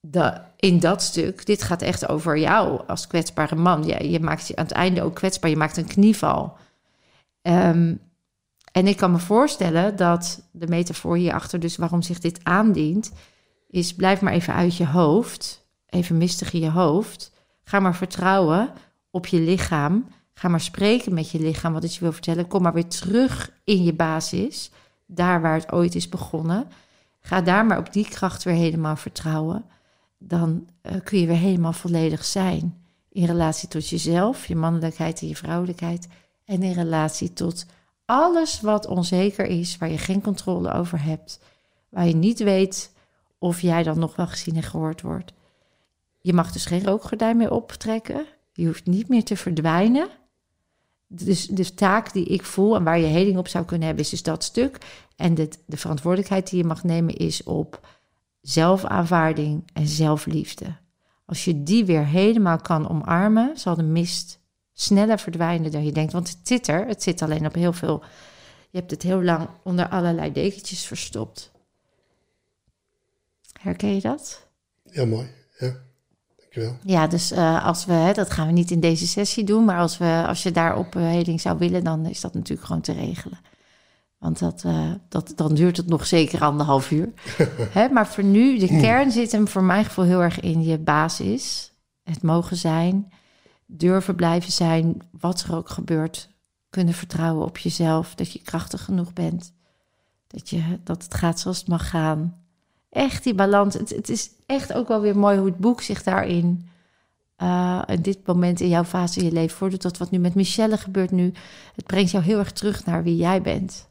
de, 0.00 0.40
in 0.56 0.80
dat 0.80 1.02
stuk, 1.02 1.46
dit 1.46 1.62
gaat 1.62 1.82
echt 1.82 2.08
over 2.08 2.38
jou 2.38 2.80
als 2.86 3.06
kwetsbare 3.06 3.56
man. 3.56 3.84
Ja, 3.84 3.98
je 3.98 4.20
maakt 4.20 4.48
je 4.48 4.56
aan 4.56 4.64
het 4.64 4.74
einde 4.74 5.02
ook 5.02 5.14
kwetsbaar, 5.14 5.50
je 5.50 5.56
maakt 5.56 5.76
een 5.76 5.86
knieval. 5.86 6.56
Ehm, 7.42 7.94
en 8.72 8.86
ik 8.86 8.96
kan 8.96 9.12
me 9.12 9.18
voorstellen 9.18 9.96
dat 9.96 10.42
de 10.50 10.66
metafoor 10.66 11.16
hierachter, 11.16 11.60
dus 11.60 11.76
waarom 11.76 12.02
zich 12.02 12.18
dit 12.18 12.40
aandient, 12.42 13.12
is 13.68 13.94
blijf 13.94 14.20
maar 14.20 14.32
even 14.32 14.54
uit 14.54 14.76
je 14.76 14.86
hoofd, 14.86 15.66
even 15.86 16.16
mistig 16.16 16.52
in 16.52 16.60
je 16.60 16.70
hoofd. 16.70 17.32
Ga 17.64 17.80
maar 17.80 17.94
vertrouwen 17.94 18.70
op 19.10 19.26
je 19.26 19.40
lichaam. 19.40 20.08
Ga 20.34 20.48
maar 20.48 20.60
spreken 20.60 21.14
met 21.14 21.30
je 21.30 21.38
lichaam 21.38 21.72
wat 21.72 21.82
het 21.82 21.94
je 21.94 22.00
wil 22.00 22.12
vertellen. 22.12 22.46
Kom 22.46 22.62
maar 22.62 22.72
weer 22.72 22.88
terug 22.88 23.52
in 23.64 23.84
je 23.84 23.92
basis, 23.92 24.70
daar 25.06 25.40
waar 25.40 25.54
het 25.54 25.72
ooit 25.72 25.94
is 25.94 26.08
begonnen. 26.08 26.68
Ga 27.20 27.40
daar 27.40 27.66
maar 27.66 27.78
op 27.78 27.92
die 27.92 28.08
kracht 28.08 28.42
weer 28.42 28.54
helemaal 28.54 28.96
vertrouwen. 28.96 29.64
Dan 30.18 30.68
uh, 30.82 30.92
kun 31.04 31.18
je 31.18 31.26
weer 31.26 31.36
helemaal 31.36 31.72
volledig 31.72 32.24
zijn. 32.24 32.84
In 33.08 33.24
relatie 33.24 33.68
tot 33.68 33.88
jezelf, 33.88 34.46
je 34.46 34.56
mannelijkheid 34.56 35.20
en 35.20 35.28
je 35.28 35.36
vrouwelijkheid. 35.36 36.08
En 36.44 36.62
in 36.62 36.72
relatie 36.72 37.32
tot 37.32 37.66
alles 38.04 38.60
wat 38.60 38.86
onzeker 38.86 39.46
is, 39.46 39.76
waar 39.76 39.90
je 39.90 39.98
geen 39.98 40.20
controle 40.20 40.72
over 40.72 41.02
hebt. 41.02 41.40
Waar 41.88 42.06
je 42.06 42.14
niet 42.14 42.38
weet 42.38 42.92
of 43.38 43.60
jij 43.60 43.82
dan 43.82 43.98
nog 43.98 44.16
wel 44.16 44.26
gezien 44.26 44.56
en 44.56 44.62
gehoord 44.62 45.02
wordt. 45.02 45.32
Je 46.18 46.32
mag 46.32 46.52
dus 46.52 46.64
geen 46.64 46.84
rookgordijn 46.84 47.36
meer 47.36 47.50
optrekken. 47.50 48.26
Je 48.52 48.66
hoeft 48.66 48.86
niet 48.86 49.08
meer 49.08 49.24
te 49.24 49.36
verdwijnen. 49.36 50.08
Dus 51.08 51.46
de 51.46 51.74
taak 51.74 52.12
die 52.12 52.24
ik 52.24 52.44
voel 52.44 52.76
en 52.76 52.84
waar 52.84 52.98
je 52.98 53.06
heling 53.06 53.38
op 53.38 53.48
zou 53.48 53.64
kunnen 53.64 53.86
hebben, 53.86 54.04
is 54.04 54.10
dus 54.10 54.22
dat 54.22 54.44
stuk. 54.44 54.78
En 55.16 55.34
de 55.34 55.76
verantwoordelijkheid 55.76 56.50
die 56.50 56.58
je 56.58 56.64
mag 56.64 56.84
nemen 56.84 57.14
is 57.14 57.42
op 57.42 57.88
zelfaanvaarding 58.48 59.70
en 59.72 59.86
zelfliefde. 59.86 60.76
Als 61.24 61.44
je 61.44 61.62
die 61.62 61.84
weer 61.84 62.06
helemaal 62.06 62.58
kan 62.58 62.88
omarmen, 62.88 63.58
zal 63.58 63.74
de 63.74 63.82
mist 63.82 64.38
sneller 64.72 65.18
verdwijnen 65.18 65.70
dan 65.70 65.84
je 65.84 65.92
denkt. 65.92 66.12
Want 66.12 66.28
het 66.28 66.38
zit 66.42 66.68
er, 66.68 66.86
het 66.86 67.02
zit 67.02 67.22
alleen 67.22 67.46
op 67.46 67.54
heel 67.54 67.72
veel. 67.72 68.02
Je 68.70 68.78
hebt 68.78 68.90
het 68.90 69.02
heel 69.02 69.22
lang 69.22 69.48
onder 69.62 69.88
allerlei 69.88 70.32
dekentjes 70.32 70.86
verstopt. 70.86 71.50
Herken 73.60 73.94
je 73.94 74.00
dat? 74.00 74.46
Ja, 74.82 75.04
mooi. 75.04 75.30
Ja. 75.58 75.84
Ja, 76.82 77.06
dus 77.06 77.32
uh, 77.32 77.64
als 77.64 77.84
we, 77.84 78.10
dat 78.14 78.30
gaan 78.30 78.46
we 78.46 78.52
niet 78.52 78.70
in 78.70 78.80
deze 78.80 79.06
sessie 79.06 79.44
doen, 79.44 79.64
maar 79.64 79.78
als, 79.78 79.98
we, 79.98 80.24
als 80.26 80.42
je 80.42 80.50
daar 80.50 80.78
opheling 80.78 81.40
zou 81.40 81.58
willen, 81.58 81.84
dan 81.84 82.06
is 82.06 82.20
dat 82.20 82.34
natuurlijk 82.34 82.66
gewoon 82.66 82.82
te 82.82 82.92
regelen. 82.92 83.38
Want 84.26 84.38
dat, 84.38 84.62
uh, 84.66 84.90
dat, 85.08 85.32
dan 85.36 85.54
duurt 85.54 85.76
het 85.76 85.86
nog 85.86 86.06
zeker 86.06 86.40
anderhalf 86.40 86.90
uur. 86.90 87.12
hè, 87.78 87.88
maar 87.88 88.06
voor 88.06 88.24
nu, 88.24 88.58
de 88.58 88.66
kern 88.66 89.10
zit 89.10 89.32
hem 89.32 89.48
voor 89.48 89.62
mijn 89.62 89.84
gevoel 89.84 90.04
heel 90.04 90.22
erg 90.22 90.40
in 90.40 90.64
je 90.64 90.78
basis. 90.78 91.72
Het 92.02 92.22
mogen 92.22 92.56
zijn, 92.56 93.12
durven 93.66 94.14
blijven 94.14 94.52
zijn, 94.52 95.02
wat 95.20 95.42
er 95.42 95.56
ook 95.56 95.68
gebeurt. 95.68 96.28
Kunnen 96.70 96.94
vertrouwen 96.94 97.46
op 97.46 97.58
jezelf, 97.58 98.14
dat 98.14 98.32
je 98.32 98.42
krachtig 98.42 98.84
genoeg 98.84 99.12
bent. 99.12 99.52
Dat, 100.26 100.50
je, 100.50 100.78
dat 100.84 101.02
het 101.02 101.14
gaat 101.14 101.40
zoals 101.40 101.58
het 101.58 101.68
mag 101.68 101.88
gaan 101.88 102.36
echt 102.90 103.24
die 103.24 103.34
balans. 103.34 103.74
Het, 103.74 103.90
het, 103.90 104.08
is 104.08 104.30
echt 104.46 104.72
ook 104.72 104.88
wel 104.88 105.00
weer 105.00 105.18
mooi 105.18 105.38
hoe 105.38 105.46
het 105.46 105.58
boek 105.58 105.80
zich 105.80 106.02
daarin. 106.02 106.68
Uh, 107.42 107.82
dit 108.00 108.26
moment 108.26 108.60
in 108.60 108.68
jouw 108.68 108.84
fase 108.84 109.18
in 109.18 109.24
je 109.24 109.32
leven 109.32 109.56
voordoet. 109.56 109.82
Dat 109.82 109.98
wat 109.98 110.10
nu 110.10 110.18
met 110.18 110.34
Michelle 110.34 110.76
gebeurt 110.76 111.10
nu. 111.10 111.32
Het 111.74 111.86
brengt 111.86 112.10
jou 112.10 112.24
heel 112.24 112.38
erg 112.38 112.52
terug 112.52 112.84
naar 112.84 113.02
wie 113.02 113.16
jij 113.16 113.42
bent. 113.42 113.88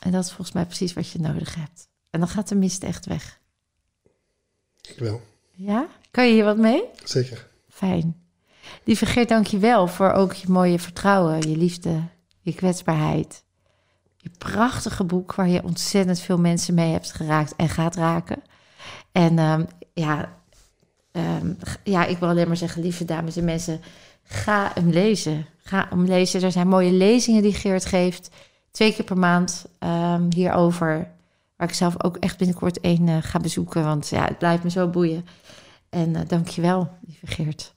En 0.00 0.12
dat 0.12 0.24
is 0.24 0.28
volgens 0.28 0.52
mij 0.52 0.66
precies 0.66 0.92
wat 0.92 1.10
je 1.10 1.18
nodig 1.18 1.54
hebt. 1.54 1.88
En 2.10 2.20
dan 2.20 2.28
gaat 2.28 2.48
de 2.48 2.54
mist 2.54 2.82
echt 2.82 3.06
weg. 3.06 3.40
Ik 4.80 4.98
wel. 4.98 5.20
Ja? 5.50 5.86
Kan 6.10 6.26
je 6.26 6.32
hier 6.32 6.44
wat 6.44 6.56
mee? 6.56 6.82
Zeker. 7.04 7.48
Fijn. 7.68 8.22
Lieve 8.84 9.06
Geert, 9.06 9.28
dank 9.28 9.46
je 9.46 9.58
wel 9.58 9.86
voor 9.86 10.12
ook 10.12 10.32
je 10.32 10.48
mooie 10.48 10.78
vertrouwen, 10.78 11.48
je 11.50 11.56
liefde, 11.56 12.02
je 12.40 12.54
kwetsbaarheid 12.54 13.42
je 14.18 14.30
prachtige 14.38 15.04
boek 15.04 15.34
waar 15.34 15.48
je 15.48 15.64
ontzettend 15.64 16.20
veel 16.20 16.38
mensen 16.38 16.74
mee 16.74 16.92
hebt 16.92 17.12
geraakt 17.12 17.56
en 17.56 17.68
gaat 17.68 17.96
raken. 17.96 18.42
En 19.12 19.38
um, 19.38 19.66
ja, 19.94 20.38
um, 21.12 21.58
ja, 21.84 22.04
ik 22.04 22.18
wil 22.18 22.28
alleen 22.28 22.46
maar 22.46 22.56
zeggen, 22.56 22.82
lieve 22.82 23.04
dames 23.04 23.36
en 23.36 23.44
mensen, 23.44 23.80
ga 24.22 24.70
hem 24.74 24.90
lezen. 24.90 25.46
Ga 25.62 25.86
hem 25.90 26.04
lezen. 26.04 26.42
Er 26.42 26.52
zijn 26.52 26.68
mooie 26.68 26.92
lezingen 26.92 27.42
die 27.42 27.54
Geert 27.54 27.84
geeft. 27.84 28.30
Twee 28.70 28.94
keer 28.94 29.04
per 29.04 29.18
maand 29.18 29.66
um, 29.78 30.26
hierover. 30.34 31.10
Waar 31.56 31.68
ik 31.68 31.74
zelf 31.74 32.04
ook 32.04 32.16
echt 32.16 32.38
binnenkort 32.38 32.80
één 32.80 33.06
uh, 33.06 33.16
ga 33.20 33.38
bezoeken. 33.38 33.84
Want 33.84 34.08
ja, 34.08 34.24
het 34.24 34.38
blijft 34.38 34.62
me 34.62 34.70
zo 34.70 34.88
boeien. 34.88 35.26
En 35.88 36.08
uh, 36.08 36.20
dank 36.26 36.48
je 36.48 36.60
wel, 36.60 36.88
lieve 37.00 37.26
Geert. 37.26 37.74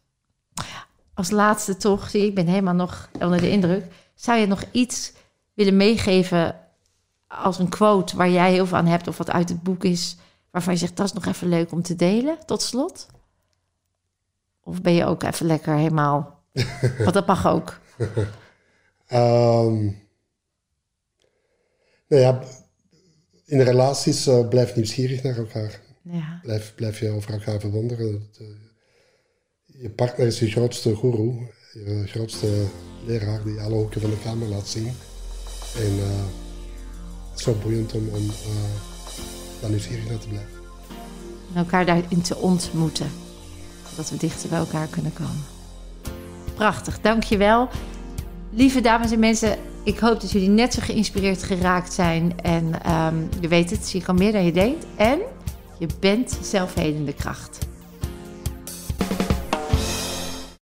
Als 1.14 1.30
laatste 1.30 1.78
toch, 1.78 2.10
zie 2.10 2.26
ik 2.26 2.36
ben 2.36 2.48
helemaal 2.48 2.74
nog 2.74 3.10
onder 3.20 3.42
de 3.42 3.50
indruk. 3.50 3.86
Zou 4.14 4.40
je 4.40 4.48
nog 4.48 4.64
iets 4.72 5.14
willen 5.54 5.78
meegeven 5.78 6.56
als 7.28 7.60
een 7.60 7.70
quote 7.70 8.16
waar 8.16 8.30
jij 8.30 8.52
heel 8.52 8.66
veel 8.66 8.78
aan 8.78 8.86
hebt 8.86 9.08
of 9.08 9.18
wat 9.18 9.32
uit 9.32 9.50
het 9.50 9.64
boek 9.64 9.84
is, 9.84 10.18
waarvan 10.52 10.74
je 10.74 10.80
zegt 10.80 10.98
dat 10.98 11.06
is 11.06 11.14
nog 11.14 11.26
even 11.26 11.48
leuk 11.48 11.72
om 11.72 11.82
te 11.82 11.96
delen 11.96 12.38
tot 12.46 12.62
slot? 12.62 13.08
Of 14.64 14.82
ben 14.82 14.94
je 14.94 15.06
ook 15.06 15.24
even 15.24 15.46
lekker 15.46 15.76
helemaal? 15.76 16.40
Want 17.04 17.14
dat 17.14 17.28
mag 17.28 17.48
ook. 17.48 17.80
um, 19.12 20.02
nou 22.12 22.24
ja, 22.24 22.42
in 23.46 23.62
relaties 23.62 24.28
uh, 24.28 24.48
blijf 24.48 24.76
nieuwsgierig 24.76 25.24
naar 25.24 25.38
elkaar. 25.38 25.82
Ja. 26.02 26.40
Blijf, 26.42 26.76
blijf 26.76 27.00
je 27.00 27.10
over 27.10 27.34
elkaar 27.34 27.60
verwonderen. 27.60 28.30
Uh, 28.42 28.48
je 29.66 29.90
partner 29.90 30.28
is 30.28 30.40
je 30.40 30.52
grootste 30.52 30.96
guru, 30.96 31.48
je 31.74 32.04
grootste 32.08 32.66
leraar 33.06 33.44
die 33.44 33.60
alle 33.60 33.76
hoeken 33.76 34.02
van 34.02 34.10
de 34.10 34.20
kamer 34.24 34.48
laat 34.48 34.68
zien. 34.68 34.88
En 35.76 35.94
uh, 35.94 36.26
het 37.30 37.40
is 37.40 37.44
zo 37.44 37.56
boeiend 37.64 37.94
om, 37.94 38.10
om 38.10 38.32
daar 39.62 39.70
nieuwsgierig 39.70 40.10
naar 40.10 40.20
te 40.20 40.28
blijven. 40.28 40.60
En 41.52 41.58
elkaar 41.58 41.86
daarin 41.86 42.22
te 42.22 42.38
ontmoeten. 42.38 43.12
Dat 43.96 44.10
we 44.10 44.18
dichter 44.18 44.50
bij 44.50 44.60
elkaar 44.60 44.88
kunnen 44.88 45.14
komen. 45.14 45.44
Prachtig, 46.54 47.02
dankjewel. 47.02 47.70
Lieve 48.54 48.82
dames 48.82 49.12
en 49.12 49.20
mensen, 49.20 49.58
ik 49.84 50.00
hoop 50.00 50.22
dat 50.22 50.32
jullie 50.32 50.50
net 50.50 50.74
zo 50.74 50.82
geïnspireerd 50.84 51.44
geraakt 51.44 51.94
zijn. 51.94 52.42
En 52.42 52.84
ehm, 52.84 53.16
je 53.40 53.48
weet 53.48 53.70
het, 53.70 53.92
je 53.92 54.00
gewoon 54.00 54.20
meer 54.20 54.32
dan 54.32 54.46
je 54.46 54.52
denkt. 54.52 54.86
En 54.96 55.20
je 55.80 55.88
bent 56.00 56.38
zelfhelende 56.42 57.14
kracht. 57.14 57.70